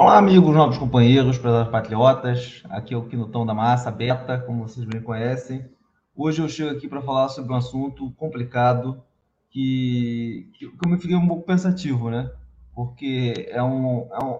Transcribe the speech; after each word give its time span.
Olá, 0.00 0.16
amigos, 0.16 0.54
novos 0.54 0.78
companheiros, 0.78 1.36
prezados 1.36 1.70
patriotas. 1.70 2.62
Aqui 2.70 2.94
é 2.94 2.96
o 2.96 3.04
Quinutão 3.04 3.44
da 3.44 3.52
Massa, 3.52 3.90
Beta, 3.90 4.38
como 4.38 4.66
vocês 4.66 4.86
bem 4.86 5.02
conhecem. 5.02 5.68
Hoje 6.16 6.40
eu 6.40 6.48
chego 6.48 6.74
aqui 6.74 6.88
para 6.88 7.02
falar 7.02 7.28
sobre 7.28 7.52
um 7.52 7.56
assunto 7.56 8.10
complicado 8.12 9.04
que, 9.50 10.48
que, 10.54 10.70
que, 10.70 10.86
eu 10.86 10.90
me 10.90 10.98
fiquei 10.98 11.14
um 11.14 11.28
pouco 11.28 11.44
pensativo, 11.44 12.08
né? 12.08 12.32
Porque 12.74 13.46
é 13.50 13.62
um, 13.62 14.08
é 14.10 14.24
um. 14.24 14.38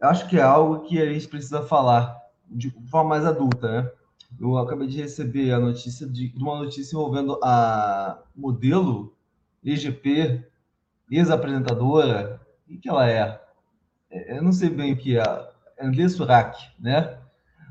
Eu 0.00 0.08
acho 0.08 0.28
que 0.28 0.36
é 0.36 0.42
algo 0.42 0.80
que 0.80 1.00
a 1.00 1.06
gente 1.06 1.28
precisa 1.28 1.62
falar 1.62 2.20
de 2.50 2.70
forma 2.90 3.10
mais 3.10 3.24
adulta, 3.24 3.82
né? 3.82 3.90
Eu 4.40 4.58
acabei 4.58 4.88
de 4.88 5.00
receber 5.00 5.52
a 5.52 5.60
notícia 5.60 6.04
de, 6.04 6.30
de 6.30 6.42
uma 6.42 6.58
notícia 6.58 6.96
envolvendo 6.96 7.38
a 7.44 8.18
modelo 8.34 9.14
EGP, 9.64 10.44
ex-apresentadora, 11.08 12.40
o 12.68 12.76
que 12.76 12.88
ela 12.88 13.08
é? 13.08 13.49
É, 14.10 14.36
eu 14.36 14.42
não 14.42 14.52
sei 14.52 14.68
bem 14.68 14.92
o 14.92 14.96
que 14.96 15.16
é, 15.16 15.22
André 15.80 16.08
Surak, 16.08 16.58
né? 16.78 17.18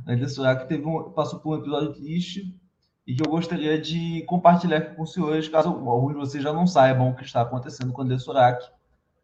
André 0.08 0.28
Surak 0.28 0.68
teve 0.68 0.86
um, 0.86 1.12
passou 1.12 1.40
por 1.40 1.56
um 1.56 1.60
episódio 1.60 1.94
triste 1.94 2.56
e 3.06 3.16
que 3.16 3.22
eu 3.22 3.30
gostaria 3.30 3.80
de 3.80 4.24
compartilhar 4.24 4.96
com 4.96 5.04
os 5.04 5.14
senhores, 5.14 5.50
caso 5.50 5.70
alguns 5.70 6.14
de 6.14 6.20
vocês 6.20 6.44
já 6.44 6.54
não 6.54 6.66
saibam 6.66 7.10
o 7.10 7.16
que 7.16 7.24
está 7.24 7.42
acontecendo 7.42 7.92
com 7.92 8.02
André 8.02 8.18
Surak. 8.18 8.64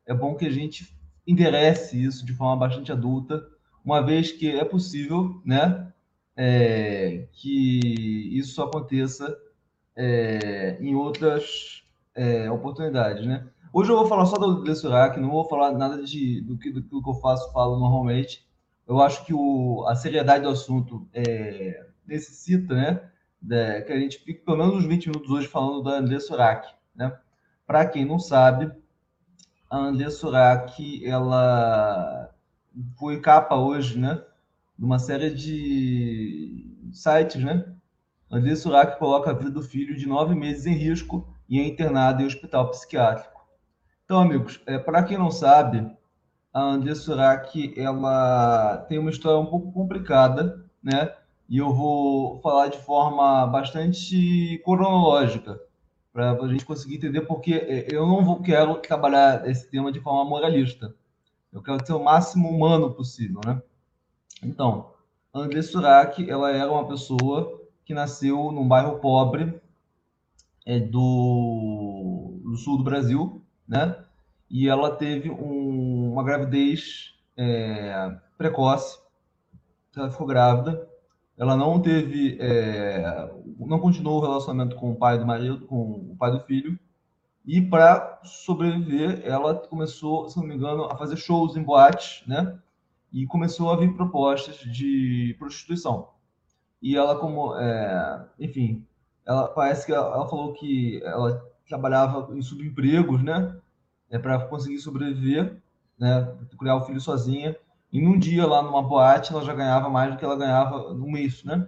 É 0.05 0.13
bom 0.13 0.35
que 0.35 0.45
a 0.45 0.51
gente 0.51 0.95
enderece 1.25 2.03
isso 2.03 2.25
de 2.25 2.33
forma 2.33 2.55
bastante 2.55 2.91
adulta, 2.91 3.43
uma 3.83 4.01
vez 4.01 4.31
que 4.31 4.49
é 4.49 4.65
possível, 4.65 5.41
né, 5.45 5.91
é, 6.35 7.27
que 7.31 8.37
isso 8.37 8.61
aconteça 8.61 9.35
é, 9.95 10.77
em 10.79 10.95
outras 10.95 11.83
é, 12.13 12.49
oportunidades, 12.51 13.25
né? 13.25 13.47
Hoje 13.77 13.91
eu 13.91 13.97
vou 13.97 14.07
falar 14.07 14.25
só 14.25 14.37
do 14.37 14.63
Dessurak, 14.63 15.19
não 15.19 15.29
vou 15.29 15.43
falar 15.49 15.73
nada 15.73 16.01
de, 16.01 16.39
do, 16.39 16.57
que, 16.57 16.71
do 16.71 16.81
que 16.81 17.09
eu 17.09 17.13
faço, 17.15 17.51
falo 17.51 17.77
normalmente. 17.77 18.47
Eu 18.87 19.01
acho 19.01 19.25
que 19.25 19.33
o, 19.33 19.85
a 19.85 19.97
seriedade 19.97 20.45
do 20.45 20.49
assunto 20.49 21.05
é, 21.11 21.85
necessita, 22.07 22.73
né? 22.73 23.11
De, 23.41 23.81
que 23.81 23.91
a 23.91 23.99
gente 23.99 24.19
fique 24.19 24.45
pelo 24.45 24.59
menos 24.59 24.75
uns 24.75 24.85
20 24.85 25.07
minutos 25.07 25.29
hoje 25.29 25.49
falando 25.49 25.83
da 25.83 25.97
André 25.97 26.21
Surak, 26.21 26.73
né? 26.95 27.19
Para 27.67 27.85
quem 27.85 28.05
não 28.05 28.17
sabe, 28.17 28.71
a 29.69 29.77
André 29.77 30.09
Surak, 30.09 31.05
ela 31.05 32.33
foi 32.97 33.19
capa 33.19 33.57
hoje, 33.57 33.99
né? 33.99 34.23
De 34.79 34.85
uma 34.85 34.99
série 34.99 35.31
de 35.31 36.79
sites, 36.93 37.43
né? 37.43 37.75
André 38.31 38.55
Surak 38.55 38.97
coloca 38.97 39.31
a 39.31 39.33
vida 39.33 39.51
do 39.51 39.61
filho 39.61 39.97
de 39.97 40.07
nove 40.07 40.33
meses 40.33 40.65
em 40.65 40.75
risco 40.75 41.27
e 41.49 41.59
é 41.59 41.67
internado 41.67 42.23
em 42.23 42.25
hospital 42.25 42.71
psiquiátrico. 42.71 43.34
Então, 44.05 44.19
amigos, 44.19 44.61
é, 44.67 44.77
para 44.77 45.03
quem 45.03 45.17
não 45.17 45.31
sabe, 45.31 45.91
a 46.53 46.61
André 46.61 46.93
Surak, 46.93 47.73
ela 47.75 48.77
tem 48.87 48.99
uma 48.99 49.09
história 49.09 49.39
um 49.39 49.47
pouco 49.47 49.71
complicada, 49.71 50.63
né? 50.81 51.11
E 51.49 51.57
eu 51.57 51.73
vou 51.73 52.39
falar 52.39 52.67
de 52.67 52.77
forma 52.77 53.47
bastante 53.47 54.61
cronológica, 54.63 55.59
para 56.13 56.33
a 56.33 56.47
gente 56.47 56.63
conseguir 56.63 56.97
entender, 56.97 57.21
porque 57.21 57.55
é, 57.55 57.87
eu 57.91 58.05
não 58.05 58.23
vou, 58.23 58.43
quero 58.43 58.75
trabalhar 58.75 59.49
esse 59.49 59.67
tema 59.71 59.91
de 59.91 59.99
forma 59.99 60.23
moralista. 60.23 60.93
Eu 61.51 61.63
quero 61.63 61.83
ser 61.83 61.93
o 61.93 62.03
máximo 62.03 62.47
humano 62.47 62.93
possível, 62.93 63.41
né? 63.43 63.59
Então, 64.43 64.91
André 65.33 65.63
Surak, 65.63 66.29
ela 66.29 66.51
era 66.51 66.71
uma 66.71 66.87
pessoa 66.87 67.59
que 67.83 67.93
nasceu 67.93 68.51
num 68.51 68.67
bairro 68.67 68.99
pobre 68.99 69.59
é, 70.63 70.79
do, 70.79 72.39
do 72.43 72.55
sul 72.55 72.77
do 72.77 72.83
Brasil, 72.83 73.44
né? 73.67 73.97
E 74.49 74.69
ela 74.69 74.95
teve 74.95 75.29
um, 75.29 76.13
uma 76.13 76.23
gravidez 76.23 77.15
é, 77.37 78.15
precoce, 78.37 78.99
ela 79.95 80.11
ficou 80.11 80.27
grávida, 80.27 80.87
ela 81.37 81.55
não 81.55 81.81
teve, 81.81 82.37
é, 82.39 83.31
não 83.59 83.79
continuou 83.79 84.19
o 84.19 84.21
relacionamento 84.21 84.75
com 84.75 84.91
o 84.91 84.95
pai 84.95 85.17
do 85.17 85.25
marido, 85.25 85.65
com 85.65 86.11
o 86.11 86.15
pai 86.17 86.31
do 86.31 86.39
filho, 86.41 86.79
e 87.45 87.61
para 87.61 88.21
sobreviver, 88.23 89.21
ela 89.23 89.55
começou, 89.55 90.27
se 90.29 90.37
não 90.37 90.45
me 90.45 90.55
engano, 90.55 90.85
a 90.85 90.97
fazer 90.97 91.15
shows 91.17 91.55
em 91.55 91.63
boates, 91.63 92.23
né? 92.27 92.57
E 93.13 93.25
começou 93.27 93.71
a 93.71 93.77
vir 93.77 93.95
propostas 93.95 94.57
de 94.57 95.35
prostituição. 95.37 96.09
E 96.81 96.97
ela, 96.97 97.17
como, 97.19 97.55
é, 97.55 98.25
enfim, 98.39 98.85
ela 99.25 99.47
parece 99.47 99.85
que 99.85 99.93
ela, 99.93 100.07
ela 100.07 100.27
falou 100.27 100.53
que 100.53 101.01
ela 101.03 101.45
trabalhava 101.67 102.35
em 102.35 102.41
subempregos, 102.41 103.23
né? 103.23 103.55
É 104.09 104.19
para 104.19 104.39
conseguir 104.39 104.79
sobreviver, 104.79 105.57
né? 105.97 106.33
Criar 106.57 106.75
o 106.75 106.85
filho 106.85 107.01
sozinha. 107.01 107.55
E 107.91 108.01
num 108.01 108.19
dia 108.19 108.45
lá 108.45 108.61
numa 108.61 108.83
boate 108.83 109.31
ela 109.31 109.43
já 109.43 109.53
ganhava 109.53 109.89
mais 109.89 110.11
do 110.11 110.17
que 110.17 110.25
ela 110.25 110.35
ganhava 110.35 110.93
no 110.93 111.09
mês, 111.09 111.43
né? 111.43 111.67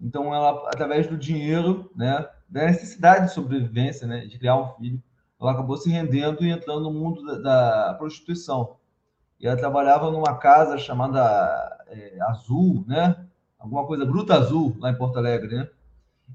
Então 0.00 0.34
ela, 0.34 0.68
através 0.68 1.06
do 1.06 1.16
dinheiro, 1.16 1.90
né? 1.94 2.28
Da 2.48 2.66
necessidade 2.66 3.26
de 3.26 3.32
sobrevivência, 3.32 4.06
né? 4.06 4.26
De 4.26 4.38
criar 4.38 4.56
um 4.56 4.68
filho, 4.74 5.02
ela 5.40 5.52
acabou 5.52 5.76
se 5.76 5.90
rendendo 5.90 6.44
e 6.44 6.50
entrando 6.50 6.82
no 6.82 6.92
mundo 6.92 7.24
da, 7.24 7.38
da 7.38 7.94
prostituição. 7.94 8.76
E 9.40 9.46
ela 9.46 9.56
trabalhava 9.56 10.10
numa 10.10 10.36
casa 10.36 10.78
chamada 10.78 11.20
é, 11.88 12.18
Azul, 12.22 12.84
né? 12.86 13.26
Alguma 13.58 13.86
coisa 13.86 14.04
Bruta 14.04 14.34
Azul 14.34 14.76
lá 14.78 14.90
em 14.90 14.96
Porto 14.96 15.18
Alegre, 15.18 15.56
né? 15.56 15.68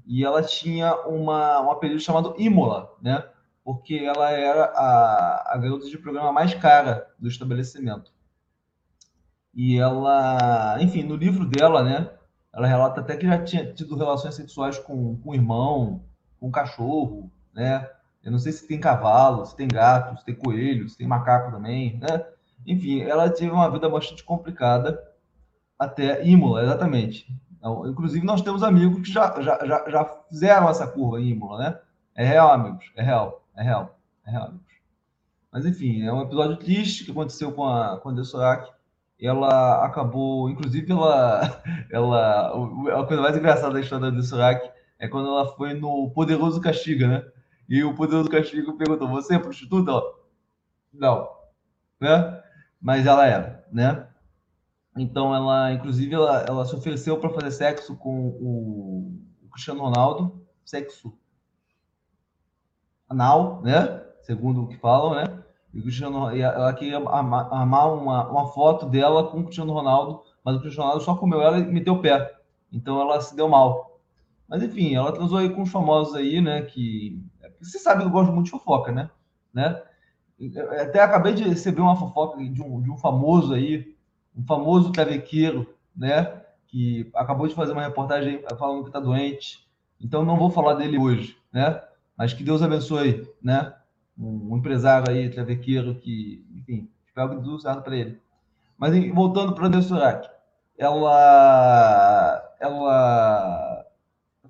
E 0.06 0.24
ela 0.24 0.42
tinha 0.42 0.94
uma, 1.06 1.60
um 1.62 1.70
apelido 1.70 2.00
chamado 2.00 2.34
Imola, 2.38 2.92
né? 3.00 3.24
Porque 3.62 3.94
ela 3.94 4.30
era 4.30 4.64
a, 4.64 5.54
a 5.54 5.58
garota 5.58 5.86
de 5.86 5.98
programa 5.98 6.32
mais 6.32 6.54
cara 6.54 7.06
do 7.18 7.28
estabelecimento. 7.28 8.12
E 9.54 9.78
ela, 9.78 10.78
enfim, 10.80 11.02
no 11.02 11.16
livro 11.16 11.46
dela, 11.46 11.82
né? 11.82 12.10
Ela 12.52 12.66
relata 12.66 13.00
até 13.00 13.16
que 13.16 13.26
já 13.26 13.42
tinha 13.42 13.72
tido 13.72 13.96
relações 13.96 14.34
sexuais 14.34 14.78
com, 14.78 15.16
com 15.18 15.30
o 15.30 15.34
irmão, 15.34 16.04
com 16.38 16.48
o 16.48 16.52
cachorro, 16.52 17.30
né? 17.54 17.88
Eu 18.22 18.32
não 18.32 18.38
sei 18.38 18.52
se 18.52 18.66
tem 18.66 18.80
cavalo, 18.80 19.46
se 19.46 19.56
tem 19.56 19.68
gato, 19.68 20.18
se 20.18 20.24
tem 20.24 20.34
coelho, 20.34 20.88
se 20.88 20.96
tem 20.96 21.06
macaco 21.06 21.50
também, 21.50 21.98
né? 21.98 22.24
Enfim, 22.66 23.02
ela 23.02 23.30
teve 23.30 23.50
uma 23.50 23.70
vida 23.70 23.88
bastante 23.88 24.22
complicada 24.22 25.02
até 25.78 26.26
Imola, 26.26 26.62
exatamente. 26.62 27.26
Então, 27.60 27.86
inclusive, 27.86 28.24
nós 28.24 28.40
temos 28.40 28.62
amigos 28.62 29.02
que 29.02 29.12
já, 29.12 29.38
já, 29.42 29.66
já, 29.66 29.90
já 29.90 30.04
fizeram 30.30 30.68
essa 30.70 30.86
curva 30.86 31.20
em 31.20 31.28
Imola, 31.28 31.58
né? 31.58 31.78
É 32.14 32.24
real, 32.24 32.50
amigos. 32.50 32.90
É 32.96 33.02
real. 33.02 33.44
É 33.54 33.62
real. 33.62 33.98
É 34.26 34.30
real, 34.30 34.44
amigos. 34.46 34.66
Mas, 35.52 35.66
enfim, 35.66 36.02
é 36.02 36.12
um 36.12 36.22
episódio 36.22 36.56
triste 36.56 37.04
que 37.04 37.10
aconteceu 37.10 37.52
com 37.52 37.66
a, 37.66 37.98
com 37.98 38.08
a 38.08 38.12
Dessorak. 38.12 38.72
Ela 39.20 39.84
acabou, 39.84 40.48
inclusive, 40.48 40.90
ela, 40.90 41.62
ela. 41.92 42.98
A 42.98 43.06
coisa 43.06 43.22
mais 43.22 43.36
engraçada 43.36 43.74
da 43.74 43.80
história 43.80 44.10
da 44.10 44.16
Dessorak 44.16 44.70
é 44.98 45.06
quando 45.06 45.28
ela 45.28 45.46
foi 45.54 45.74
no 45.74 46.10
Poderoso 46.12 46.62
Castiga, 46.62 47.06
né? 47.06 47.24
E 47.68 47.84
o 47.84 47.94
Poderoso 47.94 48.30
Castiga 48.30 48.72
perguntou: 48.72 49.06
Você 49.08 49.34
é 49.34 49.38
prostituta? 49.38 49.90
Ela, 49.90 50.02
Não. 50.94 51.28
Né? 52.00 52.42
Mas 52.80 53.04
ela 53.04 53.26
era, 53.26 53.66
né? 53.70 54.06
Então, 54.96 55.34
ela, 55.34 55.72
inclusive, 55.72 56.14
ela, 56.14 56.40
ela 56.42 56.64
se 56.64 56.74
ofereceu 56.74 57.18
para 57.18 57.30
fazer 57.30 57.50
sexo 57.52 57.96
com 57.96 58.28
o, 58.28 59.20
Cristiano 59.52 59.80
Ronaldo, 59.80 60.44
sexo 60.64 61.12
anal, 63.08 63.60
né? 63.62 64.02
Segundo 64.22 64.62
o 64.62 64.68
que 64.68 64.76
falam, 64.76 65.14
né? 65.14 65.42
E 65.72 65.80
o 65.80 65.82
Cristiano, 65.82 66.30
ela 66.30 66.72
queria 66.72 66.98
armar 66.98 67.92
uma, 67.94 68.28
uma 68.28 68.46
foto 68.48 68.86
dela 68.86 69.28
com 69.28 69.40
o 69.40 69.44
Cristiano 69.44 69.72
Ronaldo, 69.72 70.22
mas 70.44 70.56
o 70.56 70.60
Cristiano 70.60 70.84
Ronaldo 70.88 71.04
só 71.04 71.16
comeu 71.16 71.42
ela 71.42 71.58
e 71.58 71.66
meteu 71.66 71.94
o 71.94 72.02
pé. 72.02 72.32
Então 72.72 73.00
ela 73.00 73.20
se 73.20 73.34
deu 73.34 73.48
mal. 73.48 74.00
Mas 74.48 74.62
enfim, 74.62 74.94
ela 74.94 75.12
transou 75.12 75.38
aí 75.38 75.50
com 75.50 75.62
os 75.62 75.70
famosos 75.70 76.14
aí, 76.14 76.40
né? 76.40 76.62
Que 76.62 77.22
você 77.60 77.78
sabe 77.78 78.02
que 78.02 78.08
eu 78.08 78.12
gosto 78.12 78.32
muito 78.32 78.46
de 78.46 78.50
fofoca, 78.50 78.90
né? 78.90 79.10
né? 79.52 79.82
Até 80.80 81.00
acabei 81.00 81.34
de 81.34 81.44
receber 81.44 81.80
uma 81.80 81.96
fofoca 81.96 82.38
de 82.38 82.62
um, 82.62 82.80
de 82.80 82.90
um 82.90 82.96
famoso 82.96 83.52
aí, 83.52 83.94
um 84.40 84.46
famoso 84.46 84.90
travequeiro, 84.90 85.74
né? 85.94 86.40
Que 86.66 87.10
acabou 87.14 87.46
de 87.46 87.54
fazer 87.54 87.72
uma 87.72 87.82
reportagem 87.82 88.42
falando 88.58 88.82
que 88.82 88.88
está 88.88 89.00
doente. 89.00 89.66
Então 90.00 90.24
não 90.24 90.36
vou 90.36 90.50
falar 90.50 90.74
dele 90.74 90.98
hoje, 90.98 91.36
né? 91.52 91.82
Mas 92.16 92.32
que 92.32 92.42
Deus 92.42 92.62
abençoe, 92.62 93.28
né? 93.42 93.74
Um, 94.18 94.56
empresário 94.56 95.10
aí, 95.10 95.28
travequeiro, 95.28 95.94
que, 95.94 96.44
enfim, 96.54 96.88
espero 97.06 97.30
que 97.30 97.36
tudo 97.36 97.60
certo 97.60 97.82
para 97.82 97.96
ele. 97.96 98.20
Mas 98.78 98.94
voltando 99.12 99.54
para 99.54 99.66
a 99.66 99.68
Nessurak, 99.68 100.28
ela, 100.78 102.54
ela 102.58 103.86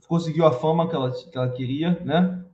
conseguiu 0.07 0.47
a 0.47 0.53
fama 0.53 0.89
que 0.89 0.95
ela, 0.95 1.11
que 1.11 1.37
ela 1.37 1.49
queria, 1.51 2.01
né? 2.05 2.45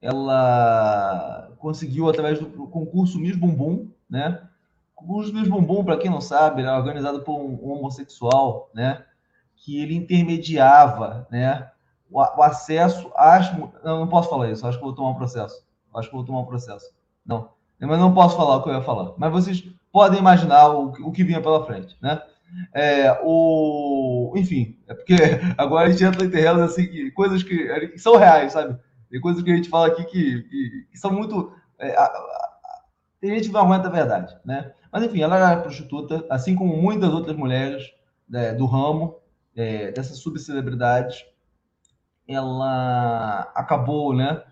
Ela 0.00 1.52
conseguiu 1.58 2.08
através 2.08 2.40
do 2.40 2.46
concurso 2.68 3.18
Miss 3.18 3.36
Bumbum, 3.36 3.90
né? 4.10 4.48
O 5.06 5.20
Miss 5.20 5.48
Bumbum, 5.48 5.84
para 5.84 5.96
quem 5.96 6.10
não 6.10 6.20
sabe, 6.20 6.62
era 6.62 6.76
organizado 6.76 7.22
por 7.22 7.38
um 7.38 7.72
homossexual, 7.72 8.70
né? 8.74 9.04
Que 9.56 9.80
ele 9.80 9.94
intermediava, 9.94 11.26
né? 11.30 11.70
O, 12.10 12.20
o 12.20 12.42
acesso 12.42 13.10
às. 13.16 13.52
Não, 13.84 14.00
não 14.00 14.08
posso 14.08 14.28
falar 14.28 14.50
isso, 14.50 14.66
acho 14.66 14.78
que 14.78 14.84
vou 14.84 14.94
tomar 14.94 15.10
um 15.10 15.16
processo. 15.16 15.64
Acho 15.94 16.08
que 16.08 16.14
vou 16.14 16.24
tomar 16.24 16.40
um 16.40 16.46
processo. 16.46 16.90
Não. 17.24 17.50
Mas 17.80 17.98
não 17.98 18.14
posso 18.14 18.36
falar 18.36 18.56
o 18.56 18.62
que 18.62 18.70
eu 18.70 18.74
ia 18.74 18.82
falar. 18.82 19.12
Mas 19.16 19.32
vocês 19.32 19.64
podem 19.90 20.18
imaginar 20.18 20.68
o, 20.68 20.92
o 20.92 21.12
que 21.12 21.24
vinha 21.24 21.42
pela 21.42 21.66
frente, 21.66 21.96
né? 22.00 22.22
É, 22.72 23.18
o, 23.22 24.32
enfim, 24.36 24.78
é 24.86 24.94
porque 24.94 25.14
agora 25.56 25.88
a 25.88 25.90
gente 25.90 26.04
entra 26.04 26.24
em 26.24 26.30
terrenos 26.30 26.62
assim, 26.62 26.86
que, 26.86 27.10
coisas 27.12 27.42
que, 27.42 27.88
que, 27.88 27.98
são 27.98 28.16
reais, 28.16 28.52
sabe? 28.52 28.78
Tem 29.10 29.20
coisas 29.20 29.42
que 29.42 29.50
a 29.50 29.56
gente 29.56 29.68
fala 29.68 29.88
aqui 29.88 30.04
que, 30.04 30.42
que, 30.42 30.86
que 30.90 30.98
são 30.98 31.12
muito. 31.12 31.52
É, 31.78 31.96
a, 31.96 32.04
a, 32.04 32.52
tem 33.20 33.34
gente 33.34 33.50
não 33.50 33.60
aguenta 33.62 33.88
a 33.88 33.90
verdade, 33.90 34.36
né? 34.44 34.72
Mas 34.92 35.04
enfim, 35.04 35.22
ela 35.22 35.36
era 35.36 35.60
prostituta, 35.60 36.24
assim 36.28 36.54
como 36.54 36.76
muitas 36.76 37.12
outras 37.14 37.34
mulheres 37.34 37.90
né, 38.28 38.52
do 38.52 38.66
ramo, 38.66 39.16
é, 39.56 39.90
dessas 39.90 40.18
subcelebridades. 40.18 41.24
Ela 42.28 43.50
acabou, 43.54 44.14
né, 44.14 44.42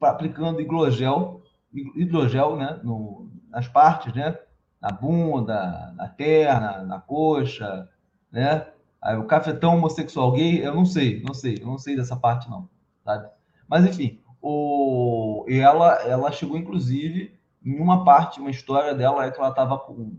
aplicando 0.00 0.60
hidrogel, 0.60 1.42
hidrogel, 1.72 2.56
né, 2.56 2.80
no, 2.82 3.30
nas 3.50 3.68
partes, 3.68 4.14
né, 4.14 4.38
na 4.80 4.90
bunda, 4.90 5.92
na 5.94 6.08
perna, 6.08 6.82
na 6.84 6.98
coxa, 6.98 7.88
né? 8.32 8.66
Aí, 9.00 9.16
o 9.16 9.26
cafetão 9.26 9.76
homossexual 9.76 10.32
gay, 10.32 10.66
eu 10.66 10.74
não 10.74 10.84
sei, 10.84 11.22
não 11.22 11.34
sei, 11.34 11.58
eu 11.60 11.66
não 11.66 11.78
sei 11.78 11.96
dessa 11.96 12.16
parte 12.16 12.48
não, 12.48 12.68
sabe? 13.04 13.28
Mas 13.68 13.84
enfim, 13.84 14.20
o 14.40 15.44
ela 15.48 15.94
ela 16.02 16.32
chegou 16.32 16.56
inclusive 16.56 17.36
em 17.64 17.78
uma 17.78 18.04
parte, 18.04 18.40
uma 18.40 18.50
história 18.50 18.94
dela 18.94 19.24
é 19.24 19.30
que 19.30 19.38
ela 19.38 19.50
estava 19.50 19.78
com 19.78 20.14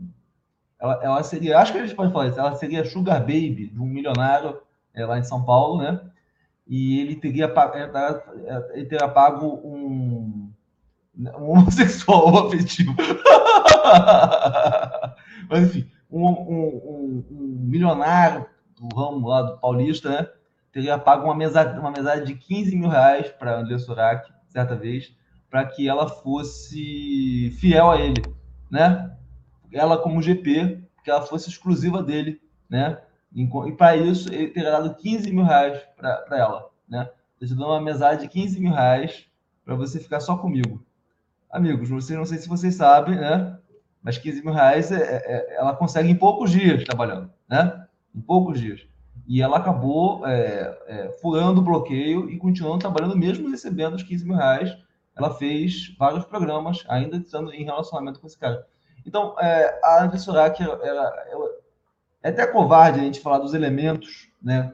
ela, 0.80 1.00
ela 1.02 1.24
seria, 1.24 1.60
acho 1.60 1.72
que 1.72 1.78
a 1.78 1.86
gente 1.86 1.96
pode 1.96 2.12
falar 2.12 2.28
isso, 2.28 2.40
ela 2.40 2.56
seria 2.56 2.84
sugar 2.84 3.20
baby 3.22 3.68
de 3.68 3.80
um 3.80 3.86
milionário 3.86 4.60
é, 4.94 5.06
lá 5.06 5.18
em 5.18 5.24
São 5.24 5.44
Paulo, 5.44 5.82
né? 5.82 6.02
E 6.68 7.00
ele 7.00 7.16
teria, 7.16 7.52
ele 8.74 8.86
teria 8.86 9.08
pago 9.08 9.48
um 9.64 10.52
um 11.16 11.28
homossexual 11.52 12.48
afetivo. 12.48 12.96
Mas, 15.50 15.64
enfim, 15.64 15.90
um, 16.10 16.26
um, 16.26 16.68
um, 16.68 17.26
um, 17.32 17.58
milionário 17.70 18.46
do 18.78 18.96
ramo 18.96 19.28
lá 19.28 19.42
do 19.44 19.58
paulista, 19.58 20.10
né? 20.10 20.28
Teria 20.72 20.98
pago 20.98 21.26
uma 21.26 21.36
mesada, 21.36 21.80
uma 21.80 21.92
mesada 21.92 22.26
de 22.26 22.34
15 22.34 22.76
mil 22.76 22.90
reais 22.90 23.30
para 23.30 23.60
André 23.60 23.78
Surak, 23.78 24.32
certa 24.48 24.76
vez, 24.76 25.16
para 25.54 25.66
que 25.66 25.88
ela 25.88 26.10
fosse 26.10 27.56
fiel 27.60 27.92
a 27.92 28.02
ele, 28.02 28.24
né? 28.72 29.16
Ela 29.72 30.00
como 30.00 30.20
GP, 30.20 30.84
que 31.04 31.12
ela 31.12 31.22
fosse 31.22 31.48
exclusiva 31.48 32.02
dele, 32.02 32.42
né? 32.68 33.00
E 33.32 33.46
para 33.74 33.96
isso, 33.96 34.34
ele 34.34 34.48
teria 34.48 34.72
dado 34.72 34.96
15 34.96 35.32
mil 35.32 35.44
reais 35.44 35.80
para 35.96 36.26
ela, 36.32 36.72
né? 36.90 37.08
Eu 37.40 37.48
te 37.48 37.54
uma 37.54 37.80
mesada 37.80 38.18
de 38.18 38.28
15 38.28 38.60
mil 38.60 38.74
reais 38.74 39.28
para 39.64 39.76
você 39.76 40.00
ficar 40.00 40.22
só 40.22 40.38
comigo 40.38 40.84
amigos, 41.52 41.88
você 41.88 42.18
não 42.18 42.26
sei 42.26 42.40
se 42.40 42.50
vocês 42.50 42.74
sabem, 42.74 43.16
né? 43.16 43.56
Mas 44.02 44.18
15 44.18 44.44
mil 44.44 44.56
reais 44.56 44.92
é, 44.92 44.98
é, 44.98 45.18
é, 45.28 45.56
ela 45.58 45.76
consegue 45.76 46.10
em 46.10 46.16
poucos 46.16 46.50
dias 46.50 46.84
trabalhando, 46.84 47.30
né? 47.48 47.86
Em 48.14 48.20
poucos 48.20 48.60
dias. 48.60 48.88
E 49.28 49.40
ela 49.40 49.58
acabou 49.58 50.28
é, 50.28 50.78
é, 50.88 51.12
furando 51.22 51.62
o 51.62 51.64
bloqueio 51.64 52.28
e 52.28 52.40
continuando 52.40 52.80
trabalhando, 52.80 53.16
mesmo 53.16 53.52
recebendo 53.52 53.94
os 53.94 54.02
15 54.02 54.26
mil 54.26 54.36
reais. 54.36 54.76
Ela 55.16 55.34
fez 55.34 55.96
vários 55.98 56.26
programas, 56.26 56.84
ainda 56.88 57.18
estando 57.18 57.54
em 57.54 57.64
relacionamento 57.64 58.20
com 58.20 58.28
esse 58.28 58.38
cara. 58.38 58.66
Então, 59.06 59.36
é, 59.40 59.80
a 59.84 60.04
André 60.04 60.18
Surak, 60.18 60.62
ela, 60.62 60.84
ela, 61.30 61.50
é 62.24 62.30
até 62.30 62.48
covarde 62.48 63.00
a 63.00 63.04
gente 63.04 63.20
falar 63.20 63.40
dos 63.40 63.54
elementos 63.54 64.30
né, 64.42 64.74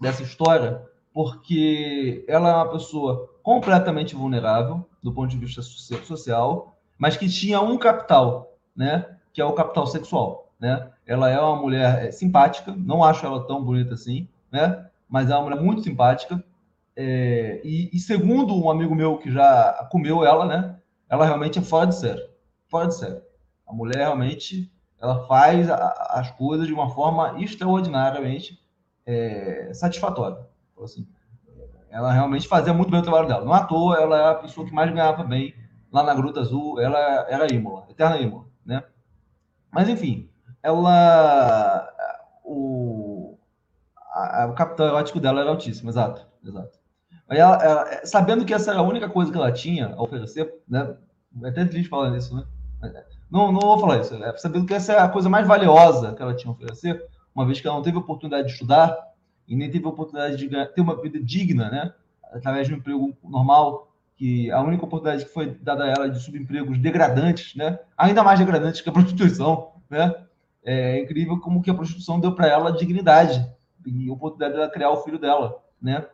dessa 0.00 0.22
história, 0.22 0.82
porque 1.12 2.24
ela 2.26 2.48
é 2.48 2.54
uma 2.54 2.70
pessoa 2.70 3.30
completamente 3.42 4.14
vulnerável 4.14 4.88
do 5.02 5.12
ponto 5.12 5.28
de 5.28 5.36
vista 5.36 5.62
social, 5.62 6.76
mas 6.98 7.16
que 7.16 7.28
tinha 7.28 7.60
um 7.60 7.76
capital, 7.76 8.56
né? 8.74 9.06
Que 9.32 9.40
é 9.40 9.44
o 9.44 9.52
capital 9.52 9.86
sexual, 9.86 10.50
né? 10.58 10.90
Ela 11.06 11.30
é 11.30 11.38
uma 11.38 11.56
mulher 11.56 12.06
é, 12.06 12.10
simpática, 12.10 12.74
não 12.74 13.04
acho 13.04 13.26
ela 13.26 13.46
tão 13.46 13.62
bonita 13.62 13.94
assim, 13.94 14.26
né? 14.50 14.86
Mas 15.08 15.28
é 15.28 15.34
uma 15.34 15.42
mulher 15.42 15.60
muito 15.60 15.82
simpática. 15.82 16.42
É, 16.96 17.60
e, 17.64 17.90
e, 17.92 17.98
segundo 17.98 18.54
um 18.54 18.70
amigo 18.70 18.94
meu 18.94 19.18
que 19.18 19.30
já 19.30 19.88
comeu 19.90 20.24
ela, 20.24 20.46
né? 20.46 20.78
Ela 21.08 21.24
realmente 21.26 21.58
é 21.58 21.62
fora 21.62 21.86
de 21.86 21.96
série, 21.96 22.22
fora 22.68 22.86
de 22.86 22.94
série. 22.94 23.20
A 23.66 23.72
mulher 23.72 23.98
realmente 23.98 24.72
ela 25.00 25.26
faz 25.26 25.68
a, 25.68 25.88
as 26.10 26.30
coisas 26.30 26.66
de 26.66 26.72
uma 26.72 26.90
forma 26.90 27.42
extraordinariamente 27.42 28.58
é, 29.04 29.70
satisfatória. 29.74 30.38
Assim, 30.82 31.06
ela 31.90 32.12
realmente 32.12 32.48
fazia 32.48 32.72
muito 32.72 32.90
bem 32.90 33.00
o 33.00 33.02
trabalho 33.02 33.28
dela. 33.28 33.44
Não 33.44 33.52
à 33.52 33.64
toa, 33.64 33.96
ela 33.96 34.16
era 34.16 34.30
a 34.30 34.36
pessoa 34.36 34.66
que 34.66 34.72
mais 34.72 34.90
ganhava 34.90 35.24
bem 35.24 35.54
lá 35.92 36.02
na 36.02 36.14
Gruta 36.14 36.40
Azul. 36.40 36.80
Ela 36.80 36.98
era 37.28 37.52
Imola, 37.52 37.86
eterna 37.90 38.18
Imola, 38.18 38.46
né? 38.64 38.82
Mas, 39.70 39.88
enfim, 39.88 40.28
ela... 40.62 41.90
O, 42.44 43.36
a, 44.12 44.46
o 44.50 44.54
capital 44.54 44.88
erótico 44.88 45.18
dela 45.18 45.40
era 45.40 45.50
altíssimo, 45.50 45.90
exato, 45.90 46.26
exato. 46.44 46.83
Ela, 47.28 47.62
ela, 47.62 48.06
sabendo 48.06 48.44
que 48.44 48.52
essa 48.52 48.70
era 48.70 48.80
a 48.80 48.82
única 48.82 49.08
coisa 49.08 49.30
que 49.30 49.36
ela 49.36 49.52
tinha 49.52 49.94
a 49.94 50.02
oferecer, 50.02 50.52
né? 50.68 50.96
É 51.42 51.48
até 51.48 51.64
triste 51.64 51.88
falar 51.88 52.10
nisso, 52.10 52.34
né? 52.36 52.44
Não, 53.30 53.50
não 53.50 53.60
vou 53.60 53.78
falar 53.78 54.00
isso. 54.00 54.14
É, 54.22 54.36
sabendo 54.36 54.66
que 54.66 54.74
essa 54.74 54.92
é 54.92 54.98
a 54.98 55.08
coisa 55.08 55.28
mais 55.28 55.46
valiosa 55.46 56.14
que 56.14 56.22
ela 56.22 56.34
tinha 56.34 56.50
a 56.50 56.54
oferecer, 56.54 57.02
uma 57.34 57.46
vez 57.46 57.60
que 57.60 57.66
ela 57.66 57.76
não 57.76 57.82
teve 57.82 57.96
oportunidade 57.96 58.46
de 58.46 58.52
estudar, 58.52 58.96
e 59.48 59.56
nem 59.56 59.70
teve 59.70 59.86
oportunidade 59.86 60.36
de 60.36 60.46
ganhar, 60.46 60.66
ter 60.66 60.80
uma 60.80 61.00
vida 61.00 61.20
digna, 61.20 61.70
né? 61.70 61.92
Através 62.32 62.66
de 62.66 62.74
um 62.74 62.76
emprego 62.78 63.16
normal, 63.22 63.88
que 64.16 64.50
a 64.50 64.60
única 64.60 64.84
oportunidade 64.84 65.24
que 65.24 65.32
foi 65.32 65.54
dada 65.60 65.84
a 65.84 65.88
ela 65.88 66.08
de 66.08 66.20
subempregos 66.20 66.78
degradantes, 66.78 67.54
né? 67.54 67.78
Ainda 67.96 68.22
mais 68.22 68.38
degradantes 68.38 68.80
que 68.80 68.88
a 68.88 68.92
prostituição, 68.92 69.72
né? 69.90 70.14
É 70.64 71.00
incrível 71.00 71.38
como 71.40 71.60
que 71.60 71.70
a 71.70 71.74
prostituição 71.74 72.18
deu 72.18 72.34
para 72.34 72.46
ela 72.46 72.72
dignidade 72.72 73.46
e 73.84 74.10
oportunidade 74.10 74.58
de 74.58 74.72
criar 74.72 74.90
o 74.90 75.02
filho 75.02 75.18
dela, 75.18 75.62
né? 75.80 76.06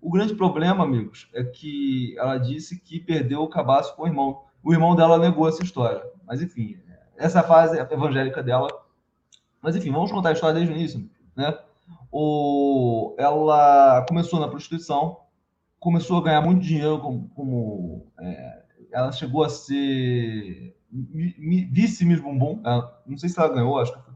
O 0.00 0.10
grande 0.10 0.34
problema, 0.34 0.84
amigos, 0.84 1.28
é 1.34 1.42
que 1.44 2.16
ela 2.18 2.38
disse 2.38 2.78
que 2.80 3.00
perdeu 3.00 3.40
o 3.42 3.48
cabaço 3.48 3.94
com 3.96 4.02
o 4.02 4.06
irmão. 4.06 4.42
O 4.62 4.72
irmão 4.72 4.94
dela 4.94 5.18
negou 5.18 5.48
essa 5.48 5.62
história. 5.62 6.02
Mas, 6.26 6.42
enfim, 6.42 6.76
essa 7.16 7.42
fase 7.42 7.78
evangélica 7.78 8.42
dela. 8.42 8.68
Mas, 9.62 9.76
enfim, 9.76 9.90
vamos 9.90 10.12
contar 10.12 10.30
a 10.30 10.32
história 10.32 10.54
desde 10.54 10.72
o 10.72 10.76
início, 10.76 11.10
né? 11.36 11.58
o, 12.10 13.14
ela 13.18 14.04
começou 14.08 14.40
na 14.40 14.48
prostituição, 14.48 15.20
começou 15.78 16.18
a 16.18 16.22
ganhar 16.22 16.40
muito 16.40 16.62
dinheiro 16.62 16.98
como, 17.00 17.28
como 17.30 18.06
é, 18.18 18.62
ela 18.92 19.12
chegou 19.12 19.44
a 19.44 19.48
ser 19.48 20.76
vice 20.90 22.04
Miss 22.04 22.20
Bumbum, 22.20 22.60
não 23.06 23.16
sei 23.16 23.28
se 23.28 23.38
ela 23.38 23.52
ganhou, 23.52 23.78
acho 23.78 23.92
que 23.92 24.02
foi 24.02 24.14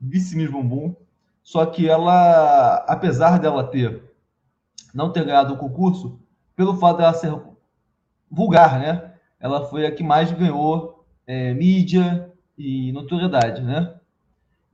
vice 0.00 0.36
Miss 0.36 0.50
Bumbum, 0.50 0.94
só 1.42 1.66
que 1.66 1.88
ela, 1.88 2.76
apesar 2.88 3.38
dela 3.38 3.64
ter 3.64 4.04
não 4.96 5.12
ter 5.12 5.24
ganhado 5.24 5.52
o 5.52 5.58
concurso, 5.58 6.18
pelo 6.56 6.76
fato 6.78 6.96
dela 6.96 7.12
ser 7.12 7.38
vulgar, 8.30 8.80
né? 8.80 9.12
Ela 9.38 9.66
foi 9.66 9.86
a 9.86 9.92
que 9.92 10.02
mais 10.02 10.32
ganhou 10.32 11.04
é, 11.26 11.52
mídia 11.52 12.32
e 12.56 12.90
notoriedade, 12.92 13.60
né? 13.62 13.94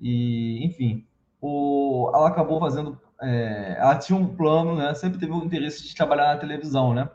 E, 0.01 0.65
enfim, 0.65 1.05
o, 1.41 2.09
ela 2.15 2.29
acabou 2.29 2.61
fazendo. 2.61 2.99
É, 3.21 3.77
ela 3.79 3.97
tinha 3.97 4.17
um 4.17 4.29
plano, 4.35 4.77
né? 4.77 4.95
Sempre 4.95 5.19
teve 5.19 5.33
o 5.33 5.45
interesse 5.45 5.83
de 5.83 5.95
trabalhar 5.95 6.35
na 6.35 6.41
televisão, 6.41 6.95
né? 6.95 7.11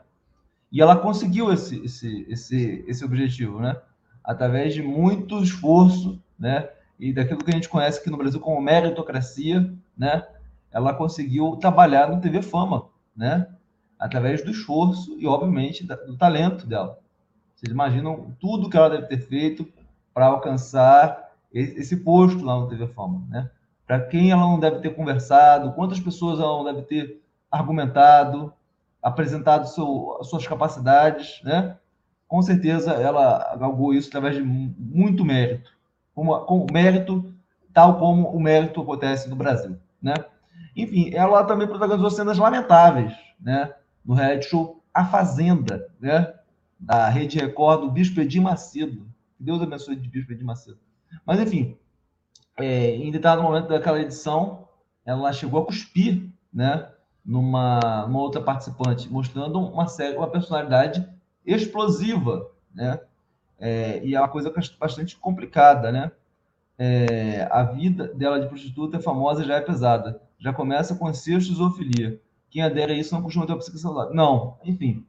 E 0.70 0.82
ela 0.82 0.94
conseguiu 0.94 1.50
esse, 1.50 1.82
esse, 1.82 2.26
esse, 2.28 2.84
esse 2.86 3.04
objetivo, 3.04 3.58
né? 3.58 3.80
Através 4.22 4.74
de 4.74 4.82
muito 4.82 5.42
esforço, 5.42 6.22
né? 6.38 6.68
E 7.00 7.12
daquilo 7.12 7.42
que 7.42 7.50
a 7.50 7.54
gente 7.54 7.70
conhece 7.70 8.00
aqui 8.00 8.10
no 8.10 8.18
Brasil 8.18 8.38
como 8.38 8.60
meritocracia, 8.60 9.72
né? 9.96 10.26
Ela 10.70 10.92
conseguiu 10.92 11.56
trabalhar 11.56 12.10
no 12.10 12.20
TV 12.20 12.42
Fama, 12.42 12.86
né? 13.18 13.48
Através 13.98 14.42
do 14.42 14.50
esforço 14.50 15.18
e, 15.18 15.26
obviamente, 15.26 15.84
do 15.84 16.16
talento 16.16 16.66
dela. 16.66 16.98
Vocês 17.54 17.70
imaginam 17.70 18.34
tudo 18.40 18.70
que 18.70 18.76
ela 18.76 18.88
deve 18.88 19.08
ter 19.08 19.18
feito 19.18 19.68
para 20.14 20.26
alcançar 20.26 21.32
esse 21.52 21.96
posto 21.96 22.44
lá 22.44 22.58
no 22.60 22.68
TV 22.68 22.86
Fama, 22.86 23.26
né? 23.28 23.50
para 23.88 24.00
quem 24.00 24.30
ela 24.30 24.42
não 24.42 24.60
deve 24.60 24.80
ter 24.80 24.94
conversado, 24.94 25.72
quantas 25.72 25.98
pessoas 25.98 26.38
ela 26.38 26.58
não 26.58 26.64
deve 26.64 26.82
ter 26.82 27.22
argumentado, 27.50 28.52
apresentado 29.02 29.66
seu, 29.66 30.20
suas 30.24 30.46
capacidades, 30.46 31.40
né? 31.42 31.74
Com 32.28 32.42
certeza 32.42 32.92
ela 32.92 33.56
galgou 33.56 33.94
isso 33.94 34.08
através 34.08 34.36
de 34.36 34.42
muito 34.42 35.24
mérito, 35.24 35.72
com 36.14 36.66
mérito 36.70 37.32
tal 37.72 37.98
como 37.98 38.28
o 38.28 38.38
mérito 38.38 38.82
acontece 38.82 39.30
no 39.30 39.36
Brasil, 39.36 39.78
né? 40.02 40.12
Enfim, 40.76 41.12
ela 41.14 41.44
também 41.44 41.66
protagonizou 41.66 42.10
cenas 42.10 42.38
lamentáveis, 42.38 43.12
né? 43.40 43.72
No 44.04 44.14
reality 44.14 44.48
show 44.48 44.82
A 44.92 45.04
Fazenda, 45.04 45.88
né? 46.00 46.34
Da 46.78 47.08
Rede 47.08 47.38
Record 47.38 47.80
do 47.82 47.90
Bispo 47.90 48.20
Edir 48.20 48.40
Macedo. 48.40 49.06
Deus 49.38 49.60
abençoe 49.60 49.96
de 49.96 50.08
Bispo 50.08 50.32
Edir 50.32 50.44
Macedo. 50.44 50.78
Mas, 51.26 51.40
enfim, 51.40 51.76
é, 52.56 52.96
em 52.96 53.10
determinado 53.10 53.42
momento 53.42 53.68
daquela 53.68 54.00
edição, 54.00 54.68
ela 55.04 55.32
chegou 55.32 55.62
a 55.62 55.66
cuspir, 55.66 56.28
né, 56.52 56.88
numa, 57.24 58.06
numa 58.06 58.20
outra 58.20 58.40
participante, 58.40 59.10
mostrando 59.10 59.58
uma 59.58 59.86
série, 59.86 60.16
uma 60.16 60.30
personalidade 60.30 61.06
explosiva, 61.44 62.50
né? 62.74 63.00
É, 63.60 64.00
e 64.04 64.14
é 64.14 64.20
uma 64.20 64.28
coisa 64.28 64.52
bastante 64.78 65.16
complicada, 65.16 65.90
né? 65.90 66.12
É, 66.78 67.48
a 67.50 67.64
vida 67.64 68.08
dela 68.14 68.40
de 68.40 68.46
prostituta 68.46 68.98
é 68.98 69.00
famosa 69.00 69.44
já 69.44 69.56
é 69.56 69.60
pesada. 69.60 70.22
Já 70.38 70.52
começa 70.52 70.94
com 70.94 71.10
incesto 71.10 71.54
zoofilia. 71.54 72.20
Quem 72.50 72.62
adere 72.62 72.92
a 72.92 72.96
isso 72.96 73.14
não 73.14 73.22
costuma 73.22 73.46
ter 73.46 73.56
psique 73.56 73.78
saudável. 73.78 74.14
Não, 74.14 74.56
enfim. 74.64 75.04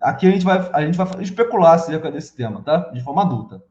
Aqui 0.00 0.26
a 0.26 0.30
gente, 0.30 0.44
vai, 0.44 0.58
a 0.72 0.84
gente 0.84 0.96
vai 0.96 1.22
especular 1.22 1.74
acerca 1.74 2.10
desse 2.10 2.34
tema, 2.34 2.62
tá? 2.62 2.90
De 2.90 3.02
forma 3.02 3.22
adulta. 3.22 3.62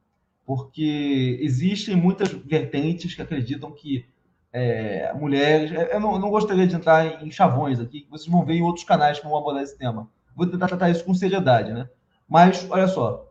Porque 0.46 1.38
existem 1.42 1.96
muitas 1.96 2.30
vertentes 2.30 3.14
que 3.14 3.22
acreditam 3.22 3.72
que 3.72 4.06
é, 4.52 5.14
mulheres. 5.14 5.72
É, 5.72 5.96
eu 5.96 6.00
não, 6.00 6.20
não, 6.20 6.30
gostaria 6.30 6.66
de 6.68 6.76
entrar 6.76 7.24
em 7.24 7.32
chavões 7.32 7.80
aqui, 7.80 8.08
vocês 8.10 8.32
vão 8.32 8.46
ver 8.46 8.54
em 8.54 8.62
outros 8.62 8.86
canais 8.86 9.20
que 9.20 9.26
vão 9.26 9.38
abordar 9.38 9.64
esse 9.64 9.78
tema. 9.78 10.08
Vou 10.36 10.48
tentar 10.48 10.68
tratar 10.68 10.90
isso 10.90 11.04
com 11.04 11.14
seriedade, 11.14 11.72
né? 11.72 11.90
Mas, 12.28 12.68
olha 12.70 12.88
só, 12.88 13.30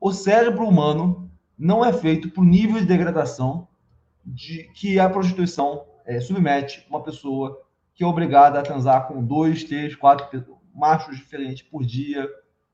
o 0.00 0.12
cérebro 0.12 0.66
humano 0.66 1.30
não 1.58 1.84
é 1.84 1.92
feito 1.92 2.30
por 2.30 2.44
nível 2.44 2.80
de 2.80 2.86
degradação 2.86 3.68
de 4.24 4.64
que 4.74 4.98
a 4.98 5.08
prostituição 5.08 5.84
é, 6.10 6.20
submete 6.20 6.86
uma 6.90 7.02
pessoa 7.02 7.62
que 7.94 8.02
é 8.02 8.06
obrigada 8.06 8.58
a 8.58 8.62
transar 8.62 9.06
com 9.06 9.24
dois, 9.24 9.64
três, 9.64 9.94
quatro 9.94 10.58
machos 10.74 11.16
diferentes 11.16 11.62
por 11.62 11.84
dia, 11.84 12.28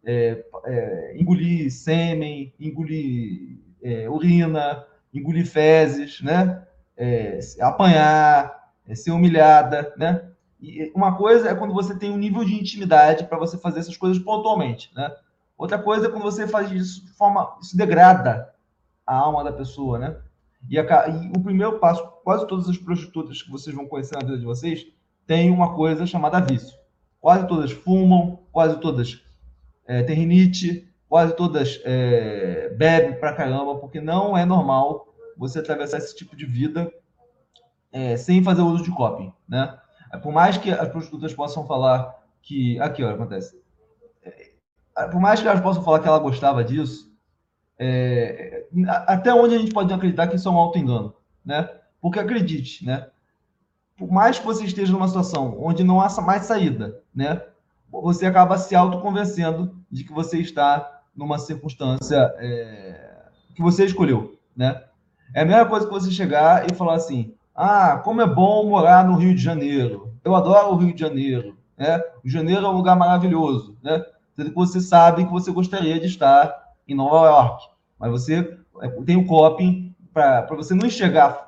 é, 0.05 0.45
é, 0.64 1.16
engolir 1.19 1.71
sêmen, 1.71 2.55
engolir 2.59 3.59
é, 3.83 4.09
urina, 4.09 4.87
engolir 5.12 5.47
fezes, 5.47 6.21
né? 6.23 6.66
é, 6.97 7.38
apanhar, 7.61 8.71
é, 8.88 8.95
ser 8.95 9.11
humilhada, 9.11 9.93
né? 9.97 10.31
E 10.61 10.90
uma 10.95 11.16
coisa 11.16 11.50
é 11.50 11.55
quando 11.55 11.75
você 11.75 11.95
tem 11.95 12.11
um 12.11 12.16
nível 12.16 12.45
de 12.45 12.55
intimidade 12.55 13.25
para 13.25 13.38
você 13.38 13.59
fazer 13.59 13.81
essas 13.81 13.97
coisas 13.97 14.19
pontualmente, 14.19 14.90
né? 14.95 15.14
Outra 15.59 15.78
coisa 15.78 16.07
é 16.07 16.11
quando 16.11 16.23
você 16.23 16.49
faz 16.49 16.71
isso 16.71 17.05
de 17.05 17.12
forma, 17.12 17.59
isso 17.61 17.76
degrada 17.76 18.55
a 19.07 19.14
alma 19.14 19.45
da 19.45 19.52
pessoa, 19.52 19.99
né? 19.99 20.16
E, 20.68 20.78
a, 20.78 21.08
e 21.08 21.28
o 21.37 21.40
primeiro 21.40 21.78
passo, 21.78 22.06
quase 22.25 22.46
todas 22.46 22.68
as 22.68 22.76
prostitutas 22.76 23.42
que 23.42 23.50
vocês 23.50 23.75
vão 23.75 23.87
conhecer 23.87 24.16
na 24.16 24.25
vida 24.25 24.38
de 24.38 24.44
vocês 24.44 24.87
têm 25.26 25.50
uma 25.50 25.75
coisa 25.75 26.06
chamada 26.06 26.40
vício. 26.40 26.76
Quase 27.20 27.46
todas 27.46 27.73
fumam, 27.73 28.40
quase 28.52 28.78
todas 28.80 29.23
é, 29.87 30.02
têm 30.02 30.16
rinite, 30.16 30.88
quase 31.08 31.35
todas 31.35 31.80
é, 31.85 32.75
bebem 32.76 33.18
pra 33.18 33.32
caramba, 33.32 33.76
porque 33.76 34.00
não 34.00 34.37
é 34.37 34.44
normal 34.44 35.06
você 35.37 35.58
atravessar 35.58 35.99
esse 35.99 36.16
tipo 36.16 36.37
de 36.37 36.46
vida 36.46 36.92
é, 37.92 38.16
sem 38.16 38.42
fazer 38.42 38.62
uso 38.62 38.85
de 38.85 38.90
coping, 38.90 39.32
né? 39.49 39.78
Por 40.23 40.32
mais 40.32 40.56
que 40.56 40.70
as 40.70 40.88
prostitutas 40.88 41.35
possam 41.35 41.66
falar 41.66 42.14
que... 42.40 42.78
Aqui, 42.80 43.02
olha, 43.02 43.14
acontece. 43.14 43.61
É, 44.23 45.08
por 45.08 45.20
mais 45.20 45.40
que 45.40 45.49
elas 45.49 45.61
possam 45.61 45.82
falar 45.82 46.00
que 46.00 46.08
ela 46.08 46.18
gostava 46.18 46.64
disso, 46.64 47.12
é, 47.78 48.66
até 49.06 49.33
onde 49.35 49.54
a 49.54 49.59
gente 49.59 49.73
pode 49.73 49.92
acreditar 49.92 50.26
que 50.26 50.37
isso 50.37 50.49
é 50.49 50.50
um 50.50 50.56
auto-engano, 50.56 51.14
né? 51.45 51.68
Porque 52.00 52.18
acredite, 52.18 52.85
né? 52.85 53.09
Por 53.97 54.11
mais 54.11 54.38
que 54.38 54.45
você 54.45 54.64
esteja 54.64 54.92
numa 54.92 55.09
situação 55.09 55.56
onde 55.61 55.83
não 55.83 56.00
há 56.00 56.09
mais 56.21 56.45
saída, 56.45 57.00
né? 57.14 57.42
Você 57.90 58.26
acaba 58.26 58.59
se 58.59 58.75
autoconvencendo 58.75 59.75
de 59.90 60.04
que 60.04 60.12
você 60.12 60.38
está 60.38 61.02
numa 61.14 61.38
circunstância 61.38 62.35
é, 62.38 63.26
que 63.54 63.62
você 63.62 63.85
escolheu, 63.85 64.38
né? 64.54 64.83
É 65.35 65.42
a 65.42 65.45
mesma 65.45 65.66
coisa 65.66 65.87
que 65.87 65.92
você 65.92 66.11
chegar 66.11 66.71
e 66.71 66.75
falar 66.75 66.95
assim: 66.95 67.35
ah, 67.54 67.99
como 68.04 68.21
é 68.21 68.26
bom 68.26 68.68
morar 68.68 69.06
no 69.06 69.16
Rio 69.16 69.35
de 69.35 69.42
Janeiro. 69.42 70.12
Eu 70.23 70.35
adoro 70.35 70.73
o 70.73 70.76
Rio 70.76 70.95
de 70.95 71.00
Janeiro. 71.00 71.56
Né? 71.76 71.99
O 72.25 72.28
Janeiro 72.28 72.66
é 72.66 72.68
um 72.68 72.76
lugar 72.76 72.97
maravilhoso. 72.97 73.76
Né? 73.83 74.04
Você 74.54 74.80
sabe 74.80 75.25
que 75.25 75.33
você 75.33 75.50
gostaria 75.50 75.99
de 75.99 76.06
estar 76.06 76.65
em 76.87 76.95
Nova 76.95 77.26
York. 77.26 77.64
Mas 77.99 78.11
você 78.11 78.59
é, 78.81 78.88
tem 79.05 79.16
o 79.16 79.26
coping 79.26 79.95
para 80.12 80.47
você 80.50 80.75
não 80.75 80.87
enxergar 80.87 81.45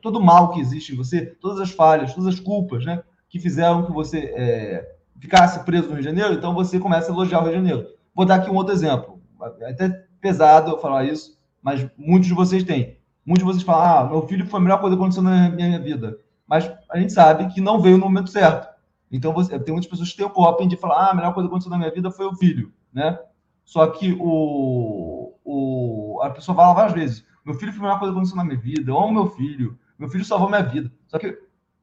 todo 0.00 0.18
o 0.18 0.22
mal 0.22 0.52
que 0.52 0.60
existe 0.60 0.92
em 0.92 0.96
você, 0.96 1.26
todas 1.26 1.60
as 1.60 1.70
falhas, 1.70 2.14
todas 2.14 2.34
as 2.34 2.40
culpas 2.40 2.84
né? 2.84 3.02
que 3.28 3.38
fizeram 3.38 3.84
que 3.84 3.92
você 3.92 4.32
é, 4.36 4.96
ficasse 5.18 5.64
preso 5.64 5.88
no 5.88 5.94
Rio 5.94 6.02
de 6.02 6.08
Janeiro. 6.08 6.34
Então 6.34 6.54
você 6.54 6.78
começa 6.78 7.10
a 7.10 7.14
elogiar 7.14 7.40
o 7.40 7.42
Rio 7.42 7.50
de 7.50 7.56
Janeiro. 7.58 7.88
Vou 8.14 8.24
dar 8.24 8.36
aqui 8.36 8.50
um 8.50 8.54
outro 8.54 8.72
exemplo. 8.72 9.20
É 9.60 9.70
até 9.70 9.88
pesado 10.20 10.70
eu 10.70 10.78
falar 10.78 11.04
isso, 11.04 11.38
mas 11.62 11.86
muitos 11.96 12.28
de 12.28 12.34
vocês 12.34 12.64
têm. 12.64 12.98
Muitos 13.24 13.46
de 13.46 13.52
vocês 13.52 13.62
falam, 13.62 13.82
ah, 13.82 14.10
meu 14.10 14.26
filho 14.26 14.46
foi 14.46 14.58
a 14.58 14.62
melhor 14.62 14.80
coisa 14.80 14.96
que 14.96 15.00
aconteceu 15.00 15.22
na 15.22 15.48
minha 15.50 15.78
vida. 15.78 16.18
Mas 16.46 16.70
a 16.90 16.98
gente 16.98 17.12
sabe 17.12 17.46
que 17.48 17.60
não 17.60 17.80
veio 17.80 17.96
no 17.96 18.06
momento 18.06 18.30
certo. 18.30 18.68
Então, 19.10 19.32
você, 19.32 19.58
tem 19.58 19.72
muitas 19.72 19.90
pessoas 19.90 20.10
que 20.10 20.16
têm 20.16 20.26
o 20.26 20.30
coping 20.30 20.68
de 20.68 20.76
falar, 20.76 20.96
ah, 20.96 21.10
a 21.10 21.14
melhor 21.14 21.32
coisa 21.32 21.48
que 21.48 21.52
aconteceu 21.52 21.70
na 21.70 21.78
minha 21.78 21.92
vida 21.92 22.10
foi 22.10 22.26
o 22.26 22.34
filho, 22.34 22.72
né? 22.92 23.18
Só 23.64 23.86
que 23.86 24.16
o, 24.18 25.34
o, 25.44 26.20
a 26.22 26.30
pessoa 26.30 26.56
fala 26.56 26.74
várias 26.74 26.94
vezes, 26.94 27.24
meu 27.44 27.54
filho 27.54 27.72
foi 27.72 27.80
a 27.80 27.82
melhor 27.82 27.98
coisa 27.98 28.12
que 28.12 28.18
aconteceu 28.18 28.36
na 28.36 28.44
minha 28.44 28.58
vida, 28.58 28.90
eu 28.90 28.98
amo 28.98 29.12
meu 29.12 29.26
filho, 29.26 29.78
meu 29.98 30.08
filho 30.08 30.24
salvou 30.24 30.48
minha 30.48 30.62
vida. 30.62 30.90
Só 31.06 31.18
que 31.18 31.38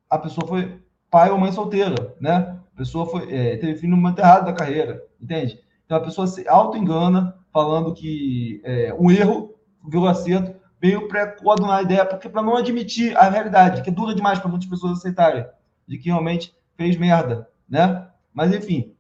a 0.10 0.18
pessoa 0.18 0.48
foi 0.48 0.82
pai 1.10 1.30
ou 1.30 1.38
mãe 1.38 1.52
solteira, 1.52 2.16
né? 2.20 2.60
A 2.74 2.78
pessoa 2.78 3.06
foi, 3.06 3.34
é, 3.34 3.58
teve 3.58 3.76
filho 3.76 3.92
no 3.92 3.98
momento 3.98 4.20
errado 4.20 4.46
da 4.46 4.54
carreira, 4.54 5.04
entende? 5.20 5.60
Então 5.86 5.98
a 5.98 6.02
pessoa 6.02 6.28
se 6.28 6.48
auto-engana 6.48 7.36
falando 7.52 7.94
que 7.94 8.62
é, 8.64 8.94
um 9.00 9.10
erro 9.10 9.56
virou 9.88 10.08
acerto 10.08 10.56
veio 10.80 11.08
para 11.08 11.28
coadunar 11.28 11.80
a 11.80 11.82
ideia, 11.82 12.06
porque 12.06 12.30
para 12.30 12.42
não 12.42 12.56
admitir 12.56 13.18
a 13.18 13.30
realidade, 13.30 13.82
que 13.82 13.90
é 13.90 13.94
dura 13.94 14.14
demais 14.14 14.40
para 14.40 14.50
muitas 14.50 14.70
pessoas 14.70 15.00
aceitarem, 15.00 15.46
de 15.88 15.98
que 15.98 16.10
realmente 16.10 16.56
fez 16.76 16.96
merda, 16.98 17.50
né? 17.68 18.08
Mas 18.34 18.54
enfim, 18.54 18.94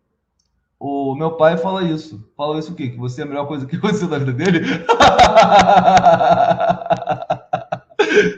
o 0.79 1.15
meu 1.15 1.37
pai 1.37 1.57
fala 1.57 1.83
isso. 1.83 2.31
Fala 2.35 2.59
isso 2.59 2.71
o 2.71 2.75
quê? 2.75 2.89
Que 2.89 2.97
você 2.97 3.21
é 3.21 3.23
a 3.23 3.27
melhor 3.27 3.47
coisa 3.47 3.65
que 3.65 3.75
aconteceu 3.77 4.07
na 4.07 4.19
vida 4.19 4.33
dele? 4.33 4.59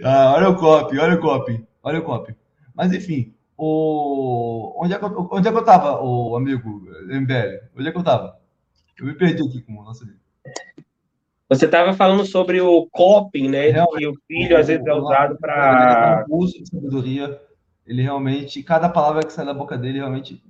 ah, 0.03 0.33
olha 0.35 0.49
o 0.49 0.55
copy, 0.55 0.99
olha 0.99 1.15
o 1.15 1.21
copy, 1.21 1.65
olha 1.83 1.99
o 1.99 2.03
copy. 2.03 2.35
Mas 2.73 2.93
enfim, 2.93 3.33
o... 3.57 4.73
onde, 4.81 4.93
é 4.93 4.99
que 4.99 5.03
eu, 5.03 5.29
onde 5.31 5.47
é 5.47 5.51
que 5.51 5.57
eu 5.57 5.65
tava, 5.65 6.01
o 6.01 6.35
amigo 6.35 6.81
MBL? 7.07 7.59
Onde 7.77 7.89
é 7.89 7.91
que 7.91 7.97
eu 7.97 8.03
tava? 8.03 8.39
Eu 8.97 9.05
me 9.05 9.13
perdi 9.13 9.43
aqui 9.43 9.61
com 9.61 9.79
o 9.79 9.83
nosso 9.83 10.03
amigo. 10.03 10.19
Você 11.49 11.65
estava 11.65 11.93
falando 11.93 12.25
sobre 12.25 12.61
o 12.61 12.87
coping, 12.91 13.49
né? 13.49 13.73
que 13.73 14.07
o 14.07 14.13
filho 14.27 14.57
às 14.57 14.67
vezes 14.67 14.85
é 14.85 14.93
usado 14.93 15.35
para. 15.37 16.23
O 16.29 16.37
uso 16.37 16.61
de 16.61 16.69
sabedoria, 16.69 17.41
ele 17.87 18.03
realmente, 18.03 18.61
cada 18.61 18.87
palavra 18.87 19.23
que 19.23 19.33
sai 19.33 19.45
da 19.45 19.53
boca 19.53 19.75
dele 19.75 19.97
realmente 19.97 20.43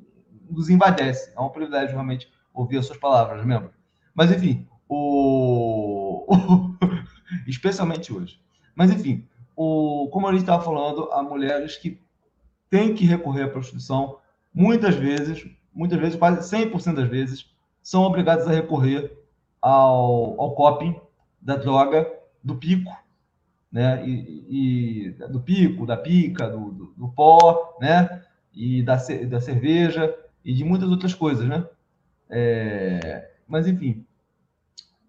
nos 0.50 0.70
invadece. 0.70 1.32
É 1.36 1.40
um 1.40 1.50
privilégio 1.50 1.94
realmente 1.94 2.32
ouvir 2.54 2.78
as 2.78 2.86
suas 2.86 2.98
palavras, 2.98 3.46
lembra? 3.46 3.72
Mas 4.14 4.32
enfim, 4.32 4.68
o. 4.88 6.28
especialmente 7.48 8.14
hoje. 8.14 8.40
Mas 8.76 8.92
enfim, 8.92 9.28
o... 9.56 10.10
como 10.12 10.28
a 10.28 10.32
gente 10.32 10.42
estava 10.42 10.64
falando, 10.64 11.10
há 11.12 11.22
mulheres 11.22 11.78
que 11.78 12.02
têm 12.70 12.94
que 12.94 13.06
recorrer 13.06 13.44
à 13.44 13.50
prostituição, 13.50 14.18
muitas 14.54 14.96
vezes, 14.96 15.46
muitas 15.74 16.00
vezes, 16.00 16.18
quase 16.18 16.56
100% 16.56 16.96
das 16.96 17.10
vezes, 17.10 17.46
são 17.82 18.04
obrigadas 18.04 18.48
a 18.48 18.52
recorrer 18.52 19.18
ao, 19.62 20.40
ao 20.40 20.56
coping 20.56 21.00
da 21.42 21.56
droga 21.56 22.12
do 22.44 22.56
pico, 22.56 22.92
né? 23.72 24.08
E, 24.08 24.46
e 24.50 25.10
do 25.30 25.40
pico, 25.40 25.86
da 25.86 25.98
pica, 25.98 26.50
do, 26.50 26.72
do, 26.72 26.94
do, 26.98 27.10
pó, 27.10 27.78
né? 27.80 28.24
E 28.54 28.82
da, 28.84 28.96
da 29.28 29.40
cerveja 29.40 30.16
e 30.44 30.54
de 30.54 30.64
muitas 30.64 30.90
outras 30.90 31.14
coisas, 31.14 31.48
né? 31.48 31.66
É, 32.30 33.32
mas 33.48 33.68
enfim, 33.68 34.06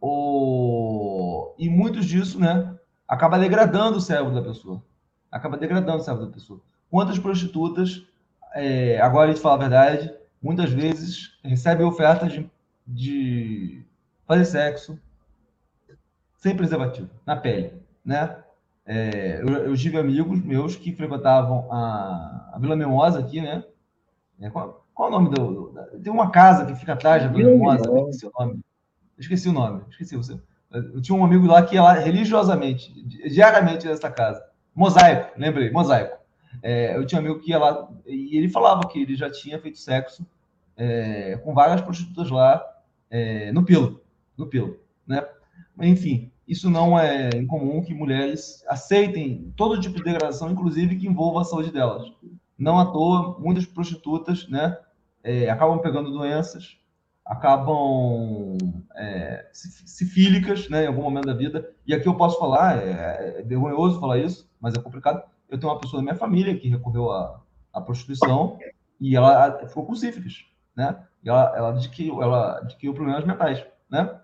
o, 0.01 1.55
e 1.59 1.69
muitos 1.69 2.07
disso, 2.07 2.41
né? 2.41 2.75
Acaba 3.07 3.39
degradando 3.39 3.99
o 3.99 4.01
cérebro 4.01 4.35
da 4.35 4.43
pessoa, 4.43 4.83
acaba 5.31 5.57
degradando 5.57 5.99
o 5.99 6.05
cérebro 6.05 6.27
da 6.27 6.33
pessoa. 6.33 6.61
Quantas 6.91 7.19
prostitutas, 7.19 8.07
é, 8.55 9.01
agora 9.01 9.31
a 9.31 9.33
gente 9.33 9.43
fala 9.43 9.57
a 9.57 9.69
verdade, 9.69 10.15
muitas 10.43 10.71
vezes 10.71 11.39
recebem 11.45 11.87
ofertas 11.87 12.33
de, 12.33 12.51
de 12.87 13.85
fazer 14.27 14.45
sexo 14.45 14.99
sem 16.37 16.57
preservativo, 16.57 17.11
na 17.27 17.37
pele, 17.37 17.75
né? 18.05 18.43
É, 18.87 19.41
eu, 19.43 19.49
eu, 19.49 19.77
tive 19.77 19.99
amigos 19.99 20.43
meus 20.43 20.75
que 20.75 20.93
frequentavam 20.93 21.71
a, 21.71 22.51
a 22.55 22.59
Vila 22.59 22.75
Mimosa 22.75 23.21
aqui, 23.21 23.41
né? 23.41 23.63
É, 24.41 24.51
qual, 24.95 25.09
o 25.09 25.13
nome 25.13 25.31
do, 25.31 25.73
do, 25.73 26.01
Tem 26.03 26.13
uma 26.13 26.31
casa 26.31 26.67
que 26.67 26.75
fica 26.75 26.93
atrás 26.93 27.23
da 27.23 27.29
Vila 27.29 27.51
Mimosa, 27.51 27.83
esqueci 28.11 28.27
o 28.27 28.33
nome. 28.39 28.55
Eu 28.55 29.21
esqueci 29.21 29.49
o 29.49 29.53
nome, 29.53 29.83
esqueci 29.91 30.17
você. 30.17 30.41
Eu 30.71 31.01
tinha 31.01 31.17
um 31.17 31.25
amigo 31.25 31.47
lá 31.47 31.63
que 31.63 31.75
ia 31.75 31.83
lá 31.83 31.95
religiosamente, 31.95 32.93
diariamente 33.29 33.87
nessa 33.87 34.11
casa. 34.11 34.43
Mosaico, 34.75 35.39
lembrei, 35.39 35.71
mosaico. 35.71 36.17
É, 36.63 36.97
eu 36.97 37.05
tinha 37.05 37.21
um 37.21 37.25
amigo 37.25 37.41
que 37.41 37.51
ia 37.51 37.59
lá 37.59 37.89
e 38.07 38.37
ele 38.37 38.49
falava 38.49 38.87
que 38.89 39.01
ele 39.01 39.17
já 39.17 39.31
tinha 39.31 39.59
feito 39.59 39.79
sexo 39.79 40.27
é, 40.77 41.37
com 41.39 41.55
várias 41.55 41.81
prostitutas 41.81 42.31
lá 42.31 42.65
é, 43.11 43.53
no 43.53 43.65
pelo 43.65 44.01
no 44.41 44.47
pelo, 44.47 44.81
né? 45.07 45.25
Enfim, 45.83 46.33
isso 46.49 46.69
não 46.69 46.99
é 46.99 47.29
incomum 47.37 47.83
que 47.83 47.95
mulheres 47.95 48.65
aceitem 48.67 49.53
todo 49.57 49.81
tipo 49.81 49.97
de 49.97 50.03
degradação, 50.03 50.51
inclusive 50.51 50.97
que 50.97 51.07
envolva 51.07 51.43
a 51.43 51.45
saúde 51.45 51.71
delas. 51.71 52.11
Não 52.61 52.79
à 52.79 52.85
toa, 52.85 53.39
muitas 53.41 53.65
prostitutas, 53.65 54.47
né, 54.47 54.79
é, 55.25 55.49
acabam 55.49 55.79
pegando 55.79 56.11
doenças, 56.11 56.77
acabam 57.25 58.59
é, 58.95 59.49
sifílicas 59.53 60.69
né, 60.69 60.85
em 60.85 60.89
algum 60.89 61.01
momento 61.01 61.25
da 61.25 61.33
vida. 61.33 61.71
E 61.87 61.95
aqui 61.95 62.07
eu 62.07 62.15
posso 62.15 62.39
falar, 62.39 62.77
é, 62.77 63.39
é 63.39 63.43
vergonhoso 63.43 63.99
falar 63.99 64.19
isso, 64.19 64.47
mas 64.61 64.75
é 64.75 64.79
complicado. 64.79 65.23
Eu 65.49 65.59
tenho 65.59 65.73
uma 65.73 65.81
pessoa 65.81 66.01
da 66.01 66.05
minha 66.05 66.15
família 66.15 66.55
que 66.55 66.69
recorreu 66.69 67.11
à, 67.11 67.41
à 67.73 67.81
prostituição 67.81 68.59
e 69.01 69.17
ela 69.17 69.67
ficou 69.67 69.87
com 69.87 69.95
sífilis, 69.95 70.45
né? 70.77 71.03
E 71.25 71.31
ela, 71.31 71.57
ela 71.57 71.69
adquiriu, 71.71 72.23
ela 72.23 72.59
adquiriu 72.59 72.93
problemas 72.93 73.25
mentais, 73.25 73.65
né? 73.91 74.21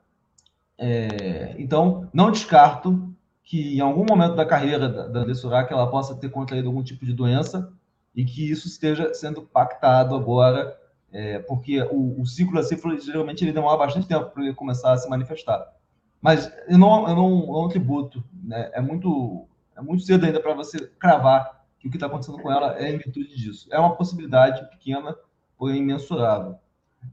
É, 0.77 1.55
então, 1.59 2.07
não 2.13 2.31
descarto 2.31 3.15
que 3.43 3.79
em 3.79 3.81
algum 3.81 4.05
momento 4.05 4.35
da 4.35 4.45
carreira 4.45 4.89
da, 4.89 5.07
da 5.07 5.25
Dessurak 5.25 5.73
ela 5.73 5.91
possa 5.91 6.15
ter 6.15 6.29
contraído 6.29 6.69
algum 6.69 6.83
tipo 6.83 7.07
de 7.07 7.15
doença 7.15 7.73
e 8.17 8.25
que 8.25 8.51
isso 8.51 8.67
esteja 8.67 9.13
sendo 9.15 9.43
pactado 9.43 10.17
agora 10.17 10.77
é, 11.13 11.39
porque 11.41 11.81
o, 11.83 12.21
o, 12.21 12.27
ciclo 12.27 12.55
da 12.55 12.63
sífilis 12.63 13.05
geralmente 13.05 13.45
ele 13.45 13.53
demora 13.53 13.77
bastante 13.79 14.09
tempo 14.09 14.31
para 14.31 14.43
ele 14.43 14.55
começar 14.55 14.93
a 14.93 14.97
se 14.97 15.09
manifestar. 15.09 15.73
Mas 16.21 16.53
eu 16.69 16.77
não, 16.77 17.09
eu 17.09 17.15
não, 17.15 17.41
eu 17.41 17.53
não 17.53 17.69
tributo, 17.69 18.25
né? 18.43 18.71
é, 18.75 18.81
muito, 18.81 19.47
é 19.77 19.81
muito 19.81 20.03
cedo 20.03 20.27
ainda 20.27 20.41
para 20.41 20.55
você 20.55 20.91
cravar 20.99 21.65
que 21.79 21.87
o 21.87 21.91
que 21.91 21.97
está 21.97 22.07
acontecendo 22.07 22.39
com 22.39 22.51
ela 22.51 22.77
é 22.79 22.91
em 22.91 22.99
virtude 22.99 23.35
disso. 23.37 23.69
É 23.71 23.79
uma 23.79 23.95
possibilidade 23.95 24.69
pequena, 24.69 25.17
porém 25.57 25.79
imensurável. 25.79 26.57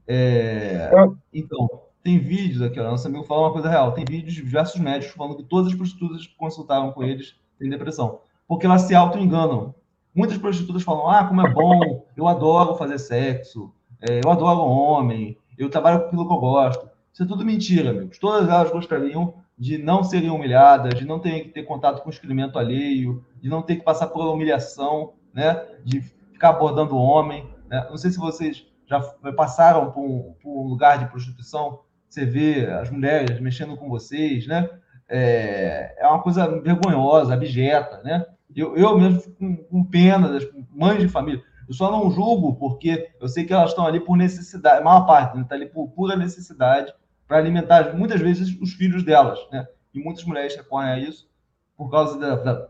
É, 0.08 0.90
então, 1.32 1.68
tem 2.02 2.18
vídeos 2.18 2.60
aqui, 2.60 2.80
ó, 2.80 2.90
nosso 2.90 3.06
amigo 3.06 3.24
fala 3.24 3.42
uma 3.42 3.52
coisa 3.52 3.68
real, 3.68 3.92
tem 3.92 4.04
vídeos 4.04 4.34
de 4.34 4.42
diversos 4.42 4.80
médicos 4.80 5.14
falando 5.14 5.36
que 5.36 5.44
todas 5.44 5.72
as 5.72 5.78
prostitutas 5.78 6.26
que 6.26 6.34
consultaram 6.34 6.92
com 6.92 7.02
eles 7.04 7.36
têm 7.58 7.70
depressão, 7.70 8.20
porque 8.46 8.66
elas 8.66 8.82
se 8.82 8.94
auto-enganam. 8.94 9.74
Muitas 10.14 10.38
prostitutas 10.38 10.82
falam, 10.82 11.08
ah, 11.08 11.24
como 11.24 11.46
é 11.46 11.50
bom, 11.50 12.06
eu 12.16 12.28
adoro 12.28 12.76
fazer 12.76 12.98
sexo, 12.98 13.72
é, 14.00 14.20
eu 14.24 14.30
adoro 14.30 14.60
homem, 14.60 15.36
eu 15.58 15.68
trabalho 15.68 16.00
com 16.00 16.06
aquilo 16.06 16.26
que 16.26 16.32
eu 16.32 16.38
gosto. 16.38 16.88
Isso 17.12 17.22
é 17.22 17.26
tudo 17.26 17.44
mentira, 17.44 17.90
amigos. 17.90 18.18
Todas 18.18 18.48
elas 18.48 18.70
gostariam 18.70 19.34
de 19.58 19.78
não 19.78 20.02
serem 20.02 20.30
humilhadas, 20.30 20.94
de 20.94 21.04
não 21.04 21.18
terem 21.18 21.44
que 21.44 21.50
ter 21.50 21.62
contato 21.62 22.02
com 22.02 22.08
o 22.08 22.12
excremento 22.12 22.58
alheio, 22.58 23.24
de 23.40 23.48
não 23.48 23.62
ter 23.62 23.76
que 23.76 23.84
passar 23.84 24.08
por 24.08 24.26
humilhação, 24.26 25.12
né? 25.32 25.64
de 25.84 26.00
ficar 26.00 26.50
abordando 26.50 26.94
o 26.94 27.02
homem. 27.02 27.48
Né? 27.68 27.86
Não 27.88 27.96
sei 27.96 28.10
se 28.10 28.18
vocês 28.18 28.66
já 28.86 29.00
passaram 29.36 29.90
por 29.90 30.04
um, 30.04 30.34
por 30.42 30.62
um, 30.62 30.68
lugar 30.68 30.98
de 30.98 31.06
prostituição, 31.06 31.80
você 32.08 32.24
vê 32.24 32.66
as 32.66 32.90
mulheres 32.90 33.40
mexendo 33.40 33.76
com 33.76 33.88
vocês, 33.88 34.46
né? 34.46 34.68
É, 35.08 35.96
é 35.98 36.06
uma 36.06 36.22
coisa 36.22 36.46
vergonhosa, 36.60 37.34
abjeta, 37.34 38.00
né? 38.02 38.24
Eu, 38.54 38.76
eu 38.76 38.98
mesmo 38.98 39.20
fico 39.20 39.36
com, 39.36 39.56
com 39.56 39.84
pena 39.84 40.28
das 40.28 40.46
mães 40.70 41.00
de 41.00 41.08
família. 41.08 41.42
Eu 41.68 41.74
só 41.74 41.90
não 41.90 42.10
julgo 42.10 42.54
porque 42.56 43.10
eu 43.20 43.28
sei 43.28 43.44
que 43.44 43.52
elas 43.52 43.70
estão 43.70 43.86
ali 43.86 44.00
por 44.00 44.16
necessidade, 44.16 44.80
a 44.80 44.84
maior 44.84 45.06
parte 45.06 45.38
está 45.40 45.56
né? 45.56 45.62
ali 45.62 45.72
por 45.72 45.88
pura 45.88 46.16
necessidade 46.16 46.92
para 47.26 47.38
alimentar 47.38 47.96
muitas 47.96 48.20
vezes 48.20 48.54
os 48.60 48.74
filhos 48.74 49.02
delas, 49.02 49.38
né? 49.50 49.66
E 49.94 49.98
muitas 49.98 50.24
mulheres 50.24 50.54
recorrem 50.54 50.90
a 50.90 50.98
isso 50.98 51.28
por 51.76 51.90
causa 51.90 52.18
da, 52.18 52.36
da 52.36 52.68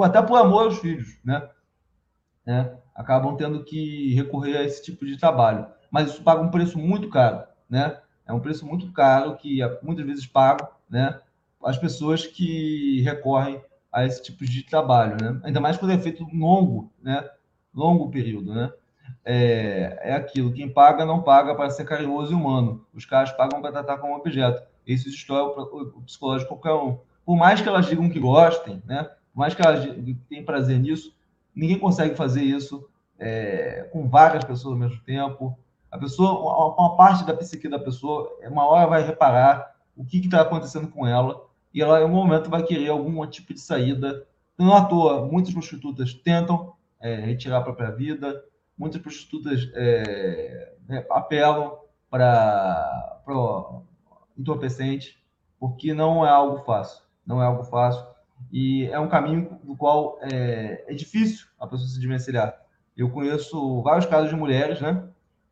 até 0.00 0.22
por 0.22 0.36
amor 0.36 0.64
aos 0.64 0.78
filhos, 0.78 1.18
né? 1.24 1.48
né? 2.46 2.76
Acabam 2.94 3.36
tendo 3.36 3.64
que 3.64 4.14
recorrer 4.14 4.56
a 4.56 4.62
esse 4.62 4.82
tipo 4.82 5.04
de 5.04 5.18
trabalho, 5.18 5.66
mas 5.90 6.10
isso 6.10 6.22
paga 6.22 6.42
um 6.42 6.50
preço 6.50 6.78
muito 6.78 7.08
caro, 7.08 7.44
né? 7.68 7.98
É 8.26 8.32
um 8.32 8.40
preço 8.40 8.64
muito 8.64 8.92
caro 8.92 9.36
que 9.36 9.60
muitas 9.82 10.06
vezes 10.06 10.26
pago, 10.26 10.68
né? 10.88 11.18
As 11.62 11.76
pessoas 11.76 12.26
que 12.26 13.00
recorrem 13.02 13.60
a 13.94 14.04
esse 14.04 14.20
tipo 14.20 14.44
de 14.44 14.64
trabalho, 14.64 15.16
né? 15.22 15.40
Ainda 15.44 15.60
mais 15.60 15.78
quando 15.78 15.92
é 15.92 15.98
feito 15.98 16.26
longo, 16.32 16.92
né? 17.00 17.24
longo 17.72 18.10
período, 18.10 18.52
né? 18.52 18.72
É, 19.24 20.00
é 20.02 20.14
aquilo, 20.14 20.52
quem 20.52 20.68
paga 20.68 21.04
não 21.04 21.22
paga 21.22 21.54
para 21.54 21.70
ser 21.70 21.84
carinhoso 21.84 22.32
e 22.32 22.34
humano. 22.34 22.84
Os 22.92 23.04
caras 23.04 23.30
pagam 23.32 23.60
para 23.62 23.70
tratar 23.70 23.98
como 23.98 24.16
objeto. 24.16 24.62
Isso 24.86 25.08
destrói 25.08 25.42
o, 25.42 26.02
psicológico 26.02 26.54
de 26.54 26.60
qualquer 26.60 26.82
um. 26.82 26.98
Por 27.24 27.36
mais 27.36 27.60
que 27.60 27.68
elas 27.68 27.86
digam 27.86 28.08
que 28.10 28.18
gostem, 28.18 28.82
né? 28.84 29.04
Por 29.32 29.40
mais 29.40 29.54
que 29.54 29.62
elas 29.64 29.84
tenham 30.28 30.44
prazer 30.44 30.78
nisso, 30.78 31.14
ninguém 31.54 31.78
consegue 31.78 32.16
fazer 32.16 32.42
isso 32.42 32.88
é, 33.18 33.88
com 33.92 34.08
várias 34.08 34.44
pessoas 34.44 34.74
ao 34.74 34.80
mesmo 34.80 35.00
tempo. 35.04 35.58
A 35.90 35.98
pessoa, 35.98 36.74
uma, 36.76 36.96
parte 36.96 37.24
da 37.24 37.34
psique 37.34 37.68
da 37.68 37.78
pessoa, 37.78 38.28
uma 38.42 38.66
hora 38.66 38.86
vai 38.88 39.06
reparar 39.06 39.74
o 39.96 40.04
que 40.04 40.18
está 40.18 40.40
acontecendo 40.40 40.88
com 40.88 41.06
ela 41.06 41.43
e 41.74 41.82
ela, 41.82 41.98
em 41.98 42.04
algum 42.04 42.14
momento, 42.14 42.48
vai 42.48 42.62
querer 42.62 42.88
algum 42.88 43.26
tipo 43.26 43.52
de 43.52 43.60
saída. 43.60 44.24
Não 44.56 44.72
à 44.72 44.84
toa, 44.84 45.26
muitas 45.26 45.52
prostitutas 45.52 46.14
tentam 46.14 46.72
é, 47.00 47.16
retirar 47.16 47.58
a 47.58 47.62
própria 47.62 47.90
vida. 47.90 48.44
Muitas 48.78 49.02
prostitutas 49.02 49.68
é, 49.74 50.72
né, 50.86 51.04
apelam 51.10 51.76
para 52.08 53.10
entorpecente, 54.38 55.20
porque 55.58 55.92
não 55.92 56.24
é 56.24 56.30
algo 56.30 56.64
fácil. 56.64 57.02
Não 57.26 57.42
é 57.42 57.46
algo 57.46 57.64
fácil. 57.64 58.06
E 58.52 58.86
é 58.86 59.00
um 59.00 59.08
caminho 59.08 59.58
do 59.64 59.76
qual 59.76 60.18
é, 60.22 60.84
é 60.86 60.94
difícil 60.94 61.48
a 61.58 61.66
pessoa 61.66 61.88
se 61.88 61.98
desvencilhar. 61.98 62.56
Eu 62.96 63.10
conheço 63.10 63.82
vários 63.82 64.06
casos 64.06 64.30
de 64.30 64.36
mulheres 64.36 64.80
né, 64.80 65.08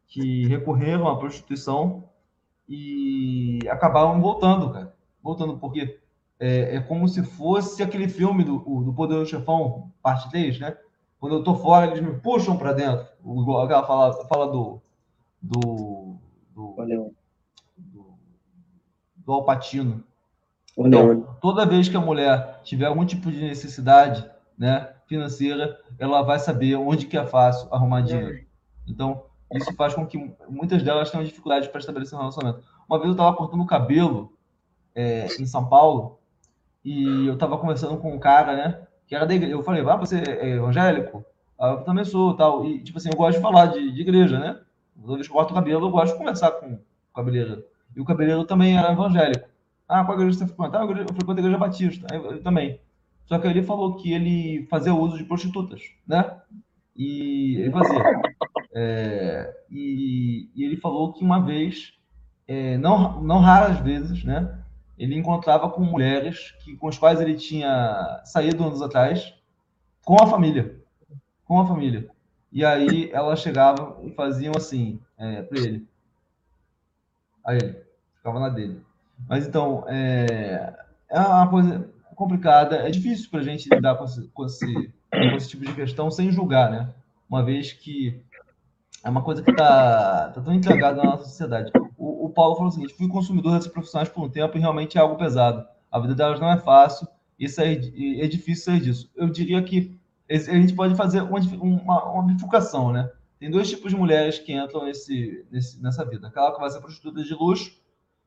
que 0.06 0.46
recorreram 0.46 1.08
à 1.08 1.18
prostituição 1.18 2.08
e 2.68 3.58
acabaram 3.68 4.20
voltando, 4.20 4.72
cara. 4.72 4.94
Voltando, 5.20 5.58
porque 5.58 6.00
é, 6.42 6.74
é 6.74 6.81
como 6.81 7.07
se 7.07 7.22
fosse 7.22 7.85
aquele 7.85 8.09
filme 8.09 8.42
do, 8.42 8.59
do 8.59 8.92
Poderoso 8.92 9.31
Chefão, 9.31 9.92
parte 10.02 10.28
3, 10.28 10.59
né? 10.59 10.76
Quando 11.20 11.37
eu 11.37 11.44
tô 11.44 11.55
fora, 11.55 11.87
eles 11.87 12.00
me 12.00 12.18
puxam 12.18 12.57
para 12.57 12.72
dentro. 12.72 13.07
Aquela 13.62 13.87
fala, 13.87 14.12
fala 14.26 14.50
do. 14.50 14.83
do. 15.40 16.16
do, 16.52 17.14
do, 17.78 18.14
do 19.18 19.33
Alpatino. 19.33 20.02
Então, 20.76 21.37
toda 21.40 21.64
vez 21.64 21.88
que 21.88 21.96
a 21.96 22.00
mulher 22.00 22.61
tiver 22.64 22.87
algum 22.87 23.07
tipo 23.07 23.31
de 23.31 23.40
necessidade 23.40 24.28
né, 24.59 24.92
financeira, 25.07 25.78
ela 25.96 26.22
vai 26.22 26.40
saber 26.40 26.74
onde 26.74 27.07
que 27.07 27.16
é 27.16 27.24
fácil 27.24 27.68
arrumar 27.72 28.00
dinheiro. 28.00 28.44
Então, 28.88 29.26
isso 29.52 29.72
faz 29.76 29.94
com 29.94 30.05
que 30.05 30.18
muitas 30.48 30.83
delas 30.83 31.09
tenham 31.09 31.22
dificuldade 31.22 31.68
para 31.68 31.78
estabelecer 31.78 32.18
um 32.18 32.22
relacionamento. 32.22 32.64
Uma 32.88 32.98
vez 32.98 33.07
eu 33.07 33.12
estava 33.12 33.37
cortando 33.37 33.61
o 33.61 33.66
cabelo 33.66 34.33
é, 34.92 35.26
em 35.38 35.46
São 35.46 35.68
Paulo 35.68 36.18
e 36.84 37.26
eu 37.26 37.34
estava 37.34 37.58
conversando 37.58 37.96
com 37.98 38.14
um 38.14 38.18
cara, 38.18 38.56
né? 38.56 38.86
que 39.12 39.16
era 39.16 39.26
da 39.26 39.34
igreja. 39.34 39.52
Eu 39.52 39.62
falei, 39.62 39.82
ah, 39.86 39.96
você 39.96 40.22
é 40.22 40.56
evangélico? 40.56 41.22
Eu 41.60 41.82
também 41.84 42.02
sou, 42.02 42.34
tal. 42.34 42.64
E, 42.64 42.82
tipo 42.82 42.96
assim, 42.96 43.10
eu 43.10 43.16
gosto 43.16 43.36
de 43.36 43.42
falar 43.42 43.66
de, 43.66 43.92
de 43.92 44.00
igreja, 44.00 44.38
né? 44.38 44.58
Toda 44.98 45.16
vez 45.16 45.26
que 45.26 45.32
eu 45.32 45.36
corto 45.36 45.52
o 45.52 45.54
cabelo, 45.54 45.86
eu 45.86 45.90
gosto 45.90 46.14
de 46.14 46.18
conversar 46.18 46.52
com 46.52 46.74
o 46.74 46.80
cabeleireiro. 47.14 47.62
E 47.94 48.00
o 48.00 48.06
cabeleireiro 48.06 48.46
também 48.46 48.78
era 48.78 48.92
evangélico. 48.92 49.46
Ah, 49.86 50.02
qual 50.02 50.16
igreja 50.16 50.38
você 50.38 50.46
frequenta? 50.46 50.78
Ah, 50.78 50.84
eu 50.84 51.14
frequento 51.14 51.32
a 51.32 51.40
igreja 51.40 51.58
batista. 51.58 52.06
Eu, 52.14 52.42
também. 52.42 52.80
Só 53.26 53.38
que 53.38 53.46
ele 53.46 53.62
falou 53.62 53.96
que 53.96 54.14
ele 54.14 54.66
fazia 54.70 54.94
uso 54.94 55.18
de 55.18 55.24
prostitutas, 55.24 55.82
né? 56.06 56.34
E 56.96 57.56
ele 57.58 57.70
fazia. 57.70 58.02
É, 58.74 59.54
e, 59.70 60.48
e, 60.54 60.64
ele 60.64 60.78
falou 60.78 61.12
que 61.12 61.22
uma 61.22 61.38
vez, 61.38 61.92
é, 62.48 62.78
não, 62.78 63.22
não 63.22 63.40
raras 63.40 63.78
vezes, 63.80 64.24
né? 64.24 64.58
Ele 64.98 65.16
encontrava 65.16 65.68
com 65.70 65.83
mulheres 65.83 66.52
que, 66.61 66.76
com 66.76 66.88
as 66.88 66.98
quais 66.98 67.20
ele 67.20 67.35
tinha 67.35 68.20
saído 68.24 68.64
anos 68.64 68.83
atrás, 68.83 69.35
com 70.05 70.22
a 70.22 70.26
família. 70.26 70.76
Com 71.44 71.61
a 71.61 71.66
família. 71.66 72.09
E 72.52 72.64
aí 72.64 73.11
elas 73.12 73.40
chegavam 73.40 73.98
e 74.05 74.11
faziam 74.12 74.52
assim 74.57 75.00
é, 75.16 75.42
para 75.42 75.59
ele. 75.59 75.88
A 77.44 77.55
ele. 77.55 77.76
Ficava 78.16 78.38
na 78.38 78.48
dele. 78.48 78.81
Mas 79.28 79.46
então, 79.46 79.85
é, 79.88 80.74
é 81.09 81.18
uma 81.18 81.48
coisa 81.48 81.88
complicada. 82.14 82.76
É 82.76 82.90
difícil 82.90 83.31
para 83.31 83.40
a 83.40 83.44
gente 83.44 83.68
lidar 83.72 83.96
com 83.96 84.05
esse, 84.05 84.28
com, 84.28 84.44
esse, 84.44 84.92
com 85.11 85.37
esse 85.37 85.48
tipo 85.48 85.64
de 85.64 85.74
questão 85.74 86.11
sem 86.11 86.31
julgar, 86.31 86.70
né? 86.70 86.92
Uma 87.28 87.42
vez 87.42 87.72
que 87.72 88.20
é 89.02 89.09
uma 89.09 89.22
coisa 89.22 89.42
que 89.42 89.50
está 89.50 90.28
tá 90.28 90.40
tão 90.40 90.52
entregada 90.52 90.98
na 90.98 91.11
nossa 91.11 91.24
sociedade 91.24 91.72
o, 92.02 92.30
Paulo 92.30 92.56
falou 92.56 92.68
o 92.68 92.72
seguinte: 92.72 92.94
fui 92.94 93.06
consumidor 93.06 93.52
dessas 93.52 93.72
profissionais 93.72 94.08
por 94.08 94.24
um 94.24 94.28
tempo 94.28 94.56
e 94.56 94.60
realmente 94.60 94.98
é 94.98 95.00
algo 95.00 95.16
pesado. 95.16 95.64
A 95.90 96.00
vida 96.00 96.14
delas 96.14 96.40
não 96.40 96.50
é 96.50 96.58
fácil, 96.58 97.06
isso 97.38 97.60
é, 97.60 97.72
é 97.74 98.26
difícil 98.26 98.64
sair 98.64 98.80
disso. 98.80 99.10
Eu 99.14 99.28
diria 99.28 99.62
que 99.62 99.96
a 100.28 100.36
gente 100.38 100.74
pode 100.74 100.94
fazer 100.96 101.22
uma, 101.22 101.38
uma, 101.38 102.12
uma 102.12 102.22
bifurcação, 102.24 102.92
né? 102.92 103.10
Tem 103.38 103.50
dois 103.50 103.68
tipos 103.68 103.90
de 103.90 103.96
mulheres 103.96 104.38
que 104.38 104.52
entram 104.52 104.84
nesse, 104.84 105.44
nesse, 105.50 105.80
nessa 105.80 106.04
vida: 106.04 106.26
aquela 106.26 106.52
que 106.52 106.60
vai 106.60 106.70
ser 106.70 106.80
prostituta 106.80 107.22
de 107.22 107.34
luxo 107.34 107.72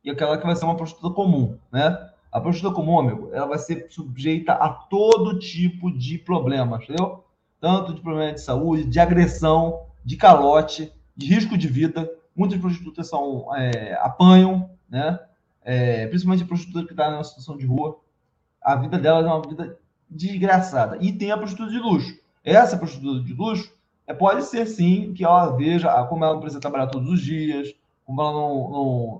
e 0.02 0.10
aquela 0.10 0.38
que 0.38 0.46
vai 0.46 0.56
ser 0.56 0.64
uma 0.64 0.76
prostituta 0.76 1.14
comum, 1.14 1.58
né? 1.70 2.10
A 2.32 2.40
prostituta 2.40 2.74
comum, 2.74 2.98
amigo, 2.98 3.30
ela 3.32 3.46
vai 3.46 3.58
ser 3.58 3.86
sujeita 3.90 4.52
a 4.52 4.68
todo 4.68 5.38
tipo 5.38 5.90
de 5.90 6.18
problemas, 6.18 6.82
entendeu? 6.84 7.24
Tanto 7.60 7.94
de 7.94 8.00
problema 8.00 8.32
de 8.32 8.40
saúde, 8.40 8.84
de 8.84 9.00
agressão, 9.00 9.86
de 10.04 10.16
calote, 10.16 10.92
de 11.16 11.26
risco 11.26 11.56
de 11.56 11.68
vida. 11.68 12.10
Muitas 12.36 12.60
prostitutas 12.60 13.08
são, 13.08 13.54
é, 13.56 13.94
apanham, 14.00 14.70
né? 14.88 15.18
É, 15.64 16.06
principalmente 16.06 16.44
a 16.44 16.46
prostituta 16.46 16.86
que 16.86 16.92
está 16.92 17.10
numa 17.10 17.24
situação 17.24 17.56
de 17.56 17.66
rua. 17.66 17.98
A 18.62 18.76
vida 18.76 18.98
delas 18.98 19.24
é 19.24 19.28
uma 19.28 19.42
vida 19.42 19.78
desgraçada. 20.08 20.98
E 21.00 21.12
tem 21.12 21.30
a 21.30 21.38
prostituta 21.38 21.70
de 21.70 21.78
luxo. 21.78 22.18
Essa 22.44 22.76
prostituta 22.76 23.24
de 23.24 23.32
luxo 23.32 23.72
é, 24.06 24.14
pode 24.14 24.44
ser 24.44 24.66
sim 24.66 25.12
que 25.14 25.24
ela 25.24 25.56
veja 25.56 25.90
como 26.04 26.24
ela 26.24 26.38
precisa 26.38 26.60
trabalhar 26.60 26.86
todos 26.86 27.10
os 27.10 27.20
dias, 27.20 27.74
como 28.04 28.22
ela 28.22 28.32
não, 28.32 28.70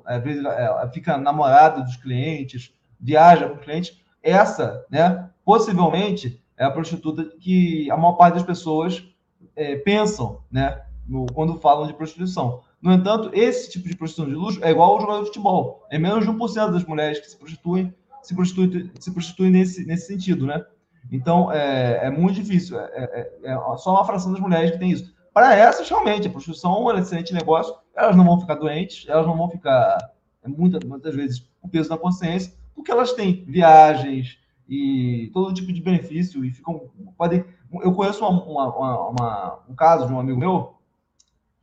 não 0.04 0.20
vezes, 0.22 0.44
ela 0.44 0.88
fica 0.90 1.18
namorada 1.18 1.82
dos 1.82 1.96
clientes, 1.96 2.72
viaja 3.00 3.48
com 3.48 3.56
o 3.56 3.58
cliente, 3.58 4.00
essa, 4.22 4.84
né, 4.90 5.28
possivelmente 5.44 6.40
é 6.56 6.64
a 6.64 6.70
prostituta 6.70 7.24
que 7.38 7.90
a 7.90 7.96
maior 7.96 8.14
parte 8.14 8.34
das 8.34 8.42
pessoas 8.42 9.04
é, 9.54 9.76
pensam, 9.76 10.40
né, 10.50 10.82
no, 11.06 11.26
quando 11.32 11.60
falam 11.60 11.86
de 11.86 11.92
prostituição. 11.92 12.62
No 12.86 12.92
entanto, 12.92 13.30
esse 13.32 13.68
tipo 13.68 13.88
de 13.88 13.96
prostituição 13.96 14.32
de 14.32 14.40
luxo 14.40 14.64
é 14.64 14.70
igual 14.70 14.92
ao 14.92 15.00
jogador 15.00 15.22
de 15.22 15.26
futebol. 15.26 15.84
É 15.90 15.98
menos 15.98 16.24
de 16.24 16.30
1% 16.30 16.70
das 16.70 16.84
mulheres 16.84 17.18
que 17.18 17.28
se 17.28 17.36
prostituem 17.36 17.92
se 18.22 18.32
prostituem, 18.32 18.92
se 19.00 19.10
prostituem 19.10 19.50
nesse, 19.50 19.84
nesse 19.84 20.06
sentido, 20.06 20.46
né? 20.46 20.64
Então, 21.10 21.50
é, 21.50 22.06
é 22.06 22.10
muito 22.10 22.36
difícil. 22.36 22.78
É, 22.78 22.84
é, 23.42 23.50
é, 23.50 23.76
só 23.78 23.90
uma 23.90 24.04
fração 24.04 24.30
das 24.30 24.40
mulheres 24.40 24.70
que 24.70 24.78
tem 24.78 24.92
isso. 24.92 25.12
Para 25.34 25.52
essas, 25.56 25.88
realmente, 25.88 26.28
a 26.28 26.30
prostituição 26.30 26.88
é 26.88 26.94
um 26.94 26.98
excelente 26.98 27.34
negócio. 27.34 27.74
Elas 27.96 28.14
não 28.14 28.24
vão 28.24 28.40
ficar 28.40 28.54
doentes, 28.54 29.04
elas 29.08 29.26
não 29.26 29.36
vão 29.36 29.50
ficar, 29.50 29.98
é, 30.44 30.48
muitas, 30.48 30.84
muitas 30.84 31.12
vezes, 31.12 31.44
com 31.60 31.68
peso 31.68 31.90
na 31.90 31.98
consciência, 31.98 32.52
porque 32.72 32.92
elas 32.92 33.12
têm 33.14 33.44
viagens 33.48 34.38
e 34.68 35.28
todo 35.34 35.52
tipo 35.52 35.72
de 35.72 35.82
benefício 35.82 36.44
e 36.44 36.52
ficam. 36.52 36.88
Podem, 37.18 37.44
eu 37.82 37.92
conheço 37.92 38.24
uma, 38.24 38.44
uma, 38.44 39.08
uma, 39.08 39.58
um 39.68 39.74
caso 39.74 40.06
de 40.06 40.12
um 40.12 40.20
amigo 40.20 40.38
meu 40.38 40.75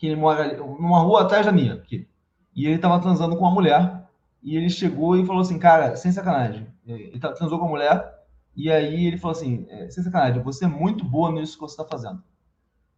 que 0.04 0.14
mora 0.18 0.58
numa 0.58 1.00
rua 1.00 1.22
atrás 1.22 1.46
da 1.46 1.52
minha, 1.54 1.76
aqui, 1.76 2.06
e 2.54 2.66
ele 2.66 2.76
estava 2.76 3.00
transando 3.00 3.38
com 3.38 3.46
uma 3.46 3.54
mulher 3.54 4.06
e 4.44 4.58
ele 4.58 4.70
chegou 4.70 5.16
e 5.16 5.26
falou 5.26 5.42
assim, 5.42 5.58
cara, 5.58 5.96
sem 5.96 6.12
sacanagem, 6.12 6.68
ele 6.86 7.18
transou 7.18 7.58
com 7.58 7.68
a 7.68 7.70
mulher 7.70 8.14
e 8.54 8.70
aí 8.70 9.06
ele 9.06 9.18
falou 9.18 9.32
assim, 9.32 9.66
é, 9.70 9.90
sem 9.90 10.04
sacanagem, 10.04 10.44
você 10.44 10.66
é 10.66 10.68
muito 10.68 11.06
boa 11.06 11.32
nisso 11.32 11.54
que 11.54 11.62
você 11.62 11.82
está 11.82 11.86
fazendo. 11.86 12.22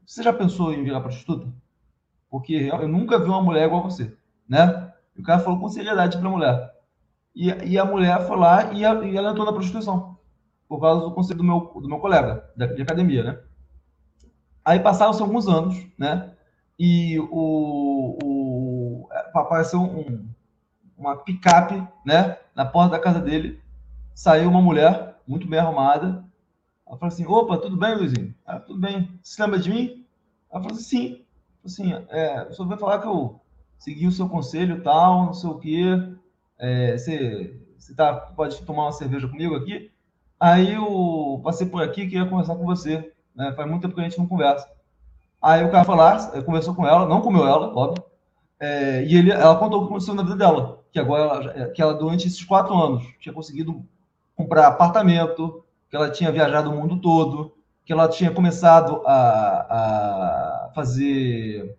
Você 0.04 0.24
já 0.24 0.34
pensou 0.34 0.74
em 0.74 0.84
virar 0.84 1.00
prostituta? 1.00 1.48
Porque 2.28 2.72
eu 2.74 2.88
nunca 2.88 3.20
vi 3.20 3.30
uma 3.30 3.42
mulher 3.42 3.68
igual 3.68 3.82
a 3.82 3.84
você, 3.84 4.12
né? 4.50 4.92
E 5.16 5.22
o 5.22 5.24
cara 5.24 5.40
falou 5.42 5.60
com 5.60 5.70
seriedade 5.70 6.18
para 6.18 6.28
a 6.28 6.32
mulher. 6.32 6.74
E, 7.36 7.50
e, 7.50 7.78
a 7.78 7.86
mulher 7.86 8.26
foi 8.26 8.36
lá 8.36 8.74
e, 8.74 8.84
a, 8.84 8.96
e, 9.04 9.16
ela 9.16 9.30
entrou 9.30 9.46
na 9.46 9.54
prostituição. 9.54 10.18
Por 10.68 10.82
causa 10.82 11.06
do 11.06 11.14
conselho 11.14 11.38
do 11.38 11.44
meu, 11.44 11.60
do 11.60 11.88
meu 11.88 12.00
colega 12.00 12.50
da, 12.58 12.66
de 12.66 12.82
academia, 12.82 13.24
né? 13.24 13.40
Aí 14.64 14.80
passaram-se 14.80 15.22
alguns 15.22 15.48
anos, 15.48 15.86
né? 16.00 16.32
E 16.78 17.20
o, 17.20 18.18
o 18.24 19.10
apareceu 19.34 19.82
um, 19.82 20.28
uma 20.98 21.18
picape, 21.18 21.82
né? 22.06 22.38
Na 22.54 22.66
porta 22.66 22.92
da 22.92 23.00
casa 23.00 23.20
dele. 23.20 23.62
Saiu 24.14 24.50
uma 24.50 24.62
mulher 24.62 25.18
muito 25.28 25.48
bem 25.48 25.60
arrumada. 25.60 26.24
Ela 26.88 26.98
falou 26.98 27.14
assim: 27.14 27.26
opa, 27.26 27.58
tudo 27.58 27.78
bem, 27.78 27.96
Luizinho? 27.96 28.34
Ah, 28.46 28.60
tudo 28.60 28.80
bem. 28.80 29.20
Você 29.22 29.42
lembra 29.42 29.60
de 29.60 29.70
mim? 29.70 30.06
Ela 30.52 30.62
falou 30.62 30.78
assim: 30.78 30.84
sim. 30.84 31.26
Assim, 31.64 31.94
é, 32.10 32.52
só 32.52 32.64
veio 32.64 32.80
falar 32.80 33.00
que 33.00 33.08
eu 33.08 33.40
segui 33.80 34.08
o 34.08 34.12
seu 34.12 34.30
conselho 34.30 34.84
tal, 34.84 35.26
não 35.26 35.34
sei 35.34 35.50
o 35.50 35.58
quê. 35.58 35.84
É, 36.60 36.98
você, 36.98 37.60
você 37.78 37.94
tá, 37.96 38.14
pode 38.14 38.62
tomar 38.64 38.84
uma 38.84 38.92
cerveja 38.92 39.28
comigo 39.28 39.56
aqui? 39.56 39.92
Aí 40.40 40.74
eu 40.74 41.42
passei 41.44 41.68
por 41.68 41.82
aqui 41.82 42.08
queria 42.08 42.28
conversar 42.28 42.56
com 42.56 42.66
você. 42.66 43.12
Né? 43.34 43.52
Faz 43.54 43.70
muito 43.70 43.82
tempo 43.82 43.96
que 43.96 44.02
a 44.02 44.04
gente 44.04 44.18
não 44.18 44.28
conversa. 44.28 44.70
Aí 45.46 45.64
o 45.64 45.70
cara 45.70 45.84
foi 45.84 45.96
lá, 45.96 46.42
conversou 46.42 46.74
com 46.74 46.88
ela, 46.88 47.06
não 47.06 47.22
comeu 47.22 47.46
ela, 47.46 47.72
óbvio. 47.78 48.04
É, 48.60 49.04
e 49.04 49.16
ele, 49.16 49.30
ela 49.30 49.56
contou 49.58 49.78
o 49.78 49.82
que 49.84 49.90
aconteceu 49.92 50.16
na 50.16 50.24
vida 50.24 50.36
dela, 50.36 50.80
que 50.92 51.00
agora 51.00 51.54
ela, 51.54 51.70
que 51.70 51.80
ela 51.80 51.94
durante 51.94 52.26
esses 52.26 52.44
quatro 52.44 52.74
anos 52.74 53.06
tinha 53.20 53.32
conseguido 53.32 53.86
comprar 54.36 54.66
apartamento, 54.66 55.64
que 55.88 55.96
ela 55.96 56.10
tinha 56.10 56.32
viajado 56.32 56.72
o 56.72 56.76
mundo 56.76 57.00
todo, 57.00 57.54
que 57.86 57.94
ela 57.94 58.10
tinha 58.10 58.32
começado 58.32 59.04
a, 59.06 60.66
a 60.66 60.72
fazer 60.74 61.78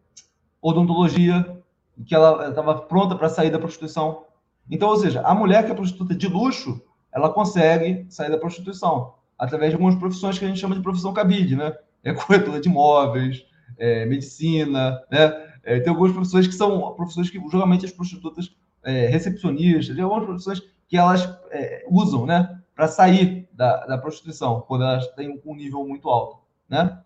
odontologia, 0.63 1.61
que 2.07 2.15
ela 2.15 2.51
estava 2.51 2.83
pronta 2.83 3.17
para 3.17 3.29
sair 3.29 3.51
da 3.51 3.59
prostituição. 3.59 4.27
Então, 4.71 4.91
ou 4.91 4.97
seja, 4.97 5.23
a 5.23 5.35
mulher 5.35 5.67
que 5.67 5.73
é 5.73 5.75
prostituta 5.75 6.15
de 6.15 6.29
luxo, 6.29 6.81
ela 7.11 7.31
consegue 7.31 8.07
sair 8.11 8.31
da 8.31 8.39
prostituição 8.39 9.15
através 9.37 9.71
de 9.71 9.75
algumas 9.75 9.97
profissões 9.97 10.39
que 10.39 10.45
a 10.45 10.49
gente 10.49 10.61
chama 10.61 10.77
de 10.77 10.83
profissão 10.83 11.13
cabide, 11.13 11.57
né? 11.57 11.77
É 12.05 12.15
corretora 12.15 12.61
de 12.61 12.69
imóveis, 12.69 13.45
é 13.79 14.07
medicina, 14.07 15.03
né? 15.11 15.47
É, 15.63 15.81
tem 15.81 15.91
algumas 15.91 16.13
profissões 16.13 16.47
que 16.47 16.55
são 16.55 16.95
profissões 16.95 17.29
que 17.29 17.41
geralmente 17.51 17.85
as 17.85 17.93
prostitutas 17.93 18.55
é, 18.85 19.09
recepcionistas, 19.09 19.99
algumas 19.99 20.25
profissões 20.25 20.63
que 20.89 20.97
elas 20.97 21.25
é, 21.51 21.85
usam, 21.89 22.25
né? 22.25 22.61
Para 22.75 22.87
sair 22.87 23.49
da, 23.53 23.87
da 23.87 23.99
prostituição, 23.99 24.61
quando 24.61 24.85
elas 24.85 25.07
têm 25.15 25.41
um 25.45 25.55
nível 25.55 25.85
muito 25.87 26.09
alto, 26.09 26.39
né? 26.69 27.01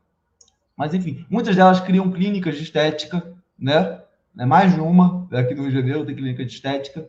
Mas, 0.77 0.95
enfim, 0.95 1.25
muitas 1.29 1.57
delas 1.57 1.81
criam 1.81 2.11
clínicas 2.11 2.57
de 2.57 2.63
estética, 2.63 3.35
né? 3.59 4.03
É 4.39 4.47
mais 4.47 4.75
de 4.75 4.81
uma 4.81 5.29
aqui 5.33 5.55
no 5.55 5.63
Rio 5.63 5.71
de 5.71 5.77
Janeiro 5.79 6.07
tem 6.07 6.15
clínica 6.15 6.45
de 6.45 6.53
estética. 6.53 7.09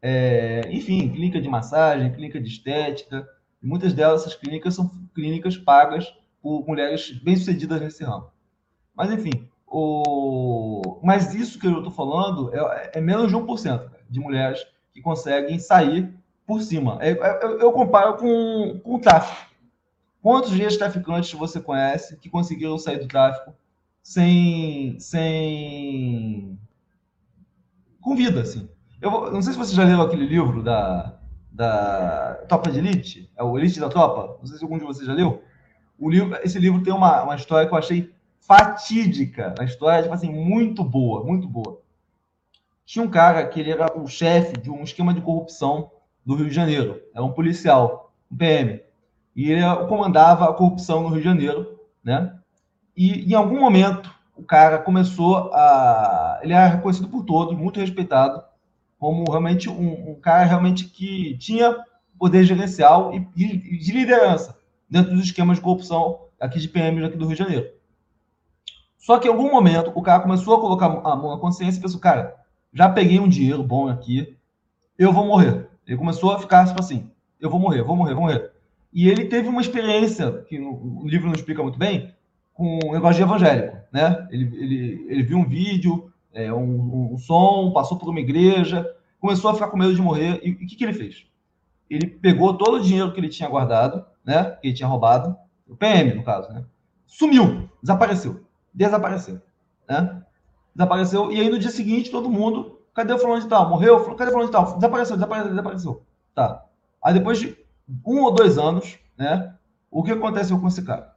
É, 0.00 0.62
enfim, 0.70 1.08
clínica 1.08 1.40
de 1.40 1.48
massagem, 1.48 2.12
clínica 2.12 2.40
de 2.40 2.48
estética. 2.48 3.28
muitas 3.60 3.92
delas, 3.92 4.22
essas 4.22 4.36
clínicas 4.36 4.74
são 4.74 4.90
clínicas 5.14 5.56
pagas 5.56 6.12
por 6.40 6.64
mulheres 6.66 7.10
bem-sucedidas 7.22 7.80
nesse 7.80 8.04
ramo. 8.04 8.30
Mas, 8.98 9.12
enfim, 9.12 9.48
o... 9.64 10.98
mas 11.04 11.32
isso 11.32 11.60
que 11.60 11.68
eu 11.68 11.78
estou 11.78 11.92
falando 11.92 12.52
é, 12.52 12.90
é, 12.94 13.00
menos 13.00 13.28
de 13.28 13.36
1% 13.36 13.88
de 14.10 14.18
mulheres 14.18 14.66
que 14.92 15.00
conseguem 15.00 15.56
sair 15.60 16.12
por 16.44 16.60
cima. 16.60 16.98
É, 17.00 17.12
é, 17.12 17.44
eu, 17.44 17.70
comparo 17.70 18.16
com, 18.16 18.80
com 18.82 18.96
o 18.96 18.98
tráfico. 18.98 19.48
Quantos 20.20 20.50
dias 20.50 20.76
traficantes 20.76 21.32
você 21.32 21.60
conhece 21.60 22.16
que 22.16 22.28
conseguiram 22.28 22.76
sair 22.76 22.98
do 22.98 23.06
tráfico 23.06 23.54
sem, 24.02 24.98
sem 24.98 26.58
com 28.00 28.16
vida, 28.16 28.40
assim? 28.40 28.68
Eu 29.00 29.30
não 29.30 29.40
sei 29.40 29.52
se 29.52 29.58
você 29.58 29.76
já 29.76 29.84
leu 29.84 30.02
aquele 30.02 30.26
livro 30.26 30.60
da, 30.60 31.20
da 31.52 32.34
Tropa 32.48 32.68
de 32.72 32.78
Elite, 32.78 33.30
é 33.36 33.44
o 33.44 33.56
Elite 33.56 33.78
da 33.78 33.88
Tropa. 33.88 34.38
Não 34.40 34.46
sei 34.46 34.58
se 34.58 34.64
algum 34.64 34.76
de 34.76 34.84
vocês 34.84 35.06
já 35.06 35.14
leu. 35.14 35.44
O 35.96 36.10
livro, 36.10 36.36
esse 36.42 36.58
livro 36.58 36.82
tem 36.82 36.92
uma, 36.92 37.22
uma 37.22 37.36
história 37.36 37.68
que 37.68 37.72
eu 37.72 37.78
achei 37.78 38.17
fatídica. 38.48 39.54
A 39.58 39.64
história, 39.64 40.02
tipo 40.02 40.14
assim, 40.14 40.32
muito 40.32 40.82
boa, 40.82 41.22
muito 41.22 41.46
boa. 41.46 41.82
Tinha 42.86 43.04
um 43.04 43.10
cara 43.10 43.46
que 43.46 43.60
ele 43.60 43.70
era 43.70 43.96
o 44.00 44.08
chefe 44.08 44.56
de 44.58 44.70
um 44.70 44.82
esquema 44.82 45.12
de 45.12 45.20
corrupção 45.20 45.90
do 46.24 46.34
Rio 46.34 46.48
de 46.48 46.54
Janeiro. 46.54 47.02
Era 47.14 47.22
um 47.22 47.32
policial, 47.32 48.14
um 48.32 48.36
PM. 48.36 48.80
E 49.36 49.52
ele 49.52 49.60
comandava 49.86 50.48
a 50.48 50.54
corrupção 50.54 51.02
no 51.02 51.10
Rio 51.10 51.18
de 51.18 51.24
Janeiro, 51.24 51.78
né? 52.02 52.34
E 52.96 53.30
em 53.30 53.34
algum 53.34 53.60
momento 53.60 54.12
o 54.34 54.42
cara 54.42 54.78
começou 54.78 55.52
a. 55.52 56.40
Ele 56.42 56.54
era 56.54 56.68
reconhecido 56.68 57.08
por 57.08 57.24
todos, 57.24 57.56
muito 57.56 57.78
respeitado 57.78 58.42
como 58.98 59.30
realmente 59.30 59.68
um, 59.68 60.10
um 60.10 60.14
cara 60.20 60.44
realmente 60.44 60.86
que 60.86 61.36
tinha 61.38 61.76
poder 62.18 62.44
gerencial 62.44 63.14
e, 63.14 63.28
e, 63.36 63.78
de 63.78 63.92
liderança 63.92 64.58
dentro 64.90 65.14
dos 65.14 65.24
esquemas 65.24 65.58
de 65.58 65.62
corrupção 65.62 66.26
aqui 66.40 66.58
de 66.58 66.68
PM 66.68 67.04
aqui 67.04 67.16
do 67.16 67.26
Rio 67.26 67.36
de 67.36 67.42
Janeiro. 67.44 67.77
Só 68.98 69.18
que 69.18 69.28
em 69.28 69.30
algum 69.30 69.50
momento 69.50 69.92
o 69.94 70.02
cara 70.02 70.20
começou 70.20 70.56
a 70.56 70.60
colocar 70.60 70.86
a 70.86 71.16
mão 71.16 71.30
na 71.30 71.40
consciência 71.40 71.78
e 71.78 71.82
pensou, 71.82 72.00
cara, 72.00 72.36
já 72.72 72.88
peguei 72.88 73.18
um 73.18 73.28
dinheiro 73.28 73.62
bom 73.62 73.88
aqui, 73.88 74.36
eu 74.98 75.12
vou 75.12 75.24
morrer. 75.24 75.68
Ele 75.86 75.96
começou 75.96 76.32
a 76.32 76.38
ficar 76.38 76.66
tipo 76.66 76.80
assim, 76.80 77.10
eu 77.40 77.48
vou 77.48 77.60
morrer, 77.60 77.82
vou 77.82 77.96
morrer, 77.96 78.14
vou 78.14 78.24
morrer. 78.24 78.50
E 78.92 79.08
ele 79.08 79.26
teve 79.26 79.48
uma 79.48 79.60
experiência, 79.60 80.44
que 80.48 80.58
o 80.58 81.06
livro 81.06 81.28
não 81.28 81.34
explica 81.34 81.62
muito 81.62 81.78
bem, 81.78 82.12
com 82.52 82.80
um 82.84 82.92
negócio 82.92 83.16
de 83.16 83.22
evangélico, 83.22 83.76
né? 83.92 84.26
Ele, 84.30 84.44
ele, 84.56 85.06
ele 85.08 85.22
viu 85.22 85.38
um 85.38 85.48
vídeo 85.48 86.12
é, 86.32 86.52
um, 86.52 87.12
um, 87.12 87.18
som, 87.18 87.70
passou 87.72 87.96
por 87.96 88.08
uma 88.08 88.20
igreja, 88.20 88.84
começou 89.20 89.50
a 89.50 89.54
ficar 89.54 89.68
com 89.68 89.76
medo 89.76 89.94
de 89.94 90.02
morrer. 90.02 90.40
E 90.42 90.50
o 90.50 90.56
que, 90.56 90.74
que 90.74 90.84
ele 90.84 90.92
fez? 90.92 91.26
Ele 91.88 92.06
pegou 92.06 92.56
todo 92.56 92.76
o 92.76 92.80
dinheiro 92.80 93.12
que 93.12 93.20
ele 93.20 93.28
tinha 93.28 93.48
guardado, 93.48 94.04
né? 94.24 94.56
Que 94.60 94.68
ele 94.68 94.74
tinha 94.74 94.88
roubado, 94.88 95.36
o 95.68 95.76
PM, 95.76 96.14
no 96.14 96.24
caso, 96.24 96.52
né? 96.52 96.64
Sumiu, 97.06 97.68
desapareceu. 97.80 98.44
Desapareceu, 98.72 99.40
né? 99.88 100.22
Desapareceu. 100.74 101.32
E 101.32 101.40
aí 101.40 101.48
no 101.48 101.58
dia 101.58 101.70
seguinte, 101.70 102.10
todo 102.10 102.30
mundo, 102.30 102.78
cadê 102.94 103.12
o 103.12 103.18
fulano 103.18 103.42
de 103.42 103.48
tal? 103.48 103.68
Morreu? 103.68 104.14
Cadê 104.14 104.30
o 104.30 104.32
fulano 104.32 104.46
de 104.46 104.52
tal? 104.52 104.74
Desapareceu, 104.76 105.16
desapareceu, 105.16 105.50
desapareceu. 105.50 106.02
Tá. 106.34 106.64
Aí 107.02 107.14
depois 107.14 107.38
de 107.38 107.56
um 108.06 108.22
ou 108.22 108.32
dois 108.32 108.58
anos, 108.58 108.98
né? 109.16 109.54
O 109.90 110.02
que 110.02 110.12
aconteceu 110.12 110.60
com 110.60 110.68
esse 110.68 110.82
cara? 110.82 111.14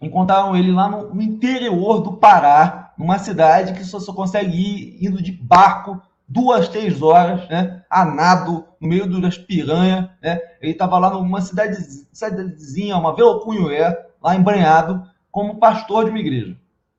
Encontraram 0.00 0.56
ele 0.56 0.70
lá 0.70 0.88
no, 0.88 1.20
interior 1.20 2.00
do 2.00 2.18
Pará, 2.18 2.92
numa 2.96 3.18
cidade 3.18 3.72
que 3.72 3.84
só, 3.84 3.98
só 3.98 4.12
consegue 4.12 4.56
ir 4.56 5.04
indo 5.04 5.20
de 5.22 5.32
barco 5.32 6.00
duas, 6.28 6.68
três 6.68 7.00
horas, 7.00 7.48
né? 7.48 7.82
A 7.88 8.04
nado, 8.04 8.66
no 8.80 8.86
meio 8.86 9.20
das 9.20 9.38
piranhas, 9.38 10.08
né? 10.22 10.38
Ele 10.60 10.72
estava 10.72 10.98
lá 10.98 11.10
numa 11.10 11.40
cidade, 11.40 11.76
cidadezinha, 12.12 12.96
uma 12.96 13.16
Velocunhué, 13.16 13.96
lá 14.22 14.36
embranhado, 14.36 15.02
como 15.30 15.58
pastor 15.58 16.04
de 16.04 16.10
uma 16.10 16.18
igreja, 16.18 16.58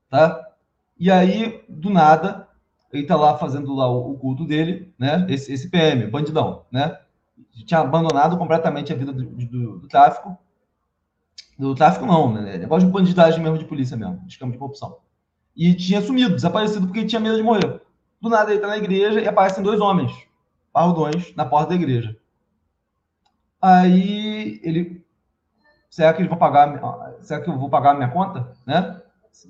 tá? 0.09 0.47
E 0.97 1.09
aí, 1.09 1.63
do 1.69 1.89
nada, 1.89 2.47
ele 2.91 3.03
está 3.03 3.15
lá 3.15 3.37
fazendo 3.37 3.73
lá 3.73 3.87
o, 3.89 4.17
culto 4.17 4.45
dele, 4.45 4.93
né? 4.97 5.25
Esse, 5.29 5.53
esse 5.53 5.69
PM, 5.69 6.07
bandidão, 6.07 6.65
né? 6.71 6.99
Tinha 7.65 7.81
abandonado 7.81 8.37
completamente 8.37 8.91
a 8.91 8.95
vida 8.95 9.11
do, 9.11 9.23
do, 9.23 9.79
do 9.79 9.87
tráfico. 9.87 10.37
Do 11.57 11.75
tráfico 11.75 12.05
não, 12.05 12.33
né? 12.33 12.57
Negócio 12.57 12.87
de 12.87 12.93
bandidagem 12.93 13.41
mesmo 13.41 13.57
de 13.57 13.65
polícia 13.65 13.97
mesmo, 13.97 14.19
de 14.25 14.33
esquema 14.33 14.51
de 14.51 14.57
corrupção 14.57 14.97
e 15.59 15.73
tinha 15.73 16.01
sumido, 16.01 16.35
desaparecido 16.35 16.87
porque 16.87 17.05
tinha 17.05 17.19
medo 17.19 17.35
de 17.35 17.43
morrer. 17.43 17.81
Do 18.21 18.29
nada 18.29 18.49
ele 18.49 18.59
está 18.59 18.67
na 18.69 18.77
igreja 18.77 19.19
e 19.19 19.27
aparecem 19.27 19.61
dois 19.61 19.81
homens, 19.81 20.09
parrudões, 20.71 21.35
na 21.35 21.45
porta 21.45 21.69
da 21.69 21.75
igreja. 21.75 22.17
Aí 23.61 24.61
ele, 24.63 25.05
será 25.89 26.13
que 26.13 26.21
eles 26.21 26.29
vão 26.29 26.39
pagar, 26.39 26.67
será 27.21 27.41
que 27.41 27.49
eu 27.49 27.57
vou 27.57 27.69
pagar 27.69 27.91
a 27.91 27.93
minha 27.95 28.09
conta, 28.09 28.51
né? 28.65 29.01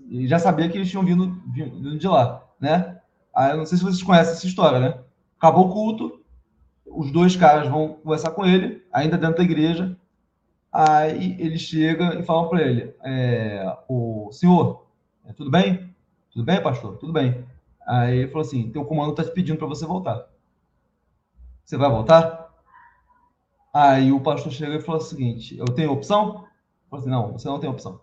E 0.09 0.27
já 0.27 0.37
sabia 0.39 0.69
que 0.69 0.77
eles 0.77 0.89
tinham 0.89 1.05
vindo, 1.05 1.41
vindo 1.47 1.97
de 1.97 2.07
lá, 2.07 2.43
né? 2.59 2.99
Aí 3.35 3.51
eu 3.51 3.57
não 3.57 3.65
sei 3.65 3.77
se 3.77 3.83
vocês 3.83 4.03
conhecem 4.03 4.33
essa 4.33 4.45
história, 4.45 4.79
né? 4.79 4.99
Acabou 5.37 5.67
o 5.67 5.71
culto, 5.71 6.19
os 6.85 7.11
dois 7.11 7.35
caras 7.35 7.67
vão 7.67 7.93
conversar 7.93 8.31
com 8.31 8.45
ele, 8.45 8.83
ainda 8.91 9.17
dentro 9.17 9.37
da 9.37 9.43
igreja. 9.43 9.95
Aí 10.71 11.35
ele 11.39 11.57
chega 11.57 12.19
e 12.19 12.23
fala 12.23 12.49
para 12.49 12.61
ele: 12.61 12.93
é, 13.03 13.77
O 13.87 14.29
senhor, 14.31 14.85
é, 15.25 15.33
tudo 15.33 15.49
bem? 15.49 15.93
Tudo 16.31 16.45
bem, 16.45 16.61
pastor? 16.61 16.97
Tudo 16.97 17.13
bem. 17.13 17.43
Aí 17.87 18.19
ele 18.19 18.27
falou 18.27 18.45
assim: 18.45 18.69
Teu 18.71 18.85
comando 18.85 19.11
está 19.11 19.23
te 19.23 19.31
pedindo 19.31 19.57
para 19.57 19.67
você 19.67 19.85
voltar. 19.85 20.27
Você 21.65 21.77
vai 21.77 21.89
voltar? 21.89 22.49
Aí 23.73 24.11
o 24.11 24.19
pastor 24.19 24.51
chega 24.51 24.75
e 24.75 24.81
falou 24.81 25.01
o 25.01 25.03
seguinte: 25.03 25.57
Eu 25.57 25.65
tenho 25.65 25.91
opção? 25.91 26.45
Falou 26.89 27.01
assim: 27.01 27.09
Não, 27.09 27.31
você 27.33 27.47
não 27.47 27.59
tem 27.59 27.69
opção. 27.69 28.01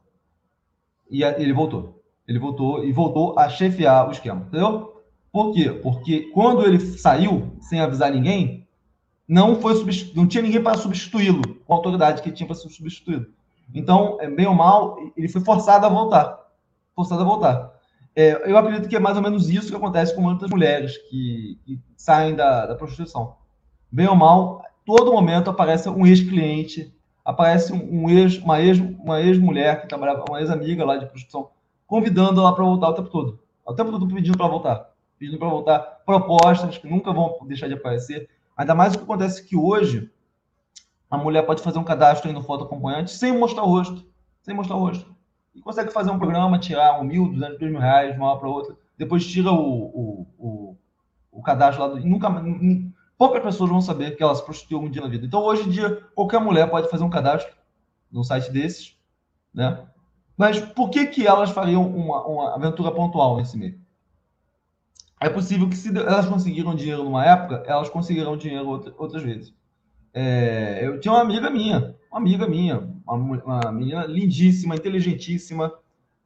E 1.10 1.22
ele 1.22 1.52
voltou. 1.52 2.02
Ele 2.26 2.38
voltou 2.38 2.84
e 2.84 2.92
voltou 2.92 3.38
a 3.38 3.48
chefiar 3.48 4.08
o 4.08 4.12
esquema, 4.12 4.46
entendeu? 4.48 5.02
Por 5.32 5.52
quê? 5.52 5.70
Porque 5.70 6.30
quando 6.32 6.64
ele 6.64 6.80
saiu 6.80 7.56
sem 7.60 7.80
avisar 7.80 8.10
ninguém, 8.10 8.66
não 9.28 9.60
foi 9.60 9.74
não 10.14 10.26
tinha 10.26 10.42
ninguém 10.42 10.62
para 10.62 10.78
substituí-lo, 10.78 11.56
com 11.66 11.72
a 11.72 11.76
autoridade 11.76 12.22
que 12.22 12.32
tinha 12.32 12.46
para 12.46 12.56
ser 12.56 12.68
substituído. 12.68 13.26
Então, 13.74 14.18
é, 14.20 14.30
bem 14.30 14.46
ou 14.46 14.54
mal, 14.54 14.96
ele 15.16 15.28
foi 15.28 15.40
forçado 15.42 15.86
a 15.86 15.88
voltar. 15.88 16.38
Forçado 16.94 17.22
a 17.22 17.24
voltar. 17.24 17.76
É, 18.14 18.50
eu 18.50 18.56
acredito 18.56 18.88
que 18.88 18.96
é 18.96 19.00
mais 19.00 19.16
ou 19.16 19.22
menos 19.22 19.50
isso 19.50 19.68
que 19.68 19.76
acontece 19.76 20.14
com 20.14 20.22
muitas 20.22 20.48
mulheres 20.48 20.96
que, 21.10 21.58
que 21.66 21.78
saem 21.96 22.34
da, 22.34 22.66
da, 22.66 22.74
prostituição. 22.74 23.36
Bem 23.92 24.08
ou 24.08 24.16
mal, 24.16 24.62
todo 24.86 25.12
momento 25.12 25.50
aparece 25.50 25.88
um 25.90 26.06
ex-cliente, 26.06 26.95
aparece 27.26 27.72
um, 27.72 28.08
ex, 28.08 28.38
uma 28.38 28.60
ex, 28.60 28.78
uma 28.78 29.20
ex-mulher 29.20 29.82
que 29.82 29.88
trabalhava, 29.88 30.24
uma 30.28 30.40
ex-amiga 30.40 30.84
lá 30.84 30.96
de 30.96 31.06
prostituição, 31.06 31.50
convidando 31.84 32.40
ela 32.40 32.54
para 32.54 32.64
voltar 32.64 32.90
o 32.90 32.94
tempo 32.94 33.10
todo. 33.10 33.40
O 33.66 33.74
tempo 33.74 33.90
todo 33.90 34.06
pedindo 34.06 34.38
para 34.38 34.46
voltar. 34.46 34.90
Pedindo 35.18 35.36
para 35.36 35.48
voltar 35.48 35.80
propostas 36.06 36.78
que 36.78 36.88
nunca 36.88 37.12
vão 37.12 37.36
deixar 37.48 37.66
de 37.66 37.74
aparecer. 37.74 38.28
Ainda 38.56 38.76
mais 38.76 38.94
o 38.94 38.98
que 38.98 39.04
acontece 39.04 39.44
que 39.44 39.56
hoje 39.56 40.08
a 41.10 41.18
mulher 41.18 41.42
pode 41.42 41.62
fazer 41.62 41.80
um 41.80 41.84
cadastro 41.84 42.28
aí 42.28 42.34
no 42.34 42.44
foto 42.44 42.62
acompanhante 42.62 43.10
sem 43.10 43.36
mostrar 43.36 43.64
o 43.64 43.66
rosto. 43.66 44.06
Sem 44.42 44.54
mostrar 44.54 44.76
o 44.76 44.80
rosto. 44.80 45.12
E 45.52 45.60
consegue 45.60 45.92
fazer 45.92 46.12
um 46.12 46.18
programa, 46.18 46.60
tirar 46.60 47.00
um 47.00 47.04
mil, 47.04 47.28
duzentos, 47.28 47.58
dois 47.58 47.72
mil 47.72 47.80
reais 47.80 48.12
de 48.12 48.18
uma 48.20 48.30
hora 48.30 48.38
para 48.38 48.48
outra. 48.48 48.76
Depois 48.96 49.26
tira 49.26 49.50
o, 49.50 49.56
o, 49.56 50.26
o, 50.38 50.76
o 51.32 51.42
cadastro 51.42 51.82
lá. 51.82 51.88
Do, 51.88 51.98
e 51.98 52.04
nunca, 52.04 52.30
poucas 53.18 53.42
pessoas 53.42 53.70
vão 53.70 53.80
saber 53.80 54.16
que 54.16 54.22
ela 54.22 54.34
se 54.34 54.44
prostituiu 54.44 54.80
um 54.80 54.90
dia 54.90 55.02
na 55.02 55.08
vida. 55.08 55.26
Então, 55.26 55.42
hoje 55.42 55.62
em 55.62 55.70
dia, 55.70 56.02
qualquer 56.14 56.40
mulher 56.40 56.70
pode 56.70 56.88
fazer 56.88 57.04
um 57.04 57.10
cadastro 57.10 57.54
num 58.10 58.24
site 58.24 58.50
desses, 58.50 58.96
né? 59.52 59.86
Mas 60.36 60.60
por 60.60 60.90
que, 60.90 61.06
que 61.06 61.26
elas 61.26 61.50
fariam 61.50 61.86
uma, 61.86 62.26
uma 62.26 62.54
aventura 62.54 62.90
pontual 62.90 63.38
nesse 63.38 63.56
meio? 63.56 63.80
é 65.20 65.28
possível 65.28 65.68
que 65.68 65.76
se 65.76 65.96
elas 65.96 66.26
conseguiram 66.26 66.74
dinheiro 66.74 67.02
numa 67.02 67.24
época, 67.24 67.62
elas 67.66 67.88
conseguirão 67.88 68.36
dinheiro 68.36 68.68
outra, 68.68 68.94
outras 68.98 69.22
vezes. 69.22 69.54
É, 70.12 70.80
eu 70.82 71.00
tinha 71.00 71.12
uma 71.12 71.20
amiga 71.20 71.50
minha, 71.50 71.94
uma 72.10 72.20
amiga 72.20 72.46
minha, 72.46 72.88
uma, 73.06 73.42
uma 73.42 73.72
menina 73.72 74.04
lindíssima, 74.04 74.76
inteligentíssima, 74.76 75.72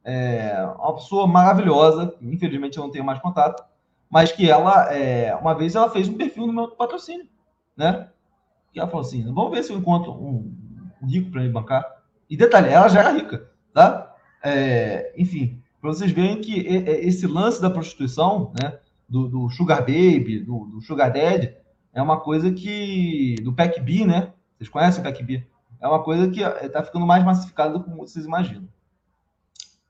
é, 0.03 0.63
uma 0.77 0.95
pessoa 0.95 1.27
maravilhosa, 1.27 2.15
infelizmente 2.21 2.77
eu 2.77 2.83
não 2.83 2.91
tenho 2.91 3.05
mais 3.05 3.19
contato, 3.19 3.63
mas 4.11 4.33
que 4.33 4.49
ela, 4.49 4.93
é, 4.93 5.33
uma 5.35 5.55
vez 5.55 5.73
ela 5.73 5.89
fez 5.89 6.09
um 6.09 6.17
perfil 6.17 6.45
no 6.45 6.53
meu 6.53 6.67
patrocínio, 6.71 7.25
né? 7.77 8.09
E 8.75 8.79
ela 8.79 8.89
falou 8.89 9.05
assim, 9.05 9.23
vamos 9.33 9.51
ver 9.51 9.63
se 9.63 9.71
eu 9.71 9.77
encontro 9.77 10.11
um, 10.11 10.53
um 11.01 11.07
rico 11.07 11.31
para 11.31 11.41
me 11.41 11.49
bancar. 11.49 11.85
E 12.29 12.35
detalhe, 12.35 12.69
ela 12.69 12.89
já 12.89 12.99
era 12.99 13.11
rica, 13.11 13.49
tá? 13.73 14.13
É, 14.43 15.13
enfim, 15.17 15.61
para 15.79 15.89
vocês 15.89 16.11
verem 16.11 16.41
que 16.41 16.59
esse 16.59 17.25
lance 17.25 17.61
da 17.61 17.69
prostituição, 17.69 18.51
né, 18.61 18.79
do, 19.07 19.27
do 19.27 19.49
Sugar 19.49 19.79
Baby, 19.79 20.39
do, 20.39 20.65
do, 20.65 20.81
Sugar 20.81 21.11
Daddy, 21.11 21.55
é 21.93 22.01
uma 22.01 22.19
coisa 22.19 22.51
que. 22.51 23.35
do 23.43 23.53
Pack 23.53 23.79
B, 23.81 24.05
né? 24.05 24.33
Vocês 24.57 24.69
conhecem 24.69 25.01
o 25.01 25.03
Pack 25.03 25.23
B? 25.23 25.45
É 25.81 25.87
uma 25.87 26.03
coisa 26.03 26.29
que 26.29 26.41
está 26.41 26.83
ficando 26.83 27.05
mais 27.05 27.23
massificada 27.23 27.73
do 27.73 27.83
que 27.83 27.89
vocês 27.89 28.25
imaginam. 28.25 28.67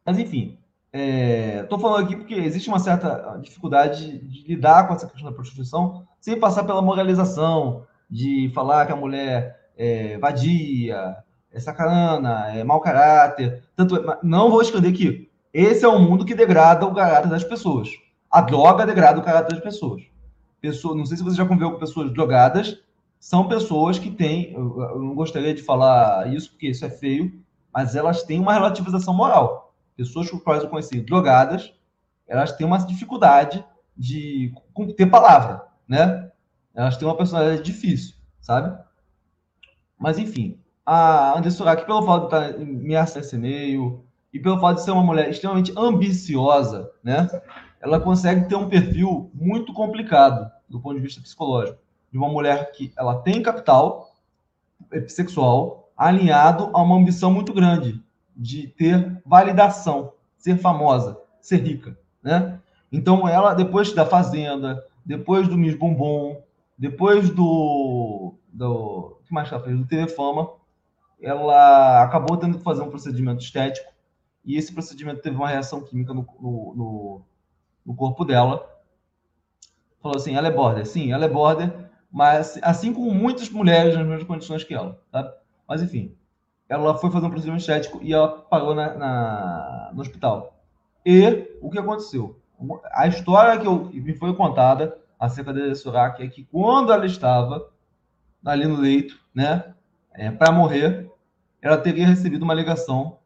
Mas, 0.05 0.17
enfim, 0.17 0.57
estou 0.93 1.77
é, 1.77 1.81
falando 1.81 2.03
aqui 2.03 2.15
porque 2.17 2.33
existe 2.35 2.67
uma 2.67 2.79
certa 2.79 3.37
dificuldade 3.41 4.19
de 4.19 4.47
lidar 4.47 4.87
com 4.87 4.93
essa 4.93 5.07
questão 5.07 5.29
da 5.29 5.35
prostituição 5.35 6.05
sem 6.19 6.39
passar 6.39 6.63
pela 6.65 6.81
moralização, 6.81 7.85
de 8.09 8.51
falar 8.53 8.85
que 8.85 8.91
a 8.91 8.95
mulher 8.95 9.71
é 9.77 10.17
vadia, 10.19 11.15
é 11.51 11.59
sacana, 11.59 12.49
é 12.49 12.63
mau 12.63 12.79
caráter. 12.79 13.63
Tanto, 13.75 13.95
não 14.21 14.51
vou 14.51 14.61
esconder 14.61 14.91
que 14.91 15.29
esse 15.53 15.83
é 15.83 15.89
um 15.89 15.99
mundo 15.99 16.25
que 16.25 16.35
degrada 16.35 16.85
o 16.85 16.93
caráter 16.93 17.29
das 17.29 17.43
pessoas. 17.43 17.89
A 18.29 18.41
droga 18.41 18.85
degrada 18.85 19.19
o 19.19 19.23
caráter 19.23 19.55
das 19.55 19.63
pessoas. 19.63 20.03
Pessoa, 20.59 20.95
não 20.95 21.05
sei 21.05 21.17
se 21.17 21.23
você 21.23 21.37
já 21.37 21.45
conviveu 21.45 21.71
com 21.71 21.79
pessoas 21.79 22.13
drogadas, 22.13 22.77
são 23.19 23.47
pessoas 23.47 23.97
que 23.97 24.11
têm, 24.11 24.53
eu 24.53 24.99
não 24.99 25.15
gostaria 25.15 25.53
de 25.53 25.61
falar 25.61 26.31
isso 26.33 26.51
porque 26.51 26.67
isso 26.67 26.85
é 26.85 26.89
feio, 26.89 27.33
mas 27.73 27.95
elas 27.95 28.23
têm 28.23 28.39
uma 28.39 28.53
relativização 28.53 29.13
moral. 29.13 29.70
Pessoas 30.01 30.31
com 30.31 30.39
quais 30.39 30.63
eu 30.63 30.69
conheci 30.69 30.99
drogadas, 30.99 31.71
elas 32.27 32.53
têm 32.53 32.65
uma 32.65 32.79
dificuldade 32.79 33.63
de 33.95 34.51
ter 34.97 35.05
palavra, 35.05 35.61
né? 35.87 36.31
Elas 36.73 36.97
têm 36.97 37.07
uma 37.07 37.15
personalidade 37.15 37.61
difícil, 37.61 38.15
sabe? 38.39 38.75
Mas 39.99 40.17
enfim, 40.17 40.59
a 40.83 41.37
Anderson 41.37 41.59
Surak, 41.59 41.85
pelo 41.85 42.01
fato 42.01 42.21
de 42.29 42.35
estar 42.35 42.57
me 42.65 42.95
acessando 42.95 43.45
e-mail, 43.45 44.03
e 44.33 44.39
pelo 44.39 44.59
fato 44.59 44.77
de 44.77 44.85
ser 44.85 44.89
uma 44.89 45.03
mulher 45.03 45.29
extremamente 45.29 45.71
ambiciosa, 45.77 46.89
né, 47.03 47.29
ela 47.79 47.99
consegue 47.99 48.49
ter 48.49 48.55
um 48.55 48.67
perfil 48.67 49.29
muito 49.35 49.71
complicado 49.71 50.51
do 50.67 50.81
ponto 50.81 50.95
de 50.95 51.01
vista 51.01 51.21
psicológico, 51.21 51.77
de 52.11 52.17
uma 52.17 52.27
mulher 52.27 52.71
que 52.71 52.91
ela 52.97 53.21
tem 53.21 53.43
capital 53.43 54.15
sexual 55.07 55.91
alinhado 55.95 56.71
a 56.73 56.81
uma 56.81 56.95
ambição 56.95 57.31
muito 57.31 57.53
grande 57.53 58.03
de 58.35 58.67
ter 58.67 59.21
validação, 59.25 60.13
ser 60.37 60.57
famosa, 60.57 61.19
ser 61.39 61.57
rica, 61.57 61.97
né? 62.23 62.59
Então 62.91 63.27
ela 63.27 63.53
depois 63.53 63.93
da 63.93 64.05
fazenda, 64.05 64.83
depois 65.05 65.47
do 65.47 65.57
Miss 65.57 65.75
Bombom, 65.75 66.41
depois 66.77 67.29
do 67.29 68.33
do 68.51 69.17
que 69.25 69.33
mais 69.33 69.51
ela 69.51 69.61
fez 69.61 69.77
do 69.77 69.85
TV 69.85 70.07
Fama, 70.07 70.51
ela 71.21 72.03
acabou 72.03 72.35
tendo 72.37 72.57
que 72.57 72.63
fazer 72.63 72.81
um 72.81 72.89
procedimento 72.89 73.43
estético 73.43 73.91
e 74.43 74.57
esse 74.57 74.73
procedimento 74.73 75.21
teve 75.21 75.35
uma 75.35 75.47
reação 75.47 75.81
química 75.81 76.13
no, 76.13 76.27
no, 76.39 76.73
no, 76.75 77.21
no 77.85 77.95
corpo 77.95 78.25
dela. 78.25 78.67
Falou 80.01 80.17
assim, 80.17 80.35
ela 80.35 80.47
é 80.47 80.51
border. 80.51 80.85
Sim, 80.85 81.11
ela 81.11 81.25
é 81.25 81.29
border, 81.29 81.89
mas 82.11 82.59
assim 82.63 82.91
como 82.91 83.13
muitas 83.13 83.49
mulheres 83.49 83.95
nas 83.95 84.05
mesmas 84.05 84.27
condições 84.27 84.63
que 84.63 84.73
ela, 84.73 84.99
tá? 85.11 85.31
Mas 85.67 85.83
enfim, 85.83 86.15
ela 86.71 86.97
foi 86.97 87.11
fazer 87.11 87.25
um 87.25 87.29
procedimento 87.29 87.59
estético 87.59 87.99
e 88.01 88.13
ela 88.13 88.29
parou 88.29 88.73
na, 88.73 88.93
na, 88.95 89.91
no 89.93 90.01
hospital. 90.01 90.57
E 91.05 91.57
o 91.61 91.69
que 91.69 91.77
aconteceu? 91.77 92.39
A 92.93 93.07
história 93.07 93.59
que 93.59 93.67
eu, 93.67 93.89
me 93.91 94.13
foi 94.13 94.33
contada 94.33 94.97
acerca 95.19 95.51
da 95.51 95.75
Surak 95.75 96.23
é 96.23 96.27
que 96.29 96.45
quando 96.45 96.93
ela 96.93 97.05
estava 97.05 97.69
ali 98.45 98.65
no 98.65 98.79
leito, 98.79 99.19
né, 99.35 99.73
é, 100.13 100.31
para 100.31 100.53
morrer, 100.53 101.11
ela 101.61 101.77
teria 101.77 102.07
recebido 102.07 102.43
uma 102.43 102.53
ligação 102.53 103.17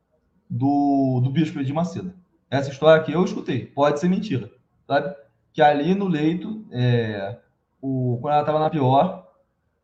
do, 0.50 1.22
do 1.24 1.30
bispo 1.30 1.64
de 1.64 1.72
Macedo. 1.72 2.14
Essa 2.50 2.72
história 2.72 3.00
aqui 3.00 3.12
eu 3.12 3.24
escutei, 3.24 3.68
pode 3.68 4.00
ser 4.00 4.10
mentira, 4.10 4.50
sabe? 4.88 5.16
Que 5.54 5.62
ali 5.62 5.94
no 5.94 6.08
leito, 6.08 6.66
é, 6.72 7.38
o, 7.80 8.18
quando 8.20 8.34
ela 8.34 8.42
estava 8.42 8.60
na 8.60 8.72
pior, 8.72 9.28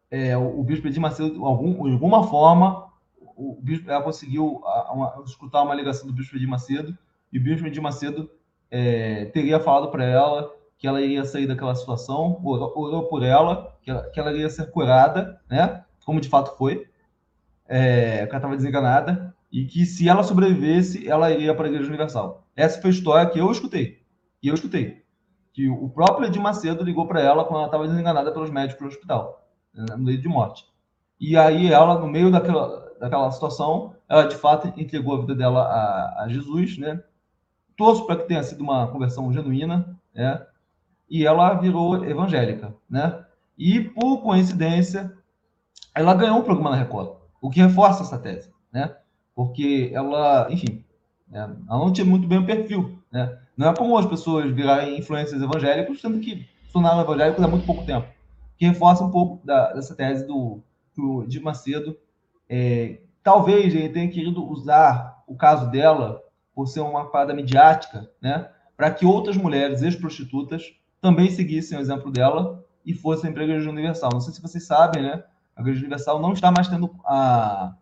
é, 0.10 0.36
o, 0.36 0.60
o 0.60 0.63
bispo 0.63 0.89
de 0.89 1.00
Macedo, 1.00 1.30
de 1.30 1.39
alguma 1.39 2.24
forma, 2.24 2.91
o, 3.42 3.60
bispo, 3.62 3.90
ela 3.90 4.04
conseguiu 4.04 4.62
a, 4.64 4.94
uma, 4.94 5.24
escutar 5.26 5.64
uma 5.64 5.74
ligação 5.74 6.06
do 6.06 6.14
bispo 6.14 6.38
de 6.38 6.46
Macedo, 6.46 6.98
e 7.34 7.40
o 7.40 7.44
bispo 7.44 7.70
de 7.70 7.82
Macedo 7.82 8.30
é, 8.70 9.26
teria 9.26 9.60
falado 9.60 9.90
para 9.90 10.04
ela 10.04 10.52
que 10.78 10.88
ela 10.88 11.02
iria 11.02 11.24
sair 11.26 11.48
daquela 11.48 11.76
situação, 11.76 12.40
orou, 12.44 12.74
orou 12.76 13.04
por 13.08 13.24
ela, 13.24 13.76
que 13.82 13.92
ela, 13.92 14.10
que 14.10 14.20
ela 14.20 14.32
iria 14.32 14.50
ser 14.50 14.72
curada, 14.72 15.40
né? 15.50 15.84
Como 16.06 16.20
de 16.20 16.28
fato 16.28 16.58
foi, 16.58 16.88
é, 17.68 18.26
que 18.26 18.30
ela 18.30 18.38
estava 18.38 18.56
desenganada, 18.56 19.36
e 19.52 19.66
que 19.66 19.86
se 19.86 20.08
ela 20.08 20.24
sobrevivesse, 20.24 21.08
ela 21.08 21.30
iria 21.30 21.54
para 21.54 21.68
a 21.68 21.70
Igreja 21.70 21.88
Universal. 21.88 22.48
Essa 22.56 22.82
foi 22.82 22.90
a 22.90 22.94
história 22.94 23.30
que 23.30 23.40
eu 23.40 23.52
escutei. 23.52 24.02
E 24.42 24.48
eu 24.48 24.56
escutei. 24.56 25.04
Que 25.54 25.70
o 25.70 25.90
próprio 25.90 26.28
Edir 26.28 26.42
Macedo 26.42 26.84
ligou 26.84 27.08
para 27.08 27.22
ela 27.22 27.44
quando 27.44 27.58
ela 27.58 27.68
estava 27.68 27.88
desenganada 27.88 28.32
pelos 28.32 28.50
médicos 28.50 28.82
do 28.82 28.88
hospital, 28.88 29.48
né, 29.74 29.86
no 29.92 30.04
meio 30.04 30.20
de 30.20 30.28
morte. 30.28 30.66
E 31.20 31.38
aí 31.38 31.72
ela, 31.72 32.00
no 32.00 32.08
meio 32.08 32.32
daquela, 32.32 32.91
daquela 33.02 33.32
situação, 33.32 33.94
ela 34.08 34.24
de 34.24 34.36
fato 34.36 34.72
entregou 34.80 35.16
a 35.16 35.22
vida 35.22 35.36
dela 35.36 35.64
a, 35.64 36.24
a 36.24 36.28
Jesus, 36.30 36.78
né? 36.78 37.04
Torço 37.76 38.06
para 38.06 38.16
que 38.16 38.28
tenha 38.28 38.44
sido 38.44 38.62
uma 38.62 38.88
conversão 38.88 39.34
genuína, 39.34 39.98
né? 40.14 40.46
e 41.12 41.28
ela 41.28 41.56
virou 41.56 42.06
evangélica, 42.06 42.74
né? 42.90 43.26
E, 43.58 43.82
por 43.82 44.22
coincidência, 44.22 45.14
ela 45.94 46.14
ganhou 46.14 46.38
um 46.38 46.42
programa 46.42 46.70
na 46.70 46.78
Record, 46.78 47.18
o 47.42 47.50
que 47.50 47.62
reforça 47.62 48.04
essa 48.04 48.18
tese, 48.18 48.50
né? 48.72 48.96
Porque 49.36 49.92
ela, 49.94 50.48
enfim, 50.50 50.86
né? 51.28 51.54
ela 51.68 51.80
não 51.80 51.92
tinha 51.92 52.06
muito 52.06 52.26
bem 52.26 52.40
o 52.40 52.46
perfil, 52.46 52.98
né? 53.12 53.38
Não 53.58 53.68
é 53.68 53.76
como 53.76 53.98
as 53.98 54.06
pessoas 54.06 54.50
virarem 54.54 54.98
influências 54.98 55.42
evangélicos, 55.42 56.00
sendo 56.00 56.22
que 56.22 56.48
tornaram 56.72 57.02
evangélicos 57.02 57.44
há 57.44 57.48
muito 57.48 57.66
pouco 57.66 57.86
tempo, 57.86 58.08
que 58.58 58.66
reforça 58.66 59.04
um 59.04 59.12
pouco 59.12 59.46
da, 59.46 59.74
dessa 59.74 59.94
tese 59.94 60.26
do, 60.26 60.62
do 60.96 61.26
de 61.28 61.42
Macedo. 61.42 61.98
É, 62.54 63.00
talvez 63.24 63.74
ele 63.74 63.88
tenha 63.88 64.10
querido 64.10 64.46
usar 64.46 65.24
o 65.26 65.38
caso 65.38 65.72
dela 65.72 66.22
por 66.54 66.68
ser 66.68 66.82
uma 66.82 67.10
parada 67.10 67.34
midiática, 67.34 68.12
né? 68.22 68.50
Para 68.76 68.92
que 68.92 69.06
outras 69.06 69.38
mulheres 69.38 69.82
ex-prostitutas 69.82 70.64
também 71.00 71.30
seguissem 71.30 71.78
o 71.78 71.82
exemplo 71.82 72.12
dela 72.12 72.62
e 72.86 72.94
fossem 72.94 73.32
para 73.32 73.44
a 73.44 73.46
Igreja 73.46 73.70
Universal. 73.70 74.10
Não 74.12 74.20
sei 74.20 74.34
se 74.34 74.42
vocês 74.42 74.68
sabem, 74.68 75.02
né? 75.02 75.24
A 75.56 75.62
Igreja 75.62 75.80
Universal 75.80 76.20
não 76.20 76.34
está 76.34 76.52
mais 76.52 76.68
tendo 76.68 76.94
a, 77.06 77.74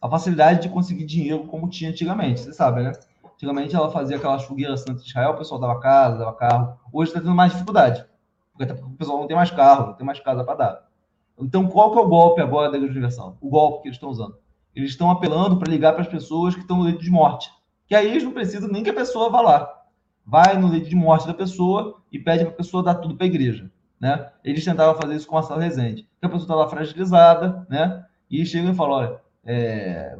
a 0.00 0.08
facilidade 0.08 0.62
de 0.62 0.68
conseguir 0.68 1.04
dinheiro 1.04 1.44
como 1.48 1.68
tinha 1.68 1.90
antigamente, 1.90 2.42
vocês 2.42 2.54
sabem, 2.54 2.84
né? 2.84 2.92
Antigamente 3.34 3.74
ela 3.74 3.90
fazia 3.90 4.18
aquelas 4.18 4.44
fogueiras 4.44 4.82
Santo 4.82 5.04
Israel, 5.04 5.32
o 5.32 5.38
pessoal 5.38 5.60
dava 5.60 5.80
casa, 5.80 6.18
dava 6.18 6.32
carro. 6.34 6.78
Hoje 6.92 7.10
está 7.10 7.20
tendo 7.20 7.34
mais 7.34 7.50
dificuldade, 7.50 8.06
porque 8.52 8.72
porque 8.72 8.94
o 8.94 8.96
pessoal 8.96 9.18
não 9.18 9.26
tem 9.26 9.36
mais 9.36 9.50
carro, 9.50 9.88
não 9.88 9.94
tem 9.94 10.06
mais 10.06 10.20
casa 10.20 10.44
para 10.44 10.54
dar. 10.54 10.91
Então, 11.38 11.68
qual 11.68 11.92
que 11.92 11.98
é 11.98 12.00
o 12.00 12.08
golpe 12.08 12.40
agora 12.40 12.70
da 12.70 12.76
Igreja 12.76 12.92
Universal? 12.92 13.36
O 13.40 13.48
golpe 13.48 13.82
que 13.82 13.88
eles 13.88 13.96
estão 13.96 14.10
usando. 14.10 14.36
Eles 14.74 14.90
estão 14.90 15.10
apelando 15.10 15.58
para 15.58 15.70
ligar 15.70 15.92
para 15.92 16.02
as 16.02 16.08
pessoas 16.08 16.54
que 16.54 16.60
estão 16.60 16.78
no 16.78 16.84
leito 16.84 17.02
de 17.02 17.10
morte. 17.10 17.50
Que 17.86 17.94
aí 17.94 18.08
eles 18.08 18.22
não 18.22 18.32
precisam 18.32 18.70
nem 18.70 18.82
que 18.82 18.90
a 18.90 18.94
pessoa 18.94 19.30
vá 19.30 19.40
lá. 19.40 19.82
Vai 20.24 20.56
no 20.56 20.68
leito 20.68 20.88
de 20.88 20.96
morte 20.96 21.26
da 21.26 21.34
pessoa 21.34 22.00
e 22.10 22.18
pede 22.18 22.44
para 22.44 22.52
a 22.52 22.56
pessoa 22.56 22.82
dar 22.82 22.94
tudo 22.96 23.16
para 23.16 23.26
a 23.26 23.28
igreja. 23.28 23.70
Né? 24.00 24.30
Eles 24.42 24.64
tentaram 24.64 24.94
fazer 25.00 25.14
isso 25.14 25.26
com 25.26 25.36
a 25.36 25.42
Sala 25.42 25.62
Resende. 25.62 26.08
Que 26.20 26.26
a 26.26 26.28
pessoa 26.28 26.44
está 26.44 26.54
lá 26.54 26.68
fragilizada, 26.68 27.66
né? 27.68 28.04
E 28.30 28.44
chegam 28.46 28.72
e 28.72 28.74
falam, 28.74 28.92
olha, 28.94 29.20
é, 29.44 30.16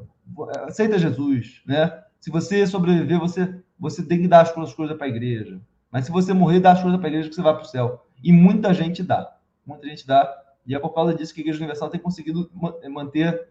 aceita 0.66 0.98
Jesus, 0.98 1.62
né? 1.66 2.02
Se 2.20 2.30
você 2.30 2.66
sobreviver, 2.66 3.18
você, 3.18 3.60
você 3.78 4.04
tem 4.04 4.20
que 4.20 4.28
dar 4.28 4.42
as 4.42 4.52
coisas 4.52 4.74
para 4.96 5.06
a 5.06 5.08
igreja. 5.08 5.60
Mas 5.90 6.04
se 6.04 6.12
você 6.12 6.32
morrer, 6.32 6.60
dá 6.60 6.72
as 6.72 6.80
coisas 6.80 6.98
para 6.98 7.08
a 7.08 7.10
igreja 7.10 7.28
que 7.28 7.34
você 7.34 7.42
vai 7.42 7.54
para 7.54 7.62
o 7.62 7.66
céu. 7.66 8.06
E 8.22 8.32
muita 8.32 8.72
gente 8.72 9.02
dá. 9.02 9.36
Muita 9.66 9.88
gente 9.88 10.06
dá. 10.06 10.41
E 10.66 10.74
é 10.74 10.78
por 10.78 10.90
causa 10.90 11.14
disso 11.14 11.34
que 11.34 11.40
a 11.40 11.42
Igreja 11.42 11.58
Universal 11.58 11.90
tem 11.90 12.00
conseguido 12.00 12.50
manter 12.90 13.48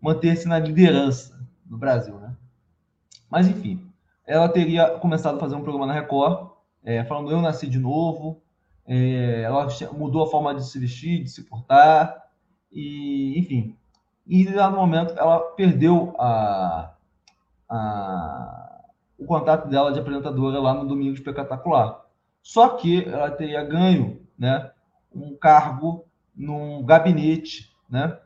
manter-se 0.00 0.46
na 0.46 0.58
liderança 0.58 1.40
no 1.66 1.78
Brasil, 1.78 2.18
né? 2.18 2.36
Mas, 3.30 3.48
enfim, 3.48 3.90
ela 4.26 4.50
teria 4.50 4.98
começado 4.98 5.36
a 5.36 5.40
fazer 5.40 5.54
um 5.54 5.62
programa 5.62 5.86
na 5.86 5.94
Record, 5.94 6.50
é, 6.84 7.02
falando 7.04 7.30
eu 7.30 7.40
nasci 7.40 7.66
de 7.66 7.78
novo, 7.78 8.42
é, 8.86 9.40
ela 9.40 9.66
mudou 9.92 10.22
a 10.22 10.30
forma 10.30 10.54
de 10.54 10.62
se 10.66 10.78
vestir, 10.78 11.22
de 11.22 11.30
se 11.30 11.44
portar, 11.44 12.22
e, 12.70 13.38
enfim. 13.38 13.74
E, 14.26 14.44
lá 14.52 14.68
no 14.68 14.76
momento, 14.76 15.14
ela 15.18 15.40
perdeu 15.40 16.14
a, 16.18 16.92
a, 17.68 18.82
o 19.18 19.24
contato 19.24 19.68
dela 19.68 19.90
de 19.90 20.00
apresentadora 20.00 20.60
lá 20.60 20.74
no 20.74 20.86
Domingo 20.86 21.14
Espetacular. 21.14 22.04
Só 22.42 22.68
que 22.76 23.04
ela 23.08 23.30
teria 23.30 23.64
ganho 23.64 24.20
né, 24.38 24.70
um 25.14 25.34
cargo 25.34 26.04
num 26.34 26.84
gabinete 26.84 27.74
né, 27.88 28.18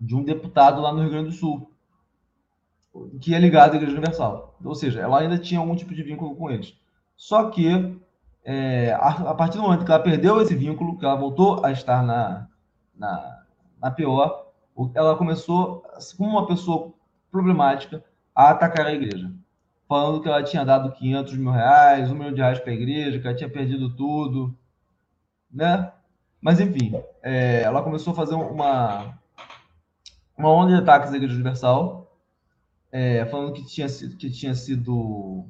de 0.00 0.14
um 0.14 0.22
deputado 0.22 0.80
lá 0.80 0.92
no 0.92 1.00
Rio 1.00 1.10
Grande 1.10 1.30
do 1.30 1.34
Sul, 1.34 1.70
que 3.20 3.34
é 3.34 3.38
ligado 3.38 3.72
à 3.72 3.76
Igreja 3.76 3.96
Universal. 3.96 4.56
Ou 4.64 4.74
seja, 4.74 5.00
ela 5.00 5.20
ainda 5.20 5.38
tinha 5.38 5.60
algum 5.60 5.74
tipo 5.74 5.94
de 5.94 6.02
vínculo 6.02 6.36
com 6.36 6.50
eles. 6.50 6.76
Só 7.16 7.50
que, 7.50 7.98
é, 8.44 8.92
a, 8.92 9.30
a, 9.30 9.34
partir 9.34 9.56
do 9.56 9.62
momento 9.62 9.84
que 9.84 9.90
ela 9.90 10.02
perdeu 10.02 10.40
esse 10.40 10.54
vínculo, 10.54 10.98
que 10.98 11.04
ela 11.04 11.16
voltou 11.16 11.64
a 11.64 11.72
estar 11.72 12.02
na, 12.02 12.48
na, 12.94 13.42
na 13.80 13.90
PO, 13.90 14.44
ela 14.94 15.16
começou, 15.16 15.82
como 16.16 16.30
uma 16.30 16.46
pessoa 16.46 16.92
problemática, 17.30 18.04
a 18.34 18.50
atacar 18.50 18.86
a 18.86 18.92
igreja. 18.92 19.32
Falando 19.88 20.20
que 20.20 20.28
ela 20.28 20.42
tinha 20.42 20.64
dado 20.64 20.92
500 20.92 21.36
mil 21.36 21.50
reais, 21.50 22.10
um 22.10 22.14
milhão 22.14 22.32
de 22.32 22.40
reais 22.40 22.58
para 22.58 22.70
a 22.70 22.74
igreja, 22.74 23.18
que 23.18 23.26
ela 23.26 23.36
tinha 23.36 23.50
perdido 23.50 23.94
tudo, 23.94 24.56
né? 25.50 25.92
Mas, 26.44 26.60
enfim, 26.60 26.92
é, 27.22 27.62
ela 27.62 27.82
começou 27.82 28.12
a 28.12 28.16
fazer 28.16 28.34
uma, 28.34 29.18
uma 30.36 30.50
onda 30.50 30.76
de 30.76 30.82
ataques 30.82 31.10
à 31.10 31.16
Igreja 31.16 31.32
Universal, 31.32 32.14
é, 32.92 33.24
falando 33.24 33.54
que 33.54 33.64
tinha, 33.64 33.88
que 33.88 34.30
tinha 34.30 34.54
sido 34.54 35.46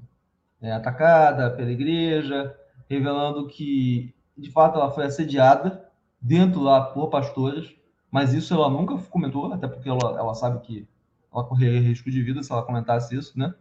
é, 0.62 0.70
atacada 0.70 1.50
pela 1.50 1.72
igreja, 1.72 2.56
revelando 2.88 3.48
que, 3.48 4.14
de 4.38 4.52
fato, 4.52 4.78
ela 4.78 4.88
foi 4.88 5.06
assediada 5.06 5.84
dentro 6.20 6.60
lá 6.60 6.80
por 6.80 7.10
pastores, 7.10 7.74
mas 8.08 8.32
isso 8.32 8.54
ela 8.54 8.70
nunca 8.70 8.96
comentou, 9.10 9.52
até 9.52 9.66
porque 9.66 9.88
ela, 9.88 10.16
ela 10.16 10.32
sabe 10.32 10.60
que 10.60 10.86
ela 11.34 11.42
correria 11.42 11.80
risco 11.80 12.08
de 12.08 12.22
vida 12.22 12.40
se 12.40 12.52
ela 12.52 12.62
comentasse 12.62 13.16
isso, 13.16 13.36
né? 13.36 13.52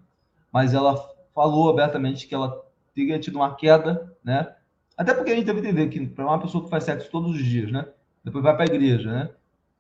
Mas 0.52 0.76
ela 0.76 0.96
falou 1.34 1.72
abertamente 1.72 2.28
que 2.28 2.36
ela 2.36 2.64
teria 2.94 3.20
tido 3.20 3.38
uma 3.38 3.56
queda, 3.56 4.16
né? 4.24 4.56
Até 4.98 5.14
porque 5.14 5.32
a 5.32 5.36
gente 5.36 5.46
deve 5.46 5.60
entender 5.60 5.90
que 5.90 6.06
para 6.08 6.26
uma 6.26 6.40
pessoa 6.40 6.64
que 6.64 6.70
faz 6.70 6.84
sexo 6.84 7.10
todos 7.10 7.32
os 7.32 7.44
dias, 7.44 7.72
né? 7.72 7.88
Depois 8.24 8.44
vai 8.44 8.56
para 8.56 8.64
a 8.64 8.74
igreja, 8.74 9.12
né? 9.12 9.30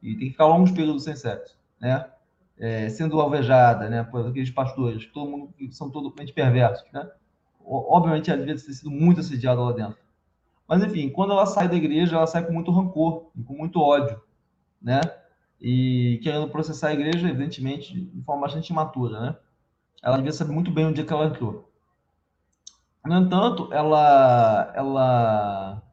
e 0.03 0.15
tem 0.15 0.27
que 0.27 0.31
ficar 0.31 0.45
longos 0.47 0.71
períodos 0.71 1.05
sem 1.05 1.15
sexo, 1.15 1.57
né? 1.79 2.05
É, 2.59 2.87
sendo 2.89 3.19
alvejada, 3.19 3.89
né, 3.89 4.03
por 4.03 4.27
aqueles 4.27 4.51
pastores, 4.51 5.07
todo 5.07 5.29
mundo 5.29 5.53
são 5.71 5.89
totalmente 5.89 6.31
perversos, 6.33 6.85
né? 6.91 7.09
Obviamente 7.65 8.29
ela 8.29 8.39
devia 8.39 8.53
ter 8.53 8.73
sido 8.73 8.91
muito 8.91 9.21
assediada 9.21 9.59
lá 9.59 9.71
dentro. 9.71 9.97
Mas 10.67 10.83
enfim, 10.83 11.09
quando 11.09 11.31
ela 11.31 11.45
sai 11.45 11.67
da 11.67 11.75
igreja, 11.75 12.15
ela 12.17 12.27
sai 12.27 12.45
com 12.45 12.53
muito 12.53 12.69
rancor 12.71 13.31
com 13.45 13.53
muito 13.53 13.79
ódio, 13.79 14.21
né? 14.81 15.01
E 15.59 16.19
querendo 16.21 16.49
processar 16.49 16.89
a 16.89 16.93
igreja, 16.93 17.27
evidentemente, 17.27 17.99
de 17.99 18.21
forma 18.21 18.41
bastante 18.41 18.69
imatura, 18.69 19.19
né? 19.19 19.35
Ela 20.03 20.17
devia 20.17 20.33
saber 20.33 20.51
muito 20.51 20.69
bem 20.69 20.85
onde 20.85 21.01
é 21.01 21.05
que 21.05 21.13
ela 21.13 21.25
entrou. 21.25 21.72
No 23.05 23.17
entanto, 23.17 23.67
ela, 23.71 24.71
ela 24.75 25.83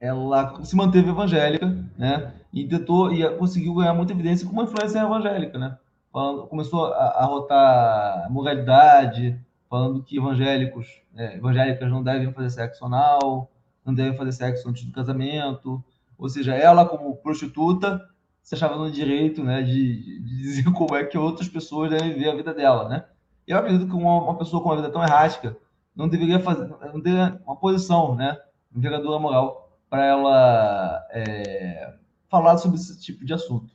ela 0.00 0.64
se 0.64 0.76
manteve 0.76 1.10
evangélica, 1.10 1.66
né? 1.96 2.34
E 2.52 2.66
tentou 2.66 3.12
e 3.12 3.28
conseguiu 3.36 3.74
ganhar 3.74 3.94
muita 3.94 4.12
evidência 4.12 4.46
como 4.46 4.60
uma 4.60 4.68
influência 4.68 5.00
evangélica, 5.00 5.58
né? 5.58 5.76
Falando, 6.12 6.46
começou 6.46 6.86
a, 6.86 7.04
a 7.08 7.24
rotar 7.24 8.30
moralidade, 8.30 9.38
falando 9.68 10.02
que 10.02 10.16
evangélicos, 10.16 10.86
é, 11.14 11.36
evangélicas 11.36 11.90
não 11.90 12.02
devem 12.02 12.32
fazer 12.32 12.50
sexo 12.50 12.86
anal, 12.86 13.50
não 13.84 13.92
devem 13.92 14.16
fazer 14.16 14.32
sexo 14.32 14.68
antes 14.68 14.84
do 14.84 14.92
casamento. 14.92 15.84
Ou 16.16 16.28
seja, 16.28 16.54
ela 16.54 16.86
como 16.86 17.16
prostituta 17.16 18.00
se 18.42 18.54
achava 18.54 18.76
no 18.76 18.90
direito, 18.90 19.44
né, 19.44 19.62
de, 19.62 20.20
de 20.20 20.42
dizer 20.42 20.64
como 20.72 20.96
é 20.96 21.04
que 21.04 21.18
outras 21.18 21.48
pessoas 21.48 21.90
devem 21.90 22.14
viver 22.14 22.30
a 22.30 22.36
vida 22.36 22.54
dela, 22.54 22.88
né? 22.88 23.04
Eu 23.48 23.56
acredito 23.56 23.88
que 23.88 23.94
uma, 23.94 24.22
uma 24.22 24.36
pessoa 24.36 24.62
com 24.62 24.68
uma 24.68 24.76
vida 24.76 24.90
tão 24.90 25.02
errática 25.02 25.56
não 25.96 26.06
deveria 26.06 26.38
fazer, 26.38 26.68
não 26.68 27.00
ter 27.00 27.40
uma 27.46 27.56
posição, 27.56 28.14
né, 28.14 28.38
envergadura 28.76 29.18
moral 29.18 29.72
para 29.88 30.04
ela 30.04 31.06
é, 31.10 31.94
falar 32.28 32.58
sobre 32.58 32.76
esse 32.76 33.00
tipo 33.00 33.24
de 33.24 33.32
assunto. 33.32 33.72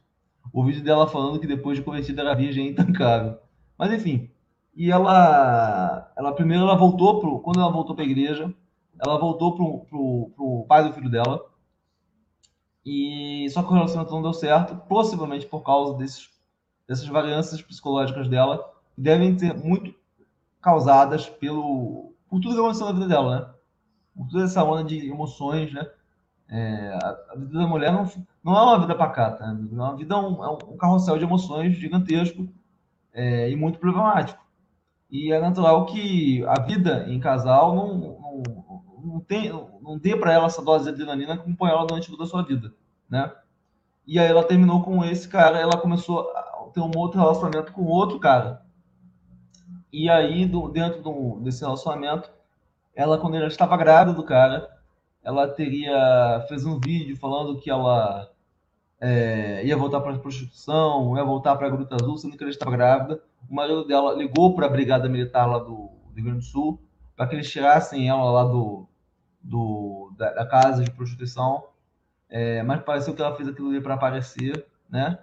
O 0.54 0.64
vídeo 0.64 0.84
dela 0.84 1.08
falando 1.08 1.40
que 1.40 1.48
depois 1.48 1.78
de 1.78 1.84
convertida 1.84 2.22
era 2.22 2.36
virgem 2.36 2.68
é 2.68 2.70
intancável. 2.70 3.40
Mas 3.76 3.92
enfim, 3.92 4.30
e 4.76 4.92
ela, 4.92 6.12
ela 6.16 6.32
primeiro 6.34 6.64
ela 6.64 6.76
voltou 6.76 7.20
pro, 7.20 7.40
quando 7.40 7.60
ela 7.60 7.72
voltou 7.72 7.96
para 7.96 8.06
a 8.06 8.08
igreja, 8.08 8.54
ela 9.00 9.18
voltou 9.18 9.56
pro, 9.56 9.80
pro, 9.86 10.32
pro 10.36 10.66
pai 10.68 10.88
do 10.88 10.94
filho 10.94 11.10
dela. 11.10 11.44
E 12.86 13.48
só 13.50 13.64
que 13.64 13.70
o 13.70 13.74
relacionamento 13.74 14.14
não 14.14 14.22
deu 14.22 14.34
certo, 14.34 14.76
possivelmente 14.88 15.48
por 15.48 15.64
causa 15.64 15.98
desses, 15.98 16.30
dessas 16.88 17.08
variâncias 17.08 17.62
psicológicas 17.62 18.28
dela, 18.28 18.73
devem 18.98 19.38
ser 19.38 19.54
muito 19.56 19.94
causadas 20.62 21.28
pelo 21.28 22.14
por 22.30 22.40
tudo 22.40 22.56
que 22.56 22.60
aconteceu 22.60 22.88
na 22.88 22.94
vida 22.94 23.08
dela, 23.08 23.40
né? 23.40 23.54
Por 24.16 24.28
toda 24.28 24.44
essa 24.44 24.64
onda 24.64 24.84
de 24.84 25.08
emoções, 25.08 25.72
né? 25.72 25.88
É, 26.50 27.00
a 27.02 27.36
vida 27.36 27.60
da 27.60 27.68
mulher 27.68 27.92
não, 27.92 28.10
não 28.44 28.56
é 28.56 28.62
uma 28.62 28.80
vida 28.80 28.96
pacata, 28.96 29.46
né? 29.46 29.68
é 29.72 29.76
uma 29.76 29.96
vida 29.96 30.18
um, 30.18 30.44
é 30.44 30.50
um 30.50 30.78
carrossel 30.78 31.18
de 31.18 31.24
emoções 31.24 31.76
gigantesco 31.76 32.48
é, 33.14 33.50
e 33.50 33.56
muito 33.56 33.80
problemático. 33.80 34.44
E 35.10 35.32
é 35.32 35.40
natural 35.40 35.86
que 35.86 36.44
a 36.46 36.60
vida 36.60 37.06
em 37.08 37.20
casal 37.20 37.76
não, 37.76 37.98
não, 37.98 38.44
não, 39.04 39.20
tem, 39.20 39.52
não 39.82 39.98
dê 39.98 40.16
para 40.16 40.34
ela 40.34 40.48
essa 40.48 40.62
dose 40.62 40.86
de 40.86 40.90
adrenalina 40.90 41.38
que 41.38 41.54
põe 41.54 41.70
ela 41.70 41.86
durante 41.86 42.10
toda 42.10 42.24
a 42.24 42.28
sua 42.28 42.42
vida, 42.42 42.74
né? 43.10 43.32
E 44.06 44.20
aí 44.20 44.28
ela 44.28 44.44
terminou 44.44 44.84
com 44.84 45.06
esse 45.06 45.28
cara, 45.30 45.60
ela 45.60 45.78
começou 45.78 46.32
a 46.36 46.70
ter 46.74 46.82
um 46.82 46.92
outro 46.98 47.20
relacionamento 47.20 47.72
com 47.72 47.86
outro 47.86 48.20
cara. 48.20 48.63
E 49.94 50.10
aí, 50.10 50.48
do, 50.48 50.68
dentro 50.70 51.04
do, 51.04 51.40
desse 51.42 51.62
relacionamento, 51.64 52.30
ela, 52.96 53.20
quando 53.20 53.36
ela 53.36 53.48
estava 53.48 53.78
grávida 53.78 54.16
do 54.16 54.24
cara, 54.24 54.68
ela 55.24 55.48
teria 55.48 56.44
fez 56.50 56.66
um 56.66 56.80
vídeo 56.80 57.16
falando 57.16 57.60
que 57.60 57.70
ela 57.70 58.28
é, 59.00 59.64
ia 59.64 59.78
voltar 59.78 60.02
para 60.02 60.16
a 60.16 60.20
prostituição, 60.20 61.16
ia 61.16 61.24
voltar 61.24 61.56
para 61.56 61.68
a 61.68 61.70
Gruta 61.70 61.96
Azul, 61.96 62.18
sendo 62.18 62.36
que 62.36 62.44
ela 62.44 62.52
estava 62.52 62.72
grávida. 62.72 63.22
O 63.48 63.54
marido 63.54 63.86
dela 63.86 64.14
ligou 64.16 64.56
para 64.56 64.66
a 64.66 64.70
brigada 64.70 65.08
militar 65.08 65.46
lá 65.46 65.60
do, 65.60 65.92
do 66.08 66.16
Rio 66.16 66.24
Grande 66.26 66.40
do 66.40 66.46
Sul 66.46 66.82
para 67.16 67.28
que 67.28 67.36
eles 67.36 67.52
tirassem 67.52 68.10
ela 68.10 68.32
lá 68.32 68.44
do, 68.44 68.88
do, 69.42 70.12
da, 70.18 70.32
da 70.34 70.46
casa 70.46 70.84
de 70.84 70.90
prostituição, 70.90 71.66
é, 72.30 72.64
mas 72.64 72.82
pareceu 72.82 73.14
que 73.14 73.22
ela 73.22 73.36
fez 73.36 73.48
aquilo 73.48 73.70
ali 73.70 73.80
para 73.80 73.94
aparecer, 73.94 74.66
né? 74.90 75.20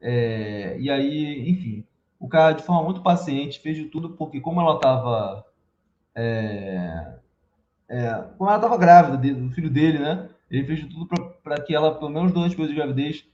É, 0.00 0.78
e 0.78 0.90
aí, 0.90 1.50
enfim, 1.50 1.84
o 2.26 2.28
cara, 2.28 2.54
de 2.54 2.62
forma 2.62 2.82
muito 2.82 3.02
paciente, 3.02 3.60
fez 3.60 3.76
de 3.76 3.84
tudo, 3.84 4.10
porque 4.10 4.40
como 4.40 4.60
ela 4.60 4.74
estava. 4.74 5.44
É, 6.14 7.14
é, 7.88 8.14
como 8.36 8.50
ela 8.50 8.58
estava 8.58 8.76
grávida 8.76 9.16
do 9.32 9.50
filho 9.50 9.70
dele, 9.70 10.00
né? 10.00 10.28
Ele 10.50 10.66
fez 10.66 10.80
de 10.80 10.86
tudo 10.86 11.06
para 11.42 11.60
que 11.60 11.74
ela, 11.74 11.94
pelo 11.94 12.10
menos 12.10 12.32
durante 12.32 12.54
o 12.54 12.56
período 12.56 12.74
de 12.74 12.76
gravidez, 12.76 13.24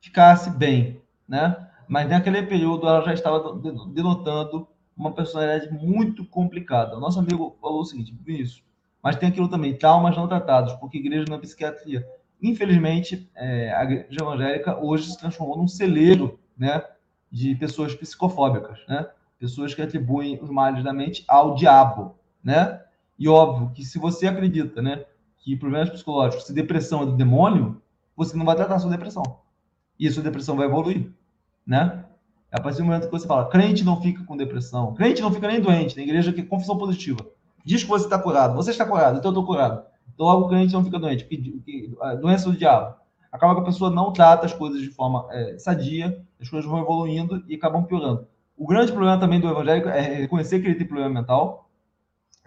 ficasse 0.00 0.50
bem, 0.50 1.00
né? 1.28 1.68
Mas 1.88 2.08
naquele 2.08 2.42
período 2.42 2.88
ela 2.88 3.02
já 3.02 3.14
estava 3.14 3.54
denotando 3.88 4.66
uma 4.96 5.12
personalidade 5.12 5.72
muito 5.72 6.24
complicada. 6.24 6.96
O 6.96 7.00
nosso 7.00 7.18
amigo 7.20 7.56
falou 7.60 7.80
o 7.80 7.84
seguinte, 7.84 8.14
Vinícius, 8.24 8.64
mas 9.02 9.16
tem 9.16 9.28
aquilo 9.28 9.48
também, 9.48 9.76
traumas 9.76 10.16
não 10.16 10.28
tratados, 10.28 10.72
porque 10.74 10.98
igreja 10.98 11.24
não 11.28 11.36
é 11.36 11.40
psiquiatria. 11.40 12.04
Infelizmente, 12.42 13.30
é, 13.34 13.72
a 13.74 13.84
igreja 13.84 14.20
evangélica 14.20 14.78
hoje 14.78 15.10
se 15.10 15.18
transformou 15.18 15.56
num 15.56 15.68
celeiro, 15.68 16.38
né, 16.56 16.82
de 17.30 17.54
pessoas 17.54 17.94
psicofóbicas, 17.94 18.80
né? 18.88 19.06
Pessoas 19.38 19.74
que 19.74 19.80
atribuem 19.80 20.38
os 20.42 20.50
males 20.50 20.84
da 20.84 20.92
mente 20.92 21.24
ao 21.28 21.54
diabo, 21.54 22.16
né? 22.42 22.82
E 23.18 23.28
óbvio 23.28 23.70
que 23.70 23.84
se 23.84 23.98
você 23.98 24.26
acredita, 24.26 24.80
né, 24.80 25.04
que 25.38 25.54
problemas 25.56 25.90
psicológicos, 25.90 26.46
se 26.46 26.54
depressão 26.54 27.02
é 27.02 27.06
do 27.06 27.16
demônio, 27.16 27.80
você 28.16 28.36
não 28.36 28.44
vai 28.44 28.56
tratar 28.56 28.76
a 28.76 28.78
sua 28.78 28.90
depressão. 28.90 29.22
E 29.98 30.08
a 30.08 30.12
sua 30.12 30.22
depressão 30.22 30.56
vai 30.56 30.66
evoluir, 30.66 31.10
né? 31.66 32.04
É 32.50 32.58
a 32.58 32.62
partir 32.62 32.78
do 32.78 32.84
momento 32.84 33.06
que 33.06 33.12
você 33.12 33.26
fala, 33.26 33.48
crente 33.48 33.84
não 33.84 34.00
fica 34.00 34.24
com 34.24 34.36
depressão, 34.36 34.94
crente 34.94 35.22
não 35.22 35.32
fica 35.32 35.46
nem 35.46 35.60
doente, 35.60 35.96
na 35.96 36.02
igreja 36.02 36.32
que 36.32 36.40
é 36.40 36.44
confissão 36.44 36.76
positiva. 36.76 37.24
Diz 37.64 37.82
que 37.82 37.88
você 37.88 38.04
está 38.04 38.18
curado, 38.18 38.54
você 38.54 38.70
está 38.70 38.84
curado, 38.84 39.18
então 39.18 39.30
eu 39.30 39.32
estou 39.32 39.46
curado. 39.46 39.84
Então 40.12 40.26
logo 40.26 40.46
o 40.46 40.48
crente 40.48 40.72
não 40.72 40.84
fica 40.84 40.98
doente, 40.98 41.24
porque 41.24 41.90
a 42.00 42.14
doença 42.14 42.50
do 42.50 42.56
diabo. 42.56 42.96
Acaba 43.32 43.54
que 43.54 43.60
a 43.60 43.64
pessoa 43.64 43.90
não 43.90 44.12
trata 44.12 44.46
as 44.46 44.52
coisas 44.52 44.80
de 44.80 44.88
forma 44.88 45.26
é, 45.30 45.58
sadia, 45.58 46.20
as 46.40 46.48
coisas 46.48 46.68
vão 46.68 46.80
evoluindo 46.80 47.44
e 47.48 47.54
acabam 47.54 47.84
piorando. 47.84 48.26
O 48.56 48.66
grande 48.66 48.92
problema 48.92 49.18
também 49.18 49.40
do 49.40 49.48
evangélico 49.48 49.88
é 49.88 50.00
reconhecer 50.00 50.60
que 50.60 50.66
ele 50.66 50.74
tem 50.74 50.86
problema 50.86 51.20
mental. 51.20 51.68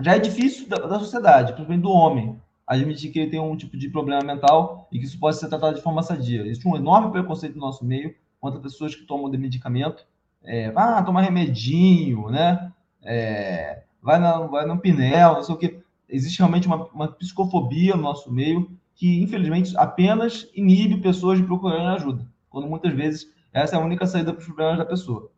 Já 0.01 0.15
é 0.15 0.19
difícil 0.19 0.67
da, 0.67 0.77
da 0.77 0.99
sociedade, 0.99 1.53
principalmente 1.53 1.83
do 1.83 1.91
homem 1.91 2.39
admitir 2.65 3.11
que 3.11 3.19
ele 3.19 3.31
tem 3.31 3.39
um 3.39 3.55
tipo 3.55 3.77
de 3.77 3.89
problema 3.89 4.23
mental 4.23 4.87
e 4.91 4.99
que 4.99 5.05
isso 5.05 5.19
pode 5.19 5.37
ser 5.37 5.47
tratado 5.47 5.75
de 5.75 5.81
forma 5.81 6.03
sadia. 6.03 6.41
Existe 6.41 6.67
um 6.67 6.75
enorme 6.75 7.11
preconceito 7.11 7.55
no 7.55 7.61
nosso 7.61 7.85
meio 7.85 8.15
contra 8.39 8.59
pessoas 8.59 8.95
que 8.95 9.05
tomam 9.05 9.29
de 9.29 9.37
medicamento. 9.37 10.05
É, 10.43 10.71
ah, 10.75 11.01
toma 11.03 11.21
remedinho, 11.21 12.29
né? 12.29 12.71
É, 13.01 13.83
vai, 14.01 14.19
na, 14.19 14.39
vai 14.39 14.65
no 14.65 14.77
pinel, 14.77 15.35
não 15.35 15.43
sei 15.43 15.55
o 15.55 15.57
que. 15.57 15.79
Existe 16.09 16.39
realmente 16.39 16.67
uma, 16.67 16.85
uma 16.87 17.07
psicofobia 17.07 17.95
no 17.95 18.01
nosso 18.01 18.31
meio 18.31 18.69
que, 18.95 19.21
infelizmente, 19.21 19.75
apenas 19.77 20.49
inibe 20.53 21.01
pessoas 21.01 21.39
de 21.39 21.45
procurarem 21.45 21.87
ajuda, 21.87 22.25
quando 22.49 22.67
muitas 22.67 22.93
vezes 22.93 23.31
essa 23.51 23.75
é 23.75 23.79
a 23.79 23.83
única 23.83 24.05
saída 24.05 24.33
para 24.33 24.39
os 24.39 24.45
problemas 24.45 24.77
da 24.77 24.85
pessoa. 24.85 25.29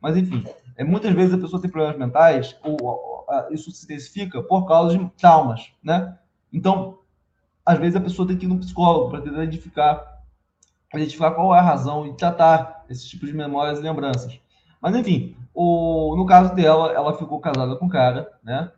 Mas, 0.00 0.16
enfim, 0.16 0.44
é, 0.76 0.84
muitas 0.84 1.12
vezes 1.14 1.34
a 1.34 1.38
pessoa 1.38 1.60
tem 1.60 1.70
problemas 1.70 1.98
mentais, 1.98 2.56
ou, 2.62 2.76
ou, 2.80 3.26
ou 3.26 3.52
isso 3.52 3.70
se 3.70 3.84
intensifica 3.84 4.42
por 4.42 4.66
causa 4.66 4.96
de 4.96 5.08
traumas, 5.16 5.72
né? 5.82 6.18
Então, 6.52 6.98
às 7.64 7.78
vezes 7.78 7.96
a 7.96 8.00
pessoa 8.00 8.28
tem 8.28 8.36
que 8.36 8.44
ir 8.44 8.48
no 8.48 8.58
psicólogo 8.58 9.10
para 9.10 9.22
tentar 9.22 9.44
identificar, 9.44 10.22
identificar 10.92 11.30
qual 11.30 11.54
é 11.54 11.58
a 11.58 11.62
razão 11.62 12.06
e 12.06 12.14
tratar 12.14 12.84
esse 12.88 13.08
tipo 13.08 13.26
de 13.26 13.32
memórias 13.32 13.78
e 13.78 13.82
lembranças. 13.82 14.38
Mas, 14.80 14.94
enfim, 14.94 15.34
o, 15.54 16.14
no 16.16 16.26
caso 16.26 16.54
dela, 16.54 16.92
ela 16.92 17.16
ficou 17.16 17.40
casada 17.40 17.76
com 17.76 17.86
o 17.86 17.90
cara, 17.90 18.30
né? 18.42 18.70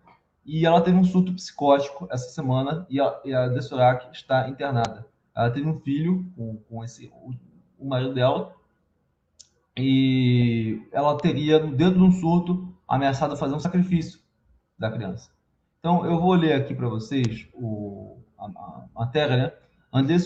E 0.46 0.64
ela 0.64 0.80
teve 0.80 0.96
um 0.96 1.04
surto 1.04 1.34
psicótico 1.34 2.06
essa 2.08 2.28
semana 2.30 2.86
e 2.88 3.00
a, 3.00 3.20
e 3.24 3.34
a 3.34 3.48
está 4.12 4.48
internada. 4.48 5.04
Ela 5.34 5.50
teve 5.50 5.68
um 5.68 5.80
filho 5.80 6.24
com, 6.36 6.56
com 6.68 6.84
esse, 6.84 7.08
o, 7.08 7.34
o 7.78 7.88
marido 7.88 8.14
dela 8.14 8.54
e 9.76 10.80
ela 10.92 11.18
teria, 11.18 11.58
dentro 11.58 11.98
de 11.98 12.04
um 12.04 12.12
surto, 12.12 12.72
ameaçado 12.88 13.36
fazer 13.36 13.54
um 13.54 13.60
sacrifício 13.60 14.20
da 14.78 14.90
criança. 14.90 15.30
Então, 15.80 16.06
eu 16.06 16.20
vou 16.20 16.34
ler 16.34 16.54
aqui 16.54 16.74
para 16.74 16.88
vocês 16.88 17.48
o, 17.52 18.18
a, 18.38 18.46
a 18.46 18.84
matéria, 18.94 19.36
né? 19.36 19.52
André 19.92 20.18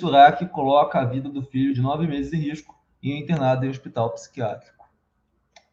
coloca 0.53 0.99
a 0.99 1.05
vida 1.05 1.29
do 1.29 1.43
filho 1.43 1.73
de 1.73 1.81
nove 1.81 2.07
meses 2.07 2.33
em 2.33 2.41
risco 2.41 2.79
e 3.03 3.13
é 3.13 3.19
internado 3.19 3.65
em 3.65 3.71
hospital 3.71 4.11
psiquiátrico. 4.11 4.85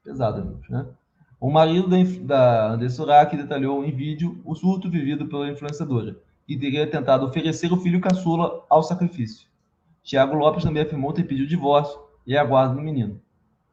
Pesado, 0.04 0.41
amigos, 0.41 0.70
né? 0.70 0.86
O 1.40 1.52
marido 1.52 1.88
da, 1.88 1.98
da 2.24 2.72
André 2.72 2.90
Surak 2.90 3.38
detalhou 3.38 3.86
em 3.86 3.92
vídeo 3.92 4.42
o 4.44 4.56
surto 4.56 4.90
vivido 4.90 5.28
pela 5.28 5.48
influenciadora 5.48 6.20
e 6.48 6.58
teria 6.58 6.90
tentado 6.90 7.28
oferecer 7.28 7.72
o 7.72 7.78
filho 7.78 8.02
caçula 8.02 8.66
ao 8.68 8.82
sacrifício. 8.82 9.48
Tiago 10.02 10.36
Lopes 10.36 10.64
também 10.64 10.82
afirmou 10.82 11.14
ter 11.14 11.26
pedido 11.26 11.48
divórcio 11.48 12.00
e 12.26 12.36
aguarda 12.36 12.74
do 12.74 12.82
menino. 12.82 13.22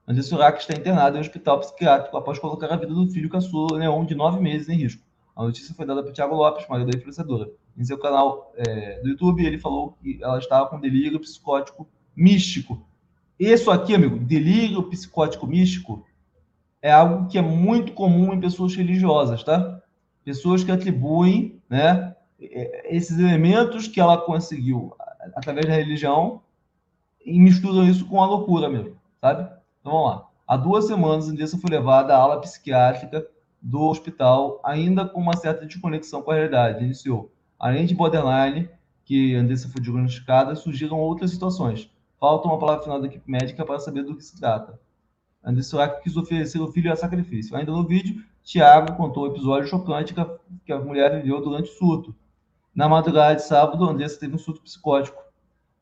André 0.07 0.23
Surak 0.23 0.61
está 0.61 0.75
internado 0.75 1.17
em 1.17 1.21
hospital 1.21 1.61
psiquiátrico 1.61 2.15
após 2.19 2.39
colocar 2.39 2.67
a 2.67 2.77
vida 2.77 2.93
do 2.93 3.09
filho 3.09 3.31
caçula, 3.31 3.79
Leon, 3.79 4.05
de 4.05 4.15
nove 4.15 4.39
meses, 4.43 4.69
em 4.69 4.77
risco. 4.77 5.03
A 5.35 5.43
notícia 5.43 5.75
foi 5.75 5.87
dada 5.87 6.03
por 6.03 6.13
Thiago 6.13 6.35
Lopes, 6.35 6.69
marido 6.69 6.91
da 6.91 6.99
influenciadora. 6.99 7.51
Em 7.79 7.85
seu 7.85 7.97
canal 7.97 8.53
é, 8.57 9.01
do 9.01 9.09
YouTube, 9.09 9.45
ele 9.45 9.59
falou 9.59 9.97
que 10.03 10.19
ela 10.23 10.39
estava 10.39 10.69
com 10.69 10.79
delírio 10.79 11.19
psicótico 11.19 11.89
místico. 12.15 12.87
Isso 13.41 13.71
aqui, 13.71 13.95
amigo, 13.95 14.19
delírio 14.19 14.83
psicótico 14.83 15.47
místico, 15.47 16.05
é 16.85 16.93
algo 16.93 17.27
que 17.29 17.39
é 17.39 17.41
muito 17.41 17.95
comum 17.95 18.35
em 18.35 18.41
pessoas 18.41 18.77
religiosas, 18.77 19.43
tá? 19.43 19.81
Pessoas 20.23 20.63
que 20.63 20.71
atribuem, 20.71 21.59
né, 21.67 22.15
esses 22.39 23.19
elementos 23.19 23.89
que 23.89 23.99
ela 23.99 24.19
conseguiu 24.19 24.95
através 25.35 25.65
da 25.65 25.73
religião 25.73 26.43
e 27.25 27.41
misturam 27.41 27.87
isso 27.87 28.05
com 28.07 28.23
a 28.23 28.27
loucura 28.27 28.69
mesmo, 28.69 28.99
sabe? 29.19 29.45
Então 29.81 29.93
vamos 29.93 30.09
lá. 30.11 30.29
Há 30.47 30.59
duas 30.59 30.87
semanas, 30.87 31.27
Andressa 31.27 31.57
foi 31.57 31.71
levada 31.71 32.15
à 32.15 32.19
ala 32.19 32.39
psiquiátrica 32.43 33.27
do 33.63 33.81
hospital, 33.85 34.61
ainda 34.63 35.07
com 35.07 35.23
uma 35.23 35.39
certa 35.39 35.65
desconexão 35.65 36.21
com 36.21 36.33
a 36.33 36.35
realidade. 36.35 36.85
Iniciou, 36.85 37.33
além 37.59 37.87
de 37.87 37.95
borderline, 37.95 38.69
que 39.07 39.35
Andressa 39.35 39.71
foi 39.71 39.81
diagnosticada, 39.81 40.55
surgiram 40.55 41.01
outras 41.01 41.31
situações. 41.31 41.91
Falta 42.21 42.47
uma 42.47 42.59
palavra 42.59 42.83
final 42.83 43.01
da 43.01 43.07
equipe 43.07 43.31
médica 43.31 43.65
para 43.65 43.79
saber 43.79 44.03
do 44.03 44.15
que 44.15 44.23
se 44.23 44.39
trata. 44.39 44.79
Andressa 45.45 45.87
quis 46.03 46.17
oferecer 46.17 46.59
o 46.59 46.73
filho 46.73 46.91
a 46.91 46.97
sacrifício. 46.97 47.55
Ainda 47.55 47.71
no 47.71 47.85
vídeo, 47.85 48.25
Tiago 48.43 48.95
contou 48.97 49.25
o 49.25 49.27
episódio 49.27 49.69
chocante 49.69 50.15
que 50.15 50.21
a, 50.21 50.29
que 50.65 50.73
a 50.73 50.79
mulher 50.79 51.21
viveu 51.21 51.41
durante 51.41 51.71
o 51.71 51.75
surto. 51.75 52.15
Na 52.75 52.89
madrugada 52.89 53.37
de 53.37 53.43
sábado, 53.43 53.85
Andressa 53.85 54.19
teve 54.19 54.35
um 54.35 54.39
surto 54.39 54.63
psicótico. 54.63 55.23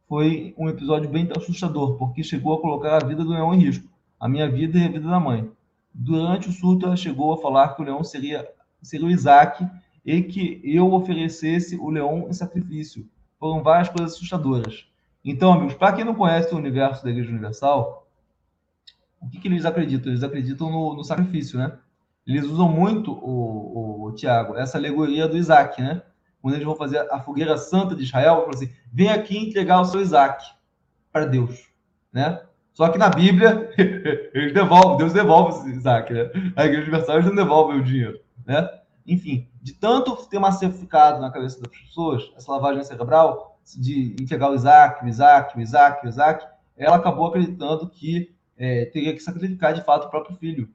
Foi 0.09 0.53
um 0.59 0.69
episódio 0.69 1.09
bem 1.09 1.29
assustador, 1.37 1.97
porque 1.97 2.25
chegou 2.25 2.55
a 2.55 2.61
colocar 2.61 3.03
a 3.03 3.07
vida 3.07 3.25
do 3.25 3.31
leão 3.31 3.55
em 3.55 3.61
risco, 3.61 3.89
a 4.19 4.29
minha 4.29 4.51
vida 4.51 4.79
e 4.79 4.85
a 4.85 4.89
vida 4.89 5.09
da 5.09 5.21
mãe. 5.21 5.51
Durante 5.95 6.49
o 6.49 6.53
surto, 6.53 6.87
ela 6.87 6.97
chegou 6.97 7.33
a 7.33 7.39
falar 7.39 7.75
que 7.75 7.83
o 7.83 7.85
leão 7.85 8.03
seria, 8.03 8.47
seria 8.83 9.07
o 9.07 9.11
Isaac 9.11 9.67
e 10.05 10.23
que 10.23 10.61
eu 10.65 10.93
oferecesse 10.93 11.77
o 11.77 11.89
leão 11.89 12.27
em 12.29 12.33
sacrifício. 12.33 13.09
Foram 13.39 13.63
várias 13.63 13.89
coisas 13.89 14.15
assustadoras. 14.15 14.87
Então, 15.25 15.53
amigos, 15.53 15.75
para 15.75 15.93
quem 15.93 16.05
não 16.05 16.15
conhece 16.15 16.53
o 16.53 16.59
universo 16.59 17.05
da 17.05 17.11
Igreja 17.11 17.31
Universal, 17.31 18.02
o 19.23 19.31
que, 19.31 19.39
que 19.39 19.49
eles 19.49 19.65
acreditam? 19.65 20.11
Eles 20.11 20.23
acreditam 20.23 20.71
no, 20.71 20.95
no, 20.95 21.05
sacrifício, 21.05 21.59
né? 21.59 21.73
Eles 22.27 22.45
usam 22.45 22.69
muito, 22.69 23.13
o, 23.13 24.05
o, 24.05 24.09
o 24.09 24.13
Tiago, 24.13 24.57
essa 24.57 24.79
alegoria 24.79 25.29
do 25.29 25.37
Isaac, 25.37 25.81
né? 25.81 26.03
Quando 26.41 26.55
eles 26.55 26.67
vão 26.67 26.75
fazer 26.75 26.99
a 27.13 27.21
fogueira 27.21 27.57
santa 27.57 27.95
de 27.95 28.03
Israel, 28.03 28.37
falam 28.37 28.51
assim: 28.51 28.71
vem 28.93 29.09
aqui 29.09 29.39
entregar 29.39 29.81
o 29.81 29.85
seu 29.85 30.01
Isaac 30.01 30.45
para 31.13 31.27
Deus, 31.27 31.69
né? 32.13 32.41
Só 32.73 32.89
que 32.89 32.99
na 32.99 33.09
Bíblia, 33.09 33.71
ele 34.35 34.53
devolve, 34.53 34.99
Deus 34.99 35.13
devolve 35.13 35.71
Isaac, 35.71 36.13
né? 36.13 36.31
A 36.57 36.65
Igreja 36.65 36.83
Universal 36.83 37.23
não 37.23 37.35
devolve 37.35 37.79
o 37.79 37.85
dinheiro, 37.85 38.19
né? 38.47 38.69
Enfim, 39.07 39.49
de 39.61 39.75
tanto 39.75 40.17
ter 40.29 40.39
massificado 40.39 41.21
na 41.21 41.31
cabeça 41.31 41.61
das 41.61 41.71
pessoas, 41.71 42.33
essa 42.37 42.51
lavagem 42.51 42.83
cerebral, 42.83 43.59
de 43.79 44.17
entregar 44.21 44.51
o 44.51 44.55
Isaac, 44.55 45.05
o 45.05 45.09
Isaac, 45.09 45.57
o 45.57 45.61
Isaac, 45.61 46.05
o 46.05 46.09
Isaac, 46.09 46.47
ela 46.77 46.97
acabou 46.97 47.27
acreditando 47.27 47.89
que 47.89 48.35
é, 48.63 48.85
teria 48.85 49.13
que 49.13 49.19
sacrificar 49.19 49.75
de 49.75 49.83
fato 49.83 50.07
o 50.07 50.11
próprio 50.11 50.37
filho. 50.37 50.69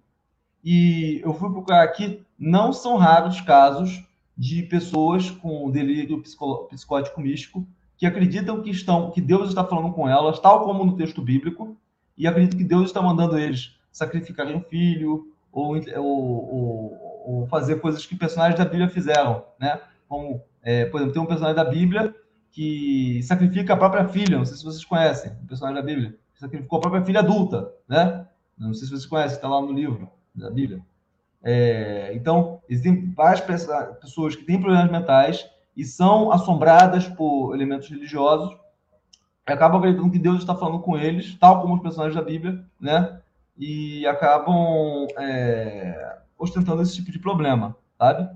E 0.61 1.21
eu 1.23 1.33
fui 1.33 1.49
procurar 1.49 1.83
aqui, 1.83 2.21
não 2.37 2.73
são 2.73 2.97
raros 2.97 3.39
casos 3.39 4.03
de 4.37 4.63
pessoas 4.63 5.31
com 5.31 5.71
delírio 5.71 6.21
psicótico 6.69 7.21
místico 7.21 7.65
que 7.95 8.05
acreditam 8.05 8.61
que 8.61 8.69
estão, 8.69 9.09
que 9.09 9.21
Deus 9.21 9.47
está 9.47 9.63
falando 9.63 9.93
com 9.93 10.07
elas, 10.07 10.37
tal 10.39 10.65
como 10.65 10.83
no 10.83 10.97
texto 10.97 11.21
bíblico, 11.21 11.77
e 12.17 12.27
acredito 12.27 12.57
que 12.57 12.63
Deus 12.63 12.87
está 12.87 13.01
mandando 13.01 13.39
eles 13.39 13.75
sacrificarem 13.91 14.55
um 14.55 14.61
filho 14.61 15.31
ou, 15.51 15.77
ou, 15.95 16.53
ou, 16.53 17.23
ou, 17.25 17.47
fazer 17.47 17.79
coisas 17.79 18.05
que 18.05 18.15
personagens 18.15 18.59
da 18.59 18.65
Bíblia 18.65 18.89
fizeram, 18.89 19.43
né? 19.59 19.79
Como, 20.09 20.41
é, 20.61 20.85
por 20.85 20.97
exemplo, 20.97 21.13
tem 21.13 21.21
um 21.21 21.25
personagem 21.25 21.55
da 21.55 21.65
Bíblia 21.65 22.13
que 22.51 23.23
sacrifica 23.23 23.73
a 23.73 23.77
própria 23.77 24.07
filha, 24.09 24.37
não 24.37 24.45
sei 24.45 24.57
se 24.57 24.63
vocês 24.63 24.83
conhecem, 24.83 25.31
um 25.41 25.47
personagem 25.47 25.81
da 25.81 25.85
Bíblia, 25.85 26.15
que 26.37 26.41
sacrificou 26.41 26.77
a 26.77 26.81
própria 26.81 27.03
filha 27.03 27.19
adulta, 27.19 27.73
né? 27.89 28.27
Não 28.57 28.73
sei 28.73 28.85
se 28.85 28.91
vocês 28.91 29.05
conhecem, 29.05 29.35
está 29.35 29.47
lá 29.47 29.59
no 29.59 29.71
livro 29.71 30.09
da 30.33 30.51
Bíblia. 30.51 30.81
É, 31.43 32.11
então, 32.13 32.61
existem 32.69 33.11
várias 33.11 33.41
pessoas 33.41 34.35
que 34.35 34.43
têm 34.43 34.61
problemas 34.61 34.91
mentais 34.91 35.49
e 35.75 35.83
são 35.83 36.31
assombradas 36.31 37.07
por 37.07 37.53
elementos 37.53 37.89
religiosos, 37.89 38.55
acabam 39.45 39.79
acreditando 39.79 40.11
que 40.11 40.19
Deus 40.19 40.39
está 40.39 40.55
falando 40.55 40.79
com 40.79 40.97
eles, 40.97 41.35
tal 41.39 41.61
como 41.61 41.75
os 41.75 41.81
personagens 41.81 42.15
da 42.15 42.21
Bíblia, 42.21 42.63
né? 42.79 43.19
E 43.57 44.05
acabam 44.05 45.07
é, 45.17 46.19
ostentando 46.37 46.81
esse 46.83 46.95
tipo 46.95 47.11
de 47.11 47.19
problema, 47.19 47.75
sabe? 47.97 48.29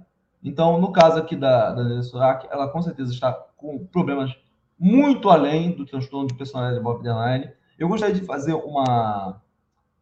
Então, 0.44 0.80
no 0.80 0.92
caso 0.92 1.20
aqui 1.20 1.36
da, 1.36 1.72
da 1.74 2.02
Surak, 2.02 2.48
ela 2.50 2.68
com 2.68 2.82
certeza 2.82 3.14
está 3.14 3.32
com 3.56 3.86
problemas 3.86 4.36
muito 4.80 5.30
além 5.30 5.72
do 5.76 5.86
transtorno 5.86 6.28
de 6.28 6.34
personalidade 6.34 6.84
borderline. 6.84 7.52
Eu 7.82 7.88
gostaria 7.88 8.14
de 8.14 8.22
fazer 8.22 8.54
uma 8.54 9.42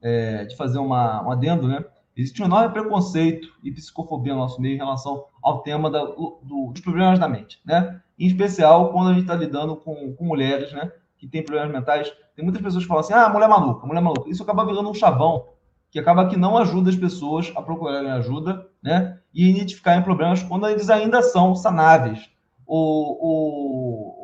é, 0.01 0.43
de 0.43 0.57
fazer 0.57 0.79
uma, 0.79 1.25
um 1.25 1.31
adendo, 1.31 1.65
né? 1.65 1.85
Existe 2.13 2.41
um 2.41 2.45
enorme 2.45 2.73
preconceito 2.73 3.47
e 3.63 3.71
psicofobia 3.71 4.33
no 4.33 4.39
nosso 4.39 4.59
meio 4.59 4.75
em 4.75 4.77
relação 4.77 5.23
ao 5.41 5.61
tema 5.61 5.89
da, 5.89 6.03
do, 6.03 6.41
dos 6.73 6.81
problemas 6.81 7.17
da 7.17 7.29
mente, 7.29 7.61
né? 7.65 8.01
Em 8.19 8.27
especial 8.27 8.91
quando 8.91 9.11
a 9.11 9.13
gente 9.13 9.21
está 9.21 9.33
lidando 9.33 9.77
com, 9.77 10.13
com 10.13 10.25
mulheres, 10.25 10.73
né? 10.73 10.91
Que 11.17 11.25
têm 11.25 11.41
problemas 11.41 11.71
mentais. 11.71 12.11
Tem 12.35 12.43
muitas 12.43 12.61
pessoas 12.61 12.83
que 12.83 12.87
falam 12.89 12.99
assim, 12.99 13.13
ah, 13.13 13.29
mulher 13.29 13.47
maluca, 13.47 13.87
mulher 13.87 14.01
maluca. 14.01 14.29
Isso 14.29 14.43
acaba 14.43 14.65
virando 14.65 14.89
um 14.89 14.93
chavão 14.93 15.47
que 15.89 15.99
acaba 15.99 16.27
que 16.27 16.35
não 16.35 16.57
ajuda 16.57 16.89
as 16.89 16.97
pessoas 16.97 17.49
a 17.55 17.61
procurarem 17.61 18.11
ajuda, 18.11 18.67
né? 18.83 19.17
E 19.33 19.49
identificarem 19.49 20.03
problemas 20.03 20.43
quando 20.43 20.67
eles 20.67 20.89
ainda 20.89 21.21
são 21.21 21.55
sanáveis. 21.55 22.29
O, 22.67 22.75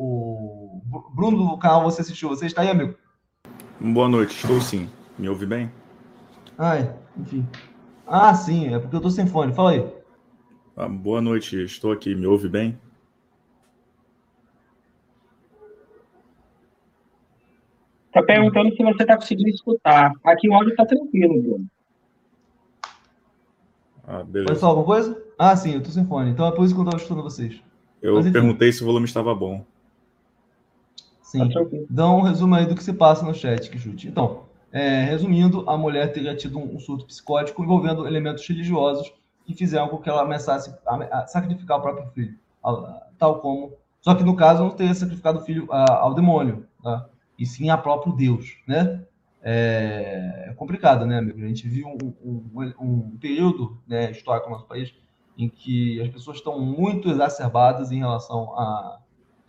o, 0.01 0.91
o 0.97 1.09
Bruno 1.15 1.51
do 1.51 1.57
canal 1.57 1.83
Você 1.83 2.01
Assistiu, 2.01 2.27
você 2.27 2.47
está 2.47 2.61
aí, 2.61 2.69
amigo? 2.69 2.95
Boa 3.79 4.07
noite, 4.07 4.35
estou 4.35 4.61
sim. 4.61 4.89
Me 5.17 5.27
ouve 5.27 5.45
bem? 5.45 5.71
Ai, 6.57 6.93
enfim. 7.17 7.45
Ah, 8.07 8.33
sim, 8.33 8.73
é 8.73 8.79
porque 8.79 8.95
eu 8.95 8.99
estou 8.99 9.11
sem 9.11 9.27
fone. 9.27 9.53
Fala 9.53 9.71
aí. 9.71 9.85
Ah, 10.77 10.87
boa 10.87 11.21
noite, 11.21 11.61
estou 11.63 11.91
aqui. 11.91 12.15
Me 12.15 12.25
ouve 12.25 12.47
bem? 12.47 12.79
Está 18.07 18.23
perguntando 18.23 18.73
se 18.73 18.81
você 18.81 19.03
está 19.03 19.17
conseguindo 19.17 19.49
escutar. 19.49 20.13
Aqui 20.23 20.49
o 20.49 20.53
áudio 20.53 20.71
está 20.71 20.85
tranquilo, 20.85 21.41
Bruno. 21.41 21.65
Ah, 24.07 24.23
beleza. 24.23 24.47
Pode 24.47 24.59
falar 24.59 24.71
alguma 24.71 24.85
coisa? 24.85 25.23
Ah, 25.37 25.55
sim, 25.55 25.73
eu 25.73 25.79
estou 25.79 25.91
sem 25.91 26.05
fone. 26.05 26.31
Então 26.31 26.47
é 26.47 26.51
por 26.51 26.63
isso 26.63 26.73
que 26.73 26.79
eu 26.79 26.85
estava 26.85 27.01
escutando 27.01 27.23
vocês. 27.23 27.61
Eu 28.01 28.15
Mas, 28.15 28.31
perguntei 28.31 28.71
se 28.71 28.83
o 28.83 28.85
volume 28.85 29.05
estava 29.05 29.35
bom. 29.35 29.65
Sim. 31.37 31.49
Tá 31.49 31.61
Dá 31.89 32.09
um 32.09 32.21
resumo 32.21 32.55
aí 32.55 32.65
do 32.65 32.75
que 32.75 32.83
se 32.83 32.93
passa 32.93 33.25
no 33.25 33.33
chat, 33.33 33.69
que 33.69 33.77
chute. 33.77 34.07
Então, 34.07 34.43
é, 34.71 35.03
resumindo, 35.03 35.69
a 35.69 35.77
mulher 35.77 36.11
teria 36.11 36.35
tido 36.35 36.59
um, 36.59 36.79
surto 36.79 37.05
psicótico 37.05 37.63
envolvendo 37.63 38.07
elementos 38.07 38.47
religiosos 38.47 39.11
que 39.45 39.53
fizeram 39.53 39.87
com 39.87 39.97
que 39.97 40.09
ela 40.09 40.23
ameaçasse 40.23 40.73
a, 40.85 41.19
a 41.19 41.27
sacrificar 41.27 41.77
o 41.77 41.81
próprio 41.81 42.07
filho, 42.11 42.37
tal 43.17 43.39
como. 43.39 43.73
Só 44.01 44.13
que 44.15 44.23
no 44.23 44.35
caso 44.35 44.63
não 44.63 44.71
teria 44.71 44.93
sacrificado 44.93 45.39
o 45.39 45.41
filho 45.43 45.67
ao 45.71 46.13
demônio, 46.13 46.65
tá? 46.83 47.07
e 47.37 47.45
sim 47.45 47.69
a 47.69 47.77
próprio 47.77 48.13
Deus, 48.13 48.57
né? 48.67 49.03
É, 49.41 50.47
é 50.49 50.53
complicado, 50.55 51.05
né, 51.05 51.19
amigo? 51.19 51.43
A 51.43 51.47
gente 51.47 51.67
viu 51.67 51.87
um, 51.87 52.13
um, 52.23 52.73
um 52.79 53.17
período 53.17 53.77
né, 53.87 54.09
histórico 54.09 54.49
no 54.49 54.55
nosso 54.55 54.67
país 54.67 54.93
em 55.37 55.47
que 55.47 56.01
as 56.01 56.09
pessoas 56.09 56.37
estão 56.37 56.59
muito 56.59 57.09
exacerbadas 57.09 57.91
em 57.91 57.99
relação 57.99 58.57
a 58.57 58.99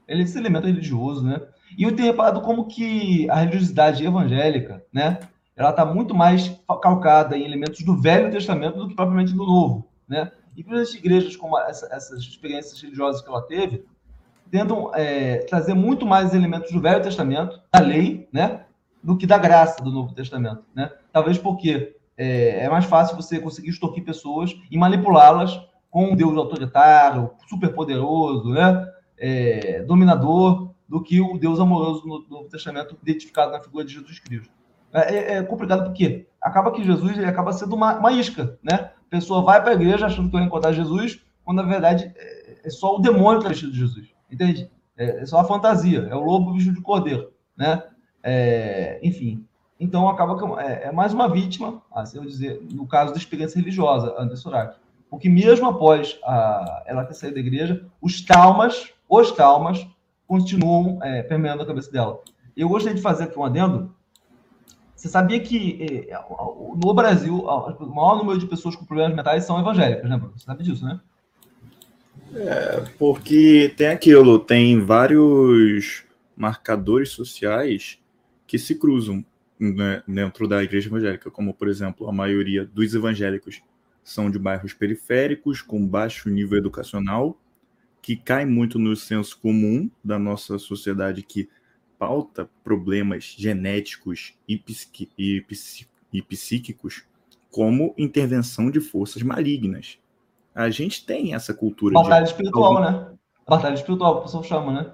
esse 0.08 0.38
elemento 0.38 0.66
religioso, 0.66 1.24
né? 1.24 1.40
E 1.76 1.82
eu 1.82 1.94
tenho 1.94 2.10
reparado 2.10 2.40
como 2.40 2.66
que 2.66 3.28
a 3.30 3.36
religiosidade 3.36 4.04
evangélica, 4.04 4.84
né, 4.92 5.18
ela 5.56 5.70
está 5.70 5.84
muito 5.84 6.14
mais 6.14 6.54
calcada 6.82 7.36
em 7.36 7.44
elementos 7.44 7.82
do 7.82 7.96
Velho 7.96 8.30
Testamento 8.30 8.78
do 8.78 8.88
que 8.88 8.94
propriamente 8.94 9.32
do 9.32 9.46
Novo, 9.46 9.88
né? 10.06 10.30
E 10.56 10.64
as 10.74 10.94
igrejas 10.94 11.36
como 11.36 11.58
essa, 11.58 11.86
essas 11.94 12.20
experiências 12.20 12.80
religiosas 12.80 13.22
que 13.22 13.28
ela 13.28 13.42
teve, 13.42 13.84
tentam 14.50 14.90
é, 14.94 15.38
trazer 15.38 15.74
muito 15.74 16.06
mais 16.06 16.34
elementos 16.34 16.72
do 16.72 16.80
Velho 16.80 17.02
Testamento, 17.02 17.60
da 17.72 17.80
lei, 17.80 18.28
né, 18.32 18.64
do 19.02 19.16
que 19.16 19.26
da 19.26 19.38
graça 19.38 19.82
do 19.82 19.90
Novo 19.90 20.14
Testamento, 20.14 20.62
né? 20.74 20.90
Talvez 21.12 21.38
porque 21.38 21.96
é, 22.16 22.64
é 22.64 22.68
mais 22.68 22.84
fácil 22.84 23.16
você 23.16 23.38
conseguir 23.38 23.70
extorquir 23.70 24.04
pessoas 24.04 24.54
e 24.70 24.78
manipulá-las 24.78 25.60
com 25.90 26.12
um 26.12 26.16
Deus 26.16 26.36
autoritário, 26.36 27.30
superpoderoso, 27.48 28.50
né, 28.50 28.88
é, 29.18 29.82
dominador, 29.82 30.65
do 30.88 31.02
que 31.02 31.20
o 31.20 31.36
Deus 31.38 31.58
amoroso 31.58 32.06
no 32.06 32.24
Novo 32.28 32.48
Testamento 32.48 32.96
identificado 33.02 33.52
na 33.52 33.60
figura 33.60 33.84
de 33.84 33.94
Jesus 33.94 34.18
Cristo. 34.20 34.50
É, 34.92 35.14
é, 35.14 35.36
é 35.36 35.42
complicado 35.42 35.84
porque 35.84 36.26
acaba 36.40 36.70
que 36.70 36.84
Jesus 36.84 37.16
ele 37.16 37.26
acaba 37.26 37.52
sendo 37.52 37.74
uma, 37.74 37.98
uma 37.98 38.12
isca, 38.12 38.58
né? 38.62 38.92
A 39.06 39.10
pessoa 39.10 39.42
vai 39.42 39.60
para 39.60 39.72
a 39.72 39.74
igreja 39.74 40.06
achando 40.06 40.28
que 40.28 40.36
vai 40.36 40.44
encontrar 40.44 40.72
Jesus, 40.72 41.20
quando 41.44 41.58
na 41.58 41.68
verdade 41.68 42.12
é, 42.16 42.66
é 42.66 42.70
só 42.70 42.96
o 42.96 43.00
demônio 43.00 43.40
que 43.40 43.46
está 43.46 43.48
vestido 43.48 43.72
de 43.72 43.78
Jesus. 43.78 44.08
Entende? 44.30 44.70
É, 44.96 45.22
é, 45.22 45.26
só 45.26 45.40
a 45.40 45.44
fantasia, 45.44 46.08
é 46.10 46.14
o 46.14 46.20
lobo 46.20 46.52
vestido 46.52 46.76
de 46.76 46.82
cordeiro, 46.82 47.30
né? 47.56 47.82
É, 48.22 48.98
enfim, 49.02 49.46
então 49.78 50.08
acaba 50.08 50.36
que 50.38 50.60
é, 50.60 50.88
é, 50.88 50.92
mais 50.92 51.12
uma 51.12 51.28
vítima, 51.28 51.82
assim 51.92 52.18
eu 52.18 52.24
dizer, 52.24 52.60
no 52.72 52.86
caso 52.86 53.12
da 53.12 53.18
experiência 53.18 53.58
religiosa, 53.58 54.14
André 54.18 54.36
Surak. 54.36 54.76
Porque 55.10 55.28
mesmo 55.28 55.68
após 55.68 56.18
a, 56.24 56.82
ela 56.86 57.04
ter 57.04 57.14
saído 57.14 57.34
da 57.34 57.40
igreja, 57.40 57.84
os 58.00 58.22
traumas, 58.22 58.92
os 59.08 59.30
traumas, 59.30 59.86
continuam 60.26 60.98
é, 61.02 61.22
permeando 61.22 61.62
a 61.62 61.66
cabeça 61.66 61.90
dela. 61.90 62.20
Eu 62.56 62.68
gostaria 62.68 62.96
de 62.96 63.02
fazer 63.02 63.24
aqui 63.24 63.38
um 63.38 63.44
adendo. 63.44 63.94
Você 64.94 65.08
sabia 65.08 65.38
que 65.40 66.06
é, 66.10 66.18
no 66.82 66.94
Brasil, 66.94 67.44
o 67.44 67.86
maior 67.86 68.16
número 68.16 68.38
de 68.38 68.46
pessoas 68.46 68.74
com 68.74 68.84
problemas 68.84 69.14
mentais 69.14 69.44
são 69.44 69.60
evangélicas, 69.60 70.08
né, 70.08 70.16
Bruno? 70.16 70.32
Você 70.36 70.44
sabe 70.44 70.64
disso, 70.64 70.84
né? 70.84 71.00
É, 72.34 72.84
porque 72.98 73.72
tem 73.76 73.88
aquilo, 73.88 74.38
tem 74.38 74.80
vários 74.80 76.04
marcadores 76.36 77.10
sociais 77.10 77.98
que 78.46 78.58
se 78.58 78.74
cruzam 78.74 79.24
né, 79.58 80.02
dentro 80.06 80.46
da 80.46 80.62
igreja 80.62 80.88
evangélica, 80.88 81.30
como, 81.30 81.54
por 81.54 81.68
exemplo, 81.68 82.08
a 82.08 82.12
maioria 82.12 82.64
dos 82.64 82.94
evangélicos 82.94 83.62
são 84.04 84.30
de 84.30 84.38
bairros 84.38 84.72
periféricos, 84.72 85.62
com 85.62 85.86
baixo 85.86 86.28
nível 86.28 86.58
educacional, 86.58 87.38
que 88.00 88.16
cai 88.16 88.44
muito 88.44 88.78
no 88.78 88.94
senso 88.94 89.38
comum 89.40 89.90
da 90.02 90.18
nossa 90.18 90.58
sociedade 90.58 91.22
que 91.22 91.48
pauta 91.98 92.48
problemas 92.62 93.34
genéticos 93.36 94.34
e, 94.46 94.56
psiqui, 94.56 95.10
e, 95.18 95.44
e 96.12 96.22
psíquicos 96.22 97.04
como 97.50 97.94
intervenção 97.96 98.70
de 98.70 98.80
forças 98.80 99.22
malignas. 99.22 99.98
A 100.54 100.70
gente 100.70 101.04
tem 101.04 101.34
essa 101.34 101.54
cultura. 101.54 101.94
Batalha 101.94 102.24
de... 102.24 102.30
espiritual, 102.30 102.80
né? 102.80 103.08
Batalha 103.48 103.74
espiritual, 103.74 104.18
o 104.18 104.22
pessoal 104.22 104.42
chama, 104.42 104.72
né? 104.72 104.92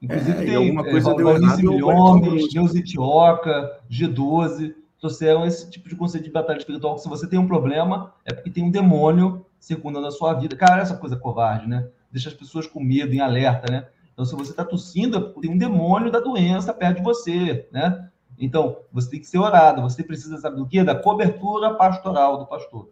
Inclusive 0.00 0.42
é, 0.42 0.44
tem 0.44 0.54
alguma 0.54 0.84
coisa 0.84 1.10
é, 1.10 1.14
deu 1.14 1.30
errado, 1.30 1.62
milhões, 1.62 2.52
Deus 2.52 2.74
Etioca, 2.74 3.80
G12, 3.90 4.74
trouxeram 5.00 5.46
esse 5.46 5.70
tipo 5.70 5.88
de 5.88 5.96
conceito 5.96 6.24
de 6.24 6.30
batalha 6.30 6.58
espiritual, 6.58 6.94
que 6.94 7.02
se 7.02 7.08
você 7.08 7.26
tem 7.26 7.38
um 7.38 7.46
problema, 7.46 8.12
é 8.24 8.32
porque 8.32 8.50
tem 8.50 8.64
um 8.64 8.70
demônio 8.70 9.44
secundando 9.58 10.06
a 10.06 10.10
sua 10.10 10.34
vida. 10.34 10.56
Cara, 10.56 10.82
essa 10.82 10.96
coisa 10.96 11.16
covarde, 11.16 11.66
né? 11.66 11.88
Deixa 12.14 12.28
as 12.28 12.34
pessoas 12.34 12.64
com 12.68 12.78
medo, 12.78 13.12
em 13.12 13.18
alerta, 13.18 13.70
né? 13.70 13.88
Então, 14.12 14.24
se 14.24 14.36
você 14.36 14.52
está 14.52 14.64
tossindo, 14.64 15.34
tem 15.40 15.50
um 15.50 15.58
demônio 15.58 16.12
da 16.12 16.20
doença 16.20 16.72
perto 16.72 16.98
de 16.98 17.02
você, 17.02 17.68
né? 17.72 18.08
Então, 18.38 18.76
você 18.92 19.10
tem 19.10 19.20
que 19.20 19.26
ser 19.26 19.38
orado, 19.38 19.82
você 19.82 20.04
precisa, 20.04 20.38
sabe 20.38 20.56
do 20.56 20.66
quê? 20.66 20.84
Da 20.84 20.94
cobertura 20.94 21.74
pastoral 21.74 22.38
do 22.38 22.46
pastor. 22.46 22.88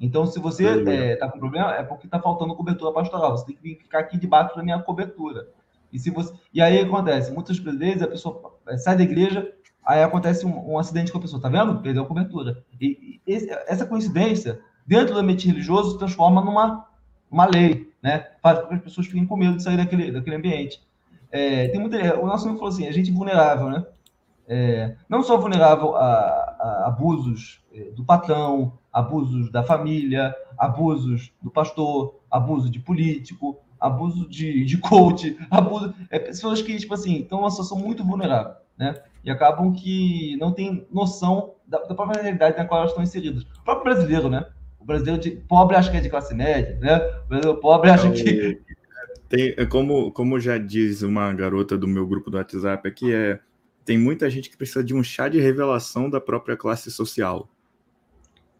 Então, 0.00 0.24
se 0.26 0.38
você 0.38 0.78
está 0.78 0.90
é, 0.90 1.16
tá 1.16 1.28
com 1.30 1.38
problema, 1.38 1.74
é 1.74 1.82
porque 1.82 2.06
está 2.06 2.18
faltando 2.18 2.56
cobertura 2.56 2.92
pastoral. 2.92 3.36
Você 3.36 3.44
tem 3.44 3.56
que 3.56 3.82
ficar 3.82 3.98
aqui 3.98 4.18
debaixo 4.18 4.56
da 4.56 4.62
minha 4.62 4.80
cobertura. 4.80 5.48
E, 5.92 5.98
se 5.98 6.08
você... 6.08 6.32
e 6.52 6.62
aí 6.62 6.80
acontece, 6.80 7.30
muitas 7.30 7.58
vezes 7.58 8.02
a 8.02 8.08
pessoa 8.08 8.58
é, 8.68 8.78
sai 8.78 8.96
da 8.96 9.02
igreja, 9.02 9.52
aí 9.84 10.02
acontece 10.02 10.46
um, 10.46 10.72
um 10.72 10.78
acidente 10.78 11.12
com 11.12 11.18
a 11.18 11.20
pessoa, 11.20 11.42
tá 11.42 11.50
vendo? 11.50 11.78
Perdeu 11.82 12.04
a 12.04 12.06
cobertura. 12.06 12.64
E, 12.80 13.20
e 13.26 13.32
esse, 13.32 13.50
essa 13.66 13.84
coincidência, 13.84 14.60
dentro 14.86 15.12
do 15.12 15.20
ambiente 15.20 15.46
religioso, 15.46 15.92
se 15.92 15.98
transforma 15.98 16.42
numa 16.42 16.86
uma 17.30 17.44
lei 17.44 17.91
né? 18.02 18.26
Faz 18.42 18.58
com 18.58 18.68
que 18.68 18.74
as 18.74 18.82
pessoas 18.82 19.06
fiquem 19.06 19.26
com 19.26 19.36
medo 19.36 19.56
de 19.56 19.62
sair 19.62 19.76
daquele, 19.76 20.10
daquele 20.10 20.36
ambiente. 20.36 20.80
É, 21.30 21.68
tem 21.68 21.80
muita, 21.80 22.18
o 22.20 22.26
nosso 22.26 22.44
amigo 22.44 22.58
falou 22.58 22.74
assim, 22.74 22.86
a 22.86 22.92
gente 22.92 23.10
vulnerável, 23.10 23.70
né? 23.70 23.86
É, 24.46 24.96
não 25.08 25.22
só 25.22 25.38
vulnerável 25.38 25.94
a, 25.96 26.02
a 26.02 26.84
abusos 26.88 27.62
é, 27.72 27.84
do 27.92 28.04
patrão, 28.04 28.76
abusos 28.92 29.50
da 29.50 29.62
família, 29.62 30.34
abusos 30.58 31.32
do 31.40 31.50
pastor, 31.50 32.20
abuso 32.30 32.68
de 32.68 32.80
político, 32.80 33.58
abuso 33.80 34.28
de, 34.28 34.64
de 34.64 34.76
coach, 34.78 35.38
abuso. 35.50 35.94
É, 36.10 36.18
pessoas 36.18 36.60
que, 36.60 36.76
tipo 36.76 36.92
assim, 36.92 37.20
estão 37.20 37.38
numa 37.38 37.50
situação 37.50 37.78
muito 37.78 38.04
vulnerável, 38.04 38.54
né? 38.76 39.00
E 39.24 39.30
acabam 39.30 39.72
que 39.72 40.36
não 40.38 40.52
têm 40.52 40.86
noção 40.92 41.54
da, 41.66 41.78
da 41.78 41.94
própria 41.94 42.20
realidade 42.20 42.58
na 42.58 42.64
qual 42.64 42.80
elas 42.80 42.90
estão 42.90 43.04
inseridas. 43.04 43.44
O 43.44 43.64
próprio 43.64 43.94
brasileiro, 43.94 44.28
né? 44.28 44.44
O 44.82 44.84
brasileiro 44.84 45.20
de, 45.20 45.30
pobre 45.30 45.76
acha 45.76 45.90
que 45.90 45.96
é 45.96 46.00
de 46.00 46.10
classe 46.10 46.34
média, 46.34 46.76
né? 46.80 46.96
O 47.24 47.28
brasileiro 47.28 47.60
pobre 47.60 47.88
acha 47.88 48.10
que. 48.10 48.60
Tem, 49.28 49.54
é 49.56 49.64
como, 49.64 50.10
como 50.12 50.38
já 50.40 50.58
diz 50.58 51.02
uma 51.02 51.32
garota 51.32 51.78
do 51.78 51.86
meu 51.86 52.06
grupo 52.06 52.30
do 52.30 52.36
WhatsApp 52.36 52.86
aqui, 52.86 53.14
é, 53.14 53.38
tem 53.84 53.96
muita 53.96 54.28
gente 54.28 54.50
que 54.50 54.56
precisa 54.56 54.82
de 54.82 54.92
um 54.92 55.02
chá 55.02 55.28
de 55.28 55.40
revelação 55.40 56.10
da 56.10 56.20
própria 56.20 56.56
classe 56.56 56.90
social. 56.90 57.48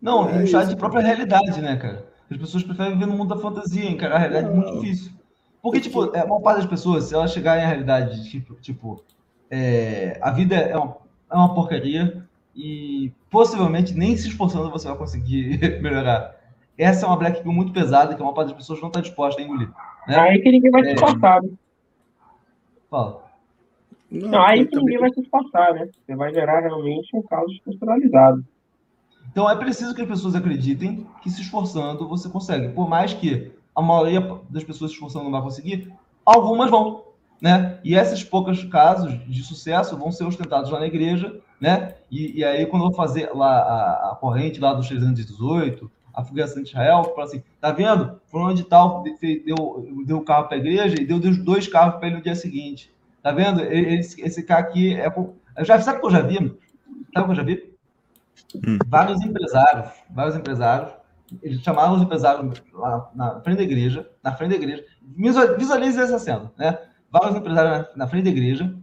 Não, 0.00 0.30
é 0.30 0.36
um 0.36 0.46
chá 0.46 0.62
isso. 0.62 0.70
de 0.70 0.76
própria 0.76 1.02
realidade, 1.02 1.60
né, 1.60 1.76
cara? 1.76 2.06
As 2.30 2.36
pessoas 2.36 2.62
preferem 2.62 2.92
viver 2.92 3.06
no 3.06 3.16
mundo 3.16 3.34
da 3.34 3.40
fantasia, 3.40 3.90
encarar 3.90 4.16
a 4.16 4.18
realidade 4.18 4.46
é 4.46 4.50
muito 4.50 4.80
difícil. 4.80 5.12
Porque, 5.60 5.80
tipo, 5.80 6.16
é, 6.16 6.24
uma 6.24 6.40
parte 6.40 6.58
das 6.58 6.70
pessoas, 6.70 7.04
se 7.04 7.14
elas 7.14 7.32
chegarem 7.32 7.64
à 7.64 7.68
realidade, 7.68 8.30
tipo, 8.30 8.54
tipo 8.54 9.04
é, 9.50 10.18
a 10.22 10.30
vida 10.30 10.54
é 10.54 10.76
uma, 10.76 10.96
é 11.30 11.34
uma 11.34 11.54
porcaria 11.54 12.21
e 12.54 13.12
possivelmente 13.30 13.94
nem 13.94 14.16
se 14.16 14.28
esforçando 14.28 14.70
você 14.70 14.88
vai 14.88 14.96
conseguir 14.96 15.58
melhorar. 15.82 16.36
Essa 16.76 17.06
é 17.06 17.08
uma 17.08 17.16
black 17.16 17.42
pill 17.42 17.52
muito 17.52 17.72
pesada 17.72 18.14
que 18.14 18.20
a 18.20 18.24
maior 18.24 18.34
parte 18.34 18.48
das 18.48 18.56
pessoas 18.56 18.80
não 18.80 18.88
está 18.88 19.00
disposta 19.00 19.40
a 19.40 19.44
engolir. 19.44 19.70
Né? 20.06 20.18
Aí 20.18 20.40
que 20.40 20.50
ninguém 20.50 20.70
vai 20.70 20.82
se 20.82 20.90
é. 20.90 20.94
esforçar. 20.94 21.42
Né? 21.42 21.50
Fala. 22.90 23.22
Não, 24.10 24.28
não 24.28 24.42
aí 24.42 24.66
que 24.66 24.76
ninguém 24.76 24.98
vai 24.98 25.12
se 25.12 25.20
esforçar, 25.20 25.74
né? 25.74 25.88
Você 26.04 26.14
vai 26.14 26.32
gerar 26.34 26.60
realmente 26.60 27.16
um 27.16 27.22
caso 27.22 27.50
estruturalizado. 27.52 28.44
Então 29.30 29.48
é 29.48 29.56
preciso 29.56 29.94
que 29.94 30.02
as 30.02 30.08
pessoas 30.08 30.34
acreditem 30.34 31.06
que 31.22 31.30
se 31.30 31.40
esforçando 31.40 32.06
você 32.06 32.28
consegue. 32.28 32.68
Por 32.70 32.88
mais 32.88 33.14
que 33.14 33.52
a 33.74 33.80
maioria 33.80 34.20
das 34.50 34.64
pessoas 34.64 34.90
se 34.90 34.96
esforçando 34.96 35.24
não 35.24 35.32
vai 35.32 35.40
conseguir, 35.40 35.90
algumas 36.24 36.70
vão, 36.70 37.04
né? 37.40 37.78
E 37.82 37.94
esses 37.94 38.22
poucos 38.22 38.62
casos 38.64 39.18
de 39.26 39.42
sucesso 39.42 39.96
vão 39.96 40.12
ser 40.12 40.24
ostentados 40.24 40.70
lá 40.70 40.78
na 40.78 40.86
igreja, 40.86 41.40
né? 41.62 41.94
E, 42.10 42.40
e 42.40 42.44
aí 42.44 42.66
quando 42.66 42.82
eu 42.82 42.88
vou 42.88 42.96
fazer 42.96 43.30
lá 43.32 43.56
a, 43.60 44.10
a 44.10 44.16
corrente 44.16 44.58
lá 44.58 44.74
dos 44.74 44.88
318, 44.88 45.88
a 46.12 46.24
fugação 46.24 46.60
de 46.60 46.70
Israel, 46.70 47.04
fala 47.14 47.24
assim, 47.24 47.40
tá 47.60 47.70
vendo? 47.70 48.20
Fulano 48.26 48.52
de 48.52 48.64
tal 48.64 49.04
deu, 49.04 49.86
deu 50.04 50.16
o 50.16 50.24
carro 50.24 50.48
para 50.48 50.56
a 50.56 50.60
igreja 50.60 51.00
e 51.00 51.06
deu, 51.06 51.20
deu 51.20 51.32
dois 51.44 51.68
carros 51.68 52.00
para 52.00 52.08
ele 52.08 52.16
no 52.16 52.22
dia 52.22 52.34
seguinte. 52.34 52.92
Tá 53.22 53.30
vendo? 53.30 53.62
Esse, 53.62 54.20
esse 54.20 54.42
cara 54.42 54.60
aqui 54.60 54.92
é... 54.94 55.06
Eu 55.06 55.64
já, 55.64 55.80
sabe 55.80 55.98
o 55.98 56.00
que 56.00 56.06
eu 56.08 56.10
já 56.10 56.22
vi? 56.22 56.34
Sabe 57.14 57.20
o 57.20 57.24
que 57.26 57.30
eu 57.30 57.34
já 57.36 57.42
vi? 57.44 57.72
Hum. 58.56 58.78
Vários 58.88 59.22
empresários, 59.22 59.88
vários 60.10 60.34
empresários 60.34 60.92
eles 61.40 61.62
chamaram 61.62 61.94
os 61.94 62.02
empresários 62.02 62.60
lá 62.74 63.10
na 63.14 63.40
frente 63.40 63.58
da 63.58 63.62
igreja, 63.62 64.10
na 64.22 64.32
frente 64.32 64.50
da 64.50 64.56
igreja, 64.56 64.84
visualize 65.56 65.98
essa 65.98 66.18
cena, 66.18 66.52
né? 66.58 66.76
Vários 67.10 67.36
empresários 67.36 67.88
na, 67.96 68.06
frente 68.06 68.24
da 68.24 68.30
igreja, 68.30 68.74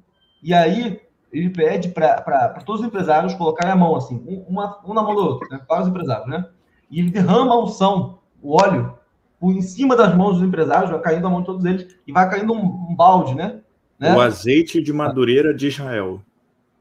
e 0.42 0.54
aí 0.54 1.00
ele 1.32 1.50
pede 1.50 1.90
para 1.90 2.62
todos 2.66 2.82
os 2.82 2.88
empresários 2.88 3.34
colocarem 3.34 3.72
a 3.72 3.76
mão 3.76 3.96
assim, 3.96 4.22
uma, 4.48 4.80
um 4.86 4.94
na 4.94 5.04
mão 5.04 5.16
do 5.16 5.22
outro, 5.22 5.48
né? 5.50 5.60
Vários 5.68 5.88
empresários, 5.88 6.28
né? 6.28 6.46
E 6.90 7.00
ele 7.00 7.12
derrama 7.12 7.54
a 7.54 7.64
unção, 7.64 8.20
o 8.42 8.60
óleo, 8.60 8.98
por 9.40 9.54
em 9.54 9.62
cima 9.62 9.96
das 9.96 10.16
mãos 10.16 10.38
dos 10.38 10.48
empresários, 10.48 10.90
vai 10.90 11.00
caindo 11.00 11.28
a 11.28 11.30
mão 11.30 11.42
de 11.42 11.46
todos 11.46 11.66
eles, 11.66 11.96
e 12.06 12.12
vai 12.12 12.30
caindo 12.30 12.54
um, 12.54 12.88
um 12.90 12.96
balde, 12.96 13.36
né? 13.36 13.60
né? 14.00 14.16
O 14.16 14.22
azeite 14.22 14.82
de 14.82 14.92
madureira 14.92 15.54
de 15.54 15.68
Israel. 15.68 16.22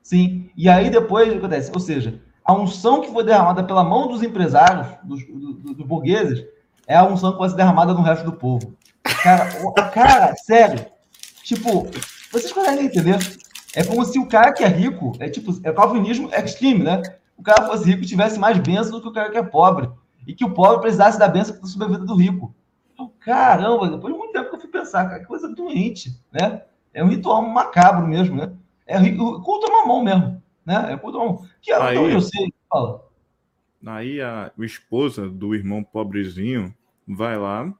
Sim, 0.03 0.51
e 0.57 0.69
aí 0.69 0.89
depois 0.89 1.31
acontece, 1.31 1.71
ou 1.73 1.81
seja, 1.81 2.21
a 2.43 2.55
unção 2.55 3.03
que 3.03 3.13
foi 3.13 3.23
derramada 3.25 3.63
pela 3.63 3.85
mão 3.85 4.09
dos 4.09 4.23
empresários, 4.23 4.87
dos, 5.05 5.23
dos, 5.27 5.77
dos 5.77 5.87
burgueses, 5.87 6.47
é 6.87 6.97
a 6.97 7.05
unção 7.05 7.33
que 7.33 7.39
vai 7.39 7.51
ser 7.51 7.57
derramada 7.57 7.93
no 7.93 8.01
resto 8.01 8.25
do 8.25 8.33
povo. 8.33 8.75
Cara, 9.23 9.51
cara, 9.91 10.35
sério. 10.47 10.87
Tipo, 11.45 11.87
vocês 12.33 12.51
conseguem 12.51 12.87
entender? 12.87 13.19
É 13.75 13.85
como 13.85 14.05
se 14.05 14.19
o 14.19 14.27
cara 14.27 14.53
que 14.53 14.65
é 14.65 14.69
rico, 14.69 15.13
é 15.21 15.29
tipo, 15.29 15.53
é 15.63 15.73
calvinismo 15.73 16.31
extreme, 16.33 16.83
né? 16.83 17.03
O 17.37 17.43
cara 17.43 17.67
fosse 17.67 17.85
rico 17.85 18.03
e 18.03 18.07
tivesse 18.07 18.39
mais 18.39 18.59
bênção 18.59 18.93
do 18.93 19.03
que 19.03 19.09
o 19.09 19.13
cara 19.13 19.31
que 19.31 19.39
é 19.39 19.43
pobre. 19.43 19.89
E 20.27 20.35
que 20.35 20.45
o 20.45 20.53
pobre 20.53 20.81
precisasse 20.81 21.19
da 21.19 21.29
bênção 21.29 21.55
está 21.55 21.67
sobre 21.67 21.87
a 21.87 21.91
vida 21.91 22.05
do 22.05 22.17
rico. 22.17 22.55
Então, 22.93 23.13
caramba, 23.21 23.89
depois 23.89 24.13
de 24.13 24.19
muito 24.19 24.33
tempo 24.33 24.51
que 24.51 24.57
eu 24.57 24.61
fui 24.61 24.71
pensar, 24.71 25.09
cara, 25.09 25.21
que 25.21 25.27
coisa 25.27 25.49
doente, 25.49 26.19
né? 26.33 26.63
É 26.93 27.05
um 27.05 27.09
ritual 27.09 27.43
macabro 27.43 28.07
mesmo, 28.07 28.37
né? 28.37 28.53
É 28.87 28.99
culto 28.99 29.71
mamão 29.71 30.03
mesmo 30.03 30.43
né? 30.69 30.93
É 30.93 31.07
o 31.07 31.39
Que 31.63 31.73
é 31.73 31.77
aí, 31.81 31.97
eu 31.97 32.21
sei. 32.21 32.53
Fala. 32.69 33.03
Aí 33.87 34.21
a, 34.21 34.53
a 34.57 34.65
esposa 34.65 35.27
do 35.27 35.55
irmão 35.55 35.83
pobrezinho 35.83 36.75
vai 37.07 37.39
lá, 37.39 37.73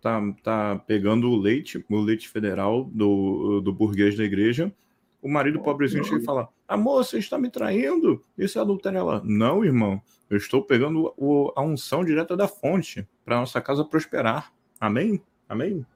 tá, 0.00 0.18
tá 0.42 0.82
pegando 0.86 1.28
o 1.28 1.36
leite, 1.36 1.84
o 1.90 2.00
leite 2.00 2.30
federal 2.30 2.84
do, 2.84 3.60
do 3.60 3.70
burguês 3.70 4.16
da 4.16 4.24
igreja. 4.24 4.72
O 5.22 5.28
marido 5.28 5.60
pobrezinho 5.60 6.04
chega 6.04 6.20
e 6.20 6.24
fala: 6.24 6.48
Amor, 6.66 7.04
você 7.04 7.18
está 7.18 7.38
me 7.38 7.48
traindo? 7.48 8.20
Isso 8.36 8.58
é 8.58 8.62
adultério. 8.62 8.98
Ela: 8.98 9.22
Não, 9.24 9.64
irmão, 9.64 10.02
eu 10.28 10.36
estou 10.36 10.62
pegando 10.62 11.14
o, 11.16 11.52
a 11.54 11.62
unção 11.62 12.04
direta 12.04 12.36
da 12.36 12.48
fonte 12.48 13.06
para 13.24 13.38
nossa 13.38 13.60
casa 13.60 13.84
prosperar. 13.84 14.52
Amém? 14.80 15.22
Amém? 15.48 15.86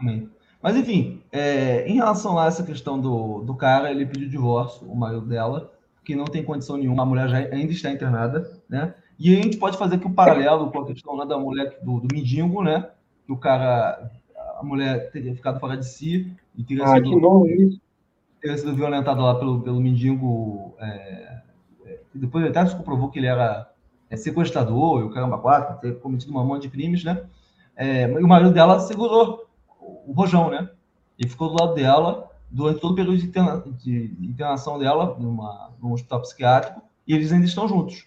Amém. 0.00 0.30
Mas, 0.62 0.76
enfim, 0.76 1.22
é, 1.30 1.86
em 1.86 1.96
relação 1.96 2.38
a 2.38 2.46
essa 2.46 2.62
questão 2.62 2.98
do, 2.98 3.42
do 3.42 3.54
cara, 3.54 3.90
ele 3.90 4.06
pediu 4.06 4.28
divórcio, 4.30 4.90
o 4.90 4.96
marido 4.96 5.26
dela, 5.26 5.70
que 6.02 6.16
não 6.16 6.24
tem 6.24 6.42
condição 6.42 6.78
nenhuma, 6.78 7.02
a 7.02 7.06
mulher 7.06 7.28
já 7.28 7.36
ainda 7.36 7.70
está 7.70 7.90
internada, 7.90 8.50
né? 8.66 8.94
E 9.18 9.36
a 9.36 9.42
gente 9.42 9.58
pode 9.58 9.76
fazer 9.76 9.96
aqui 9.96 10.06
um 10.06 10.14
paralelo 10.14 10.70
com 10.70 10.80
a 10.80 10.86
questão 10.86 11.16
né, 11.18 11.26
da 11.26 11.38
mulher, 11.38 11.78
do, 11.82 12.00
do 12.00 12.08
mendigo, 12.14 12.62
né? 12.62 12.90
Que 13.26 13.32
o 13.32 13.36
cara, 13.36 14.10
a 14.58 14.62
mulher 14.62 15.10
teria 15.10 15.34
ficado 15.34 15.60
fora 15.60 15.76
de 15.76 15.86
si 15.86 16.32
e 16.56 16.62
teria, 16.62 16.84
ah, 16.84 16.94
sido, 16.94 17.80
teria 18.40 18.58
sido 18.58 18.74
violentada 18.74 19.20
lá 19.20 19.34
pelo, 19.34 19.60
pelo 19.60 19.80
mendigo. 19.80 20.74
É, 20.78 21.40
é, 21.86 22.00
depois 22.14 22.44
até 22.44 22.64
se 22.66 22.76
comprovou 22.76 23.10
que 23.10 23.18
ele 23.18 23.26
era 23.26 23.70
é, 24.10 24.16
sequestrador 24.16 25.00
e 25.00 25.04
o 25.04 25.10
caramba 25.10 25.38
quatro, 25.38 25.80
ter 25.80 25.98
cometido 26.00 26.32
uma 26.32 26.44
monte 26.44 26.62
de 26.62 26.70
crimes, 26.70 27.04
né? 27.04 27.24
É, 27.76 28.08
e 28.08 28.22
o 28.22 28.28
marido 28.28 28.52
dela 28.52 28.78
segurou 28.80 29.46
o 29.78 30.12
rojão, 30.12 30.50
né? 30.50 30.70
E 31.18 31.28
ficou 31.28 31.48
do 31.48 31.60
lado 31.60 31.74
dela 31.74 32.30
durante 32.50 32.80
todo 32.80 32.92
o 32.92 32.94
período 32.94 33.18
de, 33.18 33.26
interna 33.26 33.64
de 33.66 34.16
internação 34.20 34.78
dela 34.78 35.16
numa, 35.18 35.72
num 35.82 35.92
hospital 35.92 36.20
psiquiátrico 36.20 36.82
e 37.06 37.14
eles 37.14 37.32
ainda 37.32 37.46
estão 37.46 37.66
juntos. 37.66 38.06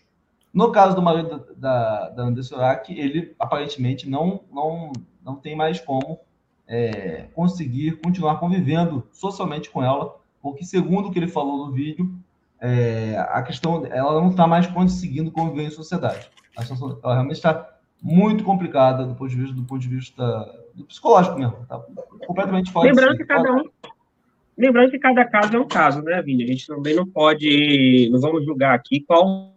No 0.53 0.71
caso 0.71 0.95
do 0.95 1.01
marido 1.01 1.45
da, 1.57 2.09
da 2.09 2.23
Anderson 2.23 2.55
ele 2.89 3.35
aparentemente 3.37 4.09
não, 4.09 4.41
não, 4.51 4.91
não 5.23 5.35
tem 5.35 5.55
mais 5.55 5.79
como 5.79 6.19
é, 6.67 7.27
conseguir 7.33 7.93
continuar 8.03 8.39
convivendo 8.39 9.07
socialmente 9.11 9.69
com 9.69 9.83
ela, 9.83 10.15
porque 10.41 10.65
segundo 10.65 11.07
o 11.07 11.11
que 11.11 11.19
ele 11.19 11.27
falou 11.27 11.65
no 11.65 11.71
vídeo, 11.71 12.13
é, 12.59 13.15
a 13.29 13.41
questão 13.41 13.85
ela 13.85 14.19
não 14.19 14.29
está 14.29 14.47
mais 14.47 14.67
conseguindo 14.67 15.31
conviver 15.31 15.63
em 15.63 15.71
sociedade. 15.71 16.29
A 16.55 16.61
situação, 16.61 16.99
ela 17.03 17.13
realmente 17.13 17.37
está 17.37 17.77
muito 18.01 18.43
complicada 18.43 19.05
do 19.05 19.15
ponto 19.15 19.29
de 19.29 19.37
vista 19.37 19.55
do 19.55 19.63
ponto 19.63 19.81
de 19.81 19.87
vista 19.87 20.45
do 20.73 20.83
psicológico 20.85 21.37
mesmo. 21.37 21.65
Tá 21.67 21.79
completamente 22.25 22.71
fora. 22.71 22.87
Lembrando 22.87 23.17
que 23.17 23.25
cada 23.25 23.53
um 23.53 23.63
Lembrando 24.57 24.89
que 24.89 24.97
cada 24.97 25.23
caso 25.23 25.55
é 25.55 25.59
um 25.59 25.67
caso, 25.67 26.01
né, 26.01 26.19
Vini? 26.23 26.43
A 26.43 26.47
gente 26.47 26.65
também 26.65 26.95
não 26.95 27.05
pode, 27.05 28.09
não 28.11 28.19
vamos 28.19 28.43
julgar 28.43 28.73
aqui 28.73 29.01
qual 29.01 29.53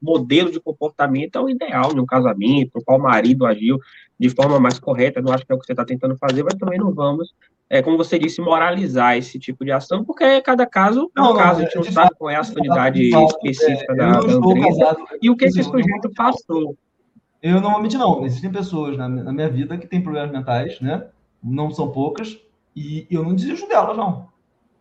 modelo 0.00 0.50
de 0.50 0.60
comportamento 0.60 1.36
é 1.36 1.40
o 1.40 1.48
ideal 1.48 1.94
no 1.94 2.04
casamento, 2.04 2.82
qual 2.84 2.98
marido 2.98 3.46
agiu 3.46 3.78
de 4.22 4.30
forma 4.30 4.60
mais 4.60 4.78
correta, 4.78 5.20
não 5.20 5.32
acho 5.32 5.44
que 5.44 5.50
é 5.50 5.54
o 5.56 5.58
que 5.58 5.66
você 5.66 5.72
está 5.72 5.84
tentando 5.84 6.16
fazer, 6.16 6.44
mas 6.44 6.54
também 6.54 6.78
não 6.78 6.94
vamos, 6.94 7.34
é, 7.68 7.82
como 7.82 7.96
você 7.96 8.16
disse, 8.20 8.40
moralizar 8.40 9.16
esse 9.16 9.36
tipo 9.36 9.64
de 9.64 9.72
ação, 9.72 10.04
porque 10.04 10.40
cada 10.42 10.64
caso 10.64 11.10
é 11.16 11.20
um 11.20 11.24
não, 11.24 11.36
caso, 11.36 11.60
a 11.60 11.64
gente 11.64 11.74
não 11.74 11.82
sabe 11.82 12.10
qual 12.16 12.30
é 12.30 12.36
a 12.36 12.44
sanidade 12.44 13.02
específica 13.02 13.92
é, 13.92 13.96
da, 13.96 14.20
da 14.20 14.96
e 15.20 15.28
o 15.28 15.34
que 15.34 15.46
esse 15.46 15.60
sujeito 15.64 16.08
passou. 16.14 16.76
Eu 17.42 17.60
normalmente 17.60 17.98
não. 17.98 18.24
Existem 18.24 18.52
pessoas 18.52 18.96
na, 18.96 19.08
na, 19.08 19.32
minha 19.32 19.48
vida 19.48 19.76
que 19.76 19.88
têm 19.88 20.00
problemas 20.00 20.30
mentais, 20.30 20.80
né? 20.80 21.08
Não 21.42 21.72
são 21.72 21.90
poucas, 21.90 22.38
e 22.76 23.08
eu 23.10 23.24
não 23.24 23.34
desisto 23.34 23.66
delas, 23.66 23.96
não. 23.96 24.28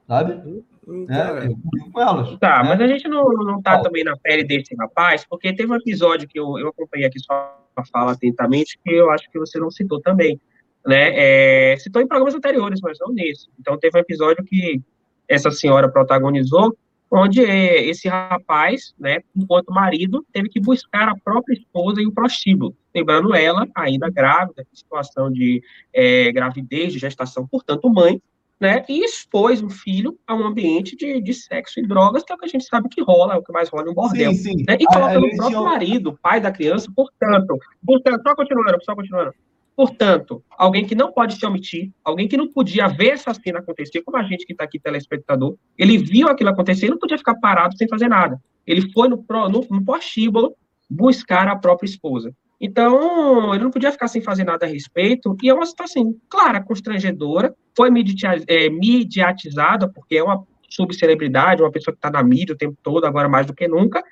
Sabe? 0.07 0.63
Hum, 0.87 1.05
né? 1.07 1.47
Eu 1.47 1.57
convivo 1.57 1.91
com 1.91 2.01
elas. 2.01 2.39
Tá, 2.39 2.63
né? 2.63 2.69
mas 2.69 2.81
a 2.81 2.87
gente 2.87 3.07
não, 3.07 3.23
não 3.23 3.61
tá 3.61 3.81
também 3.81 4.03
na 4.03 4.17
pele 4.17 4.43
desse 4.43 4.75
rapaz, 4.75 5.25
porque 5.25 5.53
teve 5.53 5.71
um 5.71 5.75
episódio 5.75 6.27
que 6.27 6.39
eu, 6.39 6.57
eu 6.57 6.69
acompanhei 6.69 7.07
aqui 7.07 7.19
sua 7.19 7.55
fala 7.91 8.13
atentamente, 8.13 8.79
que 8.83 8.91
eu 8.91 9.09
acho 9.11 9.29
que 9.29 9.39
você 9.39 9.59
não 9.59 9.71
citou 9.71 10.01
também. 10.01 10.39
Né? 10.85 11.73
É, 11.73 11.77
citou 11.77 12.01
em 12.01 12.07
programas 12.07 12.33
anteriores, 12.33 12.79
mas 12.81 12.97
não 12.99 13.13
nesse. 13.13 13.47
Então 13.59 13.77
teve 13.77 13.97
um 13.97 14.01
episódio 14.01 14.43
que 14.43 14.81
essa 15.27 15.51
senhora 15.51 15.89
protagonizou, 15.89 16.75
onde 17.09 17.41
esse 17.41 18.07
rapaz, 18.07 18.93
né, 18.97 19.19
enquanto 19.35 19.71
marido, 19.71 20.25
teve 20.31 20.49
que 20.49 20.61
buscar 20.61 21.09
a 21.09 21.15
própria 21.15 21.53
esposa 21.53 22.01
e 22.01 22.07
o 22.07 22.11
prostíbulo, 22.11 22.75
lembrando 22.95 23.35
ela 23.35 23.67
ainda 23.75 24.09
grávida, 24.09 24.61
em 24.61 24.75
situação 24.75 25.29
de 25.31 25.61
é, 25.93 26.31
gravidez, 26.31 26.93
de 26.93 26.99
gestação, 26.99 27.45
portanto 27.45 27.89
mãe, 27.89 28.21
né, 28.61 28.85
e 28.87 29.03
expôs 29.03 29.63
o 29.63 29.69
filho 29.69 30.17
a 30.27 30.35
um 30.35 30.45
ambiente 30.45 30.95
de, 30.95 31.19
de 31.19 31.33
sexo 31.33 31.79
e 31.79 31.87
drogas, 31.87 32.23
que 32.23 32.31
é 32.31 32.35
o 32.35 32.37
que 32.37 32.45
a 32.45 32.47
gente 32.47 32.63
sabe 32.65 32.87
que 32.87 33.01
rola, 33.01 33.33
é 33.33 33.37
o 33.37 33.43
que 33.43 33.51
mais 33.51 33.67
rola 33.69 33.87
em 33.87 33.91
um 33.91 33.93
bordel. 33.95 34.31
Sim, 34.33 34.57
sim. 34.57 34.65
Né, 34.67 34.77
e 34.79 34.85
colocando 34.85 35.25
o 35.25 35.35
próprio 35.35 35.63
marido, 35.63 36.19
pai 36.21 36.39
da 36.39 36.51
criança, 36.51 36.87
portanto, 36.95 37.57
portanto, 37.83 38.21
só 38.21 38.35
continuando, 38.35 38.77
só 38.83 38.95
continuando, 38.95 39.33
Portanto, 39.75 40.43
alguém 40.51 40.85
que 40.85 40.93
não 40.93 41.11
pode 41.11 41.35
se 41.35 41.45
omitir, 41.45 41.91
alguém 42.03 42.27
que 42.27 42.37
não 42.37 42.47
podia 42.51 42.87
ver 42.87 43.13
essa 43.13 43.33
cena 43.33 43.59
acontecer, 43.59 44.01
como 44.03 44.17
a 44.17 44.23
gente 44.23 44.45
que 44.45 44.51
está 44.51 44.65
aqui, 44.65 44.77
telespectador, 44.77 45.55
ele 45.77 45.97
viu 45.97 46.27
aquilo 46.27 46.49
acontecer 46.49 46.87
e 46.87 46.89
não 46.89 46.99
podia 46.99 47.17
ficar 47.17 47.35
parado 47.35 47.75
sem 47.75 47.87
fazer 47.87 48.07
nada. 48.07 48.39
Ele 48.67 48.91
foi 48.91 49.07
no, 49.07 49.25
no, 49.27 49.67
no 49.71 49.83
postíbulo 49.83 50.55
buscar 50.89 51.47
a 51.47 51.55
própria 51.55 51.87
esposa. 51.87 52.31
Então, 52.61 53.55
ele 53.55 53.63
não 53.63 53.71
podia 53.71 53.91
ficar 53.91 54.07
sem 54.07 54.21
fazer 54.21 54.43
nada 54.43 54.67
a 54.67 54.69
respeito, 54.69 55.35
e 55.41 55.49
é 55.49 55.53
uma 55.53 55.65
situação, 55.65 56.15
clara, 56.29 56.61
constrangedora, 56.61 57.55
foi 57.75 57.89
é, 58.47 58.69
mediatizada, 58.69 59.91
porque 59.91 60.17
é 60.17 60.23
uma 60.23 60.45
subcelebridade, 60.69 61.61
uma 61.61 61.71
pessoa 61.71 61.93
que 61.93 61.97
está 61.97 62.11
na 62.11 62.23
mídia 62.23 62.53
o 62.53 62.57
tempo 62.57 62.77
todo, 62.83 63.05
agora 63.05 63.27
mais 63.27 63.47
do 63.47 63.53
que 63.53 63.67
nunca. 63.67 64.03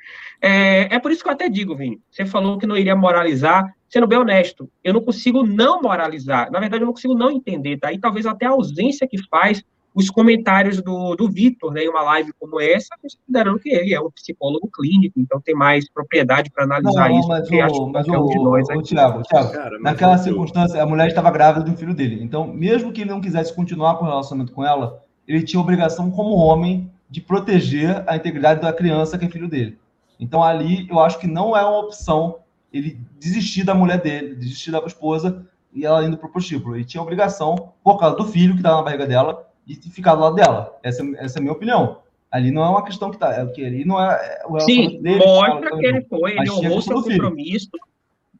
É, 0.41 0.95
é 0.95 0.99
por 0.99 1.11
isso 1.11 1.23
que 1.23 1.29
eu 1.29 1.33
até 1.33 1.47
digo, 1.47 1.75
Vini, 1.75 2.01
você 2.09 2.25
falou 2.25 2.57
que 2.57 2.65
não 2.65 2.75
iria 2.75 2.95
moralizar, 2.95 3.63
sendo 3.87 4.07
bem 4.07 4.17
honesto, 4.17 4.69
eu 4.83 4.93
não 4.93 5.01
consigo 5.01 5.45
não 5.45 5.81
moralizar. 5.81 6.51
Na 6.51 6.59
verdade, 6.59 6.83
eu 6.83 6.87
não 6.87 6.93
consigo 6.93 7.15
não 7.15 7.29
entender. 7.31 7.77
Daí 7.79 7.99
talvez 7.99 8.25
até 8.25 8.47
a 8.47 8.51
ausência 8.51 9.07
que 9.07 9.17
faz 9.29 9.63
os 9.99 10.09
comentários 10.09 10.81
do, 10.81 11.13
do 11.15 11.29
Vitor 11.29 11.73
né, 11.73 11.83
em 11.83 11.89
uma 11.89 12.01
live 12.01 12.31
como 12.39 12.59
essa, 12.59 12.95
considerando 13.01 13.59
que 13.59 13.69
ele 13.69 13.93
é 13.93 13.99
um 13.99 14.09
psicólogo 14.09 14.69
clínico, 14.73 15.19
então 15.19 15.41
tem 15.41 15.53
mais 15.53 15.89
propriedade 15.89 16.49
para 16.49 16.63
analisar 16.63 17.09
não, 17.09 17.19
isso. 17.19 17.27
Mas, 17.27 17.49
o, 17.49 17.87
mas 17.87 18.07
o, 18.07 18.11
um 18.11 18.43
nós 18.43 18.67
o, 18.69 18.81
Thiago, 18.81 19.23
Thiago 19.23 19.51
Cara, 19.51 19.77
naquela 19.79 20.17
circunstância, 20.17 20.81
a 20.81 20.85
mulher 20.85 21.09
estava 21.09 21.29
grávida 21.29 21.65
do 21.65 21.75
filho 21.75 21.93
dele. 21.93 22.23
Então, 22.23 22.47
mesmo 22.47 22.93
que 22.93 23.01
ele 23.01 23.09
não 23.09 23.19
quisesse 23.19 23.53
continuar 23.53 23.95
com 23.95 24.05
o 24.05 24.07
relacionamento 24.07 24.53
com 24.53 24.65
ela, 24.65 25.03
ele 25.27 25.43
tinha 25.43 25.59
obrigação, 25.59 26.09
como 26.09 26.35
homem, 26.35 26.89
de 27.09 27.19
proteger 27.19 28.03
a 28.07 28.15
integridade 28.15 28.61
da 28.61 28.71
criança 28.71 29.17
que 29.17 29.25
é 29.25 29.29
filho 29.29 29.49
dele. 29.49 29.77
Então, 30.17 30.41
ali, 30.41 30.87
eu 30.89 30.99
acho 30.99 31.19
que 31.19 31.27
não 31.27 31.57
é 31.57 31.61
uma 31.61 31.79
opção 31.79 32.37
ele 32.71 32.99
desistir 33.19 33.63
da 33.63 33.73
mulher 33.73 33.99
dele, 33.99 34.35
desistir 34.35 34.71
da 34.71 34.79
esposa 34.79 35.45
e 35.73 35.85
ela 35.85 36.05
indo 36.05 36.17
para 36.17 36.27
o 36.27 36.31
prostíbulo. 36.31 36.75
Ele 36.75 36.85
tinha 36.85 37.01
obrigação, 37.01 37.73
por 37.83 37.99
causa 37.99 38.15
do 38.15 38.25
filho 38.25 38.53
que 38.53 38.59
estava 38.59 38.77
na 38.77 38.83
barriga 38.83 39.05
dela, 39.05 39.48
de 39.65 39.75
ficar 39.91 40.15
do 40.15 40.21
lado 40.21 40.35
dela. 40.35 40.77
Essa, 40.83 41.03
essa 41.17 41.37
é 41.37 41.39
a 41.39 41.41
minha 41.41 41.53
opinião. 41.53 41.99
Ali 42.31 42.51
não 42.51 42.63
é 42.63 42.69
uma 42.69 42.85
questão 42.85 43.09
que 43.09 43.17
tá. 43.17 43.33
É, 43.33 43.45
que 43.47 43.65
ali 43.65 43.85
não 43.85 43.99
é, 43.99 44.39
é 44.55 44.59
Sim, 44.59 45.01
dele, 45.01 45.17
mostra 45.17 45.77
que 45.77 45.85
ele 45.85 46.01
foi, 46.03 46.37
ele 46.37 46.51
honrou 46.51 46.81
seu 46.81 47.01
compromisso 47.01 47.69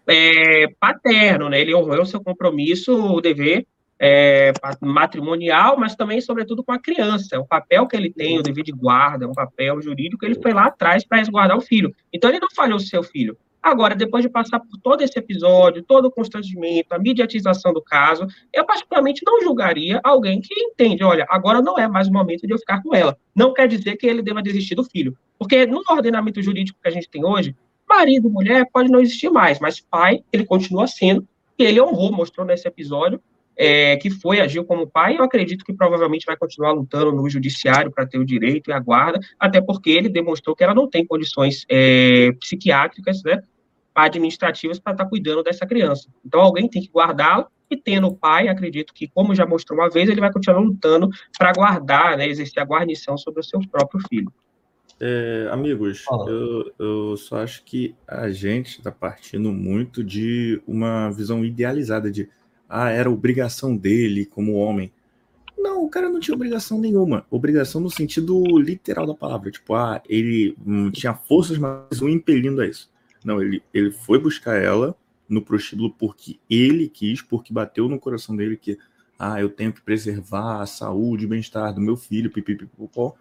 é, 0.07 0.67
paterno, 0.79 1.49
né? 1.49 1.61
Ele 1.61 1.75
honrou 1.75 2.05
seu 2.05 2.21
compromisso, 2.21 2.93
o 2.93 3.21
dever 3.21 3.65
é, 3.99 4.53
matrimonial, 4.81 5.77
mas 5.77 5.95
também, 5.95 6.21
sobretudo, 6.21 6.63
com 6.63 6.71
a 6.71 6.79
criança. 6.79 7.39
O 7.39 7.45
papel 7.45 7.85
que 7.87 7.95
ele 7.95 8.11
tem, 8.11 8.39
o 8.39 8.43
dever 8.43 8.63
de 8.63 8.71
guarda, 8.71 9.27
um 9.27 9.33
papel 9.33 9.81
jurídico, 9.81 10.25
ele 10.25 10.41
foi 10.41 10.53
lá 10.53 10.65
atrás 10.65 11.05
para 11.05 11.17
resguardar 11.17 11.57
o 11.57 11.61
filho. 11.61 11.93
Então, 12.11 12.29
ele 12.29 12.39
não 12.39 12.49
falhou 12.55 12.77
o 12.77 12.81
seu 12.81 13.03
filho. 13.03 13.37
Agora, 13.61 13.93
depois 13.93 14.23
de 14.23 14.29
passar 14.29 14.59
por 14.59 14.77
todo 14.81 15.01
esse 15.01 15.17
episódio, 15.19 15.83
todo 15.83 16.05
o 16.05 16.11
constrangimento, 16.11 16.93
a 16.93 16.99
mediatização 16.99 17.73
do 17.73 17.81
caso, 17.81 18.25
eu 18.53 18.65
particularmente 18.65 19.21
não 19.25 19.41
julgaria 19.41 19.99
alguém 20.03 20.39
que 20.39 20.53
entende, 20.57 21.03
olha, 21.03 21.25
agora 21.29 21.61
não 21.61 21.77
é 21.77 21.87
mais 21.87 22.07
o 22.07 22.13
momento 22.13 22.47
de 22.47 22.53
eu 22.53 22.57
ficar 22.57 22.81
com 22.81 22.95
ela. 22.95 23.17
Não 23.35 23.53
quer 23.53 23.67
dizer 23.67 23.97
que 23.97 24.07
ele 24.07 24.21
deva 24.21 24.41
desistir 24.41 24.75
do 24.75 24.83
filho. 24.83 25.17
Porque 25.37 25.65
no 25.65 25.81
ordenamento 25.89 26.41
jurídico 26.41 26.79
que 26.81 26.87
a 26.87 26.91
gente 26.91 27.09
tem 27.09 27.25
hoje, 27.25 27.55
marido, 27.87 28.29
mulher 28.29 28.65
pode 28.71 28.89
não 28.89 28.99
existir 28.99 29.29
mais, 29.29 29.59
mas 29.59 29.79
pai, 29.79 30.23
ele 30.31 30.45
continua 30.45 30.87
sendo, 30.87 31.27
e 31.57 31.63
ele 31.63 31.81
honrou, 31.81 32.11
mostrou 32.11 32.45
nesse 32.45 32.67
episódio, 32.67 33.21
é, 33.61 33.97
que 33.97 34.09
foi, 34.09 34.39
agiu 34.39 34.63
como 34.63 34.87
pai, 34.87 35.17
eu 35.17 35.23
acredito 35.23 35.65
que 35.65 35.73
provavelmente 35.73 36.25
vai 36.25 36.37
continuar 36.37 36.71
lutando 36.71 37.11
no 37.11 37.29
judiciário 37.29 37.91
para 37.91 38.05
ter 38.05 38.17
o 38.17 38.25
direito 38.25 38.69
e 38.69 38.73
a 38.73 38.79
guarda, 38.79 39.19
até 39.37 39.59
porque 39.59 39.89
ele 39.89 40.07
demonstrou 40.07 40.55
que 40.55 40.63
ela 40.63 40.73
não 40.73 40.89
tem 40.89 41.05
condições 41.05 41.65
é, 41.69 42.31
psiquiátricas, 42.39 43.21
né, 43.21 43.41
administrativas 43.93 44.79
para 44.79 44.93
estar 44.93 45.03
tá 45.03 45.09
cuidando 45.09 45.43
dessa 45.43 45.65
criança. 45.65 46.07
Então, 46.25 46.39
alguém 46.39 46.69
tem 46.69 46.81
que 46.81 46.89
guardá-la, 46.89 47.47
e 47.69 47.75
tendo 47.75 48.07
o 48.07 48.15
pai, 48.15 48.47
acredito 48.47 48.93
que, 48.93 49.09
como 49.09 49.35
já 49.35 49.45
mostrou 49.45 49.77
uma 49.77 49.89
vez, 49.89 50.09
ele 50.09 50.21
vai 50.21 50.31
continuar 50.31 50.59
lutando 50.59 51.09
para 51.37 51.51
guardar, 51.51 52.17
né, 52.17 52.29
exercer 52.29 52.63
a 52.63 52.65
guarnição 52.65 53.17
sobre 53.17 53.41
o 53.41 53.43
seu 53.43 53.59
próprio 53.69 53.99
filho. 54.07 54.31
É, 55.01 55.49
amigos, 55.51 56.03
eu, 56.27 56.71
eu, 56.79 57.17
só 57.17 57.37
acho 57.37 57.63
que 57.63 57.95
a 58.05 58.29
gente 58.29 58.79
está 58.79 58.91
partindo 58.91 59.51
muito 59.51 60.03
de 60.03 60.61
uma 60.67 61.09
visão 61.09 61.45
idealizada 61.45 62.11
de 62.11 62.27
ah, 62.69 62.89
era 62.89 63.09
obrigação 63.09 63.75
dele 63.75 64.25
como 64.25 64.53
homem. 64.53 64.91
Não, 65.57 65.83
o 65.83 65.89
cara 65.89 66.07
não 66.07 66.19
tinha 66.19 66.35
obrigação 66.35 66.79
nenhuma. 66.79 67.25
Obrigação 67.29 67.81
no 67.81 67.89
sentido 67.89 68.43
literal 68.59 69.07
da 69.07 69.15
palavra. 69.15 69.49
Tipo, 69.49 69.73
ah, 69.73 70.01
ele 70.07 70.55
não 70.63 70.91
tinha 70.91 71.13
forças, 71.13 71.57
mas 71.57 72.01
o 72.01 72.07
impelindo 72.07 72.61
a 72.61 72.67
isso. 72.67 72.89
Não, 73.25 73.41
ele, 73.41 73.61
ele 73.73 73.91
foi 73.91 74.19
buscar 74.19 74.55
ela 74.55 74.95
no 75.27 75.41
prostíbulo 75.41 75.91
porque 75.91 76.39
ele 76.49 76.87
quis, 76.87 77.21
porque 77.21 77.51
bateu 77.51 77.89
no 77.89 77.99
coração 77.99 78.35
dele 78.35 78.55
que, 78.55 78.77
ah, 79.17 79.41
eu 79.41 79.49
tenho 79.49 79.73
que 79.73 79.81
preservar 79.81 80.61
a 80.61 80.65
saúde 80.65 81.25
e 81.25 81.27
bem-estar 81.27 81.73
do 81.73 81.81
meu 81.81 81.97
filho, 81.97 82.31
pipipipopó. 82.31 83.15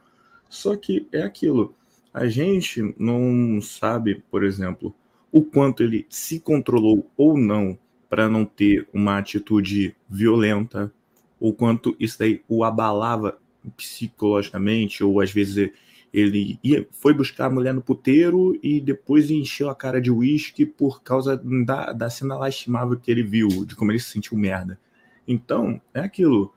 Só 0.48 0.76
que 0.76 1.08
é 1.10 1.22
aquilo. 1.22 1.74
A 2.12 2.26
gente 2.28 2.94
não 2.98 3.60
sabe, 3.60 4.22
por 4.30 4.44
exemplo, 4.44 4.94
o 5.32 5.42
quanto 5.42 5.82
ele 5.82 6.06
se 6.08 6.38
controlou 6.40 7.10
ou 7.16 7.36
não 7.36 7.78
para 8.08 8.28
não 8.28 8.44
ter 8.44 8.88
uma 8.92 9.18
atitude 9.18 9.94
violenta, 10.08 10.92
ou 11.38 11.52
quanto 11.52 11.94
isso 12.00 12.18
daí 12.18 12.42
o 12.48 12.64
abalava 12.64 13.38
psicologicamente, 13.76 15.04
ou 15.04 15.20
às 15.20 15.30
vezes 15.30 15.70
ele 16.12 16.58
ia, 16.64 16.86
foi 16.90 17.12
buscar 17.12 17.46
a 17.46 17.50
mulher 17.50 17.74
no 17.74 17.82
puteiro 17.82 18.58
e 18.62 18.80
depois 18.80 19.30
encheu 19.30 19.68
a 19.68 19.74
cara 19.74 20.00
de 20.00 20.10
uísque 20.10 20.64
por 20.64 21.02
causa 21.02 21.36
da, 21.36 21.92
da 21.92 22.10
cena 22.10 22.36
lastimável 22.36 22.98
que 22.98 23.10
ele 23.10 23.22
viu, 23.22 23.48
de 23.64 23.76
como 23.76 23.92
ele 23.92 23.98
se 23.98 24.10
sentiu 24.10 24.36
merda. 24.36 24.78
Então, 25.26 25.80
é 25.92 26.00
aquilo. 26.00 26.52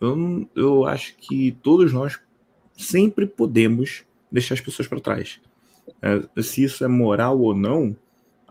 Eu, 0.00 0.48
eu 0.56 0.86
acho 0.86 1.14
que 1.16 1.52
todos 1.62 1.92
nós 1.92 2.18
sempre 2.74 3.26
podemos 3.26 4.04
deixar 4.32 4.54
as 4.54 4.60
pessoas 4.60 4.88
para 4.88 5.00
trás. 5.00 5.40
É, 6.00 6.42
se 6.42 6.64
isso 6.64 6.82
é 6.82 6.88
moral 6.88 7.38
ou 7.38 7.54
não, 7.54 7.94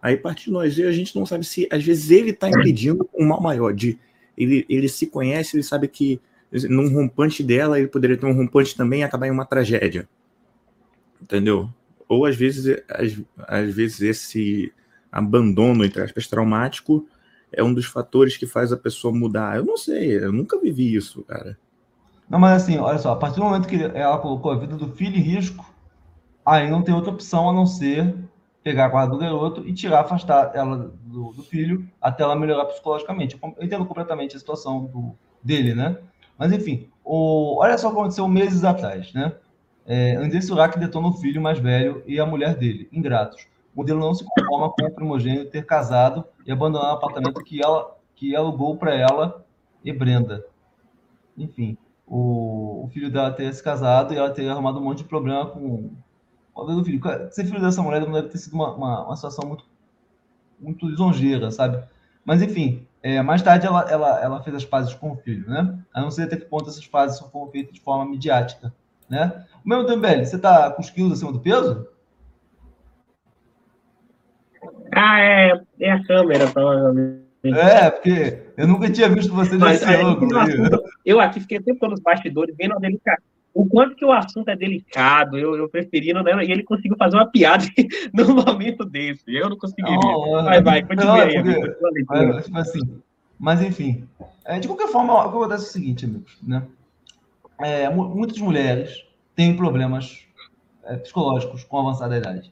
Aí 0.01 0.17
parte 0.17 0.45
de 0.45 0.51
nós. 0.51 0.77
E 0.77 0.83
a 0.83 0.91
gente 0.91 1.15
não 1.15 1.25
sabe 1.25 1.45
se, 1.45 1.67
às 1.71 1.83
vezes, 1.83 2.11
ele 2.11 2.31
está 2.31 2.49
impedindo 2.49 3.09
um 3.13 3.27
mal 3.27 3.41
maior. 3.41 3.73
De, 3.73 3.97
ele, 4.37 4.65
ele 4.69 4.87
se 4.87 5.07
conhece, 5.07 5.55
ele 5.55 5.63
sabe 5.63 5.87
que 5.87 6.21
num 6.69 6.91
rompante 6.93 7.43
dela, 7.43 7.77
ele 7.77 7.87
poderia 7.87 8.17
ter 8.17 8.25
um 8.25 8.35
rompante 8.35 8.75
também 8.75 9.01
e 9.01 9.03
acabar 9.03 9.27
em 9.27 9.31
uma 9.31 9.45
tragédia. 9.45 10.07
Entendeu? 11.21 11.69
Ou 12.07 12.25
às 12.25 12.35
vezes, 12.35 12.81
às, 12.89 13.21
às 13.47 13.75
vezes 13.75 14.01
esse 14.01 14.73
abandono, 15.11 15.85
entre 15.85 16.01
aspas, 16.01 16.27
traumático 16.27 17.05
é 17.51 17.63
um 17.63 17.73
dos 17.73 17.85
fatores 17.85 18.37
que 18.37 18.47
faz 18.47 18.71
a 18.71 18.77
pessoa 18.77 19.13
mudar. 19.13 19.57
Eu 19.57 19.65
não 19.65 19.77
sei, 19.77 20.17
eu 20.17 20.31
nunca 20.31 20.59
vivi 20.59 20.95
isso, 20.95 21.23
cara. 21.23 21.57
Não, 22.29 22.39
mas 22.39 22.63
assim, 22.63 22.77
olha 22.77 22.99
só, 22.99 23.11
a 23.11 23.15
partir 23.15 23.37
do 23.37 23.43
momento 23.43 23.67
que 23.67 23.75
ela 23.75 24.19
colocou 24.19 24.51
a 24.51 24.57
vida 24.57 24.75
do 24.75 24.91
filho 24.91 25.17
em 25.17 25.21
risco, 25.21 25.65
aí 26.45 26.69
não 26.69 26.83
tem 26.83 26.93
outra 26.93 27.11
opção 27.11 27.49
a 27.49 27.53
não 27.53 27.65
ser 27.65 28.15
pegar 28.63 28.85
a 28.85 28.89
guarda 28.89 29.11
do 29.11 29.17
garoto 29.17 29.67
e 29.67 29.73
tirar, 29.73 30.01
afastar 30.01 30.51
ela 30.53 30.91
do, 31.03 31.31
do, 31.31 31.43
filho 31.43 31.87
até 32.01 32.23
ela 32.23 32.35
melhorar 32.35 32.65
psicologicamente. 32.65 33.37
Eu 33.41 33.63
entendo 33.63 33.85
completamente 33.85 34.35
a 34.35 34.39
situação 34.39 34.85
do, 34.85 35.15
dele, 35.43 35.73
né? 35.73 35.97
Mas, 36.37 36.51
enfim, 36.51 36.89
o, 37.03 37.57
olha 37.59 37.77
só 37.77 37.87
o 37.87 37.91
que 37.91 37.99
aconteceu 37.99 38.27
meses 38.27 38.63
atrás, 38.63 39.13
né? 39.13 39.33
É, 39.85 40.15
André 40.15 40.41
Surak 40.41 40.77
detona 40.77 41.07
o 41.07 41.13
filho 41.13 41.41
mais 41.41 41.57
velho 41.57 42.03
e 42.05 42.19
a 42.19 42.25
mulher 42.25 42.55
dele, 42.55 42.87
ingratos. 42.91 43.47
O 43.73 43.79
modelo 43.79 43.99
não 43.99 44.13
se 44.13 44.23
conforma 44.23 44.69
com 44.69 44.85
o 44.85 44.91
primogênito 44.91 45.49
ter 45.49 45.65
casado 45.65 46.25
e 46.45 46.51
abandonar 46.51 46.91
o 46.91 46.95
apartamento 46.95 47.43
que 47.43 47.63
ela 47.63 47.97
que 48.15 48.35
alugou 48.35 48.75
para 48.75 48.93
ela 48.93 49.45
e 49.83 49.93
Brenda. 49.93 50.45
Enfim, 51.37 51.77
o, 52.05 52.83
o 52.85 52.89
filho 52.89 53.09
dela 53.09 53.31
ter 53.31 53.53
se 53.53 53.63
casado 53.63 54.13
e 54.13 54.17
ela 54.17 54.29
ter 54.29 54.49
arrumado 54.49 54.77
um 54.77 54.83
monte 54.83 54.99
de 54.99 55.05
problema 55.05 55.45
com 55.45 55.91
do 56.65 56.83
filho. 56.83 57.01
Ser 57.31 57.45
filho 57.45 57.61
dessa 57.61 57.81
mulher 57.81 58.01
não 58.01 58.11
deve 58.11 58.29
ter 58.29 58.37
sido 58.37 58.53
uma, 58.53 58.73
uma, 58.73 59.05
uma 59.05 59.15
situação 59.15 59.47
muito, 59.47 59.65
muito 60.59 60.87
lisonjeira, 60.87 61.51
sabe? 61.51 61.83
Mas, 62.25 62.41
enfim, 62.41 62.87
é, 63.01 63.21
mais 63.21 63.41
tarde 63.41 63.65
ela, 63.65 63.89
ela, 63.89 64.19
ela 64.21 64.43
fez 64.43 64.55
as 64.55 64.65
pazes 64.65 64.93
com 64.93 65.11
o 65.11 65.17
filho, 65.17 65.49
né? 65.49 65.79
A 65.93 66.01
não 66.01 66.11
ser 66.11 66.23
até 66.23 66.37
que 66.37 66.45
ponto 66.45 66.69
essas 66.69 66.85
pazes 66.85 67.19
foram 67.19 67.51
feitas 67.51 67.73
de 67.73 67.81
forma 67.81 68.05
midiática, 68.09 68.73
né? 69.09 69.45
O 69.65 69.69
mesmo 69.69 69.85
Dembele, 69.85 70.25
você 70.25 70.37
tá 70.37 70.71
com 70.71 70.81
os 70.81 70.89
quilos 70.89 71.13
acima 71.13 71.31
do 71.31 71.39
peso? 71.39 71.87
Ah, 74.93 75.19
é, 75.19 75.61
é 75.79 75.91
a 75.91 76.03
câmera, 76.03 76.47
provavelmente. 76.47 77.29
É, 77.43 77.89
porque 77.89 78.43
eu 78.57 78.67
nunca 78.67 78.91
tinha 78.91 79.07
visto 79.07 79.33
você 79.33 79.57
nesse 79.57 79.85
ângulo. 79.85 80.29
Eu 81.05 81.21
aqui 81.21 81.39
fiquei 81.39 81.59
tempo 81.61 81.87
nos 81.87 82.01
bastidores 82.01 82.53
vendo 82.57 82.75
a 82.75 82.79
delicadeza 82.79 83.38
o 83.53 83.65
quanto 83.65 83.95
que 83.95 84.05
o 84.05 84.11
assunto 84.11 84.49
é 84.49 84.55
delicado, 84.55 85.37
eu, 85.37 85.55
eu 85.55 85.67
preferi 85.67 86.13
não, 86.13 86.23
né? 86.23 86.31
E 86.45 86.51
ele 86.51 86.63
conseguiu 86.63 86.95
fazer 86.97 87.17
uma 87.17 87.25
piada 87.25 87.65
no 88.13 88.35
momento 88.35 88.85
desse. 88.85 89.33
Eu 89.33 89.49
não 89.49 89.57
consegui. 89.57 89.91
Não, 89.91 90.43
vai, 90.43 90.61
vai, 90.61 90.83
continue 90.83 91.21
aí. 91.21 92.43
Tipo 92.43 92.57
assim, 92.57 92.79
mas 93.39 93.61
enfim. 93.61 94.07
É, 94.45 94.59
de 94.59 94.67
qualquer 94.67 94.87
forma, 94.87 95.25
acontece 95.25 95.65
é 95.65 95.67
o 95.67 95.71
seguinte, 95.71 96.05
amigos, 96.05 96.37
né? 96.41 96.63
É, 97.59 97.89
muitas 97.89 98.37
mulheres 98.39 99.05
têm 99.35 99.55
problemas 99.55 100.25
é, 100.83 100.97
psicológicos 100.97 101.63
com 101.63 101.79
avançada 101.79 102.17
idade. 102.17 102.51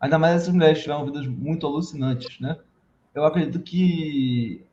Ainda 0.00 0.18
mais 0.18 0.36
essas 0.36 0.52
mulheres 0.52 0.80
tiveram 0.80 1.04
vidas 1.04 1.26
muito 1.26 1.66
alucinantes, 1.66 2.38
né? 2.40 2.56
Eu 3.14 3.24
acredito 3.24 3.60
que 3.60 4.64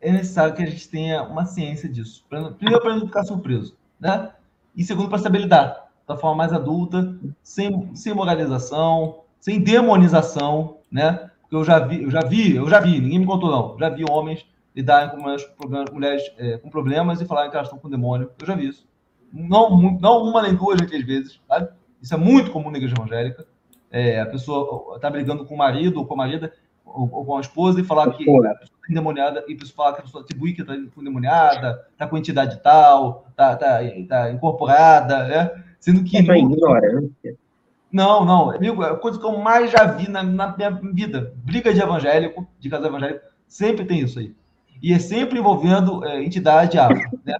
é 0.00 0.12
necessário 0.12 0.54
que 0.54 0.62
a 0.62 0.66
gente 0.66 0.88
tenha 0.88 1.22
uma 1.22 1.46
ciência 1.46 1.88
disso. 1.88 2.24
Primeiro, 2.28 2.80
para 2.80 2.96
não 2.96 3.06
ficar 3.06 3.24
surpreso, 3.24 3.76
né? 3.98 4.30
E 4.76 4.84
segundo, 4.84 5.08
para 5.08 5.18
saber 5.18 5.38
lidar 5.38 5.88
da 6.06 6.16
forma 6.16 6.36
mais 6.36 6.52
adulta, 6.52 7.16
sem, 7.42 7.94
sem 7.94 8.14
moralização, 8.14 9.22
sem 9.40 9.60
demonização, 9.60 10.78
né? 10.90 11.30
Porque 11.40 11.56
eu 11.56 11.64
já 11.64 11.78
vi, 11.78 12.02
eu 12.02 12.10
já 12.10 12.20
vi, 12.20 12.56
eu 12.56 12.68
já 12.68 12.80
vi, 12.80 13.00
ninguém 13.00 13.20
me 13.20 13.26
contou 13.26 13.50
não, 13.50 13.78
já 13.78 13.88
vi 13.88 14.04
homens 14.08 14.46
lidarem 14.74 15.10
com 15.10 15.22
mulheres, 15.22 15.46
mulheres 15.90 16.22
é, 16.36 16.58
com 16.58 16.68
problemas 16.68 17.20
e 17.20 17.24
falarem 17.24 17.50
que 17.50 17.56
elas 17.56 17.68
estão 17.68 17.78
com 17.78 17.88
demônio. 17.88 18.30
Eu 18.38 18.46
já 18.46 18.54
vi 18.54 18.68
isso. 18.68 18.86
Não, 19.32 19.98
não 19.98 20.22
uma 20.22 20.42
nem 20.42 20.54
duas, 20.54 20.78
nem 20.78 20.86
três 20.86 21.04
vezes, 21.04 21.40
sabe? 21.48 21.70
Isso 22.00 22.12
é 22.12 22.16
muito 22.16 22.50
comum 22.50 22.70
na 22.70 22.76
igreja 22.76 22.94
evangélica. 22.94 23.46
É, 23.90 24.20
a 24.20 24.26
pessoa 24.26 24.96
está 24.96 25.08
brigando 25.08 25.46
com 25.46 25.54
o 25.54 25.58
marido 25.58 25.98
ou 25.98 26.06
com 26.06 26.14
a 26.14 26.18
marida, 26.18 26.52
ou, 26.96 27.08
ou 27.12 27.24
com 27.24 27.36
a 27.36 27.40
esposa 27.40 27.80
e 27.80 27.84
falar 27.84 28.10
que 28.10 28.10
a 28.10 28.16
pessoa 28.18 28.52
está 28.52 28.66
endemoniada, 28.90 29.44
e 29.46 29.66
falar 29.66 29.92
que 29.92 30.00
a 30.00 30.04
pessoa 30.04 30.24
atribui 30.24 30.54
que 30.54 30.62
está 30.62 30.74
endemoniada, 30.74 31.86
está 31.92 32.06
com 32.06 32.16
entidade 32.16 32.60
tal, 32.62 33.26
está 33.30 33.56
tá, 33.56 33.78
tá 34.08 34.30
incorporada, 34.30 35.28
né? 35.28 35.62
Sendo 35.78 36.02
que. 36.02 36.16
É 36.16 36.38
ignorância. 36.38 37.36
Não, 37.92 38.24
não, 38.24 38.50
amigo, 38.50 38.82
é 38.82 38.90
a 38.90 38.96
coisa 38.96 39.18
que 39.18 39.24
eu 39.24 39.38
mais 39.38 39.70
já 39.70 39.84
vi 39.84 40.10
na, 40.10 40.22
na 40.22 40.56
minha 40.56 40.70
vida. 40.70 41.32
Briga 41.36 41.72
de 41.72 41.80
evangélico, 41.80 42.46
de 42.58 42.68
casal 42.68 42.88
evangélico, 42.88 43.20
sempre 43.46 43.84
tem 43.84 44.00
isso 44.00 44.18
aí. 44.18 44.34
E 44.82 44.92
é 44.92 44.98
sempre 44.98 45.38
envolvendo 45.38 46.04
é, 46.04 46.22
entidade 46.22 46.78
afro, 46.78 47.20
né? 47.24 47.36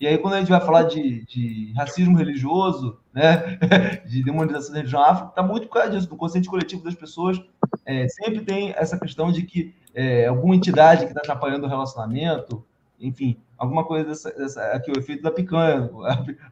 E 0.00 0.06
aí, 0.06 0.16
quando 0.16 0.32
a 0.32 0.38
gente 0.38 0.48
vai 0.48 0.60
falar 0.62 0.84
de, 0.84 1.26
de 1.26 1.74
racismo 1.76 2.16
religioso, 2.16 2.98
né, 3.12 3.58
de 4.08 4.24
demonização 4.24 4.72
da 4.72 4.78
religião 4.78 5.02
afro, 5.02 5.28
está 5.28 5.42
muito 5.42 5.66
por 5.66 5.74
causa 5.74 5.90
disso, 5.90 6.08
do 6.08 6.16
consciente 6.16 6.48
coletivo 6.48 6.82
das 6.82 6.94
pessoas. 6.94 7.38
É, 7.84 8.08
sempre 8.08 8.40
tem 8.40 8.72
essa 8.78 8.98
questão 8.98 9.30
de 9.30 9.42
que 9.42 9.74
é, 9.94 10.26
alguma 10.26 10.56
entidade 10.56 11.02
que 11.02 11.10
está 11.10 11.20
atrapalhando 11.20 11.66
o 11.66 11.68
relacionamento, 11.68 12.64
enfim, 12.98 13.36
alguma 13.58 13.84
coisa 13.84 14.08
dessa, 14.08 14.32
dessa, 14.32 14.62
aqui, 14.72 14.90
o 14.90 14.98
efeito 14.98 15.22
da 15.22 15.30
picanha. 15.30 15.90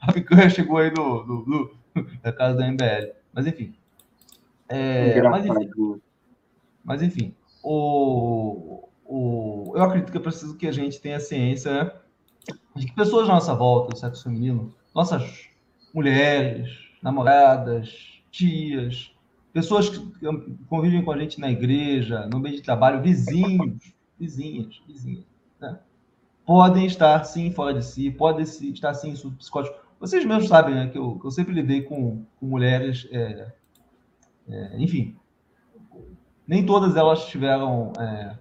A, 0.03 0.13
picanha 0.13 0.49
chegou 0.51 0.77
aí 0.77 0.93
no, 0.93 1.25
no, 1.25 1.71
na 2.23 2.33
casa 2.33 2.59
da 2.59 2.71
MBL. 2.71 3.13
Mas, 3.33 3.47
enfim. 3.47 3.75
É, 4.69 5.23
mas, 5.23 5.47
enfim, 5.47 6.01
mas, 6.85 7.03
enfim, 7.03 7.35
o, 7.63 8.87
o, 9.07 9.73
eu 9.75 9.83
acredito 9.83 10.13
que 10.13 10.19
é 10.19 10.21
preciso 10.21 10.55
que 10.55 10.67
a 10.67 10.73
gente 10.73 11.01
tenha 11.01 11.19
ciência, 11.19 11.73
né? 11.73 11.93
De 12.75 12.87
que 12.87 12.95
pessoas 12.95 13.29
à 13.29 13.35
nossa 13.35 13.55
volta, 13.55 13.95
do 13.95 13.99
sexo 13.99 14.25
feminino, 14.25 14.75
nossas 14.95 15.49
mulheres, 15.95 16.71
namoradas, 17.03 18.23
tias, 18.31 19.13
pessoas 19.53 19.89
que 19.89 20.01
convivem 20.69 21.05
com 21.05 21.13
a 21.13 21.19
gente 21.19 21.41
na 21.41 21.51
igreja, 21.51 22.27
no 22.27 22.39
meio 22.39 22.57
de 22.57 22.63
trabalho, 22.63 23.03
vizinhos, 23.03 23.93
vizinhas, 24.19 24.81
vizinhas, 24.87 25.25
né? 25.61 25.79
podem 26.47 26.87
estar 26.87 27.23
sim 27.25 27.53
fora 27.53 27.75
de 27.75 27.85
si, 27.85 28.11
podem 28.11 28.45
estar 28.45 28.95
sim 28.95 29.13
psicóticos. 29.13 29.79
Vocês 30.01 30.25
mesmos 30.25 30.49
sabem 30.49 30.75
né, 30.75 30.89
que, 30.89 30.97
eu, 30.97 31.19
que 31.19 31.27
eu 31.27 31.31
sempre 31.31 31.53
lidei 31.53 31.83
com, 31.83 32.25
com 32.39 32.47
mulheres, 32.47 33.09
é, 33.11 33.53
é, 34.49 34.77
enfim, 34.79 35.17
nem 36.47 36.65
todas 36.65 36.97
elas 36.97 37.27
tiveram 37.27 37.93
é, 37.99 38.39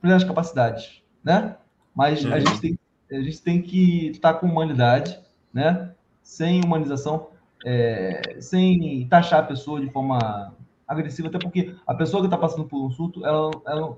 plenas 0.00 0.24
capacidades, 0.24 1.02
né? 1.22 1.56
Mas 1.94 2.24
a 2.24 2.38
gente 2.38 2.60
tem 2.60 2.78
a 3.10 3.20
gente 3.20 3.40
tem 3.42 3.60
que 3.60 4.08
estar 4.08 4.34
com 4.34 4.46
humanidade, 4.46 5.18
né? 5.52 5.90
Sem 6.22 6.64
humanização, 6.64 7.28
é, 7.64 8.36
sem 8.40 9.06
taxar 9.08 9.40
a 9.40 9.46
pessoa 9.46 9.80
de 9.80 9.90
forma 9.90 10.54
agressiva, 10.86 11.28
até 11.28 11.38
porque 11.38 11.74
a 11.86 11.94
pessoa 11.94 12.22
que 12.22 12.26
está 12.26 12.36
passando 12.36 12.64
por 12.64 12.84
um 12.84 12.90
surto, 12.90 13.24
ela, 13.24 13.50
ela 13.66 13.96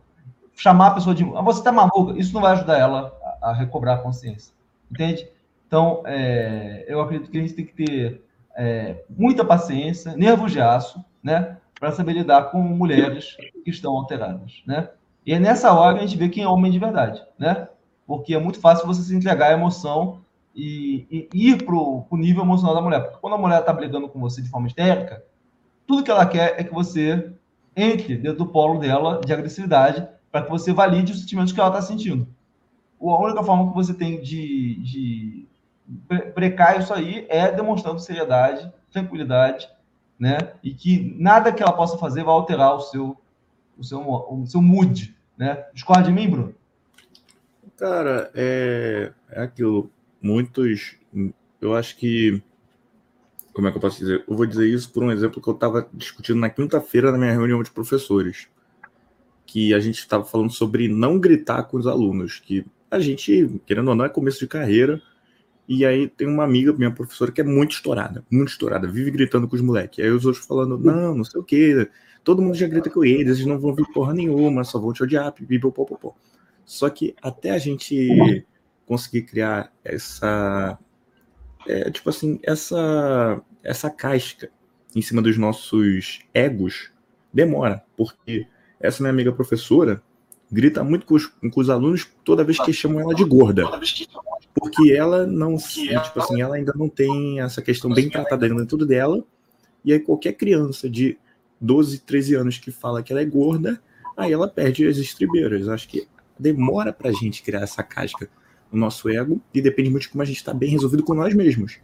chamar 0.55 0.89
a 0.89 0.95
pessoa 0.95 1.15
de 1.15 1.25
ah, 1.35 1.43
você 1.43 1.61
está 1.61 1.73
maluca, 1.73 2.19
isso 2.19 2.33
não 2.33 2.41
vai 2.41 2.53
ajudar 2.53 2.79
ela 2.79 3.13
a, 3.43 3.51
a 3.51 3.53
recobrar 3.53 3.99
a 3.99 4.03
consciência, 4.03 4.55
entende? 4.91 5.29
Então, 5.67 6.03
é, 6.07 6.85
eu 6.89 7.01
acredito 7.01 7.31
que 7.31 7.39
a 7.39 7.41
gente 7.41 7.55
tem 7.55 7.67
que 7.67 7.75
ter 7.75 8.23
é, 8.57 9.05
muita 9.11 9.45
paciência, 9.45 10.17
nervo 10.17 10.49
de 10.49 10.61
aço, 10.61 11.05
né? 11.23 11.59
Para 11.79 11.93
saber 11.93 12.15
lidar 12.15 12.51
com 12.51 12.59
mulheres 12.59 13.37
que 13.65 13.71
estão 13.71 13.93
alteradas, 13.93 14.63
né? 14.67 14.89
E 15.27 15.35
é 15.35 15.39
nessa 15.39 15.73
hora 15.73 15.99
que 15.99 16.05
a 16.05 16.07
gente 16.07 16.19
vê 16.19 16.29
quem 16.29 16.45
é 16.45 16.49
homem 16.49 16.71
de 16.71 16.79
verdade, 16.79 17.23
né? 17.39 17.69
Porque 18.07 18.35
é 18.35 18.39
muito 18.39 18.61
fácil 18.61 18.87
você 18.87 19.03
se 19.03 19.15
entregar 19.15 19.51
à 19.51 19.53
emoção 19.53 20.21
e, 20.55 21.29
e 21.33 21.51
ir 21.51 21.65
para 21.65 21.75
o 21.75 22.07
nível 22.13 22.43
emocional 22.43 22.75
da 22.75 22.81
mulher. 22.81 23.01
Porque 23.01 23.19
quando 23.21 23.35
a 23.35 23.39
mulher 23.39 23.61
está 23.61 23.73
brigando 23.73 24.09
com 24.09 24.19
você 24.19 24.41
de 24.41 24.49
forma 24.49 24.67
histérica, 24.67 25.23
tudo 25.87 26.03
que 26.03 26.11
ela 26.11 26.27
quer 26.27 26.55
é 26.59 26.65
que 26.65 26.73
você 26.73 27.33
entre 27.77 28.17
dentro 28.17 28.39
do 28.39 28.47
polo 28.47 28.81
dela 28.81 29.21
de 29.25 29.33
agressividade 29.33 30.09
para 30.33 30.43
que 30.43 30.51
você 30.51 30.73
valide 30.73 31.13
os 31.13 31.21
sentimentos 31.21 31.53
que 31.53 31.61
ela 31.61 31.69
está 31.69 31.83
sentindo. 31.83 32.27
A 33.01 33.23
única 33.23 33.43
forma 33.43 33.69
que 33.69 33.75
você 33.75 33.93
tem 33.93 34.21
de, 34.21 34.77
de 34.83 35.49
brecar 36.35 36.81
isso 36.81 36.93
aí 36.93 37.27
é 37.29 37.53
demonstrando 37.53 38.01
seriedade, 38.01 38.73
tranquilidade, 38.91 39.69
né? 40.19 40.39
E 40.63 40.73
que 40.73 41.15
nada 41.19 41.53
que 41.53 41.63
ela 41.63 41.73
possa 41.73 41.99
fazer 41.99 42.25
vai 42.25 42.33
alterar 42.33 42.75
o 42.75 42.81
seu, 42.81 43.17
o 43.77 43.85
seu, 43.85 44.01
o 44.01 44.47
seu 44.47 44.63
mood, 44.63 45.15
né? 45.37 45.67
Discorda 45.75 46.05
de 46.05 46.13
mim, 46.13 46.29
Bruno? 46.29 46.55
Cara, 47.77 48.31
é, 48.35 49.13
é 49.31 49.43
aquilo. 49.43 49.91
Muitos. 50.21 50.97
Eu 51.61 51.75
acho 51.75 51.97
que. 51.97 52.43
Como 53.53 53.69
é 53.69 53.71
que 53.71 53.77
eu 53.77 53.81
posso 53.81 53.99
dizer? 53.99 54.25
Eu 54.29 54.37
vou 54.37 54.47
dizer 54.47 54.67
isso 54.67 54.93
por 54.93 55.03
um 55.03 55.11
exemplo 55.11 55.41
que 55.41 55.49
eu 55.49 55.55
estava 55.55 55.89
discutindo 55.93 56.39
na 56.39 56.51
quinta-feira 56.51 57.13
na 57.13 57.19
minha 57.19 57.33
reunião 57.33 57.63
de 57.63 57.71
professores. 57.71 58.49
Que 59.47 59.73
a 59.73 59.79
gente 59.79 59.99
estava 59.99 60.25
falando 60.25 60.51
sobre 60.51 60.89
não 60.89 61.19
gritar 61.19 61.63
com 61.65 61.77
os 61.77 61.87
alunos. 61.87 62.41
Que 62.41 62.65
a 62.91 62.99
gente, 62.99 63.61
querendo 63.67 63.89
ou 63.89 63.95
não, 63.95 64.05
é 64.05 64.09
começo 64.09 64.41
de 64.41 64.47
carreira. 64.47 65.01
E 65.69 65.85
aí 65.85 66.09
tem 66.09 66.29
uma 66.29 66.45
amiga, 66.45 66.73
minha 66.73 66.93
professora, 66.93 67.33
que 67.33 67.41
é 67.41 67.45
muito 67.45 67.73
estourada, 67.73 68.25
muito 68.31 68.51
estourada, 68.51 68.87
vive 68.87 69.11
gritando 69.11 69.49
com 69.49 69.57
os 69.57 69.63
moleques. 69.63 69.99
Aí 70.05 70.11
os 70.11 70.25
outros 70.25 70.47
falando, 70.47 70.79
não, 70.79 71.13
não 71.13 71.25
sei 71.25 71.41
o 71.41 71.45
quê, 71.45 71.89
todo 72.23 72.41
mundo 72.41 72.55
já 72.55 72.69
grita 72.69 72.89
com 72.89 73.05
eles, 73.05 73.39
eles 73.39 73.47
não 73.47 73.59
vão 73.59 73.75
vir 73.75 73.85
porra 73.93 74.15
nenhuma, 74.15 74.63
só 74.63 74.79
vão 74.79 74.93
te 74.93 75.03
odiar, 75.03 75.33
pipipopopopó. 75.33 76.15
Só 76.67 76.91
que 76.91 77.15
até 77.23 77.51
a 77.53 77.59
gente 77.59 78.45
conseguir 78.85 79.23
criar 79.23 79.73
essa, 79.85 80.77
é, 81.67 81.91
tipo 81.91 82.11
assim, 82.11 82.41
essa, 82.43 83.41
essa 83.63 83.89
casca 83.89 84.51
em 84.95 85.01
cima 85.01 85.23
dos 85.23 85.39
nossos 85.39 86.21
egos, 86.35 86.91
demora, 87.33 87.85
porque 87.97 88.47
essa 88.81 89.03
minha 89.03 89.13
amiga 89.13 89.33
professora 89.33 90.03
grita 90.51 90.83
muito 90.83 91.07
com 91.07 91.15
os, 91.15 91.27
com 91.27 91.61
os 91.61 91.71
alunos 91.71 92.09
toda 92.25 92.45
vez 92.45 92.59
que 92.59 92.73
chamam 92.73 93.01
ela 93.01 93.15
de 93.15 93.25
gorda. 93.25 93.65
Porque 94.55 94.93
ela 94.93 95.27
não, 95.27 95.57
tipo 95.57 96.21
assim, 96.21 96.41
ela 96.41 96.57
ainda 96.57 96.73
não 96.75 96.89
tem 96.89 97.41
essa 97.41 97.63
questão 97.63 97.93
bem 97.93 98.09
tratada 98.09 98.49
dentro 98.49 98.85
dela. 98.87 99.23
E 99.85 99.93
aí 99.93 100.01
qualquer 100.01 100.33
criança 100.33 100.89
de 100.89 101.19
12, 101.61 102.01
13 102.01 102.35
anos 102.35 102.59
que 102.59 102.71
fala 102.71 103.03
que 103.03 103.13
ela 103.13 103.23
é 103.23 103.25
gorda, 103.25 103.81
aí 104.17 104.33
ela 104.33 104.49
perde 104.49 104.87
as 104.87 104.97
estribeiras. 104.97 105.69
Acho 105.69 105.89
que 105.89 106.09
demora 106.39 106.93
para 106.93 107.11
a 107.11 107.13
gente 107.13 107.43
criar 107.43 107.61
essa 107.61 107.83
casca 107.83 108.29
no 108.71 108.79
nosso 108.79 109.09
ego 109.09 109.41
e 109.55 109.61
depende 109.61 109.91
muito 109.91 110.03
de 110.03 110.09
como 110.11 110.23
a 110.23 110.27
gente 110.27 110.37
está 110.37 110.53
bem 110.53 110.71
resolvido 110.71 111.03
com 111.03 111.15
nós 111.15 111.35
mesmos. 111.35 111.79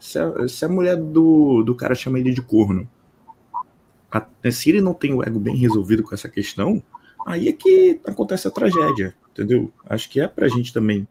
Se 0.00 0.18
a, 0.18 0.48
se 0.48 0.64
a 0.64 0.68
mulher 0.68 0.96
do, 0.96 1.62
do 1.62 1.74
cara 1.74 1.94
chama 1.94 2.18
ele 2.18 2.32
de 2.32 2.40
corno, 2.40 2.88
a, 4.10 4.26
se 4.50 4.70
ele 4.70 4.80
não 4.80 4.94
tem 4.94 5.12
o 5.12 5.22
ego 5.22 5.38
bem 5.38 5.56
resolvido 5.56 6.02
com 6.02 6.14
essa 6.14 6.28
questão, 6.28 6.82
aí 7.26 7.48
é 7.48 7.52
que 7.52 8.00
acontece 8.06 8.48
a 8.48 8.50
tragédia, 8.50 9.14
entendeu? 9.30 9.72
Acho 9.86 10.08
que 10.08 10.20
é 10.20 10.26
para 10.26 10.46
a 10.46 10.48
gente 10.48 10.72
também 10.72 11.06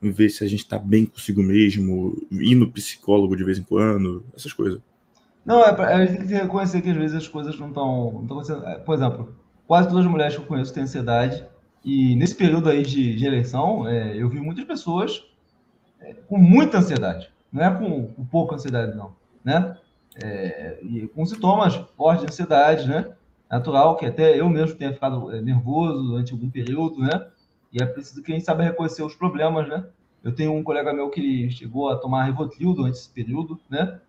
ver 0.00 0.28
se 0.30 0.44
a 0.44 0.48
gente 0.48 0.60
está 0.60 0.78
bem 0.78 1.06
consigo 1.06 1.42
mesmo, 1.42 2.16
ir 2.30 2.54
no 2.54 2.70
psicólogo 2.70 3.36
de 3.36 3.44
vez 3.44 3.58
em 3.58 3.62
quando, 3.62 4.24
essas 4.34 4.52
coisas. 4.52 4.80
Não, 5.44 5.62
é 5.62 5.72
pra, 5.74 5.96
a 5.96 6.06
gente 6.06 6.18
tem 6.18 6.26
que 6.26 6.34
reconhecer 6.34 6.80
que 6.80 6.90
às 6.90 6.96
vezes 6.96 7.16
as 7.16 7.28
coisas 7.28 7.58
não 7.58 7.68
estão. 7.68 8.26
É, 8.66 8.78
por 8.78 8.94
exemplo, 8.94 9.36
quase 9.66 9.88
todas 9.88 10.04
as 10.04 10.10
mulheres 10.10 10.34
que 10.34 10.40
eu 10.40 10.46
conheço 10.46 10.72
têm 10.72 10.84
ansiedade 10.84 11.44
e 11.84 12.16
nesse 12.16 12.34
período 12.34 12.68
aí 12.70 12.82
de, 12.82 13.14
de 13.14 13.26
eleição, 13.26 13.86
é, 13.86 14.16
eu 14.16 14.28
vi 14.28 14.40
muitas 14.40 14.64
pessoas 14.64 15.24
é, 16.00 16.14
com 16.14 16.38
muita 16.38 16.78
ansiedade. 16.78 17.30
Não 17.52 17.62
é 17.62 17.70
com, 17.70 18.06
com 18.08 18.24
pouca 18.24 18.54
ansiedade, 18.54 18.96
não. 18.96 19.14
Né? 19.44 19.76
É, 20.22 20.78
e 20.82 21.06
com 21.08 21.26
sintomas 21.26 21.76
fortes 21.96 22.24
de 22.24 22.32
ansiedade, 22.32 22.88
né? 22.88 23.12
Natural, 23.50 23.96
que 23.96 24.06
até 24.06 24.40
eu 24.40 24.48
mesmo 24.48 24.76
tenha 24.76 24.92
ficado 24.92 25.30
é, 25.30 25.40
nervoso 25.42 26.02
durante 26.02 26.32
algum 26.32 26.48
período, 26.48 27.00
né? 27.00 27.28
E 27.72 27.82
é 27.82 27.86
preciso 27.86 28.22
que 28.22 28.32
a 28.32 28.34
gente 28.34 28.44
saiba 28.44 28.62
reconhecer 28.62 29.02
os 29.02 29.14
problemas, 29.14 29.68
né? 29.68 29.84
Eu 30.22 30.34
tenho 30.34 30.54
um 30.54 30.62
colega 30.62 30.92
meu 30.92 31.10
que 31.10 31.50
chegou 31.50 31.90
a 31.90 31.96
tomar 31.96 32.24
Rivotril 32.24 32.72
durante 32.72 32.96
esse 32.96 33.10
período, 33.10 33.60
né? 33.68 34.00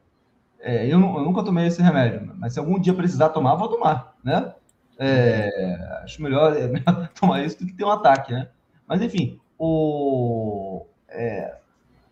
É, 0.60 0.86
eu, 0.86 1.00
eu, 1.00 1.24
nunca 1.24 1.44
tomei 1.44 1.68
esse 1.68 1.82
remédio, 1.82 2.32
mas 2.38 2.54
se 2.54 2.60
algum 2.60 2.80
dia 2.80 2.94
precisar 2.94 3.30
tomar, 3.30 3.56
vou 3.56 3.68
tomar, 3.68 4.16
né? 4.24 4.54
É, 4.98 6.00
acho 6.04 6.22
melhor, 6.22 6.56
é 6.56 6.68
melhor, 6.68 7.10
tomar 7.20 7.44
isso 7.44 7.60
do 7.60 7.66
que 7.66 7.74
ter 7.74 7.84
um 7.84 7.92
ataque, 7.92 8.32
né? 8.34 8.50
Mas, 8.88 9.02
enfim, 9.02 9.40
o, 9.58 10.86
é, 11.10 11.58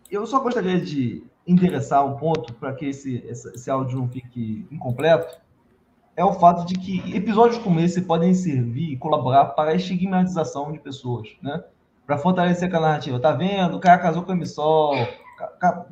eu 0.09 0.25
só 0.25 0.39
gostaria 0.39 0.79
de 0.79 1.23
interessar 1.47 2.05
um 2.05 2.15
ponto 2.15 2.53
para 2.53 2.73
que 2.73 2.85
esse, 2.85 3.17
esse, 3.27 3.49
esse, 3.49 3.69
áudio 3.69 3.99
não 3.99 4.07
fique 4.07 4.65
incompleto, 4.71 5.37
é 6.15 6.23
o 6.23 6.33
fato 6.33 6.65
de 6.65 6.75
que 6.75 7.15
episódios 7.15 7.61
como 7.61 7.79
esse 7.79 8.01
podem 8.01 8.33
servir 8.33 8.91
e 8.91 8.97
colaborar 8.97 9.45
para 9.45 9.71
a 9.71 9.75
estigmatização 9.75 10.71
de 10.71 10.79
pessoas, 10.79 11.29
né? 11.41 11.63
Para 12.05 12.17
fortalecer 12.17 12.73
a 12.75 12.79
narrativa. 12.79 13.19
Tá 13.19 13.31
vendo? 13.31 13.77
O 13.77 13.79
cara 13.79 13.97
casou 13.97 14.23
com 14.23 14.31
a 14.31 14.35
Missol, 14.35 14.93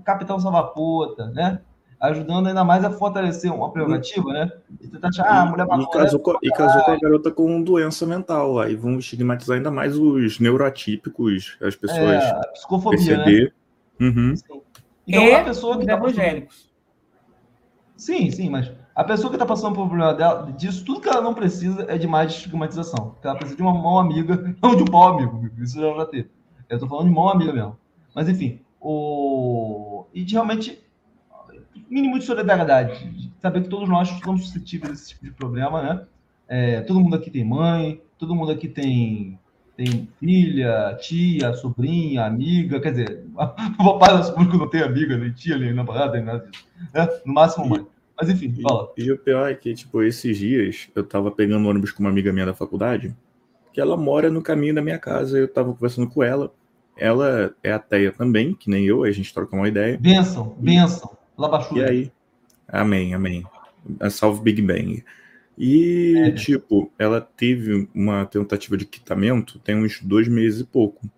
Capitão 0.03 0.39
Salvapota, 0.39 1.27
né? 1.27 1.61
Ajudando 2.01 2.47
ainda 2.47 2.63
mais 2.63 2.83
a 2.83 2.89
fortalecer 2.89 3.53
uma 3.53 3.71
prerrogativa, 3.71 4.33
né? 4.33 4.51
E 4.79 4.87
tentar 4.87 5.09
achar, 5.09 5.23
ah, 5.23 5.41
a 5.43 5.45
mulher 5.45 5.67
e, 5.79 5.89
casou 5.91 6.19
com, 6.19 6.33
e 6.41 6.49
casou 6.49 6.81
com 6.83 6.91
a 6.91 6.99
garota 6.99 7.31
com 7.31 7.61
doença 7.61 8.05
mental. 8.07 8.59
Aí 8.59 8.75
vão 8.75 8.97
estigmatizar 8.97 9.57
ainda 9.57 9.69
mais 9.69 9.95
os 9.95 10.39
neuroatípicos, 10.39 11.57
as 11.61 11.75
pessoas. 11.75 12.23
É, 12.23 12.31
a 12.31 12.47
psicofobia, 12.53 12.97
perceber. 12.97 13.53
né? 13.99 14.07
Uhum. 14.07 14.33
Então, 15.07 15.23
e 15.27 15.33
a 15.33 15.43
pessoa 15.43 15.77
que 15.77 15.85
tá 15.85 15.93
evangélicos. 15.93 16.71
Sim, 17.95 18.31
sim, 18.31 18.49
mas 18.49 18.71
A 18.95 19.03
pessoa 19.03 19.29
que 19.29 19.35
está 19.35 19.45
passando 19.45 19.75
por 19.75 19.83
um 19.83 19.87
problema 19.87 20.15
dela, 20.15 20.51
disso, 20.57 20.83
tudo 20.83 21.01
que 21.01 21.07
ela 21.07 21.21
não 21.21 21.35
precisa 21.35 21.85
é 21.87 21.99
de 21.99 22.07
mais 22.07 22.31
estigmatização. 22.31 23.15
Ela 23.23 23.35
precisa 23.35 23.55
de 23.55 23.61
uma 23.61 23.75
mão 23.75 23.99
amiga, 23.99 24.43
não 24.61 24.75
de 24.75 24.81
um 24.81 24.87
pau 24.87 25.09
amigo. 25.09 25.51
Isso 25.59 25.79
já 25.79 25.93
já 25.93 26.05
teve. 26.07 26.31
Eu 26.67 26.77
estou 26.77 26.89
falando 26.89 27.09
de 27.09 27.13
mão 27.13 27.29
amiga 27.29 27.53
mesmo. 27.53 27.77
Mas, 28.15 28.27
enfim, 28.27 28.59
o... 28.79 30.05
e 30.13 30.23
de 30.23 30.33
realmente 30.33 30.81
mínimo 31.91 32.17
de 32.17 32.25
solidariedade, 32.25 33.09
de 33.09 33.31
saber 33.41 33.63
que 33.63 33.69
todos 33.69 33.89
nós 33.89 34.09
estamos 34.09 34.45
suscetíveis 34.45 34.91
a 34.91 34.93
esse 34.93 35.09
tipo 35.09 35.25
de 35.25 35.31
problema, 35.31 35.83
né? 35.83 36.05
É, 36.47 36.81
todo 36.81 37.01
mundo 37.01 37.17
aqui 37.17 37.29
tem 37.29 37.43
mãe, 37.43 38.01
todo 38.17 38.33
mundo 38.33 38.51
aqui 38.51 38.67
tem, 38.69 39.37
tem 39.75 40.07
filha, 40.19 40.97
tia, 41.01 41.53
sobrinha, 41.53 42.25
amiga, 42.25 42.79
quer 42.79 42.91
dizer, 42.91 43.25
o 43.35 43.83
papai 43.83 44.13
nosso 44.13 44.33
público 44.33 44.57
não 44.57 44.69
tem 44.69 44.81
amiga, 44.81 45.17
nem 45.17 45.31
tia, 45.31 45.57
nem 45.57 45.73
namorada, 45.73 46.13
nem 46.13 46.23
nada 46.23 46.47
disso. 46.49 46.65
Né? 46.93 47.07
No 47.25 47.33
máximo 47.33 47.67
mãe. 47.67 47.85
Mas 48.19 48.29
enfim, 48.29 48.53
fala. 48.61 48.89
E, 48.97 49.03
e, 49.03 49.11
o 49.11 49.17
pior 49.17 49.49
é 49.49 49.55
que, 49.55 49.73
tipo, 49.73 50.01
esses 50.01 50.37
dias 50.37 50.87
eu 50.95 51.03
tava 51.03 51.29
pegando 51.31 51.67
ônibus 51.67 51.91
com 51.91 52.03
uma 52.03 52.09
amiga 52.09 52.31
minha 52.31 52.45
da 52.45 52.53
faculdade, 52.53 53.15
que 53.73 53.81
ela 53.81 53.97
mora 53.97 54.29
no 54.29 54.41
caminho 54.41 54.75
da 54.75 54.81
minha 54.81 54.99
casa, 54.99 55.37
eu 55.37 55.47
tava 55.47 55.73
conversando 55.73 56.09
com 56.09 56.23
ela. 56.23 56.53
Ela 56.97 57.53
é 57.63 57.71
ateia 57.71 58.11
também, 58.11 58.53
que 58.53 58.69
nem 58.69 58.85
eu, 58.85 59.03
a 59.03 59.11
gente 59.11 59.33
troca 59.33 59.55
uma 59.55 59.67
ideia. 59.67 59.97
Benção, 59.97 60.55
benção. 60.59 61.20
Labachura. 61.41 61.87
E 61.87 61.89
aí? 61.89 62.11
Amém, 62.67 63.13
amém. 63.13 63.43
Salve 64.09 64.41
Big 64.41 64.61
Bang. 64.61 65.03
E, 65.57 66.15
é. 66.17 66.31
tipo, 66.31 66.91
ela 66.97 67.19
teve 67.21 67.87
uma 67.93 68.25
tentativa 68.25 68.77
de 68.77 68.85
quitamento 68.85 69.59
tem 69.59 69.75
uns 69.75 69.99
dois 70.01 70.27
meses 70.27 70.61
e 70.61 70.65
pouco. 70.65 71.09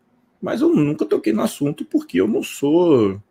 Mas 0.41 0.61
eu 0.61 0.69
nunca 0.69 1.05
toquei 1.05 1.31
no 1.31 1.41
assunto 1.41 1.85
porque 1.85 2.19
eu 2.19 2.27
não 2.27 2.43
sou. 2.43 3.21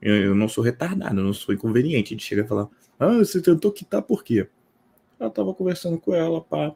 Eu 0.00 0.34
não 0.34 0.48
sou 0.48 0.62
retardado, 0.62 1.18
eu 1.18 1.24
não 1.24 1.32
sou 1.32 1.54
inconveniente. 1.54 2.08
A 2.08 2.16
gente 2.16 2.26
chega 2.26 2.42
a 2.42 2.46
falar, 2.46 2.68
ah, 2.98 3.18
você 3.18 3.40
tentou 3.40 3.72
quitar 3.72 4.02
por 4.02 4.22
quê? 4.22 4.46
Eu 5.18 5.30
tava 5.30 5.52
conversando 5.54 5.98
com 5.98 6.14
ela, 6.14 6.40
pá. 6.40 6.72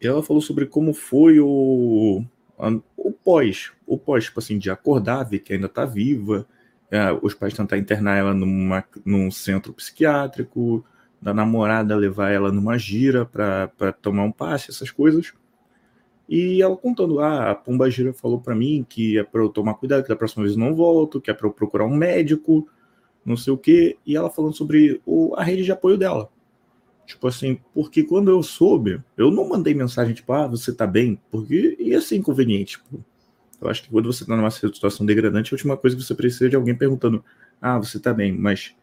E 0.00 0.06
ela 0.06 0.22
falou 0.22 0.40
sobre 0.40 0.66
como 0.66 0.94
foi 0.94 1.38
o, 1.38 2.24
o 2.96 3.12
pós. 3.12 3.72
O 3.86 3.98
pós, 3.98 4.24
tipo 4.24 4.40
assim, 4.40 4.58
de 4.58 4.70
acordar, 4.70 5.24
ver 5.24 5.40
que 5.40 5.52
ainda 5.52 5.68
tá 5.68 5.84
viva, 5.84 6.46
é, 6.92 7.10
os 7.22 7.32
pais 7.32 7.54
tentar 7.54 7.78
internar 7.78 8.18
ela 8.18 8.34
numa, 8.34 8.84
num 9.02 9.30
centro 9.30 9.72
psiquiátrico, 9.72 10.84
da 11.20 11.32
namorada 11.32 11.96
levar 11.96 12.30
ela 12.30 12.52
numa 12.52 12.76
gira 12.76 13.24
para 13.24 13.92
tomar 14.02 14.24
um 14.24 14.30
passe, 14.30 14.70
essas 14.70 14.90
coisas. 14.90 15.32
E 16.28 16.60
ela 16.60 16.76
contando, 16.76 17.20
ah, 17.20 17.50
a 17.50 17.54
Pomba 17.54 17.90
Gira 17.90 18.12
falou 18.12 18.40
para 18.40 18.54
mim 18.54 18.84
que 18.86 19.18
é 19.18 19.24
para 19.24 19.40
eu 19.40 19.48
tomar 19.48 19.74
cuidado, 19.74 20.02
que 20.02 20.08
da 20.10 20.16
próxima 20.16 20.44
vez 20.44 20.54
eu 20.54 20.60
não 20.60 20.74
volto, 20.74 21.20
que 21.20 21.30
é 21.30 21.34
para 21.34 21.46
eu 21.46 21.52
procurar 21.52 21.86
um 21.86 21.96
médico, 21.96 22.68
não 23.24 23.38
sei 23.38 23.54
o 23.54 23.58
quê. 23.58 23.96
E 24.04 24.14
ela 24.14 24.28
falando 24.28 24.54
sobre 24.54 25.00
o, 25.06 25.34
a 25.34 25.42
rede 25.42 25.64
de 25.64 25.72
apoio 25.72 25.96
dela. 25.96 26.28
Tipo 27.06 27.26
assim, 27.28 27.58
porque 27.72 28.02
quando 28.02 28.30
eu 28.30 28.42
soube, 28.42 29.00
eu 29.16 29.30
não 29.30 29.48
mandei 29.48 29.74
mensagem 29.74 30.14
tipo, 30.14 30.30
ah, 30.32 30.46
você 30.46 30.74
tá 30.74 30.86
bem, 30.86 31.18
porque 31.30 31.76
ia 31.80 32.02
ser 32.02 32.16
inconveniente. 32.16 32.78
Tipo, 32.78 33.02
eu 33.62 33.70
acho 33.70 33.84
que 33.84 33.90
quando 33.90 34.12
você 34.12 34.24
está 34.24 34.36
numa 34.36 34.50
situação 34.50 35.06
degradante, 35.06 35.52
a 35.52 35.56
última 35.56 35.76
coisa 35.76 35.96
que 35.96 36.02
você 36.02 36.14
precisa 36.14 36.46
é 36.46 36.48
de 36.48 36.56
alguém 36.56 36.74
perguntando: 36.74 37.24
Ah, 37.60 37.78
você 37.78 37.96
está 37.96 38.12
bem, 38.12 38.32
mas 38.32 38.74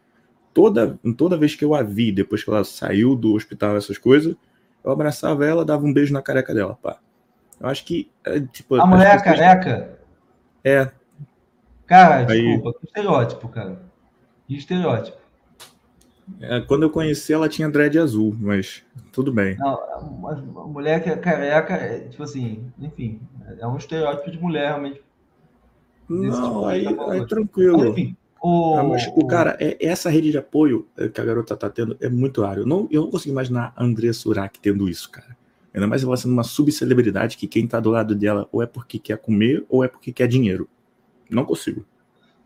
toda, 0.54 0.98
toda 1.18 1.38
vez 1.38 1.54
que 1.54 1.66
eu 1.66 1.76
a 1.76 1.84
vi, 1.84 2.12
depois 2.12 2.44
que 2.44 2.50
ela 2.50 2.64
saiu 2.64 3.16
do 3.16 3.34
hospital, 3.34 3.76
essas 3.76 3.98
coisas, 3.98 4.36
eu 4.84 4.92
abraçava 4.92 5.46
ela, 5.46 5.66
dava 5.66 5.86
um 5.86 5.94
beijo 5.94 6.14
na 6.14 6.22
careca 6.22 6.54
dela, 6.54 6.78
pá. 6.82 6.98
Eu 7.60 7.68
acho 7.68 7.84
que. 7.84 8.10
É, 8.24 8.40
tipo, 8.40 8.76
a 8.76 8.86
mulher 8.86 9.18
é 9.18 9.22
careca? 9.22 10.00
É. 10.64 10.90
Cara, 11.86 12.24
desculpa, 12.24 12.70
Aí... 12.70 12.74
que 12.80 12.86
estereótipo, 12.86 13.50
cara. 13.50 13.82
Que 14.48 14.56
estereótipo. 14.56 15.19
É, 16.40 16.62
quando 16.62 16.84
eu 16.84 16.90
conheci, 16.90 17.34
ela 17.34 17.50
tinha 17.50 17.70
dread 17.70 17.98
azul, 18.00 18.36
mas 18.40 18.84
tudo 19.12 19.32
bem. 19.32 19.58
Não, 19.58 19.80
a 20.60 20.68
mulher 20.68 21.04
que 21.04 21.10
é 21.10 21.16
careca, 21.16 21.74
é, 21.74 22.00
tipo 22.08 22.24
assim, 22.24 22.72
enfim, 22.80 23.20
é 23.58 23.68
um 23.68 23.78
estereótipo 23.78 24.32
de 24.32 24.40
mulher, 24.40 24.68
realmente. 24.68 25.02
Não, 26.08 26.32
tipo 26.32 26.66
aí, 26.66 26.96
tá 26.96 27.12
aí 27.12 27.28
tranquilo. 27.28 27.78
Mas, 27.80 27.90
enfim, 27.90 28.18
o, 28.42 28.76
ah, 28.76 28.84
mas, 28.84 29.08
o 29.16 29.28
cara, 29.28 29.58
é, 29.60 29.78
essa 29.86 30.10
rede 30.10 30.32
de 30.32 30.38
apoio 30.38 30.88
que 31.14 31.20
a 31.20 31.26
garota 31.26 31.58
tá 31.58 31.70
tendo 31.70 31.98
é 32.00 32.10
muito 32.10 32.42
raro. 32.42 32.62
Eu 32.62 32.66
não, 32.66 32.88
eu 32.90 33.04
não 33.04 33.12
consigo 33.12 33.34
imaginar 33.34 33.74
a 33.76 33.84
Andrea 33.84 34.14
Surak 34.14 34.60
tendo 34.60 34.88
isso, 34.88 35.10
cara. 35.12 35.38
Ainda 35.74 35.88
mais 35.88 36.04
ela 36.04 36.18
sendo 36.18 36.32
uma 36.32 36.44
subcelebridade 36.44 37.38
que 37.38 37.48
quem 37.48 37.68
tá 37.68 37.80
do 37.80 37.92
lado 37.92 38.16
dela 38.16 38.48
ou 38.52 38.64
é 38.64 38.66
porque 38.66 38.98
quer 38.98 39.18
comer 39.18 39.66
ou 39.70 39.84
é 39.84 39.88
porque 39.88 40.12
quer 40.12 40.28
dinheiro. 40.28 40.68
Não 41.30 41.46
consigo. 41.46 41.86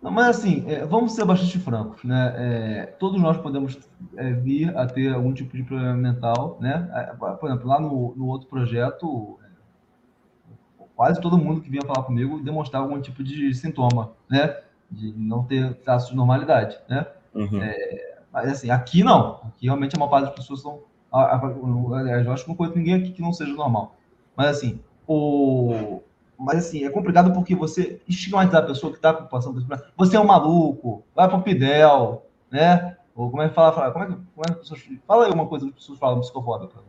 Não, 0.04 0.12
mas 0.12 0.38
assim, 0.38 0.70
é, 0.70 0.86
vamos 0.86 1.14
ser 1.14 1.24
bastante 1.24 1.58
francos, 1.58 2.04
né? 2.04 2.34
É, 2.36 2.86
todos 3.00 3.22
nós 3.22 3.38
podemos 3.38 3.80
é, 4.18 4.34
vir 4.34 4.78
a 4.78 4.86
ter 4.86 5.14
algum 5.14 5.34
tipo 5.34 5.56
de 5.56 5.64
problema 5.64 5.94
mental, 5.94 6.58
né? 6.60 6.90
É, 6.94 7.04
por 7.16 7.48
exemplo, 7.48 7.70
lá 7.70 7.80
no, 7.80 8.14
no 8.14 8.28
outro 8.28 8.50
projeto, 8.50 9.40
é, 9.42 10.84
quase 10.94 11.22
todo 11.22 11.38
mundo 11.38 11.62
que 11.62 11.70
vinha 11.70 11.82
falar 11.88 12.04
comigo 12.04 12.44
demonstrava 12.44 12.84
algum 12.84 13.00
tipo 13.00 13.24
de 13.24 13.54
sintoma, 13.54 14.12
né? 14.30 14.58
De 14.92 15.14
não 15.18 15.46
ter 15.46 15.74
traços 15.76 16.10
de 16.10 16.18
normalidade, 16.18 16.78
né? 16.90 17.08
Uhum. 17.34 17.64
É, 17.64 18.20
mas 18.30 18.52
assim, 18.52 18.70
aqui 18.70 19.06
não. 19.06 19.40
Aqui 19.46 19.68
realmente 19.68 19.96
a 19.96 20.00
maior 20.00 20.12
parte 20.12 20.26
das 20.26 20.36
pessoas 20.36 20.62
são. 20.62 20.82
Aliás, 21.14 22.26
eu 22.26 22.34
acho 22.34 22.44
que 22.44 22.50
não 22.50 22.58
conheço 22.58 22.78
ninguém 22.78 22.96
aqui 22.96 23.12
que 23.12 23.22
não 23.22 23.32
seja 23.32 23.54
normal. 23.54 23.96
Mas 24.36 24.58
assim, 24.58 24.82
o, 25.08 26.02
mas 26.38 26.66
assim, 26.66 26.84
é 26.84 26.90
complicado 26.90 27.34
porque 27.34 27.56
você 27.56 28.02
estigmatizar 28.08 28.64
a 28.64 28.66
pessoa 28.66 28.92
que 28.92 28.98
está 28.98 29.14
passando 29.14 29.54
por 29.54 29.76
isso. 29.76 29.86
Você 29.96 30.16
é 30.16 30.20
um 30.20 30.26
maluco, 30.26 31.04
vai 31.16 31.28
para 31.28 31.38
o 31.38 31.44
Pidel, 31.44 32.26
né? 32.52 32.98
Ou 33.16 33.30
como 33.30 33.42
é 33.44 33.50
que 33.50 33.56
fala? 33.56 33.72
fala 33.72 33.92
como 33.92 34.06
é 34.06 34.08
que, 34.08 34.14
como 34.14 34.46
é 34.48 34.54
que 34.54 34.60
pessoas, 34.60 34.82
fala 35.08 35.26
aí 35.26 35.32
uma 35.32 35.48
coisa 35.48 35.66
que 35.66 35.72
as 35.72 35.78
pessoas 35.78 36.00
falam 36.00 36.20
psicofóbica. 36.20 36.80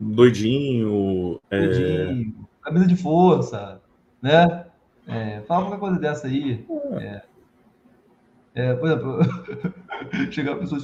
Doidinho. 0.00 1.40
É, 1.50 1.60
Doidinho, 1.60 2.34
é... 2.62 2.64
camisa 2.64 2.86
de 2.86 2.96
força, 2.96 3.80
né? 4.22 4.66
É, 5.06 5.40
fala 5.42 5.62
qualquer 5.62 5.80
coisa 5.80 5.98
dessa 5.98 6.26
aí. 6.26 6.66
É. 7.00 7.22
É, 8.54 8.74
por 8.74 8.88
exemplo, 8.88 9.20
chegar 10.32 10.52
a 10.52 10.56
pessoa. 10.56 10.80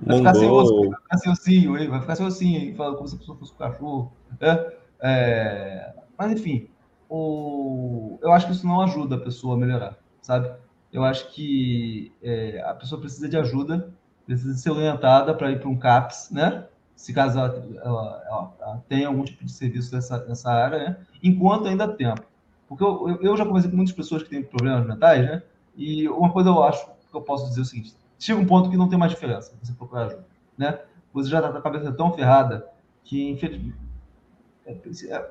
Vai 0.00 0.16
ficar 0.16 0.34
sem 0.34 0.50
osso, 0.50 0.90
vai 0.90 1.00
ficar 1.00 1.18
sem 1.18 1.32
ossinho, 1.32 1.90
vai 1.90 2.00
ficar 2.00 2.16
sem 2.16 2.26
ossinho, 2.26 2.60
aí, 2.60 2.74
fala 2.74 2.96
como 2.96 3.06
se 3.06 3.14
a 3.14 3.18
pessoa 3.18 3.38
fosse 3.38 3.52
um 3.52 3.56
cachorro. 3.56 4.12
Né? 4.40 4.72
É, 5.02 5.92
mas, 6.16 6.32
enfim, 6.32 6.68
o, 7.08 8.18
eu 8.22 8.32
acho 8.32 8.46
que 8.46 8.52
isso 8.52 8.66
não 8.66 8.80
ajuda 8.80 9.16
a 9.16 9.20
pessoa 9.20 9.54
a 9.54 9.58
melhorar, 9.58 9.98
sabe? 10.22 10.50
Eu 10.92 11.04
acho 11.04 11.32
que 11.32 12.12
é, 12.22 12.62
a 12.62 12.74
pessoa 12.74 13.00
precisa 13.00 13.28
de 13.28 13.36
ajuda, 13.36 13.92
precisa 14.26 14.56
ser 14.56 14.70
orientada 14.70 15.34
para 15.34 15.50
ir 15.50 15.60
para 15.60 15.68
um 15.68 15.76
CAPS, 15.76 16.30
né? 16.30 16.66
Se 16.94 17.12
caso 17.12 17.38
ela, 17.38 17.48
ela, 17.82 18.22
ela, 18.26 18.54
ela 18.60 18.84
tenha 18.88 19.08
algum 19.08 19.24
tipo 19.24 19.44
de 19.44 19.52
serviço 19.52 19.94
nessa, 19.94 20.24
nessa 20.26 20.50
área, 20.50 20.78
né? 20.78 20.96
Enquanto 21.22 21.66
ainda 21.66 21.84
há 21.84 21.88
tempo. 21.88 22.22
Porque 22.68 22.84
eu, 22.84 23.18
eu 23.20 23.36
já 23.36 23.44
conversei 23.44 23.70
com 23.70 23.76
muitas 23.76 23.94
pessoas 23.94 24.22
que 24.22 24.28
têm 24.28 24.42
problemas 24.42 24.86
mentais, 24.86 25.24
né? 25.24 25.42
E 25.76 26.08
uma 26.08 26.32
coisa 26.32 26.50
eu 26.50 26.62
acho 26.62 26.86
que 26.86 27.16
eu 27.16 27.22
posso 27.22 27.48
dizer 27.48 27.60
é 27.60 27.62
o 27.62 27.66
seguinte: 27.66 27.94
chega 28.18 28.38
um 28.38 28.46
ponto 28.46 28.70
que 28.70 28.76
não 28.76 28.88
tem 28.88 28.98
mais 28.98 29.10
diferença 29.10 29.52
você 29.60 29.72
procurar 29.72 30.06
ajuda, 30.06 30.26
né? 30.56 30.78
Você 31.12 31.28
já 31.28 31.38
está 31.38 31.50
com 31.50 31.58
a 31.58 31.62
cabeça 31.62 31.90
tão 31.90 32.12
ferrada 32.12 32.68
que, 33.02 33.28
infelizmente, 33.28 33.76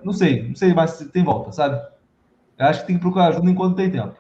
não 0.04 0.14
sei, 0.14 0.48
não 0.48 0.56
sei 0.56 0.74
mais 0.74 0.92
se 0.92 1.10
tem 1.10 1.24
volta, 1.24 1.52
sabe? 1.52 1.82
Eu 2.58 2.66
acho 2.66 2.82
que 2.82 2.88
tem 2.88 2.96
que 2.96 3.02
procurar 3.02 3.28
ajuda 3.28 3.50
enquanto 3.50 3.76
tem 3.76 3.90
tempo. 3.90 4.16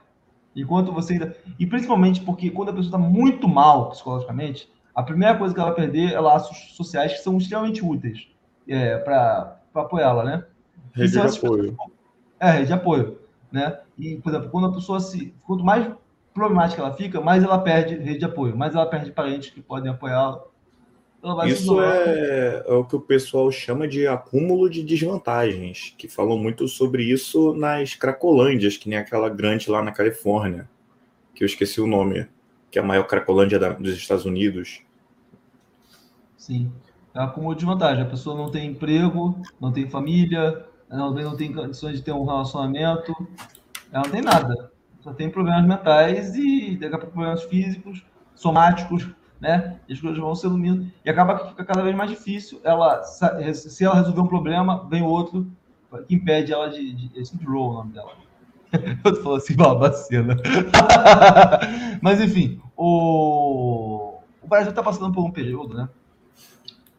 Enquanto 0.55 0.91
você 0.91 1.13
ainda. 1.13 1.35
E 1.59 1.65
principalmente 1.65 2.21
porque 2.21 2.49
quando 2.49 2.69
a 2.69 2.73
pessoa 2.73 2.87
está 2.87 2.97
muito 2.97 3.47
mal 3.47 3.89
psicologicamente, 3.89 4.69
a 4.95 5.03
primeira 5.03 5.37
coisa 5.37 5.53
que 5.53 5.59
ela 5.59 5.71
vai 5.71 5.81
perder 5.81 6.13
é 6.13 6.19
laços 6.19 6.75
sociais 6.75 7.13
que 7.13 7.19
são 7.19 7.37
extremamente 7.37 7.83
úteis 7.83 8.27
é, 8.67 8.97
para 8.97 9.59
apoiá-la, 9.73 10.23
né? 10.23 10.45
Rede 10.93 11.13
de 11.13 11.19
apoio. 11.19 11.77
É, 12.39 12.51
rede 12.51 12.67
de 12.67 12.73
apoio. 12.73 13.19
Né? 13.51 13.79
E, 13.97 14.17
por 14.17 14.29
exemplo, 14.29 14.49
quando 14.49 14.67
a 14.67 14.73
pessoa 14.73 14.99
se. 14.99 15.33
Quanto 15.45 15.63
mais 15.63 15.91
problemática 16.33 16.81
ela 16.81 16.93
fica, 16.93 17.19
mais 17.19 17.43
ela 17.43 17.57
perde 17.59 17.95
rede 17.95 18.19
de 18.19 18.25
apoio, 18.25 18.55
mais 18.55 18.75
ela 18.75 18.85
perde 18.85 19.11
parentes 19.11 19.49
que 19.49 19.61
podem 19.61 19.91
apoiá-la. 19.91 20.41
Isso 21.47 21.81
é, 21.81 22.63
é, 22.65 22.73
o 22.73 22.85
que 22.85 22.95
o 22.95 23.01
pessoal 23.01 23.51
chama 23.51 23.87
de 23.87 24.07
acúmulo 24.07 24.69
de 24.69 24.81
desvantagens, 24.81 25.93
que 25.97 26.07
falam 26.07 26.37
muito 26.37 26.65
sobre 26.67 27.03
isso 27.03 27.53
nas 27.53 27.93
Cracolândias, 27.93 28.77
que 28.77 28.87
nem 28.87 28.97
aquela 28.97 29.27
grande 29.27 29.69
lá 29.69 29.83
na 29.83 29.91
Califórnia, 29.91 30.69
que 31.35 31.43
eu 31.43 31.45
esqueci 31.45 31.81
o 31.81 31.87
nome, 31.87 32.25
que 32.71 32.79
é 32.79 32.81
a 32.81 32.85
maior 32.85 33.03
Cracolândia 33.03 33.59
da, 33.59 33.73
dos 33.73 33.97
Estados 33.97 34.23
Unidos. 34.23 34.81
Sim, 36.37 36.71
é 37.13 37.19
acúmulo 37.21 37.53
de 37.53 37.65
vantagem. 37.65 38.03
A 38.03 38.09
pessoa 38.09 38.37
não 38.37 38.49
tem 38.49 38.71
emprego, 38.71 39.41
não 39.59 39.73
tem 39.73 39.89
família, 39.89 40.65
tem, 40.89 41.23
não 41.25 41.35
tem 41.35 41.51
condições 41.51 41.97
de 41.97 42.01
ter 42.01 42.13
um 42.13 42.23
relacionamento, 42.23 43.13
ela 43.91 44.03
não 44.03 44.11
tem 44.11 44.21
nada. 44.21 44.71
Só 45.01 45.13
tem 45.13 45.29
problemas 45.29 45.65
mentais 45.65 46.33
e 46.35 46.77
daqui 46.77 46.95
a 46.95 46.97
pouco 46.97 47.13
problemas 47.13 47.43
físicos, 47.43 48.05
somáticos, 48.35 49.09
né? 49.39 49.79
E 49.87 49.93
as 49.93 50.01
coisas 50.01 50.19
vão 50.19 50.35
se 50.35 50.45
iluminando. 50.45 50.91
E 51.03 51.09
acaba 51.09 51.39
que 51.39 51.49
fica 51.49 51.65
cada 51.65 51.81
vez 51.81 51.95
mais 51.95 52.09
difícil. 52.09 52.59
Ela, 52.63 53.03
se 53.03 53.83
ela 53.83 53.95
resolver 53.95 54.21
um 54.21 54.27
problema, 54.27 54.87
vem 54.89 55.01
outro 55.01 55.47
que 56.07 56.15
impede 56.15 56.53
ela 56.53 56.69
de. 56.69 56.93
de, 56.93 57.07
de 57.09 57.45
Roll 57.45 57.71
o 57.71 57.73
nome 57.73 57.93
dela. 57.93 58.11
Eu 59.03 59.15
tô 59.15 59.23
falando 59.23 59.37
assim, 59.37 59.55
babacena. 59.55 60.37
Mas 62.01 62.21
enfim, 62.21 62.61
o, 62.77 64.19
Brasil 64.49 64.71
está 64.71 64.83
passando 64.83 65.13
por 65.13 65.23
um 65.23 65.31
período, 65.31 65.75
né? 65.75 65.87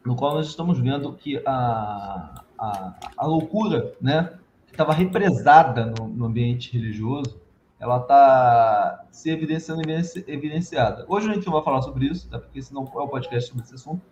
No 0.04 0.16
qual 0.16 0.34
nós 0.34 0.46
estamos 0.46 0.78
vendo 0.78 1.12
que 1.12 1.42
a, 1.44 2.42
a, 2.58 2.94
a 3.18 3.26
loucura, 3.26 3.92
né? 4.00 4.32
Que 4.66 4.72
estava 4.72 4.92
represada 4.94 5.86
no, 5.86 6.08
no 6.08 6.24
ambiente 6.26 6.72
religioso, 6.72 7.38
ela 7.80 7.96
está 7.96 9.06
se 9.10 9.30
evidenciando 9.30 9.82
evidenciada. 10.26 11.06
Hoje 11.08 11.30
a 11.30 11.34
gente 11.34 11.46
não 11.46 11.54
vai 11.54 11.64
falar 11.64 11.80
sobre 11.80 12.06
isso, 12.06 12.28
tá? 12.28 12.38
porque 12.38 12.62
senão 12.62 12.82
é 12.82 12.98
o 12.98 13.08
podcast 13.08 13.48
sobre 13.48 13.64
esse 13.64 13.74
assunto. 13.74 14.02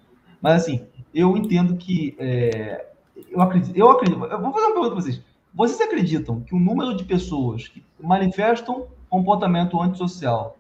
Mas 0.41 0.63
assim, 0.63 0.87
eu 1.15 1.37
entendo 1.37 1.77
que 1.77 2.17
é, 2.19 2.87
eu 3.31 3.43
acredito, 3.43 3.77
eu 3.77 3.91
acredito. 3.91 4.25
Eu 4.25 4.41
vou 4.41 4.53
fazer 4.53 4.67
uma 4.67 4.73
pergunta 4.73 4.95
para 4.95 5.03
vocês. 5.03 5.23
Vocês 5.53 5.81
acreditam 5.81 6.41
que 6.41 6.55
o 6.55 6.59
número 6.59 6.97
de 6.97 7.05
pessoas 7.05 7.69
que 7.69 7.85
manifestam 8.01 8.87
comportamento 9.11 9.81
antissocial 9.81 10.57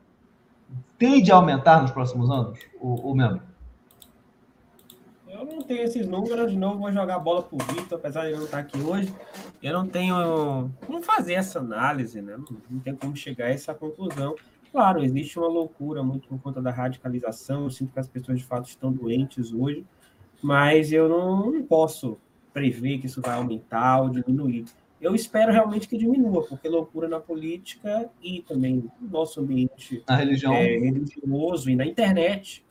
tende 0.98 1.32
a 1.32 1.36
aumentar 1.36 1.80
nos 1.80 1.90
próximos 1.90 2.30
anos, 2.30 2.58
o, 2.80 3.10
o 3.10 3.14
membro? 3.14 3.47
Eu 5.38 5.46
não 5.46 5.62
tenho 5.62 5.84
esses 5.84 6.04
números, 6.04 6.50
de 6.50 6.58
novo 6.58 6.80
vou 6.80 6.92
jogar 6.92 7.20
bola 7.20 7.44
pro 7.44 7.58
Vitor, 7.58 7.96
apesar 7.96 8.22
de 8.22 8.28
ele 8.28 8.38
não 8.38 8.44
estar 8.46 8.58
aqui 8.58 8.76
hoje. 8.80 9.14
Eu 9.62 9.72
não 9.72 9.86
tenho 9.86 10.68
como 10.84 11.00
fazer 11.00 11.34
essa 11.34 11.60
análise, 11.60 12.20
né? 12.20 12.36
Não, 12.36 12.56
não 12.68 12.80
tem 12.80 12.94
como 12.96 13.14
chegar 13.14 13.46
a 13.46 13.50
essa 13.50 13.72
conclusão. 13.72 14.34
Claro, 14.72 15.02
existe 15.02 15.38
uma 15.38 15.46
loucura 15.46 16.02
muito 16.02 16.26
por 16.26 16.40
conta 16.40 16.60
da 16.60 16.72
radicalização. 16.72 17.64
Eu 17.64 17.70
sinto 17.70 17.92
que 17.92 18.00
as 18.00 18.08
pessoas 18.08 18.40
de 18.40 18.44
fato 18.44 18.68
estão 18.68 18.92
doentes 18.92 19.52
hoje, 19.52 19.86
mas 20.42 20.92
eu 20.92 21.08
não, 21.08 21.52
não 21.52 21.62
posso 21.62 22.18
prever 22.52 22.98
que 22.98 23.06
isso 23.06 23.20
vai 23.20 23.36
aumentar 23.36 24.02
ou 24.02 24.08
diminuir. 24.08 24.64
Eu 25.00 25.14
espero 25.14 25.52
realmente 25.52 25.86
que 25.86 25.96
diminua, 25.96 26.44
porque 26.48 26.68
loucura 26.68 27.06
na 27.06 27.20
política 27.20 28.10
e 28.20 28.42
também 28.42 28.90
no 29.00 29.08
nosso 29.08 29.40
ambiente 29.40 30.02
na 30.08 30.16
religião. 30.16 30.52
É, 30.52 30.76
religioso 30.76 31.70
e 31.70 31.76
na 31.76 31.86
internet, 31.86 32.64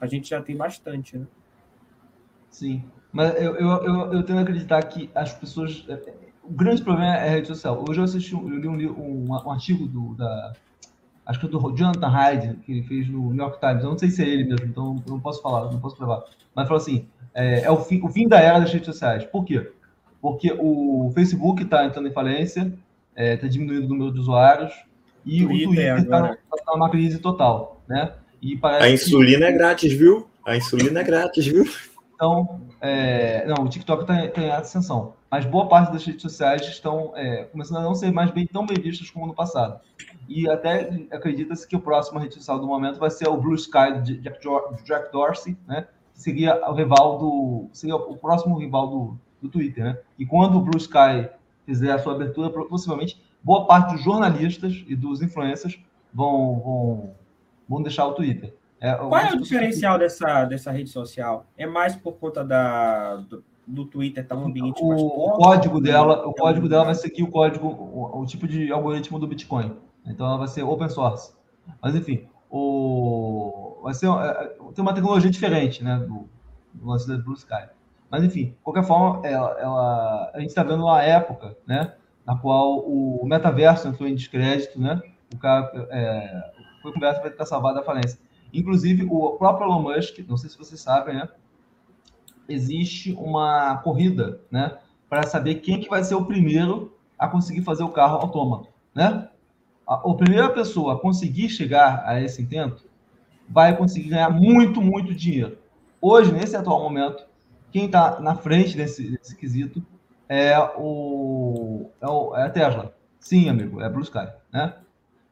a 0.00 0.06
gente 0.06 0.30
já 0.30 0.40
tem 0.40 0.56
bastante, 0.56 1.18
né? 1.18 1.26
Sim, 2.56 2.82
mas 3.12 3.34
eu, 3.34 3.54
eu, 3.56 3.68
eu, 3.84 4.12
eu 4.14 4.22
tendo 4.22 4.38
a 4.38 4.40
acreditar 4.40 4.82
que 4.84 5.10
as 5.14 5.30
pessoas. 5.30 5.84
É, 5.90 6.00
o 6.42 6.50
grande 6.50 6.80
problema 6.82 7.14
é 7.14 7.28
a 7.28 7.30
rede 7.32 7.48
social. 7.48 7.84
Hoje 7.86 8.00
eu 8.00 8.04
assisti, 8.04 8.32
eu 8.32 8.48
li 8.48 8.66
um, 8.66 8.98
um, 8.98 9.26
um 9.28 9.50
artigo 9.50 9.86
do, 9.86 10.14
da. 10.14 10.54
Acho 11.26 11.38
que 11.38 11.44
é 11.44 11.48
do 11.50 11.76
Jonathan 11.76 12.08
Hyde, 12.08 12.56
que 12.64 12.72
ele 12.72 12.82
fez 12.84 13.10
no 13.10 13.28
New 13.28 13.44
York 13.44 13.60
Times. 13.60 13.84
Eu 13.84 13.90
não 13.90 13.98
sei 13.98 14.08
se 14.08 14.22
é 14.22 14.26
ele 14.26 14.44
mesmo, 14.44 14.64
então 14.64 14.96
eu 15.06 15.12
não 15.12 15.20
posso 15.20 15.42
falar, 15.42 15.70
não 15.70 15.78
posso 15.78 15.96
provar. 15.96 16.24
Mas 16.54 16.66
falou 16.66 16.80
assim: 16.80 17.06
é, 17.34 17.60
é 17.60 17.70
o, 17.70 17.76
fim, 17.76 18.00
o 18.02 18.08
fim 18.08 18.26
da 18.26 18.40
era 18.40 18.58
das 18.58 18.72
redes 18.72 18.86
sociais. 18.86 19.22
Por 19.24 19.44
quê? 19.44 19.70
Porque 20.22 20.50
o 20.58 21.12
Facebook 21.14 21.62
está 21.62 21.84
entrando 21.84 22.08
em 22.08 22.12
falência, 22.12 22.62
está 22.62 23.22
é, 23.22 23.36
tá 23.36 23.48
diminuindo 23.48 23.84
o 23.84 23.88
número 23.90 24.14
de 24.14 24.20
usuários 24.20 24.72
e 25.26 25.44
Twitter, 25.44 25.68
o 25.68 25.74
Twitter 25.74 25.98
está 25.98 26.36
tá 26.64 26.72
numa 26.72 26.88
crise 26.88 27.18
total, 27.18 27.82
né? 27.86 28.14
E 28.40 28.58
a 28.62 28.88
insulina 28.88 29.46
que... 29.46 29.52
é 29.52 29.56
grátis, 29.58 29.92
viu? 29.92 30.26
A 30.46 30.56
insulina 30.56 31.00
é 31.00 31.04
grátis, 31.04 31.46
viu? 31.46 31.66
Então, 32.16 32.62
é, 32.80 33.46
não, 33.46 33.64
o 33.64 33.68
TikTok 33.68 34.02
está 34.02 34.28
tá 34.28 34.40
em 34.40 34.50
ascensão, 34.50 35.12
mas 35.30 35.44
boa 35.44 35.68
parte 35.68 35.92
das 35.92 36.02
redes 36.02 36.22
sociais 36.22 36.62
estão 36.62 37.12
é, 37.14 37.44
começando 37.44 37.76
a 37.76 37.82
não 37.82 37.94
ser 37.94 38.10
mais 38.10 38.30
bem, 38.30 38.46
tão 38.46 38.64
bem 38.64 38.80
vistas 38.80 39.10
como 39.10 39.26
no 39.26 39.34
passado. 39.34 39.78
E 40.26 40.48
até 40.48 41.06
acredita-se 41.12 41.68
que 41.68 41.76
o 41.76 41.80
próximo 41.80 42.18
rede 42.18 42.34
social 42.34 42.58
do 42.58 42.66
momento 42.66 42.98
vai 42.98 43.10
ser 43.10 43.28
o 43.28 43.36
Blue 43.36 43.54
Sky 43.54 44.00
de 44.02 44.16
Jack, 44.18 44.40
Jack 44.82 45.12
Dorsey, 45.12 45.58
né? 45.68 45.86
Que 46.14 46.22
seria 46.22 46.58
o 46.70 46.74
rival 46.74 47.18
do, 47.18 47.68
seria 47.72 47.96
o 47.96 48.16
próximo 48.16 48.58
rival 48.58 48.88
do, 48.88 49.18
do 49.42 49.48
Twitter, 49.50 49.84
né? 49.84 49.98
E 50.18 50.24
quando 50.24 50.56
o 50.56 50.62
Blue 50.62 50.78
Sky 50.78 51.28
fizer 51.66 51.92
a 51.92 51.98
sua 51.98 52.14
abertura, 52.14 52.48
possivelmente 52.48 53.22
boa 53.42 53.66
parte 53.66 53.92
dos 53.92 54.02
jornalistas 54.02 54.84
e 54.88 54.96
dos 54.96 55.20
influencers 55.20 55.78
vão, 56.14 56.60
vão, 56.60 57.14
vão 57.68 57.82
deixar 57.82 58.06
o 58.06 58.14
Twitter. 58.14 58.54
É, 58.86 58.94
Qual 58.94 59.16
é 59.16 59.32
o 59.32 59.40
diferencial 59.40 59.98
dessa, 59.98 60.44
dessa 60.44 60.70
rede 60.70 60.90
social? 60.90 61.44
É 61.58 61.66
mais 61.66 61.96
por 61.96 62.12
conta 62.12 62.44
da, 62.44 63.16
do, 63.16 63.42
do 63.66 63.84
Twitter 63.84 64.22
estar 64.22 64.36
tá 64.36 64.40
um 64.40 64.46
ambiente 64.46 64.80
o, 64.80 64.88
mais 64.88 65.02
O 65.02 65.30
código 65.32 65.80
dela, 65.80 66.24
o 66.24 66.32
código 66.32 66.68
dela 66.68 66.84
vai 66.84 66.94
seguir 66.94 67.24
o 67.24 67.30
código, 67.30 67.66
o, 67.66 68.20
o, 68.20 68.26
tipo 68.26 68.46
de 68.46 68.70
algoritmo 68.70 69.18
do 69.18 69.26
Bitcoin. 69.26 69.76
Então 70.06 70.24
ela 70.24 70.38
vai 70.38 70.46
ser 70.46 70.62
open 70.62 70.88
source. 70.88 71.34
Mas 71.82 71.96
enfim, 71.96 72.28
o, 72.48 73.80
vai 73.82 73.92
ser 73.92 74.08
é, 74.08 74.54
tem 74.72 74.82
uma 74.82 74.94
tecnologia 74.94 75.30
diferente, 75.32 75.82
né, 75.82 75.98
do, 75.98 76.28
do 76.72 76.86
lance 76.86 77.08
da 77.08 77.18
Blue 77.18 77.34
Sky. 77.34 77.68
Mas 78.08 78.22
enfim, 78.22 78.44
de 78.44 78.56
qualquer 78.62 78.84
forma, 78.84 79.26
ela, 79.26 79.50
ela 79.58 80.30
a 80.32 80.38
gente 80.38 80.50
está 80.50 80.62
vendo 80.62 80.84
uma 80.84 81.02
época, 81.02 81.56
né, 81.66 81.92
na 82.24 82.38
qual 82.38 82.78
o 82.78 83.26
metaverso 83.26 83.88
entrou 83.88 84.08
em 84.08 84.14
descrédito, 84.14 84.80
né? 84.80 85.02
O 85.34 85.38
cara 85.38 85.72
é, 85.90 86.52
foi 86.80 86.92
conversa 86.92 87.20
para 87.20 87.30
tentar 87.30 87.46
salvar 87.46 87.74
da 87.74 87.82
falência. 87.82 88.16
Inclusive, 88.52 89.06
o 89.10 89.32
próprio 89.32 89.66
Elon 89.66 89.82
Musk, 89.82 90.18
não 90.28 90.36
sei 90.36 90.50
se 90.50 90.58
vocês 90.58 90.80
sabem, 90.80 91.14
né? 91.14 91.28
Existe 92.48 93.12
uma 93.12 93.76
corrida, 93.78 94.40
né? 94.50 94.78
Para 95.08 95.24
saber 95.24 95.56
quem 95.56 95.80
que 95.80 95.88
vai 95.88 96.02
ser 96.04 96.14
o 96.14 96.24
primeiro 96.24 96.96
a 97.18 97.28
conseguir 97.28 97.62
fazer 97.62 97.82
o 97.82 97.90
carro 97.90 98.18
autômato, 98.18 98.68
né? 98.94 99.28
A, 99.86 99.94
a 99.94 100.14
primeira 100.14 100.48
pessoa 100.50 100.94
a 100.94 100.98
conseguir 100.98 101.48
chegar 101.48 102.02
a 102.06 102.20
esse 102.20 102.42
intento 102.42 102.84
vai 103.48 103.76
conseguir 103.76 104.10
ganhar 104.10 104.30
muito, 104.30 104.80
muito 104.80 105.14
dinheiro. 105.14 105.58
Hoje, 106.00 106.32
nesse 106.32 106.56
atual 106.56 106.80
momento, 106.82 107.24
quem 107.70 107.86
está 107.86 108.20
na 108.20 108.34
frente 108.34 108.76
desse, 108.76 109.10
desse 109.10 109.36
quesito 109.36 109.84
é, 110.28 110.58
o, 110.76 111.90
é, 112.00 112.06
o, 112.06 112.36
é 112.36 112.42
a 112.42 112.50
Tesla. 112.50 112.94
Sim, 113.18 113.48
amigo, 113.48 113.80
é 113.80 113.88
Blue 113.88 114.02
Sky, 114.02 114.28
né? 114.52 114.74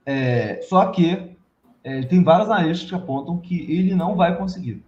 É, 0.07 0.61
só 0.63 0.87
que 0.87 1.34
é, 1.85 2.03
tem 2.03 2.25
vários 2.25 2.49
analistas 2.49 2.89
que 2.89 2.95
apontam 2.95 3.39
que 3.39 3.71
ele 3.71 3.95
não 3.95 4.17
vai 4.17 4.37
conseguir. 4.37 4.83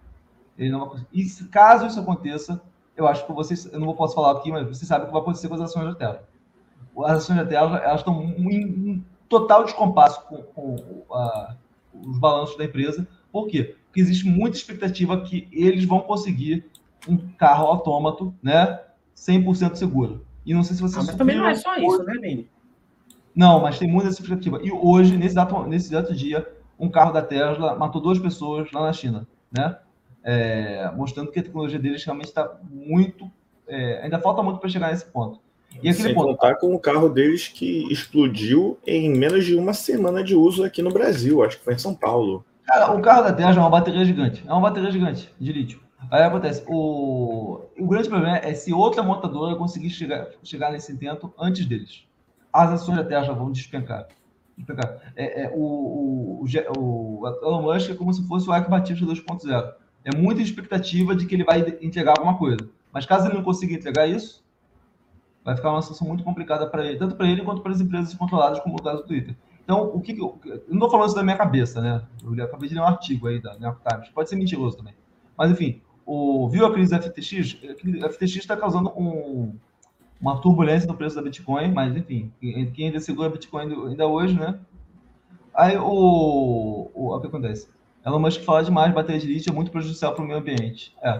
Ele 0.57 0.71
não 0.71 0.79
vai 0.79 0.89
conseguir. 0.89 1.09
E 1.13 1.23
se, 1.23 1.47
caso 1.47 1.85
isso 1.85 1.99
aconteça, 1.99 2.59
eu 2.95 3.07
acho 3.07 3.25
que 3.25 3.31
vocês, 3.31 3.71
eu 3.71 3.79
não 3.79 3.93
posso 3.93 4.15
falar 4.15 4.31
aqui, 4.31 4.51
mas 4.51 4.67
vocês 4.67 4.87
sabem 4.87 5.03
o 5.03 5.07
que 5.07 5.13
vai 5.13 5.21
acontecer 5.21 5.47
com 5.47 5.53
as 5.53 5.61
ações 5.61 5.85
da 5.85 5.95
Tesla. 5.95 6.23
As 7.05 7.19
ações 7.19 7.37
da 7.37 7.45
Tesla, 7.45 7.77
elas 7.77 7.99
estão 7.99 8.23
em, 8.23 8.55
em 8.55 9.05
total 9.29 9.63
descompasso 9.63 10.25
com, 10.25 10.41
com 10.41 11.13
a, 11.13 11.55
os 11.93 12.17
balanços 12.17 12.57
da 12.57 12.65
empresa. 12.65 13.07
Por 13.31 13.47
quê? 13.47 13.75
Porque 13.85 14.01
existe 14.01 14.25
muita 14.27 14.57
expectativa 14.57 15.21
que 15.21 15.47
eles 15.51 15.85
vão 15.85 15.99
conseguir 15.99 16.65
um 17.07 17.15
carro 17.37 17.67
autômato, 17.67 18.33
né, 18.41 18.81
100% 19.15 19.75
seguro. 19.75 20.25
E 20.43 20.53
não 20.53 20.63
sei 20.63 20.75
se 20.75 20.81
vocês... 20.81 21.03
Ah, 21.03 21.07
mas 21.07 21.15
também 21.15 21.37
não 21.37 21.47
é 21.47 21.53
só 21.53 21.75
isso, 21.77 22.03
né, 22.03 22.13
Nene? 22.15 22.49
Não, 23.35 23.61
mas 23.61 23.77
tem 23.77 23.87
muita 23.87 24.09
expectativa. 24.09 24.59
E 24.63 24.71
hoje, 24.71 25.15
nesse 25.15 25.33
exato, 25.33 25.63
nesse 25.67 25.93
exato 25.93 26.15
dia, 26.15 26.56
um 26.79 26.89
carro 26.89 27.11
da 27.11 27.21
Tesla 27.21 27.75
matou 27.75 28.01
duas 28.01 28.19
pessoas 28.19 28.71
lá 28.71 28.81
na 28.81 28.93
China, 28.93 29.27
né? 29.51 29.77
É, 30.23 30.91
mostrando 30.95 31.31
que 31.31 31.39
a 31.39 31.43
tecnologia 31.43 31.79
deles 31.79 32.03
realmente 32.03 32.27
está 32.27 32.57
muito. 32.69 33.31
É, 33.67 34.01
ainda 34.03 34.19
falta 34.19 34.43
muito 34.43 34.59
para 34.59 34.69
chegar 34.69 34.91
nesse 34.91 35.05
ponto. 35.05 35.39
E 35.75 35.89
aquele 35.89 35.93
Sem 35.93 36.13
ponto, 36.13 36.27
contar 36.27 36.55
com 36.55 36.73
o 36.73 36.79
carro 36.79 37.09
deles 37.09 37.47
que 37.47 37.91
explodiu 37.91 38.77
em 38.85 39.09
menos 39.09 39.45
de 39.45 39.55
uma 39.55 39.73
semana 39.73 40.23
de 40.23 40.35
uso 40.35 40.63
aqui 40.63 40.81
no 40.81 40.91
Brasil, 40.91 41.43
acho 41.43 41.57
que 41.57 41.63
foi 41.63 41.73
em 41.73 41.79
São 41.79 41.93
Paulo. 41.93 42.43
Cara, 42.63 42.93
o 42.93 43.01
carro 43.01 43.23
da 43.23 43.33
Tesla 43.33 43.55
é 43.55 43.59
uma 43.59 43.69
bateria 43.69 44.03
gigante. 44.03 44.43
É 44.45 44.51
uma 44.51 44.61
bateria 44.61 44.91
gigante 44.91 45.33
de 45.39 45.53
lítio. 45.53 45.79
Aí 46.11 46.23
acontece, 46.23 46.63
o, 46.67 47.61
o 47.77 47.87
grande 47.87 48.07
problema 48.07 48.37
é 48.37 48.53
se 48.53 48.71
outra 48.73 49.03
montadora 49.03 49.55
conseguir 49.55 49.89
chegar, 49.89 50.27
chegar 50.43 50.71
nesse 50.71 50.91
intento 50.91 51.33
antes 51.37 51.65
deles. 51.65 52.03
As 52.51 52.71
ações 52.71 52.97
da 52.97 53.03
Tesla 53.03 53.33
vão 53.33 53.51
despencar. 53.51 54.07
É, 55.15 55.43
é, 55.43 55.51
o, 55.53 56.41
o, 56.41 56.45
o, 56.77 57.27
Elon 57.43 57.61
Musk 57.61 57.91
é 57.91 57.95
como 57.95 58.13
se 58.13 58.27
fosse 58.27 58.49
o 58.49 58.55
Ike 58.55 58.69
Batista 58.69 59.05
2.0. 59.05 59.73
É 60.03 60.15
muita 60.15 60.41
expectativa 60.41 61.15
de 61.15 61.25
que 61.25 61.35
ele 61.35 61.43
vai 61.43 61.59
entregar 61.81 62.11
alguma 62.17 62.37
coisa. 62.37 62.69
Mas 62.91 63.05
caso 63.05 63.27
ele 63.27 63.35
não 63.35 63.43
consiga 63.43 63.73
entregar 63.73 64.07
isso, 64.07 64.43
vai 65.43 65.55
ficar 65.55 65.71
uma 65.71 65.81
situação 65.81 66.07
muito 66.07 66.23
complicada 66.23 66.67
para 66.67 66.85
ele, 66.85 66.97
tanto 66.97 67.15
para 67.15 67.27
ele 67.27 67.43
quanto 67.43 67.61
para 67.61 67.71
as 67.71 67.81
empresas 67.81 68.13
controladas, 68.13 68.59
como 68.59 68.75
o 68.75 68.83
caso 68.83 69.01
do 69.01 69.07
Twitter. 69.07 69.35
Então, 69.63 69.83
o 69.93 70.01
que, 70.01 70.17
eu, 70.17 70.39
eu 70.45 70.63
não 70.69 70.75
estou 70.75 70.89
falando 70.89 71.07
isso 71.07 71.15
da 71.15 71.23
minha 71.23 71.37
cabeça, 71.37 71.81
né? 71.81 72.01
Eu 72.23 72.43
acabei 72.43 72.69
de 72.69 72.75
ler 72.75 72.81
um 72.81 72.85
artigo 72.85 73.27
aí 73.27 73.41
da 73.41 73.53
New 73.55 73.63
York 73.63 73.81
Times, 73.87 74.09
pode 74.09 74.29
ser 74.29 74.37
mentiroso 74.37 74.77
também. 74.77 74.93
Mas, 75.37 75.51
enfim, 75.51 75.81
o, 76.05 76.47
viu 76.47 76.65
a 76.65 76.73
crise 76.73 76.91
da 76.91 77.01
FTX? 77.01 77.57
A 78.03 78.09
FTX 78.09 78.37
está 78.37 78.55
causando 78.55 78.89
um, 78.97 79.53
uma 80.19 80.41
turbulência 80.41 80.87
no 80.87 80.95
preço 80.95 81.15
da 81.15 81.21
Bitcoin, 81.21 81.71
mas 81.71 81.95
enfim, 81.95 82.31
quem 82.39 82.87
ainda 82.87 82.99
segura 82.99 83.29
Bitcoin 83.29 83.71
ainda 83.87 84.07
hoje, 84.07 84.37
né? 84.39 84.59
Aí 85.53 85.77
o, 85.77 86.91
o, 86.93 87.15
o 87.15 87.19
que 87.19 87.27
acontece? 87.27 87.67
Elon 88.05 88.19
Musk 88.19 88.41
fala 88.41 88.63
demais, 88.63 88.93
bateria 88.93 89.19
de 89.19 89.27
lítio 89.27 89.51
é 89.51 89.53
muito 89.53 89.71
prejudicial 89.71 90.13
para 90.13 90.23
o 90.23 90.27
meio 90.27 90.39
ambiente. 90.39 90.95
É. 91.03 91.19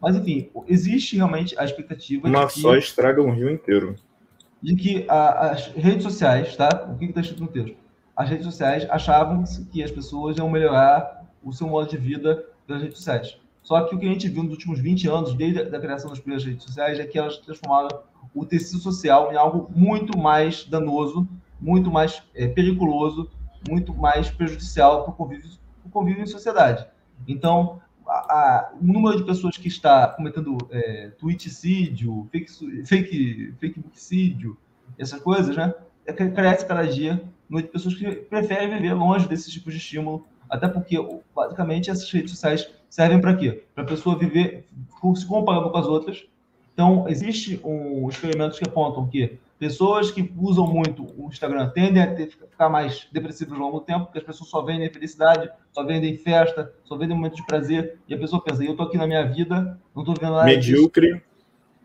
Mas 0.00 0.16
enfim, 0.16 0.50
existe 0.66 1.16
realmente 1.16 1.58
a 1.58 1.64
expectativa 1.64 2.28
Uma 2.28 2.46
que, 2.46 2.60
só 2.60 2.76
estraga 2.76 3.22
um 3.22 3.32
rio 3.32 3.50
inteiro. 3.50 3.96
De 4.62 4.76
que 4.76 5.06
a, 5.08 5.50
as 5.50 5.68
redes 5.68 6.02
sociais, 6.02 6.54
tá? 6.56 6.88
O 6.92 6.98
que 6.98 7.06
está 7.06 7.20
escrito 7.20 7.42
no 7.42 7.48
texto? 7.48 7.76
As 8.14 8.28
redes 8.28 8.44
sociais 8.44 8.86
achavam 8.90 9.44
que 9.70 9.82
as 9.82 9.90
pessoas 9.90 10.36
iam 10.36 10.50
melhorar 10.50 11.24
o 11.42 11.52
seu 11.52 11.66
modo 11.66 11.88
de 11.88 11.96
vida 11.96 12.44
das 12.66 12.82
redes 12.82 12.98
sociais. 12.98 13.38
Só 13.66 13.82
que 13.82 13.96
o 13.96 13.98
que 13.98 14.06
a 14.06 14.08
gente 14.08 14.28
viu 14.28 14.44
nos 14.44 14.52
últimos 14.52 14.78
20 14.78 15.08
anos, 15.08 15.34
desde 15.34 15.60
a 15.60 15.80
criação 15.80 16.08
das 16.08 16.20
primeiras 16.20 16.46
redes 16.46 16.62
sociais, 16.62 17.00
é 17.00 17.04
que 17.04 17.18
elas 17.18 17.36
transformaram 17.38 17.88
o 18.32 18.46
tecido 18.46 18.78
social 18.78 19.32
em 19.32 19.36
algo 19.36 19.68
muito 19.74 20.16
mais 20.16 20.64
danoso, 20.64 21.28
muito 21.60 21.90
mais 21.90 22.22
é, 22.32 22.46
periculoso, 22.46 23.28
muito 23.68 23.92
mais 23.92 24.30
prejudicial 24.30 25.02
para 25.02 25.12
o 25.12 25.16
convívio, 25.16 25.50
convívio 25.90 26.22
em 26.22 26.26
sociedade. 26.26 26.86
Então, 27.26 27.80
a, 28.06 28.12
a, 28.12 28.72
o 28.80 28.86
número 28.86 29.16
de 29.16 29.24
pessoas 29.24 29.56
que 29.56 29.66
está 29.66 30.06
cometendo 30.06 30.56
é, 30.70 31.08
tweeticídio, 31.18 32.28
fake, 32.30 33.52
fake, 33.58 34.56
essas 34.96 35.20
coisas, 35.20 35.56
né? 35.56 35.74
É, 36.06 36.12
cresce 36.12 36.64
cada 36.64 36.86
dia 36.86 37.20
número 37.48 37.66
de 37.66 37.72
pessoas 37.72 37.94
que 37.96 38.12
preferem 38.12 38.70
viver 38.70 38.94
longe 38.94 39.26
desses 39.26 39.52
tipos 39.52 39.72
de 39.72 39.80
estímulo, 39.80 40.24
até 40.48 40.68
porque, 40.68 40.96
basicamente, 41.34 41.90
essas 41.90 42.10
redes 42.12 42.30
sociais 42.30 42.68
servem 42.96 43.20
para 43.20 43.36
quê? 43.36 43.62
Para 43.74 43.84
a 43.84 43.86
pessoa 43.86 44.16
viver 44.16 44.64
se 45.14 45.26
comparando 45.26 45.70
com 45.70 45.76
as 45.76 45.84
outras. 45.86 46.24
Então, 46.72 47.06
existe 47.08 47.60
um 47.62 48.08
experimentos 48.08 48.58
que 48.58 48.66
apontam 48.66 49.06
que 49.06 49.38
pessoas 49.58 50.10
que 50.10 50.32
usam 50.34 50.66
muito 50.66 51.02
o 51.18 51.28
Instagram 51.28 51.68
tendem 51.68 52.02
a 52.02 52.14
ter, 52.14 52.30
ficar 52.30 52.70
mais 52.70 53.06
depressivas 53.12 53.52
ao 53.52 53.60
longo 53.60 53.80
do 53.80 53.84
tempo, 53.84 54.06
porque 54.06 54.18
as 54.18 54.24
pessoas 54.24 54.48
só 54.48 54.62
vendem 54.62 54.90
felicidade, 54.90 55.50
só 55.72 55.84
vendem 55.84 56.16
festa, 56.16 56.72
só 56.84 56.96
vendem 56.96 57.14
momentos 57.14 57.36
de 57.36 57.44
prazer, 57.44 57.98
e 58.08 58.14
a 58.14 58.18
pessoa 58.18 58.42
pensa, 58.42 58.64
eu 58.64 58.70
estou 58.70 58.86
aqui 58.86 58.96
na 58.96 59.06
minha 59.06 59.26
vida, 59.26 59.78
não 59.94 60.02
estou 60.02 60.14
vendo 60.18 60.32
nada 60.32 60.46
Medíocre. 60.46 61.12
Disso. 61.12 61.22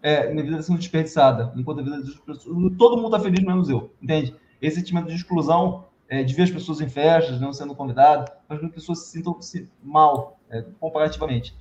É, 0.02 0.30
minha 0.32 0.44
vida 0.44 0.56
está 0.56 0.68
sendo 0.68 0.80
desperdiçada, 0.80 1.52
enquanto 1.58 1.82
a 1.82 1.84
vida 1.84 2.00
das 2.00 2.16
pessoas... 2.16 2.74
Todo 2.78 2.96
mundo 2.96 3.14
está 3.14 3.20
feliz, 3.20 3.44
menos 3.44 3.70
eu, 3.70 3.92
entende? 4.02 4.34
Esse 4.62 4.78
sentimento 4.78 5.08
de 5.08 5.16
exclusão, 5.16 5.86
é, 6.08 6.24
de 6.24 6.34
ver 6.34 6.44
as 6.44 6.52
pessoas 6.52 6.80
em 6.80 6.88
festas, 6.88 7.42
não 7.42 7.52
sendo 7.52 7.76
convidadas, 7.76 8.30
faz 8.48 8.62
com 8.62 8.68
que 8.70 8.76
as 8.76 8.82
pessoas 8.82 9.00
se 9.00 9.12
sintam 9.12 9.42
-se 9.42 9.70
mal, 9.84 10.40
é, 10.52 10.64
comparativamente. 10.80 11.56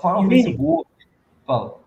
Fala 0.00 0.22
no 0.22 0.28
Facebook, 0.28 0.90
fala. 1.46 1.84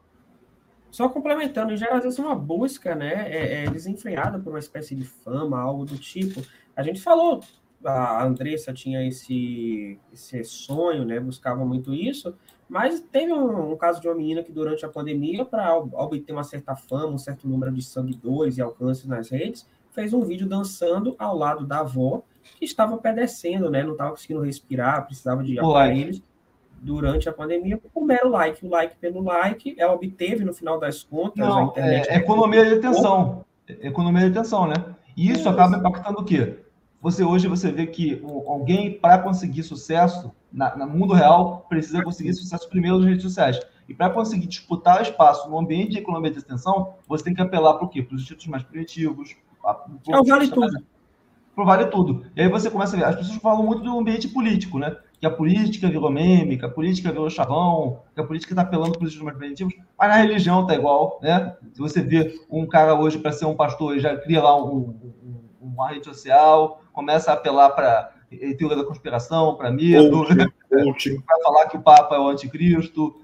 Só 0.89 1.09
complementando, 1.09 1.73
em 1.73 1.77
geral, 1.77 1.97
às 1.97 2.03
vezes 2.03 2.17
uma 2.17 2.33
busca, 2.33 2.95
né, 2.95 3.29
é, 3.29 3.65
é 3.65 3.69
desenfreada 3.69 4.39
por 4.39 4.51
uma 4.51 4.59
espécie 4.59 4.95
de 4.95 5.03
fama, 5.03 5.59
algo 5.59 5.85
do 5.85 5.97
tipo. 5.97 6.41
A 6.75 6.81
gente 6.81 7.01
falou, 7.01 7.41
a 7.83 8.23
Andressa 8.23 8.73
tinha 8.73 9.05
esse, 9.05 9.99
esse 10.13 10.43
sonho, 10.43 11.05
né, 11.05 11.19
buscava 11.19 11.65
muito 11.65 11.93
isso, 11.93 12.33
mas 12.69 12.99
teve 12.99 13.33
um, 13.33 13.73
um 13.73 13.77
caso 13.77 14.01
de 14.01 14.07
uma 14.07 14.15
menina 14.15 14.43
que 14.43 14.51
durante 14.51 14.85
a 14.85 14.89
pandemia, 14.89 15.45
para 15.45 15.75
obter 15.77 16.31
uma 16.31 16.43
certa 16.43 16.75
fama, 16.75 17.13
um 17.13 17.17
certo 17.17 17.47
número 17.47 17.71
de 17.71 17.81
seguidores 17.81 18.57
e 18.57 18.61
alcance 18.61 19.07
nas 19.07 19.29
redes, 19.29 19.67
fez 19.91 20.13
um 20.13 20.21
vídeo 20.21 20.47
dançando 20.47 21.15
ao 21.17 21.35
lado 21.35 21.65
da 21.65 21.79
avó, 21.79 22.23
que 22.57 22.65
estava 22.65 22.97
padecendo, 22.97 23.69
né? 23.69 23.83
Não 23.83 23.91
estava 23.91 24.11
conseguindo 24.11 24.41
respirar, 24.41 25.05
precisava 25.05 25.43
de 25.43 25.59
aparelhos 25.59 26.21
durante 26.81 27.27
a 27.27 27.33
pandemia, 27.33 27.77
por 27.77 28.03
mero 28.03 28.29
like. 28.29 28.65
O 28.65 28.69
like 28.69 28.95
pelo 28.97 29.21
like, 29.21 29.75
ela 29.77 29.93
obteve 29.93 30.43
no 30.43 30.53
final 30.53 30.79
das 30.79 31.03
contas 31.03 31.47
Não, 31.47 31.59
a 31.59 31.63
internet. 31.63 32.09
É, 32.09 32.15
economia 32.17 32.65
de 32.65 32.75
atenção. 32.75 33.45
Economia 33.67 34.29
de 34.29 34.37
atenção, 34.37 34.67
né? 34.67 34.75
E 35.15 35.29
isso, 35.29 35.41
isso. 35.41 35.49
acaba 35.49 35.77
impactando 35.77 36.19
o 36.19 36.23
quê? 36.23 36.59
Você 37.01 37.23
hoje 37.23 37.47
você 37.47 37.71
vê 37.71 37.85
que 37.87 38.21
alguém, 38.47 38.97
para 38.99 39.19
conseguir 39.19 39.63
sucesso 39.63 40.31
na, 40.51 40.75
no 40.75 40.87
mundo 40.87 41.13
real, 41.13 41.65
precisa 41.69 42.03
conseguir 42.03 42.33
sucesso 42.33 42.67
primeiro 42.69 42.97
nas 42.97 43.07
redes 43.07 43.23
sociais. 43.23 43.59
E 43.87 43.93
para 43.93 44.09
conseguir 44.09 44.47
disputar 44.47 45.01
espaço 45.01 45.49
no 45.49 45.57
ambiente 45.57 45.91
de 45.91 45.99
economia 45.99 46.31
de 46.31 46.39
atenção, 46.39 46.95
você 47.07 47.23
tem 47.23 47.33
que 47.33 47.41
apelar 47.41 47.75
para 47.75 47.85
o 47.85 47.89
quê? 47.89 48.01
Para 48.01 48.15
os 48.15 48.21
institutos 48.21 48.47
mais 48.47 48.63
primitivos, 48.63 49.35
é 50.09 50.17
o 50.19 50.23
vale 50.23 50.47
tudo. 50.49 50.83
Pro 51.55 51.65
vale 51.65 51.85
tudo. 51.87 52.25
E 52.35 52.41
aí 52.41 52.49
você 52.49 52.69
começa 52.69 52.95
a 52.95 52.99
ver, 52.99 53.05
as 53.05 53.15
pessoas 53.15 53.37
falam 53.37 53.63
muito 53.63 53.83
do 53.83 53.97
ambiente 53.97 54.27
político, 54.27 54.77
né? 54.77 54.95
Que 55.19 55.25
a 55.25 55.31
política 55.31 55.87
virou 55.87 56.11
meme, 56.11 56.57
que 56.57 56.65
a 56.65 56.69
política 56.69 57.11
virou 57.11 57.29
chavão, 57.29 58.01
que 58.13 58.21
a 58.21 58.23
política 58.23 58.53
está 58.53 58.61
apelando 58.61 58.97
para 58.97 59.07
os 59.07 59.17
mais 59.17 59.37
primitivos, 59.37 59.73
mas 59.97 60.09
na 60.09 60.15
religião 60.15 60.67
tá 60.67 60.75
igual, 60.75 61.19
né? 61.21 61.55
Se 61.73 61.79
você 61.79 62.01
vê 62.01 62.39
um 62.49 62.67
cara 62.67 62.93
hoje 62.93 63.17
para 63.17 63.31
ser 63.31 63.45
um 63.45 63.55
pastor 63.55 63.97
e 63.97 63.99
já 63.99 64.15
cria 64.15 64.43
lá 64.43 64.55
um, 64.63 64.95
um, 65.23 65.39
uma 65.59 65.89
rede 65.89 66.05
social, 66.05 66.81
começa 66.93 67.31
a 67.31 67.33
apelar 67.33 67.71
para 67.71 68.11
teoria 68.57 68.77
da 68.77 68.83
conspiração, 68.83 69.55
para 69.55 69.71
medo, 69.71 70.25
para 70.25 70.45
falar 71.43 71.65
que 71.67 71.77
o 71.77 71.81
Papa 71.81 72.15
é 72.15 72.19
o 72.19 72.27
anticristo, 72.27 73.15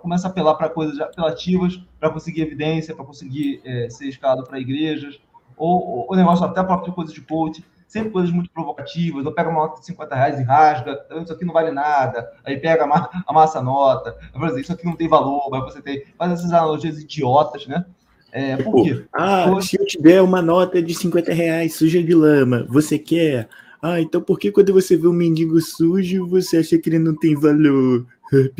começa 0.00 0.26
a 0.26 0.30
apelar 0.30 0.54
para 0.54 0.68
coisas 0.68 0.98
apelativas, 0.98 1.80
para 2.00 2.10
conseguir 2.10 2.42
evidência, 2.42 2.94
para 2.94 3.04
conseguir 3.04 3.60
é, 3.64 3.88
ser 3.90 4.08
escalado 4.08 4.44
para 4.44 4.58
igrejas, 4.58 5.20
ou 5.56 6.06
o 6.10 6.16
negócio 6.16 6.44
até 6.44 6.62
próprio 6.62 6.92
coisas 6.92 7.14
de 7.14 7.20
coach, 7.20 7.64
sempre 7.86 8.10
coisas 8.10 8.30
muito 8.30 8.50
provocativas, 8.50 9.24
ou 9.24 9.32
pega 9.32 9.48
uma 9.48 9.62
nota 9.62 9.80
de 9.80 9.86
50 9.86 10.14
reais 10.14 10.40
e 10.40 10.42
rasga, 10.42 11.02
então 11.04 11.22
isso 11.22 11.32
aqui 11.32 11.44
não 11.44 11.54
vale 11.54 11.70
nada, 11.70 12.32
aí 12.44 12.58
pega 12.58 12.84
a, 12.86 13.22
a 13.26 13.32
massa 13.32 13.62
nota, 13.62 14.16
exemplo, 14.34 14.58
isso 14.58 14.72
aqui 14.72 14.84
não 14.84 14.96
tem 14.96 15.08
valor, 15.08 15.48
mas 15.50 15.64
você 15.64 15.80
tem, 15.80 16.04
faz 16.18 16.32
essas 16.32 16.52
analogias 16.52 17.00
idiotas, 17.00 17.66
né? 17.66 17.84
É, 18.32 18.56
por 18.56 18.84
quê? 18.84 19.04
Ah, 19.14 19.46
se 19.62 19.80
eu 19.80 19.86
te 19.86 19.98
der 19.98 20.22
uma 20.22 20.42
nota 20.42 20.82
de 20.82 20.94
50 20.94 21.32
reais 21.32 21.74
suja 21.74 22.02
de 22.02 22.14
lama, 22.14 22.66
você 22.68 22.98
quer? 22.98 23.48
Ah, 23.80 24.00
então 24.00 24.20
por 24.20 24.38
que 24.38 24.50
quando 24.50 24.74
você 24.74 24.96
vê 24.96 25.06
um 25.06 25.12
mendigo 25.12 25.58
sujo, 25.60 26.26
você 26.26 26.58
acha 26.58 26.76
que 26.76 26.90
ele 26.90 26.98
não 26.98 27.16
tem 27.16 27.34
valor? 27.34 28.04
Herp, 28.32 28.58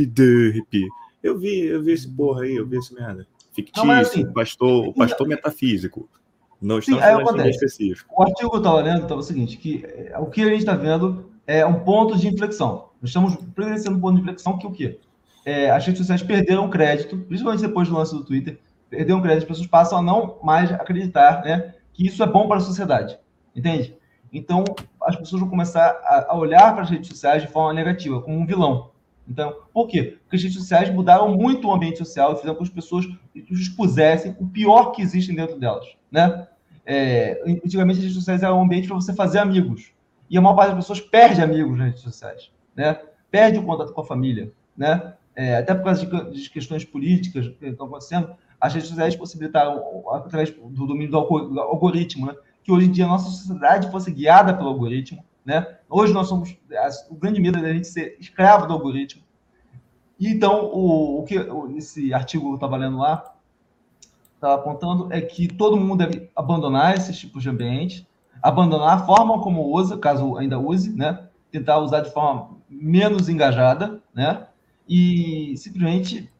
Eu 1.22 1.38
vi, 1.38 1.66
eu 1.66 1.82
vi 1.82 1.92
esse 1.92 2.08
porra 2.08 2.44
aí, 2.44 2.56
eu 2.56 2.66
vi 2.66 2.76
esse 2.78 2.94
merda. 2.94 3.26
Fictício, 3.52 3.86
não, 3.86 3.94
assim, 3.94 4.32
pastor, 4.32 4.94
pastor 4.94 5.26
metafísico. 5.26 6.08
Não 6.60 6.78
estamos 6.78 7.02
sim, 7.02 7.10
falando 7.10 7.42
de 7.42 7.50
específico. 7.50 8.14
O 8.16 8.22
artigo 8.22 8.50
que 8.50 8.56
eu 8.56 8.60
estava 8.60 8.80
lendo 8.80 9.02
estava 9.02 9.20
o 9.20 9.24
seguinte, 9.24 9.56
que 9.56 9.84
é, 9.84 10.18
o 10.18 10.26
que 10.26 10.42
a 10.42 10.46
gente 10.46 10.60
está 10.60 10.74
vendo 10.74 11.30
é 11.46 11.64
um 11.64 11.80
ponto 11.80 12.16
de 12.16 12.28
inflexão. 12.28 12.88
Nós 13.00 13.10
estamos 13.10 13.36
presenciando 13.54 13.98
um 13.98 14.00
ponto 14.00 14.16
de 14.16 14.22
inflexão 14.22 14.58
que 14.58 14.66
o 14.66 14.72
quê? 14.72 14.98
É, 15.44 15.70
as 15.70 15.84
redes 15.84 15.98
sociais 15.98 16.22
perderam 16.22 16.68
crédito, 16.68 17.16
principalmente 17.18 17.60
depois 17.60 17.88
do 17.88 17.94
lance 17.94 18.14
do 18.14 18.24
Twitter, 18.24 18.58
perderam 18.90 19.20
crédito, 19.20 19.42
as 19.42 19.48
pessoas 19.48 19.66
passam 19.66 19.98
a 19.98 20.02
não 20.02 20.38
mais 20.42 20.72
acreditar 20.72 21.42
né, 21.44 21.74
que 21.92 22.06
isso 22.06 22.22
é 22.22 22.26
bom 22.26 22.48
para 22.48 22.56
a 22.56 22.60
sociedade. 22.60 23.18
Entende? 23.54 23.96
Então, 24.32 24.64
as 25.00 25.16
pessoas 25.16 25.40
vão 25.40 25.48
começar 25.48 25.88
a, 26.04 26.32
a 26.32 26.36
olhar 26.36 26.72
para 26.74 26.82
as 26.82 26.90
redes 26.90 27.08
sociais 27.08 27.42
de 27.42 27.48
forma 27.48 27.72
negativa, 27.72 28.20
como 28.20 28.36
um 28.36 28.46
vilão. 28.46 28.90
Então, 29.28 29.54
por 29.72 29.88
quê? 29.88 30.18
Porque 30.22 30.36
as 30.36 30.42
redes 30.42 30.58
sociais 30.58 30.92
mudaram 30.92 31.34
muito 31.34 31.66
o 31.66 31.72
ambiente 31.72 31.98
social 31.98 32.32
e 32.32 32.36
fizeram 32.36 32.54
com 32.54 32.62
que 32.62 32.68
as 32.68 32.74
pessoas 32.74 33.06
expusessem 33.34 34.36
o 34.38 34.46
pior 34.46 34.92
que 34.92 35.02
existe 35.02 35.34
dentro 35.34 35.58
delas, 35.58 35.86
né? 36.10 36.46
É, 36.84 37.42
antigamente, 37.64 37.98
as 37.98 38.04
redes 38.04 38.16
sociais 38.16 38.42
eram 38.42 38.58
um 38.58 38.62
ambiente 38.62 38.86
para 38.86 38.96
você 38.96 39.12
fazer 39.12 39.38
amigos. 39.38 39.92
E 40.30 40.38
a 40.38 40.40
maior 40.40 40.54
parte 40.54 40.68
das 40.68 40.78
pessoas 40.78 41.00
perde 41.00 41.42
amigos 41.42 41.76
nas 41.76 41.88
redes 41.88 42.02
sociais, 42.02 42.50
né? 42.74 42.98
Perde 43.30 43.58
o 43.58 43.64
contato 43.64 43.92
com 43.92 44.00
a 44.00 44.04
família, 44.04 44.52
né? 44.76 45.14
É, 45.34 45.58
até 45.58 45.74
por 45.74 45.84
causa 45.84 46.06
de, 46.06 46.42
de, 46.42 46.50
questões 46.50 46.84
políticas 46.84 47.48
que 47.48 47.66
estão 47.66 47.86
acontecendo, 47.86 48.34
as 48.60 48.72
redes 48.72 48.88
sociais 48.88 49.14
possibilitaram, 49.14 50.04
através 50.10 50.50
do 50.50 50.86
domínio 50.86 51.10
do 51.10 51.18
algoritmo, 51.60 52.26
né? 52.26 52.34
que 52.64 52.72
hoje 52.72 52.88
em 52.88 52.90
dia 52.90 53.04
a 53.04 53.08
nossa 53.08 53.30
sociedade 53.30 53.90
fosse 53.92 54.10
guiada 54.10 54.52
pelo 54.52 54.70
algoritmo, 54.70 55.22
né? 55.44 55.76
Hoje 55.88 56.12
nós 56.12 56.26
somos 56.26 56.56
o 57.08 57.14
grande 57.14 57.40
medo 57.40 57.58
é 57.58 57.62
da 57.62 57.72
gente 57.72 57.86
ser 57.86 58.16
escravo 58.18 58.66
do 58.66 58.72
algoritmo. 58.72 59.22
E 60.18 60.28
então 60.28 60.64
o, 60.72 61.20
o 61.20 61.24
que 61.24 61.36
esse 61.76 62.12
artigo 62.12 62.44
que 62.44 62.50
eu 62.50 62.54
estava 62.54 62.76
lendo 62.76 62.98
lá 62.98 63.35
estava 64.36 64.54
apontando 64.54 65.12
é 65.12 65.20
que 65.20 65.48
todo 65.48 65.76
mundo 65.76 66.06
deve 66.06 66.30
abandonar 66.36 66.94
esses 66.94 67.18
tipos 67.18 67.42
de 67.42 67.50
ambiente, 67.50 68.06
abandonar 68.42 68.96
a 68.96 69.06
forma 69.06 69.40
como 69.40 69.74
usa, 69.74 69.98
caso 69.98 70.36
ainda 70.36 70.58
use, 70.58 70.94
né? 70.94 71.26
Tentar 71.50 71.78
usar 71.78 72.00
de 72.00 72.12
forma 72.12 72.56
menos 72.68 73.28
engajada, 73.28 74.00
né? 74.14 74.46
E 74.88 75.56
simplesmente 75.56 76.30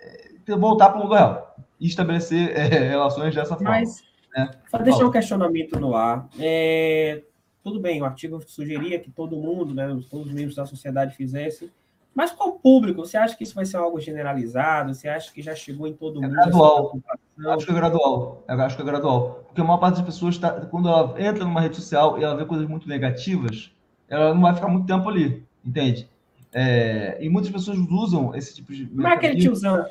é, 0.00 0.56
voltar 0.56 0.90
para 0.90 0.98
o 0.98 1.02
mundo 1.02 1.14
real 1.14 1.56
e 1.78 1.86
estabelecer 1.86 2.56
é, 2.56 2.64
relações 2.88 3.34
dessa 3.34 3.54
forma. 3.54 3.70
Mas, 3.70 4.02
né? 4.34 4.50
só 4.70 4.78
deixar 4.78 5.04
um 5.04 5.10
questionamento 5.10 5.78
no 5.78 5.94
ar. 5.94 6.28
É, 6.38 7.22
tudo 7.62 7.78
bem, 7.78 8.00
o 8.02 8.04
artigo 8.04 8.42
sugeria 8.46 8.98
que 8.98 9.10
todo 9.10 9.36
mundo, 9.36 9.74
né, 9.74 9.86
todos 10.10 10.26
os 10.28 10.32
membros 10.32 10.56
da 10.56 10.66
sociedade 10.66 11.14
fizessem, 11.14 11.70
mas 12.14 12.34
o 12.38 12.52
público, 12.52 13.04
você 13.04 13.16
acha 13.16 13.36
que 13.36 13.42
isso 13.42 13.54
vai 13.54 13.64
ser 13.64 13.78
algo 13.78 13.98
generalizado? 13.98 14.94
Você 14.94 15.08
acha 15.08 15.32
que 15.32 15.40
já 15.40 15.54
chegou 15.54 15.86
em 15.86 15.94
todo 15.94 16.22
é 16.22 16.26
mundo? 16.26 16.34
Gradual. 16.34 16.98
Acho 17.46 17.66
que 17.66 17.72
é 17.72 17.74
gradual. 17.74 18.44
Eu 18.46 18.60
acho 18.60 18.76
que 18.76 18.82
é 18.82 18.84
gradual. 18.84 19.44
Porque 19.46 19.60
a 19.60 19.64
maior 19.64 19.78
parte 19.78 19.96
das 19.96 20.04
pessoas, 20.04 20.36
tá, 20.36 20.50
quando 20.66 20.88
ela 20.88 21.14
entra 21.20 21.44
numa 21.44 21.60
rede 21.60 21.76
social 21.76 22.18
e 22.18 22.24
ela 22.24 22.36
vê 22.36 22.44
coisas 22.44 22.68
muito 22.68 22.86
negativas, 22.86 23.72
ela 24.08 24.34
não 24.34 24.42
vai 24.42 24.54
ficar 24.54 24.68
muito 24.68 24.86
tempo 24.86 25.08
ali, 25.08 25.46
entende? 25.64 26.08
É, 26.52 27.16
e 27.18 27.30
muitas 27.30 27.50
pessoas 27.50 27.78
usam 27.78 28.34
esse 28.34 28.54
tipo 28.54 28.74
de. 28.74 28.86
Como 28.86 29.06
é 29.06 29.14
aquele 29.14 29.40
tiozão 29.40 29.86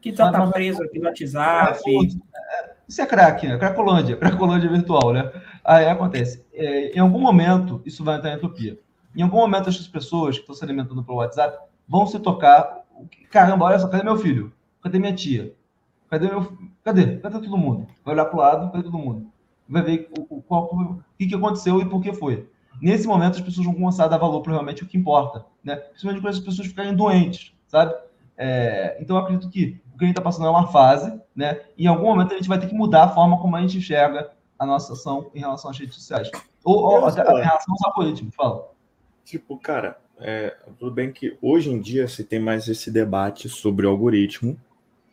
que 0.00 0.14
só 0.14 0.26
está 0.26 0.46
preso 0.46 0.82
aqui 0.84 1.00
no 1.00 1.06
WhatsApp? 1.06 1.80
É, 1.90 2.70
isso 2.88 3.02
é 3.02 3.06
crack, 3.06 3.48
né? 3.48 3.58
Cracolândia, 3.58 4.14
cracolândia 4.18 4.70
virtual, 4.70 5.12
né? 5.12 5.32
Aí 5.64 5.86
acontece, 5.86 6.44
é, 6.52 6.96
em 6.96 7.00
algum 7.00 7.18
momento 7.18 7.82
isso 7.84 8.04
vai 8.04 8.18
entrar 8.18 8.30
em 8.30 8.36
entropia. 8.36 8.78
Em 9.14 9.22
algum 9.22 9.36
momento 9.38 9.68
essas 9.68 9.86
pessoas 9.86 10.36
que 10.36 10.42
estão 10.42 10.54
se 10.54 10.64
alimentando 10.64 11.02
pelo 11.02 11.18
WhatsApp 11.18 11.58
vão 11.86 12.06
se 12.06 12.18
tocar, 12.18 12.82
caramba, 13.30 13.66
olha 13.66 13.78
só, 13.78 13.88
cadê 13.88 14.02
meu 14.02 14.16
filho? 14.16 14.52
Cadê 14.82 14.98
minha 14.98 15.14
tia? 15.14 15.54
Cadê 16.08 16.28
meu, 16.28 16.52
cadê? 16.84 17.18
Cadê 17.18 17.38
todo 17.38 17.58
mundo? 17.58 17.86
Vai 18.04 18.14
olhar 18.14 18.24
para 18.26 18.36
o 18.36 18.40
lado, 18.40 18.72
cadê 18.72 18.84
todo 18.84 18.98
mundo? 18.98 19.26
Vai 19.68 19.82
ver 19.82 20.10
o, 20.18 20.38
o, 20.38 20.42
qual, 20.42 20.64
o 20.64 21.02
que, 21.18 21.26
que 21.26 21.34
aconteceu 21.34 21.80
e 21.80 21.88
por 21.88 22.02
que 22.02 22.12
foi. 22.12 22.48
Nesse 22.80 23.06
momento 23.06 23.34
as 23.34 23.40
pessoas 23.40 23.66
vão 23.66 23.74
começar 23.74 24.04
a 24.04 24.08
dar 24.08 24.18
valor 24.18 24.40
para 24.40 24.52
realmente 24.52 24.82
o 24.82 24.86
que 24.86 24.96
importa, 24.96 25.44
né? 25.62 25.76
Principalmente 25.76 26.22
quando 26.22 26.34
as 26.34 26.40
pessoas 26.40 26.68
ficarem 26.68 26.94
doentes, 26.94 27.54
sabe? 27.66 27.94
É, 28.36 28.96
então 29.00 29.16
eu 29.16 29.22
acredito 29.22 29.48
que 29.48 29.80
o 29.94 29.98
que 29.98 30.04
a 30.04 30.06
gente 30.06 30.12
está 30.12 30.22
passando 30.22 30.46
é 30.46 30.50
uma 30.50 30.66
fase, 30.68 31.20
né? 31.34 31.60
E 31.76 31.84
em 31.84 31.86
algum 31.86 32.06
momento 32.06 32.32
a 32.32 32.36
gente 32.36 32.48
vai 32.48 32.58
ter 32.58 32.66
que 32.66 32.74
mudar 32.74 33.04
a 33.04 33.08
forma 33.08 33.38
como 33.40 33.54
a 33.56 33.60
gente 33.60 33.78
enxerga 33.78 34.32
a 34.58 34.66
nossa 34.66 34.94
ação 34.94 35.30
em 35.34 35.40
relação 35.40 35.70
às 35.70 35.78
redes 35.78 35.94
sociais. 35.96 36.30
Ou, 36.64 36.76
ou 36.76 37.06
até, 37.06 37.20
em 37.20 37.42
relação 37.42 37.74
aos 37.74 37.84
algoritmos, 37.84 38.34
fala. 38.34 38.71
Tipo, 39.24 39.56
cara, 39.58 39.98
é, 40.18 40.56
tudo 40.78 40.90
bem 40.90 41.12
que 41.12 41.36
hoje 41.40 41.70
em 41.70 41.80
dia 41.80 42.06
se 42.06 42.24
tem 42.24 42.38
mais 42.38 42.68
esse 42.68 42.90
debate 42.90 43.48
sobre 43.48 43.86
algoritmo, 43.86 44.58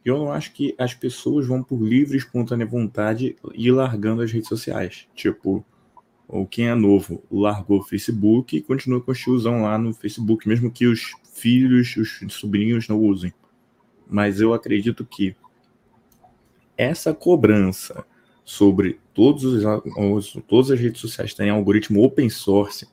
eu 0.03 0.18
não 0.18 0.31
acho 0.31 0.53
que 0.53 0.73
as 0.77 0.94
pessoas 0.94 1.48
vão 1.48 1.64
por 1.64 1.81
livre, 1.81 2.18
espontânea 2.18 2.65
vontade 2.65 3.36
ir 3.53 3.72
largando 3.72 4.22
as 4.22 4.31
redes 4.31 4.49
sociais. 4.49 5.07
Tipo, 5.14 5.64
ou 6.27 6.45
quem 6.45 6.68
é 6.68 6.76
novo 6.76 7.23
largou 7.31 7.80
o 7.80 7.84
Facebook 7.84 8.56
e 8.56 8.61
continua 8.61 9.02
com 9.02 9.11
o 9.11 9.15
tiozão 9.15 9.64
lá 9.64 9.77
no 9.77 9.94
Facebook, 9.94 10.48
mesmo 10.48 10.72
que 10.72 10.86
os 10.86 11.14
filhos, 11.34 11.95
os 11.98 12.34
sobrinhos 12.34 12.88
não 12.88 12.99
usem. 12.99 13.34
Mas 14.07 14.40
eu 14.40 14.53
acredito 14.53 15.06
que 15.06 15.36
essa 16.77 17.14
cobrança 17.14 18.06
sobre 18.45 18.99
todos 19.14 19.44
os, 19.44 20.34
todas 20.48 20.72
as 20.72 20.80
redes 20.80 21.02
sociais 21.02 21.34
têm 21.34 21.49
algoritmo 21.49 22.03
open 22.03 22.30
source 22.30 22.88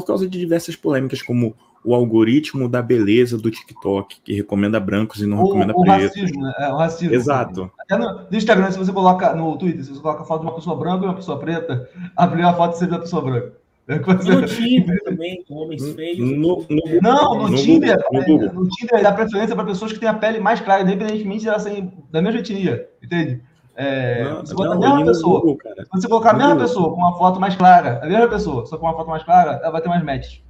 por 0.00 0.06
causa 0.06 0.28
de 0.28 0.38
diversas 0.38 0.76
polêmicas 0.76 1.22
como 1.22 1.54
o 1.82 1.94
algoritmo 1.94 2.68
da 2.68 2.82
beleza 2.82 3.38
do 3.38 3.50
TikTok, 3.50 4.20
que 4.20 4.34
recomenda 4.34 4.78
brancos 4.78 5.22
e 5.22 5.26
não 5.26 5.38
o, 5.38 5.46
recomenda 5.46 5.72
o 5.74 5.82
pretos. 5.82 6.16
Racismo, 6.16 6.42
né? 6.42 6.52
é, 6.58 6.68
o 6.68 6.76
racismo. 6.76 7.14
Exato. 7.14 7.70
Até 7.80 7.96
no, 7.96 8.26
no, 8.30 8.36
Instagram, 8.36 8.70
se 8.72 8.78
você 8.78 8.92
coloca 8.92 9.34
no 9.34 9.56
Twitter, 9.56 9.84
se 9.84 9.94
você 9.94 10.00
coloca 10.00 10.22
a 10.22 10.26
foto 10.26 10.40
de 10.40 10.46
uma 10.46 10.54
pessoa 10.54 10.76
branca 10.76 11.04
e 11.04 11.08
uma 11.08 11.14
pessoa 11.14 11.38
preta, 11.38 11.88
a 12.14 12.26
primeira 12.26 12.52
foto 12.52 12.76
sempre 12.76 12.96
da 12.96 12.98
pessoa 12.98 13.22
branca. 13.22 13.52
É 13.88 13.98
no 13.98 14.46
Tinder 14.46 15.00
também, 15.04 15.44
com 15.46 15.54
homens 15.54 15.94
feios. 15.94 16.18
No, 16.18 16.66
no, 16.68 17.00
não, 17.00 17.38
no, 17.38 17.48
no 17.48 17.56
Tinder, 17.56 17.96
Google, 18.10 18.52
no, 18.52 18.68
Tinder 18.68 19.00
dá 19.00 19.12
preferência 19.12 19.54
para 19.54 19.64
pessoas 19.64 19.92
que 19.92 20.00
têm 20.00 20.08
a 20.08 20.14
pele 20.14 20.40
mais 20.40 20.60
clara, 20.60 20.82
independentemente 20.82 21.42
de 21.42 21.48
elas 21.48 21.62
serem 21.62 21.92
da 22.10 22.20
mesma 22.20 22.40
etnia, 22.40 22.88
entende? 23.00 23.40
É, 23.76 24.24
não, 24.24 24.40
você 24.40 24.54
não, 24.54 24.72
a 24.72 24.78
mesma 24.78 25.04
pessoa. 25.04 25.40
Google, 25.40 25.58
se 25.60 25.90
você 25.92 26.08
colocar 26.08 26.30
a 26.30 26.34
mesma 26.34 26.56
pessoa 26.56 26.94
com 26.94 26.96
uma 26.96 27.18
foto 27.18 27.38
mais 27.38 27.54
clara, 27.54 28.00
a 28.02 28.06
mesma 28.06 28.26
pessoa, 28.26 28.64
só 28.64 28.78
com 28.78 28.86
uma 28.86 28.94
foto 28.94 29.10
mais 29.10 29.22
clara, 29.22 29.60
ela 29.62 29.70
vai 29.70 29.82
ter 29.82 29.88
mais 29.88 30.02
matches. 30.02 30.42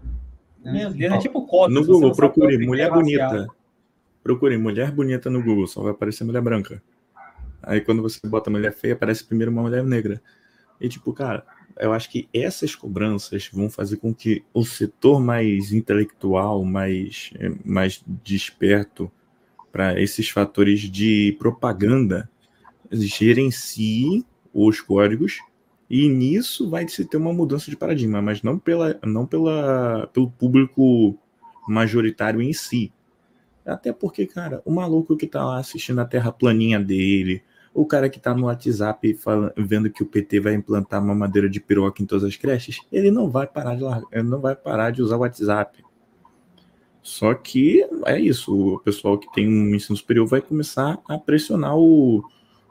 Meu 0.64 0.90
Deus, 0.90 1.14
é 1.14 1.18
tipo 1.18 1.44
cópia. 1.46 1.74
No 1.74 1.84
Google, 1.84 2.12
procure 2.14 2.64
mulher 2.64 2.90
bonita. 2.90 3.48
Procure 4.22 4.56
mulher 4.56 4.92
bonita 4.92 5.28
no 5.28 5.42
Google, 5.42 5.66
só 5.66 5.82
vai 5.82 5.90
aparecer 5.90 6.24
mulher 6.24 6.40
branca. 6.40 6.80
Aí 7.62 7.80
quando 7.80 8.00
você 8.00 8.20
bota 8.26 8.48
mulher 8.48 8.72
feia, 8.72 8.94
aparece 8.94 9.24
primeiro 9.24 9.50
uma 9.50 9.62
mulher 9.62 9.82
negra. 9.82 10.22
E 10.80 10.88
tipo, 10.88 11.12
cara, 11.12 11.44
eu 11.78 11.92
acho 11.92 12.08
que 12.10 12.28
essas 12.32 12.76
cobranças 12.76 13.48
vão 13.52 13.68
fazer 13.68 13.96
com 13.96 14.14
que 14.14 14.44
o 14.54 14.64
setor 14.64 15.20
mais 15.20 15.72
intelectual, 15.72 16.64
mais, 16.64 17.32
mais 17.64 18.02
desperto 18.22 19.10
para 19.72 20.00
esses 20.00 20.28
fatores 20.28 20.80
de 20.80 21.36
propaganda 21.38 22.28
gerencie 22.90 24.24
os 24.52 24.80
códigos 24.80 25.38
e 25.88 26.08
nisso 26.08 26.68
vai 26.68 26.86
se 26.88 27.04
ter 27.04 27.16
uma 27.16 27.32
mudança 27.32 27.70
de 27.70 27.76
paradigma, 27.76 28.20
mas 28.20 28.42
não, 28.42 28.58
pela, 28.58 28.98
não 29.04 29.24
pela, 29.24 30.08
pelo 30.12 30.30
público 30.30 31.16
majoritário 31.68 32.42
em 32.42 32.52
si. 32.52 32.92
Até 33.64 33.92
porque, 33.92 34.26
cara, 34.26 34.62
o 34.64 34.72
maluco 34.72 35.16
que 35.16 35.26
tá 35.26 35.44
lá 35.44 35.58
assistindo 35.58 36.00
a 36.00 36.04
terra 36.04 36.32
planinha 36.32 36.78
dele, 36.80 37.42
o 37.74 37.84
cara 37.84 38.08
que 38.08 38.18
tá 38.18 38.34
no 38.34 38.46
WhatsApp 38.46 39.14
falando, 39.14 39.52
vendo 39.56 39.90
que 39.90 40.02
o 40.02 40.06
PT 40.06 40.40
vai 40.40 40.54
implantar 40.54 41.02
uma 41.02 41.14
madeira 41.14 41.48
de 41.48 41.60
piroca 41.60 42.02
em 42.02 42.06
todas 42.06 42.24
as 42.24 42.36
creches, 42.36 42.80
ele 42.90 43.10
não 43.10 43.28
vai 43.28 43.46
parar 43.46 43.74
de 43.74 43.82
largar, 43.82 44.08
ele 44.12 44.28
não 44.28 44.40
vai 44.40 44.56
parar 44.56 44.90
de 44.90 45.02
usar 45.02 45.16
o 45.16 45.20
WhatsApp. 45.20 45.84
Só 47.02 47.34
que 47.34 47.86
é 48.06 48.18
isso, 48.18 48.74
o 48.74 48.80
pessoal 48.80 49.18
que 49.18 49.30
tem 49.32 49.46
um 49.46 49.74
ensino 49.74 49.96
superior 49.96 50.26
vai 50.26 50.40
começar 50.40 50.98
a 51.08 51.18
pressionar 51.18 51.76
o, 51.76 52.24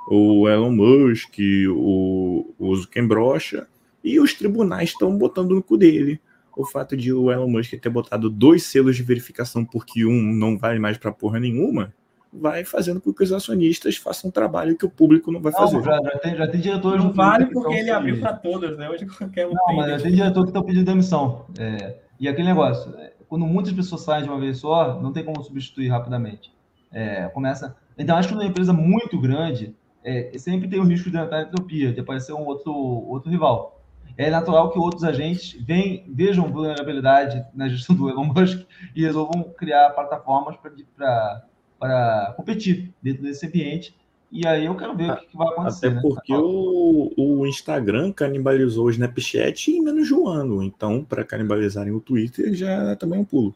o 0.08 0.48
Elon 0.48 0.72
Musk, 0.72 1.38
o, 1.70 2.54
o 2.60 2.76
Zuckerberg, 2.76 3.64
e 4.04 4.20
os 4.20 4.34
tribunais 4.34 4.90
estão 4.90 5.18
botando 5.18 5.56
no 5.56 5.64
cu 5.64 5.78
dele. 5.78 6.20
O 6.56 6.66
fato 6.66 6.96
de 6.96 7.12
o 7.12 7.32
Elon 7.32 7.50
Musk 7.50 7.74
ter 7.74 7.90
botado 7.90 8.30
dois 8.30 8.64
selos 8.64 8.96
de 8.96 9.04
verificação 9.04 9.66
porque 9.66 10.06
um 10.06 10.22
não 10.22 10.58
vale 10.58 10.80
mais 10.80 10.98
para 10.98 11.12
porra 11.12 11.40
nenhuma, 11.40 11.94
vai 12.32 12.64
fazendo 12.64 13.02
com 13.02 13.14
que 13.14 13.24
os 13.24 13.32
acionistas 13.32 13.98
façam 13.98 14.30
um 14.30 14.32
trabalho 14.32 14.78
que 14.78 14.86
o 14.86 14.90
público 14.90 15.32
não 15.32 15.42
vai 15.42 15.52
não, 15.52 15.60
fazer. 15.60 15.82
Já, 15.84 16.02
já, 16.02 16.20
tem, 16.20 16.36
já 16.36 16.48
tem 16.48 16.62
diretores. 16.62 17.04
Não 17.04 17.12
vale 17.12 17.48
porque 17.48 17.74
ele 17.74 17.90
abriu 17.90 18.20
para 18.20 18.34
todos, 18.34 18.78
né? 18.78 18.90
Hoje 18.90 19.06
qualquer 19.06 19.48
um. 19.48 19.54
Não, 19.54 19.76
mas 19.76 19.90
já 19.92 20.00
tem 20.00 20.14
diretor 20.14 20.44
que 20.44 20.50
estão 20.50 20.64
pedindo 20.64 20.86
demissão. 20.86 21.46
É, 21.58 21.98
e 22.20 22.28
aquele 22.28 22.48
negócio, 22.48 22.94
é, 22.98 23.14
quando 23.28 23.46
muitas 23.46 23.74
pessoas 23.74 24.02
saem 24.02 24.24
de 24.24 24.30
uma 24.30 24.40
vez 24.40 24.58
só, 24.60 25.02
não 25.02 25.12
tem 25.12 25.24
como 25.24 25.42
substituir 25.44 25.88
rapidamente. 25.88 26.54
É, 26.92 27.28
começa. 27.30 27.76
Então, 27.98 28.18
acho 28.18 28.30
que 28.30 28.34
numa 28.34 28.46
empresa 28.46 28.74
muito 28.74 29.20
grande, 29.20 29.76
é, 30.06 30.38
sempre 30.38 30.68
tem 30.68 30.80
o 30.80 30.84
risco 30.84 31.10
de 31.10 31.18
entrar 31.18 31.42
em 31.42 31.46
entropia, 31.48 31.92
de 31.92 32.00
aparecer 32.00 32.32
um 32.32 32.46
outro, 32.46 32.72
outro 32.72 33.30
rival. 33.30 33.84
É 34.16 34.30
natural 34.30 34.72
que 34.72 34.78
outros 34.78 35.04
agentes 35.04 35.60
vem, 35.62 36.06
vejam 36.08 36.48
vulnerabilidade 36.48 37.44
na 37.54 37.68
gestão 37.68 37.96
do 37.96 38.08
Elon 38.10 38.26
Musk 38.26 38.62
e 38.96 39.02
resolvam 39.02 39.44
criar 39.58 39.90
plataformas 39.90 40.56
para 40.96 42.34
competir 42.38 42.94
dentro 43.02 43.24
desse 43.24 43.48
ambiente. 43.48 43.96
E 44.32 44.48
aí 44.48 44.66
eu 44.66 44.76
quero 44.76 44.96
ver 44.96 45.12
o 45.12 45.18
que, 45.18 45.26
que 45.28 45.38
vai 45.38 45.48
acontecer. 45.48 45.88
Até 45.88 45.96
né? 45.96 46.02
porque 46.02 46.34
né? 46.34 46.40
o, 46.40 47.12
o 47.18 47.48
Instagram 47.48 48.12
canibalizou 48.12 48.86
o 48.86 48.90
Snapchat 48.90 49.72
em 49.72 49.82
menos 49.82 50.08
de 50.08 50.14
um 50.14 50.28
ano. 50.28 50.62
Então, 50.62 51.04
para 51.04 51.24
canibalizarem 51.24 51.94
o 51.94 52.00
Twitter, 52.00 52.54
já 52.54 52.92
é 52.92 52.96
também 52.96 53.20
um 53.20 53.26
pulo. 53.26 53.56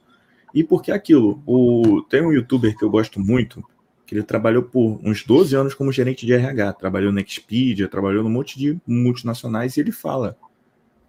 E 0.53 0.63
porque 0.63 0.91
aquilo, 0.91 1.41
o, 1.45 2.01
tem 2.09 2.25
um 2.25 2.33
youtuber 2.33 2.75
que 2.75 2.83
eu 2.83 2.89
gosto 2.89 3.19
muito, 3.19 3.63
que 4.09 4.15
ele 4.15 4.23
trabalhou 4.23 4.63
por 4.63 4.99
uns 5.03 5.23
12 5.23 5.55
anos 5.55 5.75
como 5.75 5.91
gerente 5.91 6.25
de 6.25 6.33
RH, 6.33 6.73
trabalhou 6.73 7.11
na 7.11 7.21
Expedia, 7.21 7.87
trabalhou 7.87 8.23
num 8.23 8.29
monte 8.31 8.57
de 8.57 8.75
multinacionais, 8.87 9.77
e 9.77 9.81
ele 9.81 9.91
fala: 9.91 10.35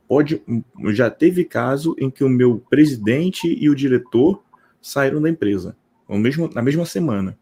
pode, 0.06 0.42
já 0.90 1.08
teve 1.10 1.46
caso 1.46 1.96
em 1.98 2.10
que 2.10 2.22
o 2.22 2.28
meu 2.28 2.62
presidente 2.68 3.48
e 3.58 3.70
o 3.70 3.74
diretor 3.74 4.44
saíram 4.82 5.18
da 5.18 5.30
empresa, 5.30 5.74
mesmo, 6.10 6.50
na 6.54 6.60
mesma 6.60 6.84
semana. 6.84 7.38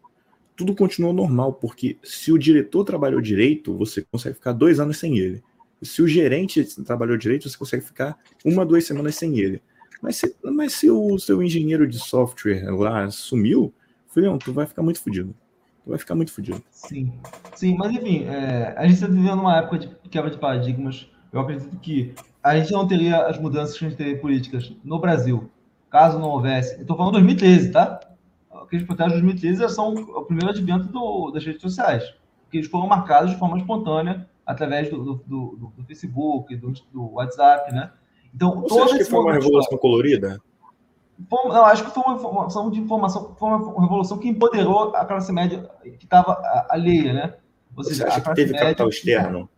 Tudo 0.55 0.73
continuou 0.73 1.11
normal, 1.11 1.51
porque 1.51 1.97
se 2.05 2.31
o 2.31 2.37
diretor 2.37 2.85
trabalhou 2.85 3.19
direito, 3.19 3.77
você 3.77 4.01
consegue 4.09 4.35
ficar 4.35 4.53
dois 4.53 4.79
anos 4.79 4.97
sem 4.97 5.17
ele. 5.17 5.43
Se 5.81 6.01
o 6.01 6.07
gerente 6.07 6.63
trabalhou 6.85 7.17
direito, 7.17 7.49
você 7.49 7.57
consegue 7.57 7.83
ficar 7.83 8.17
uma, 8.45 8.65
duas 8.65 8.85
semanas 8.85 9.15
sem 9.15 9.37
ele. 9.37 9.61
Mas 10.01 10.15
se, 10.15 10.33
mas 10.41 10.71
se 10.71 10.89
o 10.89 11.19
seu 11.19 11.43
engenheiro 11.43 11.85
de 11.85 11.99
software 11.99 12.73
lá 12.73 13.11
sumiu, 13.11 13.73
filhão, 14.13 14.37
tu 14.37 14.53
vai 14.53 14.65
ficar 14.65 14.81
muito 14.81 15.01
fodido 15.01 15.35
vai 15.85 15.97
ficar 15.97 16.15
muito 16.15 16.31
fodido. 16.31 16.61
Sim, 16.71 17.13
sim, 17.55 17.75
mas 17.75 17.91
enfim, 17.91 18.25
é, 18.25 18.73
a 18.77 18.83
gente 18.83 18.95
está 18.95 19.07
vivendo 19.07 19.39
uma 19.39 19.57
época 19.57 19.79
de 19.79 19.87
quebra 20.09 20.29
de 20.29 20.37
paradigmas. 20.37 21.09
Eu 21.31 21.41
acredito 21.41 21.75
que 21.77 22.13
a 22.43 22.57
gente 22.57 22.71
não 22.71 22.87
teria 22.87 23.25
as 23.27 23.39
mudanças 23.39 23.77
que 23.77 23.85
a 23.85 23.89
gente 23.89 23.97
teria 23.97 24.19
políticas 24.19 24.73
no 24.83 24.99
Brasil, 24.99 25.49
caso 25.89 26.19
não 26.19 26.29
houvesse. 26.29 26.81
Estou 26.81 26.95
falando 26.95 27.13
2013, 27.13 27.71
tá? 27.71 27.99
Aqueles 28.51 28.85
protestos 28.85 29.15
de 29.15 29.21
2013 29.21 29.73
são 29.73 29.93
o 29.93 30.25
primeiro 30.25 30.49
advento 30.49 30.87
do, 30.87 31.31
das 31.31 31.45
redes 31.45 31.61
sociais, 31.61 32.03
que 32.49 32.57
eles 32.57 32.69
foram 32.69 32.87
marcados 32.87 33.31
de 33.31 33.37
forma 33.37 33.57
espontânea 33.57 34.27
através 34.45 34.89
do, 34.89 35.03
do, 35.03 35.23
do, 35.27 35.73
do 35.77 35.83
Facebook, 35.85 36.55
do, 36.55 36.73
do 36.91 37.13
WhatsApp, 37.13 37.71
né? 37.73 37.91
Então, 38.33 38.61
Você 38.61 38.79
acha 38.79 38.97
que 38.97 39.05
foi 39.05 39.19
uma 39.19 39.33
revolução 39.33 39.77
colorida? 39.77 40.39
Eu 41.31 41.65
acho 41.65 41.83
que 41.83 41.91
foi 41.91 42.03
uma 42.03 42.15
informação 42.15 42.69
de 42.69 42.79
informação, 42.79 43.35
foi 43.37 43.49
uma 43.49 43.81
revolução 43.81 44.17
que 44.17 44.29
empoderou 44.29 44.95
a 44.95 45.05
classe 45.05 45.31
média 45.31 45.69
que 45.83 46.05
estava 46.05 46.41
alheia, 46.69 47.13
né? 47.13 47.33
Ou 47.75 47.83
seja, 47.83 48.03
Você 48.03 48.09
acha 48.09 48.21
que 48.21 48.33
teve 48.35 48.51
média, 48.51 48.67
capital 48.67 48.89
externo? 48.89 49.49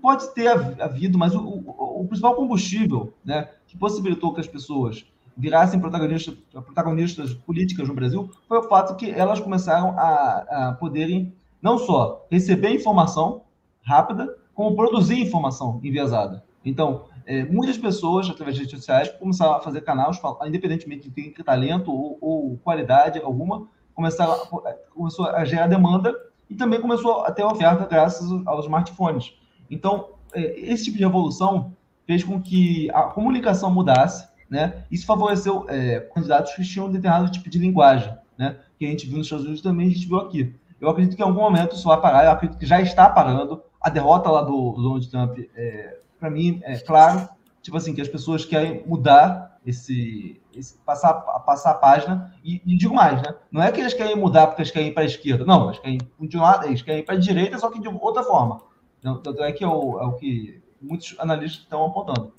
Pode 0.00 0.32
ter 0.34 0.48
havido, 0.80 1.18
mas 1.18 1.34
o, 1.34 1.40
o, 1.40 2.02
o, 2.02 2.06
principal 2.06 2.34
combustível 2.34 3.12
né, 3.24 3.48
que 3.66 3.76
possibilitou 3.76 4.32
que 4.34 4.40
as 4.40 4.46
pessoas 4.46 5.06
virassem 5.36 5.80
protagonistas, 5.80 6.34
protagonistas 6.52 7.34
políticas 7.34 7.88
no 7.88 7.94
Brasil 7.94 8.30
foi 8.48 8.58
o 8.58 8.68
fato 8.68 8.96
que 8.96 9.10
elas 9.10 9.40
começaram 9.40 9.98
a, 9.98 10.68
a 10.68 10.72
poderem 10.72 11.32
não 11.60 11.78
só 11.78 12.26
receber 12.30 12.70
informação 12.70 13.42
rápida, 13.82 14.36
como 14.54 14.76
produzir 14.76 15.20
informação 15.20 15.80
enviesada. 15.82 16.42
Então, 16.64 17.04
é, 17.26 17.44
muitas 17.44 17.76
pessoas, 17.76 18.30
através 18.30 18.56
de 18.56 18.62
redes 18.62 18.78
sociais, 18.78 19.10
começaram 19.18 19.54
a 19.54 19.60
fazer 19.60 19.80
canais, 19.80 20.18
independentemente 20.46 21.10
de 21.10 21.32
ter 21.32 21.42
talento 21.42 21.92
ou, 21.92 22.16
ou 22.20 22.56
qualidade 22.58 23.18
alguma, 23.18 23.66
começaram 23.92 24.32
a, 24.32 24.72
começou 24.94 25.26
a 25.26 25.44
gerar 25.44 25.66
demanda 25.66 26.14
e 26.48 26.54
também 26.54 26.80
começou 26.80 27.24
a 27.24 27.32
ter 27.32 27.42
oferta 27.42 27.84
graças 27.84 28.30
aos 28.46 28.64
smartphones. 28.66 29.34
Então, 29.68 30.10
é, 30.32 30.60
esse 30.60 30.84
tipo 30.84 30.98
de 30.98 31.04
revolução 31.04 31.74
fez 32.06 32.22
com 32.22 32.40
que 32.40 32.88
a 32.92 33.02
comunicação 33.02 33.72
mudasse, 33.72 34.28
né? 34.48 34.84
Isso 34.88 35.04
favoreceu 35.04 35.66
é, 35.68 35.98
candidatos 35.98 36.54
que 36.54 36.62
tinham 36.62 36.90
determinado 36.90 37.32
tipo 37.32 37.50
de 37.50 37.58
linguagem, 37.58 38.14
né? 38.38 38.56
Que 38.78 38.86
a 38.86 38.88
gente 38.88 39.06
viu 39.06 39.18
nos 39.18 39.26
Estados 39.26 39.44
Unidos 39.44 39.62
também 39.62 39.88
a 39.88 39.90
gente 39.90 40.06
viu 40.06 40.18
aqui. 40.18 40.54
Eu 40.80 40.88
acredito 40.88 41.16
que 41.16 41.22
em 41.22 41.24
algum 41.24 41.40
momento 41.40 41.74
isso 41.74 41.88
vai 41.88 42.00
parar, 42.00 42.24
eu 42.24 42.30
acredito 42.30 42.58
que 42.58 42.66
já 42.66 42.80
está 42.80 43.10
parando. 43.10 43.62
A 43.80 43.90
derrota 43.90 44.30
lá 44.30 44.42
do, 44.42 44.72
do 44.72 44.82
Donald 44.82 45.10
Trump 45.10 45.38
é, 45.56 45.98
para 46.26 46.30
mim, 46.30 46.60
é 46.64 46.76
claro, 46.78 47.28
tipo 47.62 47.76
assim, 47.76 47.94
que 47.94 48.00
as 48.00 48.08
pessoas 48.08 48.44
querem 48.44 48.84
mudar 48.84 49.60
esse, 49.64 50.40
esse 50.52 50.76
passar, 50.78 51.14
passar 51.14 51.70
a 51.70 51.74
página 51.74 52.34
e, 52.44 52.60
e, 52.66 52.76
digo 52.76 52.94
mais, 52.94 53.22
né? 53.22 53.34
Não 53.50 53.62
é 53.62 53.70
que 53.70 53.80
eles 53.80 53.94
querem 53.94 54.16
mudar 54.16 54.48
porque 54.48 54.62
eles 54.62 54.72
querem 54.72 54.88
ir 54.88 54.92
para 54.92 55.04
a 55.04 55.06
esquerda, 55.06 55.44
não, 55.44 55.66
eles 55.66 55.78
querem 55.78 55.98
continuar, 56.18 56.66
eles 56.66 56.82
querem 56.82 57.04
para 57.04 57.14
a 57.14 57.18
direita, 57.18 57.58
só 57.58 57.70
que 57.70 57.80
de 57.80 57.88
outra 57.88 58.24
forma. 58.24 58.60
Então, 58.98 59.20
é 59.44 59.52
que 59.52 59.62
é 59.62 59.68
o, 59.68 60.00
é 60.00 60.04
o 60.04 60.14
que 60.14 60.60
muitos 60.82 61.14
analistas 61.18 61.62
estão 61.62 61.84
apontando. 61.84 62.32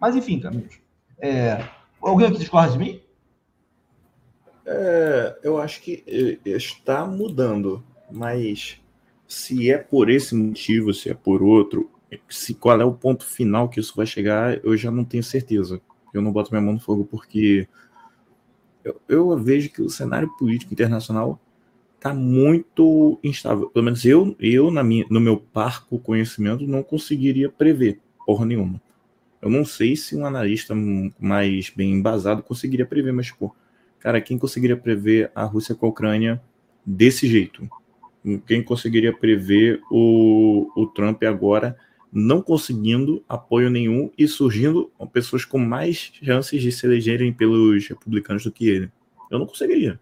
Mas 0.00 0.16
enfim, 0.16 0.40
Caminhos, 0.40 0.80
é, 1.18 1.62
Alguém 2.00 2.28
aqui 2.28 2.38
discorda 2.38 2.72
de 2.72 2.78
mim? 2.78 3.00
É, 4.66 5.38
eu 5.42 5.58
acho 5.58 5.82
que 5.82 6.02
é, 6.06 6.50
está 6.50 7.06
mudando, 7.06 7.84
mas 8.10 8.80
se 9.26 9.70
é 9.70 9.78
por 9.78 10.08
esse 10.08 10.34
motivo, 10.34 10.92
se 10.92 11.10
é 11.10 11.14
por 11.14 11.42
outro, 11.42 11.90
se 12.28 12.54
qual 12.54 12.80
é 12.80 12.84
o 12.84 12.92
ponto 12.92 13.24
final 13.24 13.68
que 13.68 13.80
isso 13.80 13.94
vai 13.96 14.06
chegar, 14.06 14.58
eu 14.64 14.76
já 14.76 14.90
não 14.90 15.04
tenho 15.04 15.22
certeza. 15.22 15.80
Eu 16.12 16.22
não 16.22 16.32
boto 16.32 16.50
minha 16.50 16.62
mão 16.62 16.74
no 16.74 16.80
fogo 16.80 17.04
porque 17.04 17.68
eu, 18.84 19.00
eu 19.08 19.38
vejo 19.38 19.70
que 19.70 19.82
o 19.82 19.90
cenário 19.90 20.28
político 20.36 20.72
internacional 20.72 21.40
está 21.96 22.12
muito 22.12 23.18
instável. 23.24 23.70
Pelo 23.70 23.86
menos 23.86 24.04
eu, 24.04 24.36
eu 24.38 24.70
na 24.70 24.84
minha, 24.84 25.06
no 25.08 25.20
meu 25.20 25.38
parco 25.38 25.98
conhecimento, 25.98 26.66
não 26.66 26.82
conseguiria 26.82 27.48
prever 27.48 28.00
porra 28.26 28.44
nenhuma. 28.44 28.80
Eu 29.40 29.50
não 29.50 29.64
sei 29.64 29.96
se 29.96 30.16
um 30.16 30.24
analista 30.24 30.74
mais 31.18 31.70
bem 31.70 31.92
embasado 31.92 32.42
conseguiria 32.42 32.86
prever, 32.86 33.12
mas, 33.12 33.30
pô, 33.30 33.54
cara, 33.98 34.20
quem 34.20 34.38
conseguiria 34.38 34.76
prever 34.76 35.30
a 35.34 35.44
Rússia 35.44 35.74
com 35.74 35.86
a 35.86 35.88
Ucrânia 35.90 36.40
desse 36.84 37.26
jeito? 37.26 37.68
Quem 38.46 38.62
conseguiria 38.62 39.12
prever 39.12 39.82
o, 39.90 40.70
o 40.74 40.86
Trump 40.86 41.22
agora 41.24 41.76
não 42.14 42.40
conseguindo 42.40 43.24
apoio 43.28 43.68
nenhum 43.68 44.10
e 44.16 44.28
surgindo 44.28 44.92
pessoas 45.12 45.44
com 45.44 45.58
mais 45.58 46.12
chances 46.22 46.62
de 46.62 46.70
se 46.70 46.86
elegerem 46.86 47.32
pelos 47.32 47.88
republicanos 47.88 48.44
do 48.44 48.52
que 48.52 48.68
ele? 48.68 48.90
Eu 49.28 49.40
não 49.40 49.46
conseguiria. 49.46 49.98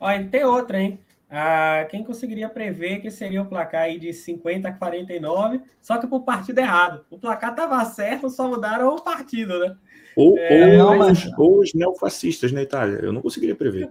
Olha, 0.00 0.26
tem 0.26 0.44
outra, 0.44 0.80
hein? 0.80 0.98
Ah, 1.30 1.86
quem 1.90 2.04
conseguiria 2.04 2.48
prever 2.48 3.00
que 3.00 3.10
seria 3.10 3.42
o 3.42 3.46
placar 3.46 3.82
aí 3.82 3.98
de 3.98 4.12
50 4.12 4.68
a 4.68 4.72
49, 4.72 5.60
só 5.80 5.98
que 5.98 6.06
por 6.06 6.22
partido 6.22 6.58
errado. 6.58 7.04
O 7.10 7.18
placar 7.18 7.50
estava 7.50 7.84
certo, 7.84 8.28
só 8.28 8.48
mudaram 8.48 8.94
o 8.94 9.00
partido, 9.00 9.58
né? 9.58 9.76
Ou, 10.16 10.38
é, 10.38 10.82
ou, 10.82 10.96
mas... 10.96 11.30
ou 11.36 11.60
os 11.60 11.74
neofascistas 11.74 12.52
na 12.52 12.62
Itália. 12.62 12.98
Eu 13.02 13.12
não 13.12 13.20
conseguiria 13.20 13.54
prever. 13.54 13.90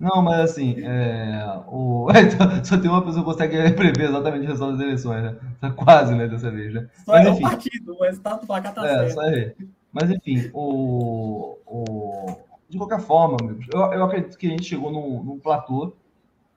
Não, 0.00 0.22
mas 0.22 0.52
assim, 0.52 0.76
é, 0.82 1.60
o... 1.66 2.08
só 2.64 2.78
tem 2.78 2.90
uma 2.90 3.04
pessoa 3.04 3.22
que 3.22 3.30
consegue 3.30 3.70
prever 3.72 4.08
exatamente 4.08 4.44
o 4.44 4.48
resultado 4.48 4.72
das 4.72 4.80
eleições, 4.80 5.22
né? 5.22 5.36
Tá 5.60 5.70
quase, 5.70 6.14
né, 6.14 6.26
dessa 6.26 6.50
vez, 6.50 6.72
né? 6.72 6.88
Só 7.04 7.12
mas, 7.12 7.26
é 7.26 7.30
enfim, 7.30 7.44
o 7.44 7.50
partido, 7.50 7.92
o 7.92 8.02
resultado 8.02 8.40
do 8.40 8.46
placar 8.46 8.74
tá 8.74 8.86
é, 8.86 8.88
certo. 8.88 9.12
Só 9.12 9.22
é. 9.24 9.54
Mas 9.92 10.10
enfim, 10.10 10.50
o, 10.54 11.58
o... 11.66 12.36
de 12.66 12.78
qualquer 12.78 13.00
forma, 13.00 13.36
amigos, 13.42 13.66
eu, 13.70 13.80
eu 13.80 14.04
acredito 14.04 14.38
que 14.38 14.46
a 14.46 14.50
gente 14.50 14.64
chegou 14.64 14.90
num, 14.90 15.22
num 15.22 15.38
platô. 15.38 15.92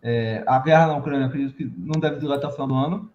É, 0.02 0.42
a 0.48 0.60
guerra 0.60 0.88
na 0.88 0.98
Ucrânia, 0.98 1.28
acredito 1.28 1.54
que 1.54 1.70
não 1.78 2.00
deve 2.00 2.18
durar 2.18 2.38
até 2.38 2.48
o 2.48 2.52
final 2.52 2.68
do 2.68 2.76
ano, 2.76 3.10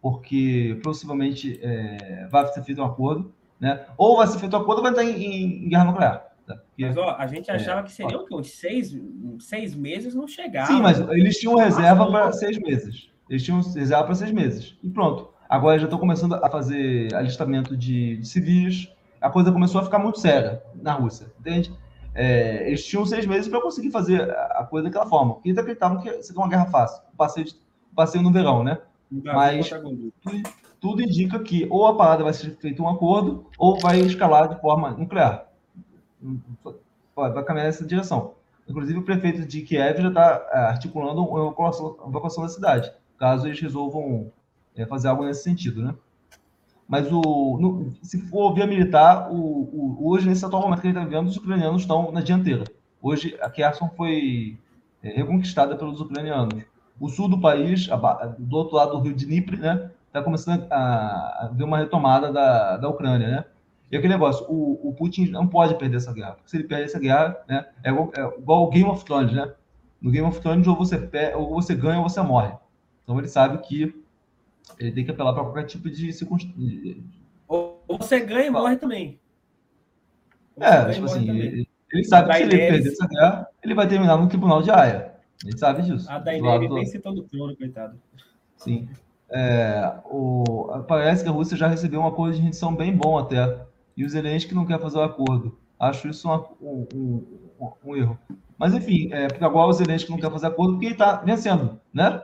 porque 0.00 0.80
possivelmente 0.82 1.60
é, 1.62 2.26
vai 2.30 2.46
ser 2.46 2.62
feito 2.62 2.80
um 2.80 2.86
acordo, 2.86 3.30
né? 3.60 3.84
Ou 3.98 4.16
vai 4.16 4.26
ser 4.28 4.38
feito 4.38 4.56
um 4.56 4.60
acordo 4.60 4.78
ou 4.78 4.82
vai 4.82 4.92
estar 4.92 5.04
em, 5.04 5.64
em 5.64 5.68
guerra 5.68 5.84
nuclear. 5.84 6.33
Mas 6.78 6.96
ó, 6.96 7.16
a 7.18 7.26
gente 7.26 7.50
achava 7.50 7.80
é, 7.80 7.82
que 7.84 7.92
seria 7.92 8.18
o 8.18 8.24
quê? 8.24 8.34
Uns 8.34 8.50
seis, 8.50 8.96
seis 9.38 9.74
meses 9.74 10.14
não 10.14 10.26
chegava. 10.26 10.66
Sim, 10.66 10.80
mas 10.80 10.98
eles 11.10 11.38
tinham 11.38 11.56
reserva 11.56 12.10
para 12.10 12.32
seis 12.32 12.58
meses. 12.58 13.10
Eles 13.28 13.42
tinham 13.42 13.60
reserva 13.60 14.04
para 14.04 14.14
seis 14.14 14.32
meses. 14.32 14.76
E 14.82 14.90
pronto. 14.90 15.30
Agora 15.48 15.78
já 15.78 15.84
estão 15.84 15.98
começando 15.98 16.34
a 16.34 16.50
fazer 16.50 17.14
alistamento 17.14 17.76
de, 17.76 18.16
de, 18.16 18.26
civis. 18.26 18.88
A 19.20 19.30
coisa 19.30 19.52
começou 19.52 19.80
a 19.80 19.84
ficar 19.84 19.98
muito 19.98 20.18
séria 20.18 20.62
na 20.74 20.92
Rússia, 20.92 21.32
entende? 21.38 21.72
É, 22.14 22.66
eles 22.66 22.84
tinham 22.84 23.04
seis 23.06 23.26
meses 23.26 23.48
para 23.48 23.60
conseguir 23.60 23.90
fazer 23.90 24.22
a 24.30 24.66
coisa 24.68 24.88
daquela 24.88 25.06
forma. 25.06 25.34
Porque 25.34 25.50
eles 25.50 25.58
acreditavam 25.58 26.00
que 26.00 26.22
seria 26.22 26.40
uma 26.40 26.48
guerra 26.48 26.66
fácil. 26.66 27.02
Passeio, 27.16 27.46
de, 27.46 27.54
passeio 27.94 28.24
no 28.24 28.32
verão, 28.32 28.64
né? 28.64 28.78
Mas 29.10 29.68
tudo, 29.68 30.12
tudo 30.80 31.02
indica 31.02 31.38
que 31.38 31.68
ou 31.70 31.86
a 31.86 31.96
parada 31.96 32.24
vai 32.24 32.32
ser 32.32 32.56
feito 32.56 32.82
um 32.82 32.88
acordo 32.88 33.46
ou 33.56 33.78
vai 33.78 34.00
escalar 34.00 34.48
de 34.48 34.60
forma 34.60 34.90
nuclear 34.90 35.46
vai 37.14 37.44
caminhar 37.44 37.66
nessa 37.66 37.86
direção. 37.86 38.34
Inclusive, 38.68 38.98
o 38.98 39.04
prefeito 39.04 39.46
de 39.46 39.62
Kiev 39.62 40.00
já 40.00 40.08
está 40.08 40.46
é, 40.50 40.58
articulando 40.58 41.22
uma 41.22 41.48
evacuação 42.08 42.42
da 42.42 42.48
cidade, 42.48 42.92
caso 43.18 43.46
eles 43.46 43.60
resolvam 43.60 44.32
é, 44.74 44.86
fazer 44.86 45.08
algo 45.08 45.24
nesse 45.24 45.42
sentido, 45.42 45.82
né? 45.82 45.94
Mas 46.86 47.10
o, 47.10 47.58
no, 47.58 47.92
se 48.02 48.20
for 48.28 48.54
via 48.54 48.66
militar, 48.66 49.30
o, 49.30 49.36
o, 49.36 49.98
hoje, 50.08 50.28
nesse 50.28 50.44
atual 50.44 50.62
momento 50.62 50.80
que 50.80 50.86
a 50.86 50.90
gente 50.90 50.98
está 50.98 51.08
vivendo, 51.08 51.28
os 51.28 51.36
ucranianos 51.36 51.82
estão 51.82 52.12
na 52.12 52.20
dianteira. 52.20 52.64
Hoje, 53.00 53.36
a 53.40 53.48
Kherson 53.48 53.88
foi 53.96 54.58
é, 55.02 55.10
reconquistada 55.10 55.76
pelos 55.76 56.00
ucranianos. 56.00 56.62
O 57.00 57.08
sul 57.08 57.28
do 57.28 57.40
país, 57.40 57.88
a, 57.90 57.96
do 58.38 58.56
outro 58.56 58.76
lado 58.76 58.92
do 58.92 59.00
rio 59.00 59.14
Dnipro, 59.14 59.56
né, 59.56 59.90
está 60.06 60.22
começando 60.22 60.66
a, 60.70 61.46
a 61.46 61.50
ver 61.52 61.64
uma 61.64 61.78
retomada 61.78 62.32
da, 62.32 62.76
da 62.76 62.88
Ucrânia, 62.88 63.28
né? 63.28 63.44
E 63.90 63.96
aquele 63.96 64.12
negócio, 64.12 64.46
o, 64.48 64.88
o 64.88 64.94
Putin 64.94 65.26
não 65.26 65.46
pode 65.46 65.76
perder 65.76 65.98
essa 65.98 66.12
guerra, 66.12 66.32
porque 66.32 66.50
se 66.50 66.56
ele 66.56 66.64
perder 66.64 66.84
essa 66.84 66.98
guerra, 66.98 67.36
né, 67.48 67.66
é 67.82 67.90
igual, 67.90 68.10
é 68.16 68.38
igual 68.38 68.64
o 68.64 68.70
Game 68.70 68.88
of 68.88 69.04
Thrones, 69.04 69.32
né? 69.32 69.52
No 70.00 70.10
Game 70.10 70.26
of 70.26 70.40
Thrones, 70.40 70.66
ou 70.66 70.76
você, 70.76 70.98
perde, 70.98 71.36
ou 71.36 71.48
você 71.50 71.74
ganha 71.74 71.98
ou 71.98 72.08
você 72.08 72.20
morre. 72.20 72.52
Então 73.02 73.18
ele 73.18 73.28
sabe 73.28 73.58
que 73.58 73.94
ele 74.78 74.92
tem 74.92 75.04
que 75.04 75.10
apelar 75.10 75.32
para 75.32 75.44
qualquer 75.44 75.64
tipo 75.64 75.88
de 75.90 76.12
circunstância. 76.12 76.96
Ou 77.46 77.82
você 77.88 78.20
ganha 78.20 78.46
e 78.46 78.50
morre 78.50 78.76
também. 78.76 79.20
É, 80.58 80.90
tipo 80.90 81.06
assim, 81.06 81.28
ele, 81.28 81.68
ele, 81.92 82.04
sabe 82.04 82.30
que 82.30 82.36
se 82.36 82.42
ele 82.42 82.56
perder 82.56 82.92
essa 82.92 83.06
guerra, 83.06 83.48
ele 83.62 83.74
vai 83.74 83.88
terminar 83.88 84.16
no 84.16 84.28
tribunal 84.28 84.62
de 84.62 84.70
Haia. 84.70 85.14
Ele 85.44 85.58
sabe 85.58 85.82
disso. 85.82 86.10
A 86.10 86.18
Daenerys 86.18 86.68
do... 86.68 86.74
vem 86.74 86.86
citando 86.86 87.20
o 87.20 87.24
trono, 87.24 87.56
coitado. 87.56 87.98
Sim. 88.56 88.88
É, 89.30 89.92
o, 90.04 90.82
parece 90.86 91.22
que 91.22 91.28
a 91.28 91.32
Rússia 91.32 91.56
já 91.56 91.66
recebeu 91.66 92.00
um 92.00 92.06
acordo 92.06 92.36
de 92.36 92.42
rendição 92.42 92.74
bem 92.74 92.94
bom 92.94 93.18
até 93.18 93.58
e 93.96 94.04
o 94.04 94.08
Zelensky 94.08 94.54
não 94.54 94.66
quer 94.66 94.80
fazer 94.80 94.98
o 94.98 95.02
acordo. 95.02 95.58
Acho 95.78 96.08
isso 96.08 96.28
um, 96.28 96.86
um, 96.94 97.26
um, 97.60 97.72
um 97.84 97.96
erro. 97.96 98.18
Mas, 98.58 98.74
enfim, 98.74 99.10
é, 99.12 99.26
agora 99.40 99.68
o 99.68 99.72
Zelensky 99.72 100.10
não 100.10 100.18
quer 100.18 100.30
fazer 100.30 100.46
acordo 100.46 100.74
porque 100.74 100.86
ele 100.86 100.94
está 100.94 101.16
vencendo, 101.16 101.80
né? 101.92 102.22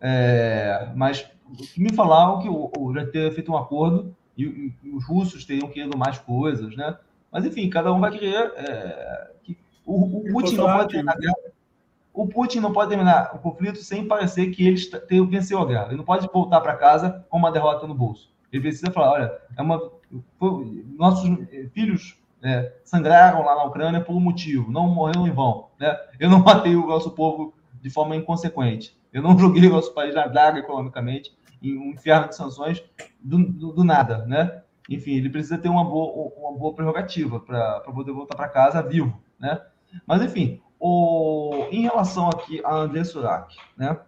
É, 0.00 0.90
mas 0.94 1.28
me 1.76 1.92
falaram 1.92 2.40
que 2.40 2.48
o, 2.48 2.70
o, 2.78 2.94
já 2.94 3.06
ter 3.06 3.32
feito 3.32 3.50
um 3.50 3.56
acordo 3.56 4.14
e, 4.36 4.44
e, 4.44 4.74
e, 4.84 4.90
os 4.90 5.06
russos 5.06 5.44
teriam 5.44 5.68
querido 5.68 5.96
mais 5.96 6.18
coisas, 6.18 6.76
né? 6.76 6.96
Mas, 7.30 7.44
enfim, 7.44 7.68
cada 7.68 7.92
um 7.92 8.00
vai 8.00 8.10
querer 8.12 8.52
é, 8.56 9.30
que 9.42 9.58
o, 9.84 10.18
o 10.18 10.32
Putin 10.32 10.56
não 10.56 10.66
pode 10.66 10.88
terminar 10.90 11.12
a 11.12 11.18
guerra. 11.18 11.36
O 12.12 12.26
Putin 12.26 12.60
não 12.60 12.72
pode 12.72 12.88
terminar 12.88 13.34
o 13.34 13.38
conflito 13.38 13.78
sem 13.78 14.06
parecer 14.06 14.50
que 14.50 14.66
ele 14.66 15.26
venceu 15.26 15.60
a 15.60 15.66
guerra. 15.66 15.86
Ele 15.88 15.96
não 15.96 16.04
pode 16.04 16.26
voltar 16.32 16.60
para 16.60 16.76
casa 16.76 17.26
com 17.28 17.36
uma 17.36 17.52
derrota 17.52 17.86
no 17.86 17.94
bolso. 17.94 18.30
Ele 18.50 18.62
precisa 18.62 18.90
falar, 18.90 19.12
olha, 19.12 19.38
é 19.56 19.60
uma, 19.60 19.92
nossos 20.96 21.28
filhos 21.72 22.18
é, 22.42 22.72
sangraram 22.84 23.44
lá 23.44 23.56
na 23.56 23.64
Ucrânia 23.64 24.00
por 24.00 24.14
um 24.14 24.20
motivo, 24.20 24.70
não 24.70 24.88
morreram 24.88 25.26
em 25.26 25.32
vão. 25.32 25.68
Né? 25.78 25.96
Eu 26.18 26.30
não 26.30 26.40
matei 26.44 26.76
o 26.76 26.86
nosso 26.86 27.10
povo 27.10 27.54
de 27.80 27.90
forma 27.90 28.16
inconsequente. 28.16 28.96
Eu 29.12 29.22
não 29.22 29.38
joguei 29.38 29.66
o 29.68 29.72
nosso 29.72 29.92
país 29.94 30.14
na 30.14 30.26
draga 30.26 30.58
economicamente 30.58 31.36
em 31.62 31.76
um 31.78 31.90
inferno 31.90 32.28
de 32.28 32.36
sanções 32.36 32.82
do, 33.20 33.38
do, 33.38 33.72
do 33.72 33.84
nada, 33.84 34.26
né? 34.26 34.62
Enfim, 34.88 35.12
ele 35.12 35.30
precisa 35.30 35.58
ter 35.58 35.68
uma 35.68 35.84
boa, 35.84 36.32
uma 36.36 36.56
boa 36.56 36.74
prerrogativa 36.74 37.40
para 37.40 37.80
poder 37.80 38.12
voltar 38.12 38.36
para 38.36 38.48
casa 38.48 38.82
vivo, 38.82 39.20
né? 39.38 39.60
Mas, 40.06 40.22
enfim, 40.22 40.60
o, 40.78 41.66
em 41.70 41.82
relação 41.82 42.28
aqui 42.28 42.60
a 42.64 42.74
André 42.74 43.02
Surak, 43.04 43.56
né? 43.76 43.98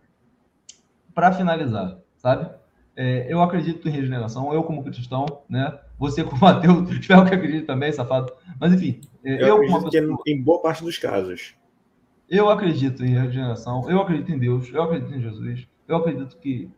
Para 1.14 1.32
finalizar, 1.32 1.98
sabe? 2.16 2.48
É, 2.94 3.32
eu 3.32 3.40
acredito 3.42 3.88
em 3.88 3.92
regeneração, 3.92 4.52
eu 4.52 4.62
como 4.62 4.84
cristão, 4.84 5.26
né? 5.48 5.78
Você 5.98 6.22
como 6.22 6.46
ateu, 6.46 6.84
espero 6.90 7.24
que 7.24 7.34
acredite 7.34 7.66
também, 7.66 7.92
safado. 7.92 8.32
Mas 8.60 8.72
enfim, 8.72 9.00
é, 9.24 9.42
eu, 9.42 9.62
eu 9.62 9.66
como 9.68 9.90
pessoa, 9.90 10.18
em 10.26 10.42
boa 10.42 10.62
parte 10.62 10.84
dos 10.84 10.98
casos. 10.98 11.54
Eu 12.28 12.50
acredito 12.50 13.04
em 13.04 13.14
regeneração, 13.14 13.90
eu 13.90 14.00
acredito 14.00 14.30
em 14.30 14.38
Deus, 14.38 14.68
eu 14.72 14.82
acredito 14.82 15.14
em 15.14 15.20
Jesus, 15.20 15.66
eu 15.88 15.96
acredito 15.96 16.36
que 16.36 16.70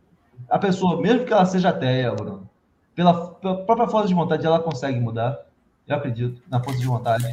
a 0.49 0.57
pessoa, 0.57 1.01
mesmo 1.01 1.25
que 1.25 1.33
ela 1.33 1.45
seja 1.45 1.69
ateia, 1.69 2.13
Bruno, 2.13 2.49
pela, 2.95 3.31
pela 3.35 3.65
própria 3.65 3.87
força 3.87 4.07
de 4.07 4.13
vontade, 4.13 4.45
ela 4.45 4.59
consegue 4.59 4.99
mudar. 4.99 5.45
Eu 5.87 5.95
acredito 5.95 6.41
na 6.49 6.63
força 6.63 6.79
de 6.79 6.85
vontade. 6.85 7.29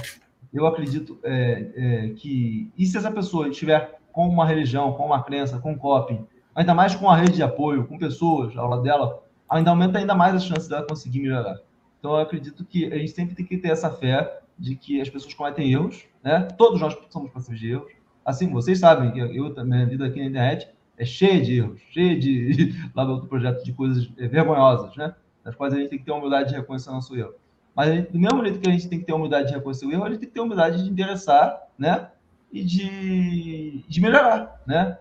Eu 0.52 0.66
acredito 0.66 1.18
é, 1.22 1.70
é, 1.76 2.08
que. 2.10 2.72
E 2.76 2.86
se 2.86 2.96
essa 2.96 3.10
pessoa 3.10 3.48
estiver 3.48 3.98
com 4.12 4.28
uma 4.28 4.46
religião, 4.46 4.92
com 4.92 5.06
uma 5.06 5.22
crença, 5.22 5.58
com 5.58 5.72
um 5.72 5.78
coping, 5.78 6.26
ainda 6.54 6.74
mais 6.74 6.94
com 6.94 7.08
a 7.08 7.16
rede 7.16 7.34
de 7.34 7.42
apoio, 7.42 7.86
com 7.86 7.98
pessoas 7.98 8.56
ao 8.56 8.68
lado 8.68 8.82
dela, 8.82 9.22
ainda 9.48 9.70
aumenta 9.70 9.98
ainda 9.98 10.14
mais 10.14 10.34
as 10.34 10.44
chances 10.44 10.68
dela 10.68 10.86
conseguir 10.88 11.20
melhorar. 11.20 11.58
Então, 11.98 12.12
eu 12.12 12.18
acredito 12.18 12.64
que 12.64 12.86
a 12.92 12.98
gente 12.98 13.10
sempre 13.10 13.34
tem 13.34 13.44
que 13.44 13.58
ter 13.58 13.68
essa 13.68 13.90
fé 13.90 14.40
de 14.58 14.76
que 14.76 15.00
as 15.00 15.08
pessoas 15.08 15.34
cometem 15.34 15.72
erros, 15.72 16.04
né? 16.22 16.48
Todos 16.56 16.80
nós 16.80 16.96
somos 17.10 17.30
passíveis 17.30 17.60
de 17.60 17.70
erros. 17.72 17.92
Assim, 18.24 18.50
vocês 18.50 18.78
sabem 18.78 19.10
que 19.10 19.18
eu, 19.18 19.64
minha 19.64 19.86
vida 19.86 20.06
aqui 20.06 20.20
na 20.20 20.26
internet 20.26 20.68
é 20.96 21.04
cheia 21.04 21.40
de 21.40 21.58
erros, 21.58 21.80
cheia 21.90 22.18
de, 22.18 22.74
lá 22.94 23.04
do 23.04 23.12
outro 23.12 23.28
projeto, 23.28 23.64
de 23.64 23.72
coisas 23.72 24.10
é, 24.18 24.26
vergonhosas, 24.26 24.94
né? 24.96 25.14
Das 25.44 25.54
quais 25.54 25.72
a 25.72 25.76
gente 25.78 25.88
tem 25.88 25.98
que 25.98 26.04
ter 26.04 26.12
humildade 26.12 26.50
de 26.50 26.56
reconhecer 26.56 26.90
o 26.90 26.94
nosso 26.94 27.16
erro. 27.16 27.34
Mas, 27.74 27.94
gente, 27.94 28.12
do 28.12 28.18
mesmo 28.18 28.42
jeito 28.42 28.60
que 28.60 28.68
a 28.68 28.72
gente 28.72 28.88
tem 28.88 28.98
que 28.98 29.04
ter 29.04 29.12
humildade 29.12 29.48
de 29.48 29.54
reconhecer 29.54 29.86
o 29.86 29.92
erro, 29.92 30.04
a 30.04 30.10
gente 30.10 30.18
tem 30.18 30.28
que 30.28 30.34
ter 30.34 30.40
humildade 30.40 30.82
de 30.82 30.90
endereçar, 30.90 31.68
né? 31.78 32.10
E 32.52 32.64
de, 32.64 33.84
de 33.86 34.00
melhorar, 34.00 34.60
né? 34.66 34.98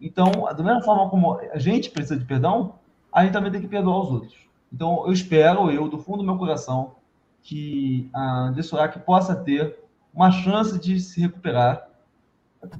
Então, 0.00 0.30
da 0.56 0.62
mesma 0.62 0.82
forma 0.82 1.08
como 1.08 1.38
a 1.38 1.58
gente 1.58 1.90
precisa 1.90 2.16
de 2.18 2.24
perdão, 2.24 2.74
a 3.12 3.24
gente 3.24 3.32
também 3.32 3.50
tem 3.50 3.60
que 3.60 3.66
perdoar 3.66 4.02
os 4.02 4.10
outros. 4.10 4.47
Então, 4.72 5.04
eu 5.06 5.12
espero, 5.12 5.70
eu, 5.70 5.88
do 5.88 5.98
fundo 5.98 6.18
do 6.18 6.24
meu 6.24 6.36
coração, 6.36 6.96
que 7.42 8.10
a 8.12 8.48
André 8.48 8.62
possa 9.04 9.34
ter 9.34 9.78
uma 10.12 10.30
chance 10.30 10.78
de 10.78 11.00
se 11.00 11.20
recuperar 11.20 11.88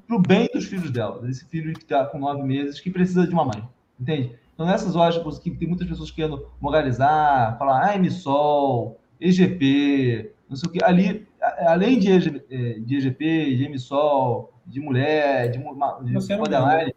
para 0.07 0.17
o 0.17 0.21
bem 0.21 0.49
dos 0.53 0.67
filhos 0.67 0.91
dela, 0.91 1.21
desse 1.23 1.45
filho 1.47 1.73
que 1.73 1.83
está 1.83 2.05
com 2.05 2.19
nove 2.19 2.43
meses, 2.43 2.81
que 2.81 2.91
precisa 2.91 3.27
de 3.27 3.33
uma 3.33 3.45
mãe, 3.45 3.67
entende? 3.99 4.35
Então, 4.53 4.67
nessas 4.67 4.97
horas 4.97 5.39
que 5.39 5.51
tem 5.53 5.69
muitas 5.69 5.87
pessoas 5.87 6.11
querendo 6.11 6.49
moralizar, 6.61 7.57
falar, 7.59 7.91
ah, 7.91 7.97
MSOL, 7.97 8.99
EGP, 9.21 10.33
não 10.49 10.57
sei 10.57 10.69
o 10.69 10.73
que, 10.73 10.85
ali, 10.85 11.29
além 11.61 11.99
de, 11.99 12.11
EG, 12.11 12.45
é, 12.51 12.73
de 12.81 12.97
EGP, 12.97 13.57
de 13.57 13.69
MSOL, 13.69 14.53
de 14.67 14.81
mulher, 14.81 15.51
de, 15.51 15.59
de 15.59 16.37
borderline, 16.37 16.93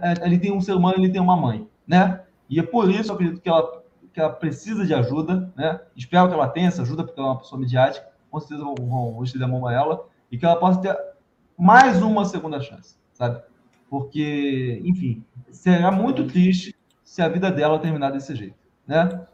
ali 0.00 0.38
tem 0.38 0.52
um 0.52 0.60
ser 0.60 0.74
humano, 0.74 0.98
ele 0.98 1.10
tem 1.10 1.20
uma 1.20 1.36
mãe, 1.36 1.66
né? 1.86 2.22
E 2.48 2.60
é 2.60 2.62
por 2.62 2.88
isso, 2.88 3.10
eu 3.10 3.14
acredito 3.14 3.40
que 3.40 3.48
ela, 3.48 3.81
que 4.12 4.20
ela 4.20 4.30
precisa 4.30 4.84
de 4.84 4.94
ajuda, 4.94 5.52
né? 5.56 5.80
Espero 5.96 6.28
que 6.28 6.34
ela 6.34 6.48
tenha 6.48 6.68
essa 6.68 6.82
ajuda, 6.82 7.04
porque 7.04 7.18
ela 7.18 7.30
é 7.30 7.32
uma 7.32 7.38
pessoa 7.38 7.60
midiática, 7.60 8.06
com 8.30 8.40
certeza 8.40 8.62
vou, 8.62 8.74
vou, 8.80 9.14
vou 9.14 9.24
estender 9.24 9.48
a 9.48 9.50
mão 9.50 9.66
a 9.66 9.72
ela, 9.72 10.06
e 10.30 10.38
que 10.38 10.44
ela 10.44 10.56
possa 10.56 10.80
ter 10.80 10.96
mais 11.58 12.02
uma 12.02 12.24
segunda 12.24 12.60
chance, 12.60 12.96
sabe? 13.12 13.42
Porque, 13.88 14.80
enfim, 14.84 15.24
será 15.50 15.90
muito 15.90 16.26
triste 16.26 16.74
se 17.04 17.20
a 17.20 17.28
vida 17.28 17.50
dela 17.50 17.78
terminar 17.78 18.10
desse 18.10 18.34
jeito, 18.34 18.56
né? 18.86 19.26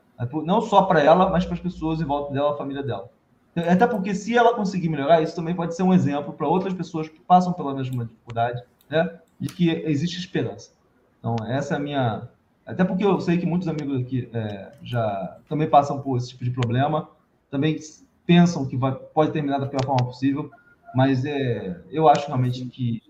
Não 0.44 0.60
só 0.60 0.82
para 0.82 1.00
ela, 1.00 1.30
mas 1.30 1.44
para 1.44 1.54
as 1.54 1.60
pessoas 1.60 2.00
em 2.00 2.04
volta 2.04 2.32
dela, 2.32 2.52
a 2.52 2.56
família 2.56 2.82
dela. 2.82 3.08
Até 3.54 3.86
porque 3.86 4.14
se 4.14 4.36
ela 4.36 4.54
conseguir 4.54 4.88
melhorar, 4.88 5.22
isso 5.22 5.34
também 5.34 5.54
pode 5.54 5.74
ser 5.74 5.82
um 5.82 5.94
exemplo 5.94 6.32
para 6.32 6.46
outras 6.46 6.74
pessoas 6.74 7.08
que 7.08 7.20
passam 7.20 7.52
pela 7.52 7.74
mesma 7.74 8.04
dificuldade, 8.04 8.62
né? 8.90 9.18
De 9.38 9.48
que 9.48 9.70
existe 9.70 10.18
esperança. 10.18 10.72
Então, 11.18 11.36
essa 11.46 11.74
é 11.74 11.76
a 11.76 11.80
minha. 11.80 12.28
Até 12.68 12.84
porque 12.84 13.02
eu 13.02 13.18
sei 13.18 13.38
que 13.38 13.46
muitos 13.46 13.66
amigos 13.66 13.98
aqui 13.98 14.28
é, 14.30 14.72
já 14.82 15.38
também 15.48 15.66
passam 15.66 16.02
por 16.02 16.18
esse 16.18 16.28
tipo 16.28 16.44
de 16.44 16.50
problema, 16.50 17.08
também 17.50 17.78
pensam 18.26 18.66
que 18.66 18.76
vai, 18.76 18.94
pode 18.94 19.32
terminar 19.32 19.58
da 19.58 19.66
pior 19.66 19.82
forma 19.82 20.04
possível, 20.04 20.50
mas 20.94 21.24
é, 21.24 21.80
eu 21.90 22.06
acho 22.10 22.26
realmente 22.26 22.62
que 22.66 23.02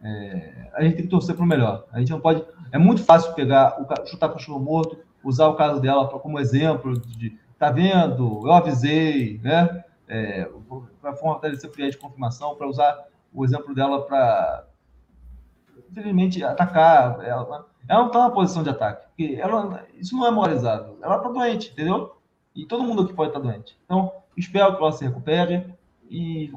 é, 0.00 0.70
a 0.74 0.82
gente 0.84 0.94
tem 0.94 1.04
que 1.06 1.10
torcer 1.10 1.34
para 1.34 1.44
o 1.44 1.48
melhor. 1.48 1.86
A 1.90 1.98
gente 1.98 2.12
não 2.12 2.20
pode. 2.20 2.44
É 2.70 2.78
muito 2.78 3.02
fácil 3.02 3.34
pegar, 3.34 3.82
o, 3.82 4.06
chutar 4.06 4.28
cachorro 4.28 4.60
morto, 4.60 4.96
usar 5.24 5.48
o 5.48 5.56
caso 5.56 5.80
dela 5.80 6.08
pra, 6.08 6.20
como 6.20 6.38
exemplo 6.38 6.96
de 7.00 7.36
tá 7.58 7.70
vendo, 7.70 8.46
eu 8.46 8.52
avisei, 8.52 9.40
né? 9.42 9.82
É, 10.06 10.48
para 11.00 11.14
fortalecer 11.14 11.68
o 11.68 11.72
cliente 11.72 11.92
de 11.92 11.98
confirmação, 11.98 12.54
para 12.54 12.68
usar 12.68 13.06
o 13.32 13.44
exemplo 13.44 13.74
dela 13.74 14.06
para, 14.06 14.66
infelizmente, 15.90 16.44
atacar. 16.44 17.24
Ela, 17.24 17.66
ela 17.88 18.00
não 18.00 18.06
está 18.08 18.20
na 18.20 18.30
posição 18.30 18.62
de 18.62 18.70
ataque, 18.70 19.06
porque 19.08 19.36
ela, 19.40 19.86
isso 19.94 20.16
não 20.16 20.26
é 20.26 20.30
moralizado. 20.30 20.96
Ela 21.02 21.16
está 21.16 21.28
doente, 21.28 21.70
entendeu? 21.70 22.16
E 22.54 22.64
todo 22.66 22.84
mundo 22.84 23.02
aqui 23.02 23.12
pode 23.12 23.30
estar 23.30 23.40
tá 23.40 23.46
doente. 23.46 23.78
Então, 23.84 24.12
espero 24.36 24.76
que 24.76 24.82
ela 24.82 24.92
se 24.92 25.04
recupere 25.04 25.66
e 26.08 26.50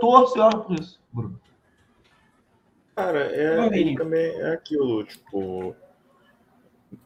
torço 0.00 0.36
e 0.36 0.40
oro 0.40 0.64
por 0.64 0.78
isso, 0.78 1.00
Bruno. 1.12 1.40
Cara, 2.96 3.20
é, 3.32 3.66
é 3.66 3.94
também 3.94 4.26
é 4.40 4.52
aquilo, 4.52 5.04
tipo. 5.04 5.74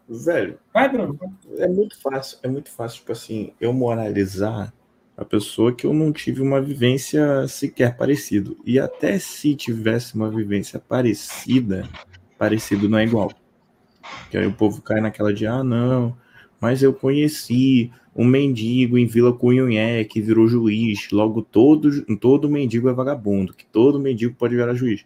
Velho. 0.08 0.58
Vai, 0.72 0.88
Bruno. 0.88 1.18
É 1.58 1.68
muito 1.68 2.00
fácil, 2.00 2.38
é 2.42 2.48
muito 2.48 2.70
fácil, 2.70 3.00
tipo 3.00 3.12
assim, 3.12 3.52
eu 3.60 3.72
moralizar 3.72 4.72
a 5.16 5.24
pessoa 5.24 5.74
que 5.74 5.86
eu 5.86 5.92
não 5.92 6.12
tive 6.12 6.40
uma 6.40 6.60
vivência 6.60 7.46
sequer 7.46 7.96
parecido. 7.96 8.58
E 8.64 8.78
até 8.78 9.18
se 9.18 9.54
tivesse 9.54 10.14
uma 10.14 10.30
vivência 10.30 10.80
parecida, 10.80 11.88
parecido 12.38 12.88
não 12.88 12.98
é 12.98 13.04
igual. 13.04 13.30
Que 14.30 14.38
aí 14.38 14.46
o 14.46 14.52
povo 14.52 14.82
cai 14.82 15.00
naquela 15.00 15.32
de, 15.32 15.46
ah, 15.46 15.62
não, 15.62 16.16
mas 16.60 16.82
eu 16.82 16.92
conheci 16.92 17.90
um 18.14 18.24
mendigo 18.24 18.98
em 18.98 19.06
Vila 19.06 19.32
Cunhunhé 19.32 20.04
que 20.04 20.20
virou 20.20 20.46
juiz, 20.46 21.10
logo 21.10 21.42
todo, 21.42 22.04
todo 22.16 22.48
mendigo 22.48 22.88
é 22.88 22.92
vagabundo, 22.92 23.54
que 23.54 23.64
todo 23.64 23.98
mendigo 23.98 24.34
pode 24.34 24.54
virar 24.54 24.74
juiz. 24.74 25.04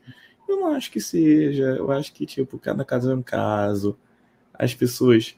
Eu 0.48 0.60
não 0.60 0.68
acho 0.74 0.90
que 0.90 1.00
seja. 1.00 1.64
Eu 1.64 1.90
acho 1.90 2.12
que, 2.12 2.24
tipo, 2.24 2.58
cada 2.58 2.84
caso 2.84 3.10
é 3.10 3.14
um 3.14 3.22
caso. 3.22 3.96
As 4.54 4.74
pessoas. 4.74 5.36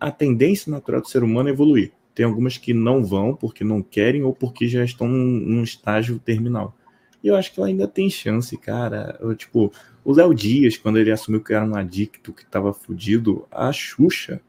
A 0.00 0.10
tendência 0.10 0.70
natural 0.70 1.00
do 1.00 1.08
ser 1.08 1.22
humano 1.22 1.48
é 1.48 1.52
evoluir. 1.52 1.92
Tem 2.14 2.24
algumas 2.24 2.56
que 2.56 2.72
não 2.72 3.04
vão 3.04 3.34
porque 3.34 3.62
não 3.62 3.82
querem 3.82 4.22
ou 4.22 4.34
porque 4.34 4.66
já 4.66 4.82
estão 4.84 5.06
num 5.06 5.62
estágio 5.62 6.18
terminal. 6.18 6.74
E 7.22 7.28
eu 7.28 7.36
acho 7.36 7.52
que 7.52 7.60
ela 7.60 7.68
ainda 7.68 7.86
tem 7.86 8.08
chance, 8.08 8.56
cara. 8.56 9.18
Eu, 9.20 9.34
tipo, 9.34 9.72
o 10.04 10.12
Léo 10.12 10.34
Dias, 10.34 10.76
quando 10.76 10.98
ele 10.98 11.10
assumiu 11.10 11.42
que 11.42 11.52
era 11.52 11.64
um 11.64 11.74
adicto, 11.74 12.32
que 12.32 12.46
tava 12.46 12.72
fudido, 12.72 13.46
a 13.50 13.72
Xuxa 13.72 14.40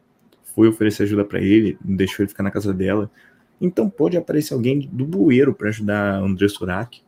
foi 0.55 0.67
oferecer 0.67 1.03
ajuda 1.03 1.26
para 1.26 1.39
ele, 1.39 1.77
deixou 1.81 2.23
ele 2.23 2.30
ficar 2.30 2.43
na 2.43 2.51
casa 2.51 2.73
dela. 2.73 3.09
Então 3.61 3.89
pode 3.89 4.17
aparecer 4.17 4.53
alguém 4.53 4.80
do 4.80 5.05
bueiro 5.05 5.53
para 5.53 5.69
ajudar 5.69 6.15
André 6.15 6.47
Surak. 6.47 7.01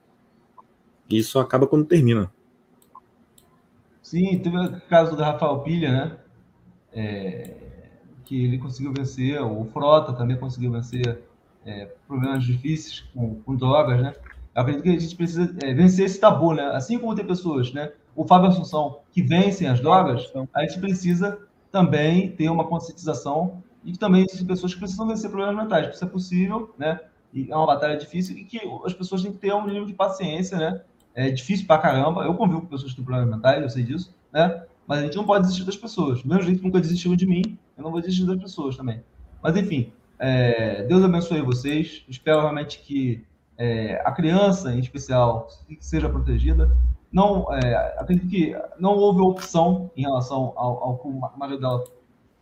E 1.10 1.18
isso 1.18 1.40
acaba 1.40 1.68
quando 1.68 1.86
termina. 1.86 2.32
Sim, 4.02 4.40
teve 4.40 4.58
o 4.58 4.82
caso 4.82 5.16
do 5.16 5.22
Rafael 5.22 5.60
Pilha, 5.60 5.92
né? 5.92 6.18
É, 6.94 7.54
que 8.26 8.44
ele 8.44 8.58
conseguiu 8.58 8.94
vencer, 8.94 9.42
o 9.42 9.66
Frota 9.66 10.14
também 10.14 10.38
conseguiu 10.38 10.72
vencer 10.72 11.22
é, 11.66 11.86
problemas 12.08 12.44
difíceis 12.44 13.02
com, 13.14 13.36
com, 13.42 13.56
drogas, 13.56 14.02
né? 14.02 14.14
Eu 14.54 14.62
acredito 14.62 14.84
que 14.84 14.90
a 14.90 15.00
gente 15.00 15.16
precisa 15.16 15.56
é, 15.64 15.74
vencer 15.74 16.06
esse 16.06 16.20
tabu, 16.20 16.54
né? 16.54 16.64
Assim 16.74 17.00
como 17.00 17.16
tem 17.16 17.26
pessoas, 17.26 17.72
né? 17.72 17.92
O 18.16 18.26
Fábio 18.26 18.50
Assunção, 18.50 19.00
que 19.12 19.22
vencem 19.22 19.68
as 19.68 19.80
drogas, 19.80 20.32
a 20.54 20.62
gente 20.62 20.80
precisa 20.80 21.40
também 21.72 22.32
ter 22.32 22.50
uma 22.50 22.66
conscientização 22.66 23.64
e 23.84 23.98
também 23.98 24.26
existem 24.26 24.46
pessoas 24.46 24.74
que 24.74 24.80
precisam 24.80 25.08
vencer 25.08 25.30
problemas 25.30 25.64
mentais. 25.64 25.96
Isso 25.96 26.04
é 26.04 26.08
possível, 26.08 26.74
né? 26.78 27.00
E 27.34 27.50
é 27.50 27.56
uma 27.56 27.66
batalha 27.66 27.98
difícil 27.98 28.38
e 28.38 28.44
que 28.44 28.60
as 28.86 28.94
pessoas 28.94 29.22
têm 29.22 29.32
que 29.32 29.38
ter 29.38 29.54
um 29.54 29.66
nível 29.66 29.86
de 29.86 29.94
paciência, 29.94 30.58
né? 30.58 30.82
é 31.14 31.30
difícil 31.30 31.66
pra 31.66 31.78
caramba. 31.78 32.24
Eu 32.24 32.34
convivo 32.34 32.62
com 32.62 32.68
pessoas 32.68 32.92
que 32.92 32.98
têm 32.98 33.06
problemas 33.06 33.30
mentais, 33.30 33.62
eu 33.62 33.70
sei 33.70 33.84
disso, 33.84 34.16
né? 34.32 34.64
Mas 34.88 35.00
a 35.00 35.04
gente 35.04 35.16
não 35.16 35.26
pode 35.26 35.44
desistir 35.44 35.64
das 35.66 35.78
pessoas. 35.78 36.22
Do 36.22 36.30
mesmo 36.30 36.44
jeito 36.44 36.60
que 36.60 36.66
nunca 36.66 36.80
desistiu 36.80 37.16
de 37.16 37.26
mim, 37.26 37.58
eu 37.78 37.84
não 37.84 37.92
vou 37.92 38.02
desistir 38.02 38.26
das 38.26 38.38
pessoas 38.38 38.76
também. 38.76 39.04
Mas 39.42 39.56
enfim, 39.56 39.92
é, 40.20 40.84
Deus 40.84 41.04
abençoe 41.04 41.42
vocês. 41.42 42.04
Espero 42.08 42.42
realmente 42.42 42.80
que 42.80 43.26
é, 43.58 44.02
a 44.06 44.12
criança, 44.12 44.74
em 44.74 44.80
especial, 44.80 45.48
seja 45.80 46.10
protegida. 46.10 46.76
Não, 47.12 47.54
é, 47.54 47.96
acredito 47.98 48.30
que 48.30 48.56
não 48.80 48.96
houve 48.96 49.22
opção 49.22 49.92
em 49.98 50.02
relação 50.04 50.54
ao, 50.56 50.84
ao 50.84 50.98
que 50.98 51.08
o 51.08 51.38
marido 51.38 51.60
dela 51.60 51.84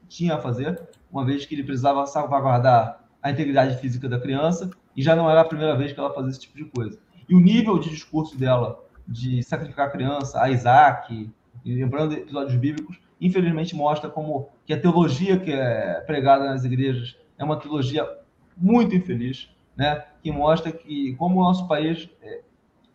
tinha 0.08 0.36
a 0.36 0.40
fazer, 0.40 0.80
uma 1.12 1.26
vez 1.26 1.46
que 1.46 1.56
ele 1.56 1.64
precisava 1.64 2.06
salvaguardar 2.06 3.04
a 3.22 3.32
integridade 3.32 3.78
física 3.78 4.08
da 4.08 4.20
criança, 4.20 4.70
e 4.96 5.02
já 5.02 5.16
não 5.16 5.30
era 5.30 5.42
a 5.42 5.46
primeira 5.46 5.76
vez 5.76 5.92
que 5.92 6.00
ela 6.00 6.14
fazia 6.14 6.32
esse 6.32 6.42
tipo 6.42 6.58
de 6.58 6.66
coisa. 6.66 7.00
E 7.28 7.36
o 7.36 7.40
nível 7.40 7.80
de 7.80 7.90
discurso 7.90 8.38
dela 8.38 8.80
de 9.08 9.42
sacrificar 9.44 9.88
a 9.88 9.92
criança, 9.92 10.42
a 10.42 10.50
Isaac, 10.50 11.30
lembrando 11.66 12.14
episódios 12.14 12.56
bíblicos, 12.56 13.00
infelizmente 13.20 13.76
mostra 13.76 14.10
como 14.10 14.50
que 14.66 14.74
a 14.74 14.80
teologia 14.80 15.40
que 15.40 15.52
é 15.52 16.02
pregada 16.02 16.46
nas 16.46 16.64
igrejas 16.64 17.18
é 17.38 17.44
uma 17.44 17.58
teologia 17.58 18.08
muito 18.56 18.96
infeliz, 18.96 19.50
né? 19.76 20.06
Que 20.22 20.32
mostra 20.32 20.72
que 20.72 21.16
como 21.16 21.40
o 21.40 21.44
nosso 21.44 21.68
país 21.68 22.10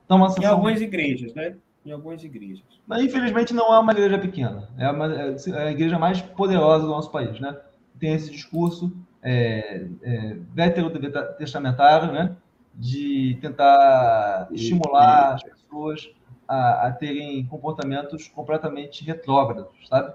é, 0.08 0.14
uma 0.14 0.34
em 0.40 0.44
algumas 0.44 0.80
igrejas, 0.80 1.34
né? 1.34 1.56
Em 1.84 1.92
algumas 1.92 2.22
igrejas. 2.24 2.62
Mas 2.86 3.02
infelizmente 3.02 3.52
não 3.54 3.74
é 3.74 3.78
uma 3.78 3.92
igreja 3.92 4.18
pequena, 4.18 4.68
é, 4.78 4.90
uma, 4.90 5.12
é 5.12 5.66
a 5.66 5.70
igreja 5.70 5.98
mais 5.98 6.20
poderosa 6.20 6.84
do 6.84 6.90
nosso 6.90 7.10
país, 7.10 7.38
né? 7.40 7.56
Tem 7.98 8.14
esse 8.14 8.30
discurso 8.30 8.92
é, 9.22 9.86
é, 10.02 10.36
veterotestamentário, 10.54 12.12
né? 12.12 12.36
de 12.76 13.38
tentar 13.40 14.48
estimular 14.50 15.34
as 15.34 15.42
pessoas 15.42 16.10
a, 16.46 16.88
a 16.88 16.92
terem 16.92 17.44
comportamentos 17.46 18.28
completamente 18.28 19.04
retrógrados, 19.04 19.68
sabe? 19.88 20.12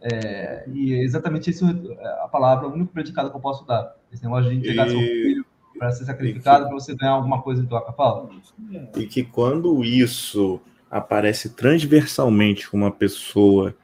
É, 0.00 0.64
e 0.68 0.94
é 0.94 1.02
exatamente 1.02 1.50
isso 1.50 1.66
a 2.22 2.28
palavra, 2.28 2.68
o 2.68 2.72
único 2.72 2.92
predicado 2.92 3.30
que 3.30 3.36
eu 3.36 3.40
posso 3.40 3.66
dar. 3.66 3.96
Esse 4.12 4.22
negócio 4.22 4.50
de 4.50 4.56
entregar 4.56 4.86
e... 4.86 4.90
seu 4.90 5.00
filho 5.00 5.46
para 5.82 5.92
ser 5.92 6.04
sacrificado, 6.04 6.66
para 6.66 6.74
você 6.74 6.94
ganhar 6.94 7.12
alguma 7.12 7.42
coisa 7.42 7.60
em 7.60 7.66
troca. 7.66 7.92
Fala. 7.92 8.28
E 8.96 9.04
que 9.06 9.24
quando 9.24 9.82
isso 9.84 10.60
aparece 10.88 11.50
transversalmente 11.50 12.70
com 12.70 12.76
uma 12.76 12.92
pessoa 12.92 13.74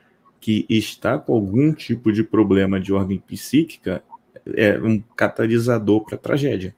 que 0.41 0.65
está 0.69 1.19
com 1.19 1.35
algum 1.35 1.73
tipo 1.73 2.13
de 2.13 2.23
problema 2.23 2.79
de 2.79 2.93
ordem 2.93 3.19
psíquica, 3.19 4.03
é 4.55 4.79
um 4.79 5.03
catalisador 5.17 6.05
para 6.05 6.17
tragédia 6.17 6.75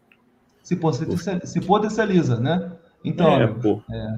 se, 0.71 0.77
potencializa, 0.77 1.47
se 1.47 1.61
potencializa 1.61 2.41
né? 2.41 2.73
Então, 3.05 3.29
é, 3.33 3.45
é, 3.91 4.15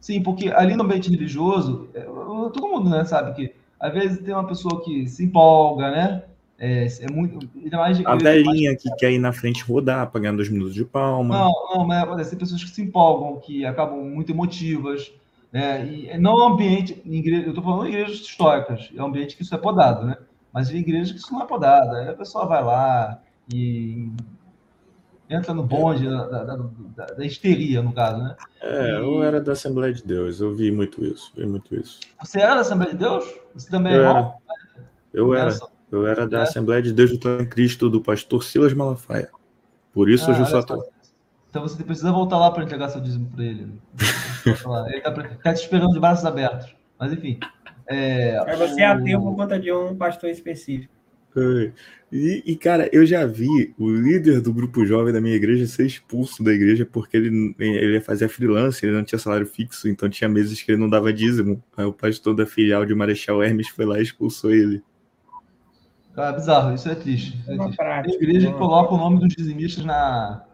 sim, 0.00 0.22
porque 0.22 0.48
ali 0.48 0.74
no 0.74 0.82
ambiente 0.82 1.10
religioso, 1.10 1.88
é, 1.94 2.00
todo 2.00 2.68
mundo 2.68 2.90
né, 2.90 3.04
sabe 3.04 3.32
que 3.34 3.54
às 3.78 3.92
vezes 3.92 4.18
tem 4.18 4.34
uma 4.34 4.46
pessoa 4.46 4.82
que 4.82 5.06
se 5.06 5.24
empolga, 5.24 5.90
né? 5.90 6.22
É, 6.58 6.86
é 6.86 7.12
muito. 7.12 7.38
Mais, 7.72 8.00
a 8.04 8.16
velhinha 8.16 8.70
mais... 8.70 8.82
que 8.82 8.94
quer 8.96 9.12
ir 9.12 9.18
na 9.18 9.32
frente 9.32 9.64
rodar, 9.64 10.10
pagando 10.10 10.36
dois 10.36 10.48
minutos 10.48 10.74
de 10.74 10.84
palma. 10.84 11.36
Não, 11.36 11.52
não, 11.74 11.86
mas 11.86 12.30
tem 12.30 12.38
pessoas 12.38 12.62
que 12.62 12.70
se 12.70 12.82
empolgam, 12.82 13.40
que 13.40 13.66
acabam 13.66 13.98
muito 13.98 14.30
emotivas. 14.30 15.12
Né? 15.52 15.86
E 15.86 16.18
não 16.18 16.32
é 16.32 16.48
um 16.48 16.52
ambiente. 16.54 17.00
Igreja, 17.04 17.44
eu 17.44 17.50
estou 17.50 17.62
falando 17.62 17.84
de 17.84 17.90
igrejas 17.90 18.18
históricas, 18.18 18.90
é 18.94 19.02
um 19.02 19.06
ambiente 19.06 19.36
que 19.36 19.42
isso 19.42 19.54
é 19.54 19.58
podado, 19.58 20.04
né? 20.04 20.16
Mas 20.52 20.70
em 20.70 20.78
igrejas 20.78 21.12
que 21.12 21.18
isso 21.18 21.32
não 21.32 21.42
é 21.42 21.46
podado. 21.46 21.94
Aí 21.96 22.08
a 22.08 22.14
pessoa 22.14 22.46
vai 22.46 22.62
lá 22.62 23.20
e 23.52 24.08
entra 25.28 25.54
no 25.54 25.62
bonde 25.62 26.08
da, 26.08 26.26
da, 26.26 26.56
da, 26.56 27.06
da 27.06 27.24
histeria, 27.24 27.82
no 27.82 27.92
caso, 27.92 28.22
né? 28.22 28.36
É, 28.60 28.96
eu 28.96 29.22
era 29.22 29.40
da 29.40 29.52
Assembleia 29.52 29.92
de 29.92 30.02
Deus, 30.02 30.40
eu 30.40 30.54
vi 30.54 30.70
muito 30.70 31.04
isso, 31.04 31.32
vi 31.36 31.46
muito 31.46 31.74
isso. 31.74 32.00
Você 32.20 32.40
era 32.40 32.56
da 32.56 32.60
Assembleia 32.60 32.92
de 32.92 32.98
Deus? 32.98 33.24
Você 33.54 33.70
também 33.70 33.94
eu 33.94 34.02
é 34.02 34.10
era. 34.10 34.34
Eu 35.12 35.34
era. 35.34 35.56
Eu 35.96 36.06
era 36.06 36.26
da 36.26 36.40
é. 36.40 36.42
Assembleia 36.42 36.82
de 36.82 36.92
Deus 36.92 37.16
do 37.16 37.46
Cristo 37.46 37.88
do 37.88 38.00
pastor 38.00 38.42
Silas 38.42 38.72
Malafaia. 38.72 39.30
Por 39.92 40.10
isso 40.10 40.26
ah, 40.26 40.32
hoje 40.32 40.40
eu 40.40 40.46
sou 40.46 40.58
ator. 40.58 40.84
Então 41.50 41.62
você 41.62 41.82
precisa 41.84 42.10
voltar 42.10 42.38
lá 42.38 42.50
para 42.50 42.64
entregar 42.64 42.88
seu 42.88 43.00
dízimo 43.00 43.30
para 43.34 43.44
ele. 43.44 43.72
ele 44.44 44.96
está 44.96 45.12
tá 45.12 45.54
te 45.54 45.62
esperando 45.62 45.92
de 45.92 46.00
braços 46.00 46.24
abertos. 46.24 46.74
Mas 46.98 47.12
enfim. 47.12 47.38
É, 47.86 48.42
Mas 48.44 48.58
você 48.58 48.80
é 48.80 48.86
ateu 48.86 49.20
por 49.20 49.36
conta 49.36 49.58
de 49.58 49.72
um 49.72 49.94
pastor 49.94 50.30
específico. 50.30 50.92
E, 52.12 52.42
e, 52.46 52.56
cara, 52.56 52.88
eu 52.92 53.04
já 53.04 53.26
vi 53.26 53.74
o 53.76 53.90
líder 53.90 54.40
do 54.40 54.52
grupo 54.52 54.86
jovem 54.86 55.12
da 55.12 55.20
minha 55.20 55.34
igreja 55.34 55.66
ser 55.66 55.84
expulso 55.84 56.44
da 56.44 56.52
igreja 56.52 56.86
porque 56.86 57.16
ele, 57.16 57.54
ele 57.58 58.00
fazia 58.00 58.28
freelance, 58.28 58.84
ele 58.86 58.94
não 58.94 59.02
tinha 59.02 59.18
salário 59.18 59.44
fixo, 59.44 59.88
então 59.88 60.08
tinha 60.08 60.28
meses 60.28 60.62
que 60.62 60.70
ele 60.70 60.80
não 60.80 60.88
dava 60.88 61.12
dízimo. 61.12 61.62
Aí 61.76 61.84
o 61.84 61.92
pastor 61.92 62.34
da 62.34 62.46
filial 62.46 62.86
de 62.86 62.94
Marechal 62.94 63.42
Hermes 63.42 63.68
foi 63.68 63.84
lá 63.84 63.98
e 63.98 64.02
expulsou 64.02 64.52
ele. 64.52 64.80
Ah, 66.16 66.32
bizarro, 66.32 66.74
isso 66.74 66.88
é 66.88 66.94
triste. 66.94 67.36
Isso 67.40 67.52
é 67.52 67.56
triste. 67.56 67.76
Prática, 67.76 68.12
a 68.12 68.16
igreja 68.16 68.52
que 68.52 68.58
coloca 68.58 68.94
o 68.94 68.98
nome 68.98 69.18
dos 69.18 69.34
dizimistas 69.34 69.84
na, 69.84 70.44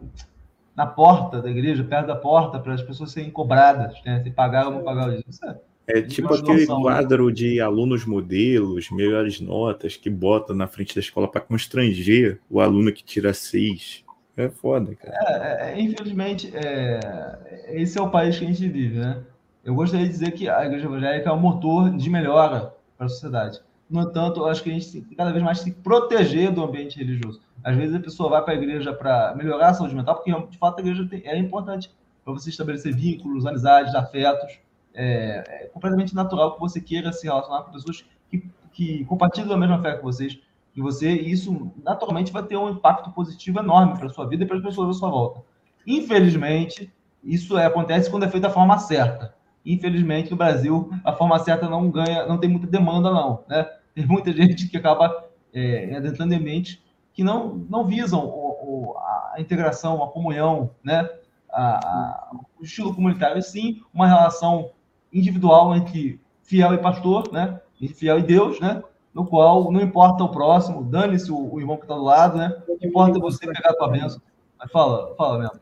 na 0.75 0.87
porta 0.87 1.41
da 1.41 1.49
igreja, 1.49 1.83
perto 1.83 2.07
da 2.07 2.15
porta, 2.15 2.59
para 2.59 2.73
as 2.73 2.81
pessoas 2.81 3.11
serem 3.11 3.29
cobradas, 3.29 4.01
né? 4.03 4.21
Se 4.23 4.31
pagar 4.31 4.67
ou 4.67 4.73
não 4.73 4.83
pagar 4.83 5.09
o 5.09 5.11
dízimo. 5.11 5.51
É 5.51 5.71
é 5.87 6.01
tipo 6.01 6.33
aquele 6.33 6.61
noção, 6.61 6.77
né? 6.77 6.83
quadro 6.83 7.27
né? 7.27 7.33
de 7.33 7.59
alunos 7.59 8.05
modelos, 8.05 8.89
melhores 8.91 9.41
notas, 9.41 9.97
que 9.97 10.09
bota 10.09 10.53
na 10.53 10.67
frente 10.67 10.95
da 10.95 11.01
escola 11.01 11.27
para 11.27 11.41
constranger 11.41 12.39
o 12.49 12.61
aluno 12.61 12.93
que 12.93 13.03
tira 13.03 13.33
seis. 13.33 14.03
É 14.37 14.47
foda, 14.47 14.95
cara. 14.95 15.13
É, 15.27 15.71
é, 15.71 15.81
infelizmente, 15.81 16.51
é, 16.55 17.69
esse 17.73 17.97
é 17.97 18.01
o 18.01 18.09
país 18.09 18.39
que 18.39 18.45
a 18.45 18.47
gente 18.47 18.67
vive, 18.67 18.99
né? 18.99 19.21
Eu 19.63 19.75
gostaria 19.75 20.05
de 20.05 20.11
dizer 20.11 20.31
que 20.31 20.49
a 20.49 20.65
igreja 20.65 20.85
evangélica 20.85 21.29
é 21.29 21.33
um 21.33 21.39
motor 21.39 21.89
de 21.95 22.09
melhora 22.09 22.73
para 22.97 23.07
a 23.07 23.09
sociedade. 23.09 23.59
No 23.91 24.03
entanto, 24.03 24.45
acho 24.45 24.63
que 24.63 24.69
a 24.69 24.73
gente 24.73 25.01
cada 25.17 25.31
vez 25.31 25.43
mais 25.43 25.61
tem 25.61 25.73
que 25.73 25.81
proteger 25.81 26.49
do 26.49 26.63
ambiente 26.63 26.97
religioso. 26.97 27.41
Às 27.61 27.75
vezes 27.75 27.93
a 27.93 27.99
pessoa 27.99 28.29
vai 28.29 28.41
para 28.41 28.53
a 28.53 28.55
igreja 28.55 28.93
para 28.93 29.35
melhorar 29.35 29.67
a 29.67 29.73
saúde 29.73 29.93
mental, 29.93 30.15
porque 30.15 30.31
de 30.49 30.57
fato 30.57 30.79
a 30.79 30.81
igreja 30.81 31.05
tem, 31.09 31.21
é 31.25 31.37
importante 31.37 31.91
para 32.23 32.33
você 32.33 32.49
estabelecer 32.49 32.95
vínculos, 32.95 33.45
amizades, 33.45 33.93
afetos 33.93 34.59
é, 34.93 35.43
é, 35.45 35.67
completamente 35.73 36.15
natural 36.15 36.53
que 36.53 36.59
você 36.61 36.79
queira 36.79 37.11
se 37.11 37.25
relacionar 37.25 37.63
com 37.63 37.73
pessoas 37.73 38.05
que, 38.29 38.49
que 38.71 39.03
compartilham 39.05 39.51
a 39.51 39.57
mesma 39.57 39.81
fé 39.81 39.97
que 39.97 40.03
vocês, 40.03 40.39
que 40.73 40.81
você, 40.81 41.11
e 41.11 41.29
isso 41.29 41.69
naturalmente 41.83 42.31
vai 42.31 42.43
ter 42.43 42.55
um 42.55 42.69
impacto 42.69 43.11
positivo 43.11 43.59
enorme 43.59 43.97
para 43.97 44.05
a 44.07 44.09
sua 44.09 44.25
vida 44.25 44.45
e 44.45 44.47
para 44.47 44.55
as 44.55 44.63
pessoas 44.63 44.95
à 44.95 44.99
sua 44.99 45.09
volta. 45.09 45.41
Infelizmente, 45.85 46.89
isso 47.21 47.57
é, 47.57 47.65
acontece 47.65 48.09
quando 48.09 48.23
é 48.23 48.29
feito 48.29 48.43
da 48.43 48.49
forma 48.49 48.77
certa. 48.79 49.35
Infelizmente, 49.65 50.31
no 50.31 50.37
Brasil, 50.37 50.89
a 51.03 51.11
forma 51.11 51.37
certa 51.39 51.69
não 51.69 51.91
ganha, 51.91 52.25
não 52.25 52.37
tem 52.37 52.49
muita 52.49 52.67
demanda, 52.67 53.11
não. 53.11 53.43
Né? 53.49 53.67
Tem 53.93 54.05
muita 54.05 54.31
gente 54.33 54.67
que 54.67 54.77
acaba 54.77 55.25
é, 55.53 55.95
adentrando 55.95 56.33
em 56.33 56.39
mente 56.39 56.81
que 57.13 57.23
não, 57.23 57.55
não 57.69 57.85
visam 57.85 58.25
o, 58.25 58.91
o, 58.91 58.97
a 58.97 59.35
integração, 59.37 60.03
a 60.03 60.07
comunhão, 60.07 60.71
né? 60.83 61.09
A, 61.51 61.75
a, 61.85 62.31
o 62.59 62.63
estilo 62.63 62.95
comunitário, 62.95 63.41
sim 63.41 63.81
uma 63.93 64.07
relação 64.07 64.71
individual 65.11 65.75
entre 65.75 66.19
fiel 66.43 66.73
e 66.73 66.77
pastor, 66.77 67.31
né? 67.31 67.59
Fiel 67.95 68.19
e 68.19 68.23
Deus, 68.23 68.59
né? 68.59 68.81
No 69.13 69.25
qual 69.25 69.71
não 69.71 69.81
importa 69.81 70.23
o 70.23 70.31
próximo, 70.31 70.83
dane-se 70.83 71.31
o, 71.31 71.53
o, 71.53 71.59
irmão 71.59 71.75
que 71.75 71.83
está 71.83 71.95
do 71.95 72.03
lado, 72.03 72.37
né? 72.37 72.61
O 72.67 72.77
que 72.77 72.87
importa 72.87 73.17
é 73.17 73.21
você 73.21 73.45
pegar 73.45 73.71
a 73.71 73.75
tua 73.75 73.89
bênção. 73.89 74.21
Mas 74.57 74.71
fala, 74.71 75.13
fala 75.15 75.39
mesmo. 75.39 75.59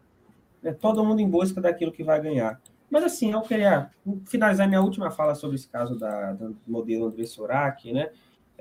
É 0.64 0.72
todo 0.72 1.04
mundo 1.04 1.22
em 1.22 1.30
busca 1.30 1.60
daquilo 1.60 1.92
que 1.92 2.04
vai 2.04 2.22
ganhar. 2.22 2.62
Mas 2.90 3.04
assim, 3.04 3.32
eu 3.32 3.42
queria 3.42 3.92
finalizar 4.26 4.68
minha 4.68 4.82
última 4.82 5.12
fala 5.12 5.36
sobre 5.36 5.56
esse 5.56 5.68
caso 5.68 5.98
da, 5.98 6.34
do 6.34 6.58
modelo 6.68 7.08
André 7.08 7.26
Sorak, 7.26 7.92
né? 7.92 8.10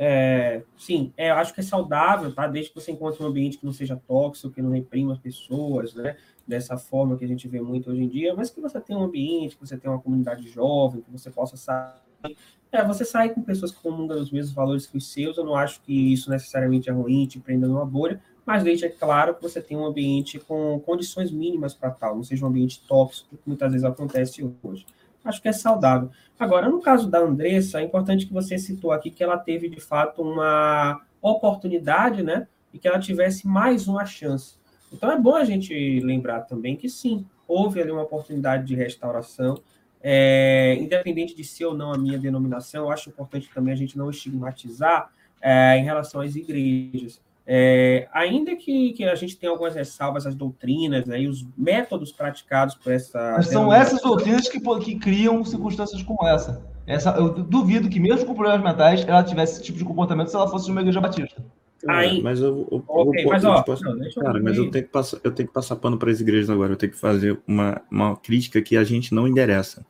É, 0.01 0.63
sim, 0.77 1.13
é, 1.17 1.31
eu 1.31 1.35
acho 1.35 1.53
que 1.53 1.59
é 1.59 1.63
saudável, 1.63 2.33
tá? 2.33 2.47
Desde 2.47 2.71
que 2.71 2.81
você 2.81 2.93
encontre 2.93 3.21
um 3.21 3.27
ambiente 3.27 3.59
que 3.59 3.67
não 3.67 3.73
seja 3.73 4.01
tóxico, 4.07 4.55
que 4.55 4.63
não 4.63 4.71
reprima 4.71 5.13
as 5.13 5.19
pessoas, 5.19 5.93
né? 5.93 6.17
Dessa 6.47 6.77
forma 6.77 7.17
que 7.17 7.25
a 7.25 7.29
gente 7.29 7.49
vê 7.49 7.61
muito 7.61 7.91
hoje 7.91 8.05
em 8.05 8.09
dia, 8.09 8.33
mas 8.33 8.49
que 8.49 8.61
você 8.61 8.81
tenha 8.81 8.97
um 8.97 9.03
ambiente, 9.03 9.57
que 9.57 9.67
você 9.67 9.77
tenha 9.77 9.93
uma 9.93 10.01
comunidade 10.01 10.49
jovem, 10.49 11.03
que 11.03 11.11
você 11.11 11.31
possa 11.31 11.57
sair. 11.57 12.37
É, 12.71 12.85
você 12.85 13.05
sair 13.05 13.31
com 13.31 13.43
pessoas 13.43 13.73
que 13.73 13.81
comungam 13.81 14.21
os 14.21 14.31
mesmos 14.31 14.55
valores 14.55 14.87
que 14.87 14.97
os 14.97 15.13
seus, 15.13 15.37
eu 15.37 15.45
não 15.45 15.57
acho 15.57 15.81
que 15.81 16.13
isso 16.13 16.31
necessariamente 16.31 16.89
é 16.89 16.93
ruim, 16.93 17.27
te 17.27 17.41
prenda 17.41 17.67
numa 17.67 17.85
bolha, 17.85 18.21
mas 18.49 18.65
desde 18.65 18.87
é 18.87 18.89
claro 18.89 19.35
que 19.35 19.43
você 19.43 19.61
tenha 19.61 19.79
um 19.79 19.85
ambiente 19.85 20.39
com 20.39 20.81
condições 20.81 21.31
mínimas 21.31 21.75
para 21.75 21.91
tal, 21.91 22.17
não 22.17 22.25
seja 22.25 22.45
um 22.45 22.49
ambiente 22.49 22.83
tóxico, 22.89 23.37
que 23.37 23.43
muitas 23.47 23.71
vezes 23.71 23.85
acontece 23.85 24.43
hoje 24.63 24.87
acho 25.25 25.43
que 25.43 25.49
é 25.49 25.53
saudável. 25.53 26.11
Agora, 26.39 26.69
no 26.69 26.81
caso 26.81 27.11
da 27.11 27.19
Andressa, 27.19 27.81
é 27.81 27.85
importante 27.85 28.27
que 28.27 28.33
você 28.33 28.59
citou 28.59 28.93
aqui 28.93 29.11
que 29.11 29.23
ela 29.23 29.37
teve, 29.37 29.69
de 29.69 29.81
fato, 29.81 30.23
uma 30.23 31.03
oportunidade, 31.21 32.23
né? 32.23 32.47
E 32.73 32.79
que 32.79 32.89
ela 32.89 32.99
tivesse 32.99 33.47
mais 33.47 33.89
uma 33.89 34.07
chance. 34.07 34.57
Então, 34.93 35.11
é 35.11 35.19
bom 35.19 35.35
a 35.35 35.45
gente 35.45 36.01
lembrar 36.01 36.43
também 36.43 36.77
que, 36.77 36.89
sim, 36.89 37.27
houve 37.47 37.81
ali 37.81 37.91
uma 37.91 38.03
oportunidade 38.03 38.65
de 38.65 38.75
restauração, 38.75 39.61
é, 40.01 40.77
independente 40.81 41.35
de 41.35 41.45
ser 41.45 41.67
ou 41.67 41.75
não 41.75 41.93
a 41.93 41.99
minha 41.99 42.19
denominação, 42.19 42.85
eu 42.85 42.91
acho 42.91 43.11
importante 43.11 43.51
também 43.53 43.75
a 43.75 43.77
gente 43.77 43.99
não 43.99 44.09
estigmatizar 44.09 45.11
é, 45.41 45.77
em 45.77 45.85
relação 45.85 46.21
às 46.21 46.37
igrejas. 46.37 47.21
É, 47.51 48.07
ainda 48.13 48.55
que, 48.57 48.93
que, 48.93 49.05
a 49.05 49.15
gente 49.15 49.35
tenha 49.39 49.51
algumas 49.51 49.75
ressalvas 49.75 50.27
às 50.27 50.35
doutrinas 50.35 51.07
né, 51.07 51.23
e 51.23 51.27
os 51.27 51.47
métodos 51.57 52.13
praticados 52.13 52.75
por 52.75 52.93
essa. 52.93 53.37
Mas 53.37 53.47
são 53.47 53.73
essas 53.73 54.03
doutrinas 54.03 54.47
que, 54.51 54.61
que 54.61 54.99
criam 54.99 55.43
circunstâncias 55.43 56.03
como 56.03 56.29
essa. 56.29 56.63
essa. 56.87 57.09
Eu 57.13 57.31
duvido 57.31 57.89
que, 57.89 57.99
mesmo 57.99 58.27
com 58.27 58.35
problemas 58.35 58.63
mentais, 58.63 59.03
ela 59.09 59.25
tivesse 59.25 59.55
esse 59.55 59.63
tipo 59.63 59.79
de 59.79 59.85
comportamento 59.87 60.29
se 60.29 60.37
ela 60.37 60.47
fosse 60.47 60.71
uma 60.71 60.83
igreja 60.83 61.01
batista. 61.01 61.43
Aí, 61.87 62.21
mas 62.21 62.39
eu, 62.39 62.69
eu, 62.71 62.85
okay, 62.87 63.25
eu, 63.25 63.31
mas, 63.31 63.43
ó, 63.47 63.63
posso, 63.63 63.83
não, 63.83 64.11
cara, 64.23 64.43
mas 64.43 64.59
eu 64.59 64.71
tenho 64.71 64.85
que 64.85 64.91
passar, 64.91 65.19
eu 65.25 65.33
tenho 65.33 65.49
que 65.49 65.55
passar 65.55 65.77
pano 65.77 65.97
para 65.97 66.11
as 66.11 66.21
igrejas 66.21 66.51
agora. 66.51 66.75
Eu 66.75 66.77
tenho 66.77 66.93
que 66.93 66.99
fazer 66.99 67.41
uma, 67.47 67.81
uma 67.91 68.15
crítica 68.15 68.61
que 68.61 68.77
a 68.77 68.85
gente 68.85 69.15
não 69.15 69.27
endereça, 69.27 69.87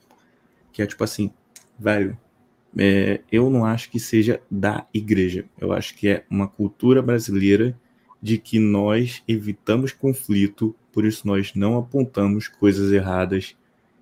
que 0.73 0.81
é 0.81 0.87
tipo 0.87 1.03
assim, 1.03 1.33
velho, 1.77 2.17
é, 2.77 3.21
eu 3.31 3.49
não 3.51 3.65
acho 3.65 3.91
que 3.91 3.99
seja 3.99 4.41
da 4.51 4.87
igreja. 4.93 5.45
Eu 5.59 5.73
acho 5.73 5.95
que 5.95 6.09
é 6.09 6.25
uma 6.29 6.49
cultura 6.49 7.01
brasileira 7.01 7.79
de 8.21 8.39
que 8.39 8.59
nós 8.59 9.23
evitamos 9.29 9.93
conflito, 9.93 10.75
por 10.93 11.05
isso 11.05 11.27
nós 11.27 11.55
não 11.55 11.79
apontamos 11.79 12.49
coisas 12.49 12.93
erradas 12.93 13.57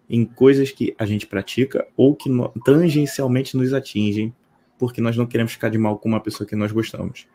em 0.08 0.24
coisas 0.24 0.70
que 0.70 0.94
a 0.98 1.04
gente 1.04 1.26
pratica 1.26 1.86
ou 1.96 2.14
que 2.14 2.28
no, 2.28 2.48
tangencialmente 2.64 3.56
nos 3.56 3.72
atingem, 3.72 4.32
porque 4.78 5.00
nós 5.00 5.16
não 5.16 5.26
queremos 5.26 5.52
ficar 5.52 5.68
de 5.68 5.78
mal 5.78 5.98
com 5.98 6.08
uma 6.08 6.20
pessoa 6.20 6.46
que 6.46 6.56
nós 6.56 6.72
gostamos. 6.72 7.26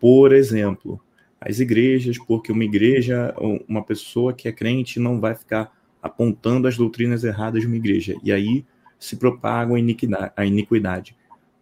Por 0.00 0.32
exemplo, 0.32 1.00
as 1.40 1.60
igrejas, 1.60 2.16
porque 2.18 2.52
uma 2.52 2.64
igreja, 2.64 3.34
uma 3.68 3.82
pessoa 3.82 4.32
que 4.32 4.48
é 4.48 4.52
crente 4.52 5.00
não 5.00 5.20
vai 5.20 5.34
ficar 5.34 5.72
apontando 6.00 6.68
as 6.68 6.76
doutrinas 6.76 7.24
erradas 7.24 7.62
de 7.62 7.66
uma 7.66 7.76
igreja. 7.76 8.14
E 8.22 8.32
aí 8.32 8.64
se 9.04 9.16
propagam 9.16 9.74
a 9.74 10.46
iniquidade. 10.46 11.16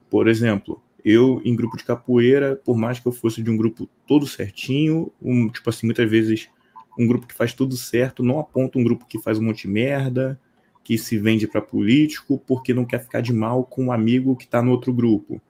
Por 0.08 0.28
exemplo, 0.28 0.80
eu 1.04 1.42
em 1.44 1.56
grupo 1.56 1.76
de 1.76 1.84
capoeira, 1.84 2.54
por 2.54 2.76
mais 2.76 3.00
que 3.00 3.08
eu 3.08 3.12
fosse 3.12 3.42
de 3.42 3.50
um 3.50 3.56
grupo 3.56 3.88
todo 4.06 4.26
certinho, 4.26 5.12
um, 5.20 5.48
tipo 5.48 5.68
assim, 5.68 5.86
muitas 5.86 6.08
vezes 6.08 6.48
um 6.96 7.06
grupo 7.06 7.26
que 7.26 7.34
faz 7.34 7.52
tudo 7.52 7.76
certo, 7.76 8.22
não 8.22 8.38
aponta 8.38 8.78
um 8.78 8.84
grupo 8.84 9.06
que 9.06 9.18
faz 9.18 9.38
um 9.38 9.42
monte 9.42 9.62
de 9.62 9.68
merda, 9.68 10.38
que 10.84 10.96
se 10.96 11.18
vende 11.18 11.48
para 11.48 11.60
político, 11.60 12.38
porque 12.46 12.72
não 12.72 12.84
quer 12.84 13.00
ficar 13.00 13.20
de 13.20 13.32
mal 13.32 13.64
com 13.64 13.86
um 13.86 13.92
amigo 13.92 14.36
que 14.36 14.44
está 14.44 14.62
no 14.62 14.70
outro 14.70 14.92
grupo. 14.92 15.40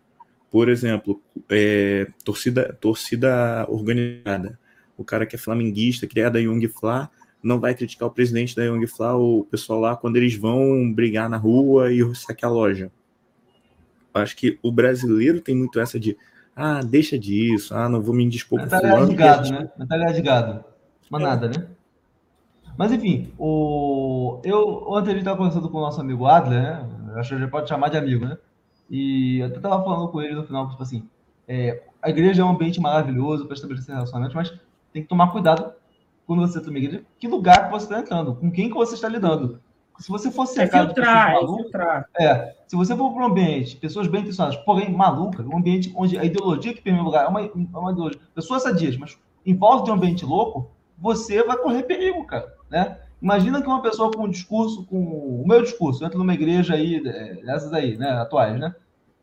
Por 0.51 0.69
exemplo, 0.69 1.21
é, 1.51 2.07
torcida, 2.25 2.73
torcida 2.81 3.67
organizada. 3.69 4.59
O 4.97 5.05
cara 5.05 5.27
que 5.27 5.37
é 5.37 5.39
flamenguista, 5.39 6.07
que 6.07 6.21
é 6.21 6.41
Young 6.41 6.69
Fla, 6.69 7.11
não 7.43 7.59
vai 7.59 7.75
criticar 7.75 8.09
o 8.09 8.13
presidente 8.13 8.55
da 8.55 8.65
Young 8.65 8.87
Fla, 8.87 9.17
o 9.17 9.45
pessoal 9.51 9.81
lá, 9.81 9.97
quando 9.97 10.17
eles 10.17 10.37
vão 10.37 10.93
brigar 10.93 11.29
na 11.29 11.37
rua 11.37 11.93
e 11.93 12.15
saquear 12.15 12.51
a 12.51 12.55
loja. 12.55 12.91
Acho 14.15 14.37
que 14.37 14.59
o 14.63 14.71
brasileiro 14.71 15.41
tem 15.41 15.55
muito 15.55 15.81
essa 15.81 15.99
de 15.99 16.17
ah, 16.55 16.81
deixa 16.83 17.19
disso, 17.19 17.75
ah, 17.75 17.89
não 17.89 18.03
vou 18.03 18.15
me 18.15 18.25
indispor 18.25 18.61
com 18.61 18.69
fulano. 18.69 19.09
de 19.09 19.15
gado, 19.15 19.47
gente... 19.47 19.59
né? 19.59 19.71
Mentalidade 19.77 20.17
de 20.17 20.23
gado. 20.23 20.65
Mas 21.11 21.21
é. 21.21 21.25
nada, 21.25 21.49
né? 21.49 21.67
Mas 22.77 22.93
enfim, 22.93 23.33
o... 23.39 24.41
eu 24.45 24.85
ontem 24.87 25.11
a 25.11 25.13
gente 25.13 25.21
estava 25.21 25.37
conversando 25.37 25.69
com 25.69 25.79
o 25.79 25.81
nosso 25.81 26.01
amigo 26.01 26.27
Adler, 26.27 26.63
né? 26.63 26.89
Acho 27.17 27.35
que 27.35 27.41
já 27.41 27.49
pode 27.49 27.69
chamar 27.69 27.89
de 27.89 27.97
amigo, 27.97 28.27
né? 28.27 28.37
E 28.91 29.39
eu 29.39 29.47
até 29.47 29.57
estava 29.57 29.83
falando 29.83 30.09
com 30.11 30.21
ele 30.21 30.35
no 30.35 30.45
final, 30.45 30.69
tipo 30.69 30.83
assim, 30.83 31.09
é, 31.49 31.83
a 32.01 32.11
igreja 32.11 32.43
é 32.43 32.45
um 32.45 32.51
ambiente 32.51 32.81
maravilhoso 32.81 33.47
para 33.47 33.55
estabelecer 33.55 33.95
relacionamentos, 33.95 34.35
mas 34.35 34.53
tem 34.93 35.03
que 35.03 35.09
tomar 35.09 35.33
cuidado 35.33 35.73
quando 36.27 36.41
você 36.41 36.59
está 36.59 36.71
igreja, 36.71 37.05
que 37.19 37.29
lugar 37.29 37.67
que 37.67 37.73
você 37.73 37.85
está 37.85 37.99
entrando, 37.99 38.35
com 38.35 38.51
quem 38.51 38.69
que 38.69 38.75
você 38.75 38.95
está 38.95 39.09
lidando. 39.09 39.61
Se 39.99 40.09
você 40.09 40.31
for 40.31 40.47
cercado 40.47 40.91
é 40.91 40.95
filtrar, 40.95 41.27
de 41.27 41.41
pessoas 41.41 41.71
malucas, 41.73 42.05
é, 42.19 42.57
se 42.67 42.75
você 42.75 42.97
for 42.97 43.13
para 43.13 43.23
um 43.23 43.27
ambiente, 43.27 43.77
pessoas 43.77 44.09
bem 44.09 44.23
intencionadas, 44.23 44.59
porém 44.65 44.91
malucas, 44.91 45.47
um 45.47 45.57
ambiente 45.57 45.93
onde 45.95 46.19
a 46.19 46.25
ideologia 46.25 46.73
que 46.73 46.81
permeia 46.81 47.03
o 47.03 47.07
lugar 47.07 47.27
é 47.27 47.29
uma, 47.29 47.41
é 47.43 47.79
uma 47.79 47.93
ideologia, 47.93 48.21
pessoas 48.35 48.63
sadias, 48.63 48.97
mas 48.97 49.19
envolve 49.45 49.85
de 49.85 49.91
um 49.91 49.95
ambiente 49.95 50.25
louco, 50.25 50.71
você 50.99 51.43
vai 51.43 51.57
correr 51.57 51.83
perigo, 51.83 52.25
cara, 52.27 52.53
né? 52.71 52.99
Imagina 53.21 53.63
que 53.63 53.69
uma 53.69 53.83
pessoa 53.83 54.11
com 54.11 54.25
um 54.25 54.31
discurso, 54.31 54.85
com 54.87 54.99
o 54.99 55.45
meu 55.47 55.63
discurso, 55.63 56.05
entra 56.05 56.19
numa 56.19 56.35
igreja 56.35 56.75
aí, 56.75 57.01
é, 57.07 57.41
essas 57.47 57.73
aí, 57.73 57.97
né, 57.97 58.11
atuais, 58.13 58.59
né? 58.59 58.75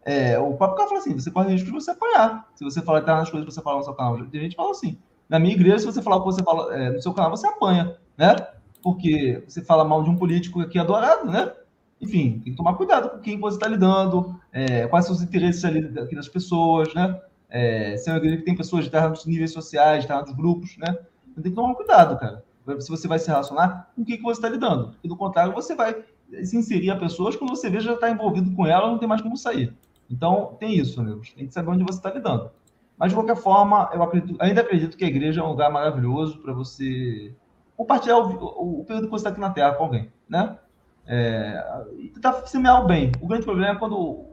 É, 0.05 0.39
o 0.39 0.53
próprio 0.53 0.77
cara 0.77 0.89
fala 0.89 1.01
assim: 1.01 1.13
você 1.13 1.29
corre 1.29 1.51
risco 1.51 1.67
de 1.67 1.73
você 1.73 1.91
apanhar. 1.91 2.49
Se 2.55 2.63
você 2.63 2.81
falar 2.81 3.01
nas 3.01 3.29
coisas 3.29 3.47
que 3.47 3.53
você 3.53 3.61
fala 3.61 3.77
no 3.77 3.83
seu 3.83 3.93
canal. 3.93 4.17
Tem 4.27 4.41
gente 4.41 4.51
que 4.51 4.55
fala 4.55 4.71
assim. 4.71 4.97
Na 5.29 5.37
minha 5.37 5.53
igreja, 5.53 5.79
se 5.79 5.85
você 5.85 6.01
falar 6.01 6.17
o 6.17 6.19
que 6.21 6.25
você 6.25 6.43
fala 6.43 6.75
é, 6.75 6.89
no 6.89 7.01
seu 7.01 7.13
canal, 7.13 7.29
você 7.29 7.47
apanha, 7.47 7.95
né? 8.17 8.35
Porque 8.81 9.43
você 9.47 9.61
fala 9.61 9.85
mal 9.85 10.03
de 10.03 10.09
um 10.09 10.15
político 10.15 10.59
aqui 10.59 10.79
adorado, 10.79 11.31
né? 11.31 11.53
Enfim, 12.01 12.39
tem 12.43 12.53
que 12.53 12.55
tomar 12.55 12.73
cuidado 12.73 13.09
com 13.09 13.19
quem 13.19 13.39
você 13.39 13.57
está 13.57 13.67
lidando, 13.67 14.39
é, 14.51 14.87
quais 14.87 15.05
são 15.05 15.13
os 15.13 15.21
interesses 15.21 15.63
ali 15.63 15.81
das 15.81 16.27
pessoas, 16.27 16.93
né? 16.95 17.21
É, 17.47 17.95
se 17.97 18.09
é 18.09 18.13
uma 18.13 18.17
igreja 18.17 18.37
que 18.37 18.43
tem 18.43 18.55
pessoas 18.55 18.89
de 18.89 19.01
nos 19.01 19.25
níveis 19.25 19.51
sociais, 19.51 20.05
de 20.05 20.11
nos 20.11 20.31
grupos, 20.31 20.77
né? 20.77 20.97
Então 21.29 21.43
tem 21.43 21.51
que 21.51 21.55
tomar 21.55 21.75
cuidado, 21.75 22.17
cara. 22.17 22.43
Se 22.79 22.89
você 22.89 23.07
vai 23.07 23.19
se 23.19 23.27
relacionar, 23.27 23.91
com 23.95 24.01
o 24.01 24.05
que, 24.05 24.17
que 24.17 24.23
você 24.23 24.39
está 24.39 24.49
lidando. 24.49 24.95
E 25.03 25.07
do 25.07 25.15
contrário, 25.15 25.53
você 25.53 25.75
vai 25.75 25.95
se 26.43 26.57
inserir 26.57 26.91
a 26.91 26.95
pessoas 26.95 27.35
quando 27.35 27.49
você 27.49 27.69
vê 27.69 27.79
já 27.79 27.93
está 27.93 28.09
envolvido 28.09 28.51
com 28.55 28.65
ela, 28.65 28.87
não 28.87 28.97
tem 28.97 29.07
mais 29.07 29.21
como 29.21 29.37
sair. 29.37 29.73
Então, 30.09 30.55
tem 30.59 30.75
isso, 30.75 30.99
amigos. 30.99 31.31
Tem 31.33 31.47
que 31.47 31.53
saber 31.53 31.69
onde 31.69 31.83
você 31.83 31.97
está 31.97 32.11
lidando. 32.11 32.51
Mas, 32.99 33.11
de 33.11 33.15
qualquer 33.15 33.37
forma, 33.37 33.89
eu 33.93 34.03
acredito, 34.03 34.35
ainda 34.41 34.59
acredito 34.59 34.97
que 34.97 35.05
a 35.05 35.07
igreja 35.07 35.39
é 35.39 35.43
um 35.43 35.51
lugar 35.51 35.71
maravilhoso 35.71 36.37
para 36.39 36.51
você 36.51 37.33
compartilhar 37.77 38.17
o, 38.17 38.81
o, 38.81 38.83
período 38.83 39.05
que 39.05 39.11
você 39.11 39.21
está 39.21 39.29
aqui 39.29 39.39
na 39.39 39.51
Terra 39.51 39.71
com 39.75 39.85
alguém, 39.85 40.11
né? 40.27 40.57
É, 41.07 41.85
e 41.97 42.09
tentar 42.09 42.45
semear 42.45 42.83
o 42.83 42.87
bem. 42.87 43.13
O 43.21 43.27
grande 43.27 43.45
problema 43.45 43.71
é 43.71 43.79
quando 43.79 44.25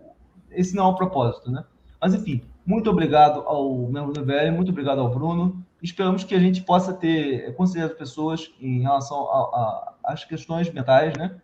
esse 0.50 0.74
não 0.74 0.86
é 0.86 0.88
o 0.88 0.96
propósito, 0.96 1.48
né? 1.48 1.64
Mas, 2.00 2.12
enfim, 2.12 2.42
muito 2.66 2.90
obrigado 2.90 3.38
ao 3.46 3.88
meu 3.88 4.12
Velho, 4.12 4.52
muito 4.52 4.72
obrigado 4.72 5.00
ao 5.00 5.10
Bruno. 5.10 5.64
Esperamos 5.80 6.24
que 6.24 6.34
a 6.34 6.40
gente 6.40 6.60
possa 6.62 6.92
ter 6.92 7.54
conselho 7.54 7.86
as 7.86 7.92
pessoas 7.92 8.52
em 8.60 8.80
relação 8.80 9.28
às 10.04 10.24
questões 10.24 10.68
mentais, 10.72 11.16
né? 11.16 11.36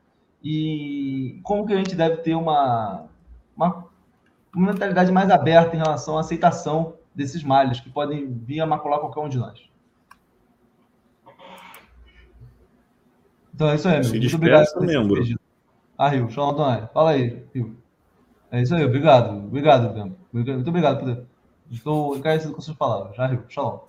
E 0.43 1.39
como 1.44 1.65
que 1.65 1.73
a 1.73 1.77
gente 1.77 1.94
deve 1.94 2.16
ter 2.16 2.35
uma, 2.35 3.05
uma, 3.57 3.85
uma 4.53 4.73
mentalidade 4.73 5.12
mais 5.12 5.31
aberta 5.31 5.77
em 5.77 5.78
relação 5.78 6.16
à 6.16 6.20
aceitação 6.20 6.94
desses 7.14 7.43
males 7.43 7.80
que 7.80 7.90
podem 7.90 8.32
vir 8.32 8.60
a 8.60 8.66
macular 8.66 9.01
qualquer 9.01 9.20
um 9.20 9.28
de 9.28 9.39
nós. 9.39 9.70
Então 13.55 13.70
é 13.70 13.74
isso 13.74 13.89
aí, 13.89 13.97
amigo. 13.97 14.16
Muito 14.16 14.36
obrigado 14.36 14.72
por 14.72 14.86
membro. 14.86 15.39
Ah, 15.97 16.09
Rio, 16.09 16.30
Shalom 16.30 16.55
Donai. 16.55 16.89
Fala 16.93 17.10
aí, 17.10 17.44
Rio. 17.55 17.76
É 18.51 18.62
isso 18.62 18.74
aí, 18.74 18.84
obrigado. 18.84 19.36
Obrigado, 19.36 20.16
Muito 20.32 20.68
obrigado 20.68 21.01
por. 21.01 21.26
Estou 21.70 22.16
encarecido 22.16 22.52
com 22.52 22.60
suas 22.60 22.76
palavras. 22.76 23.18
Ah, 23.18 23.26
Rio, 23.26 23.44
Shalom. 23.48 23.80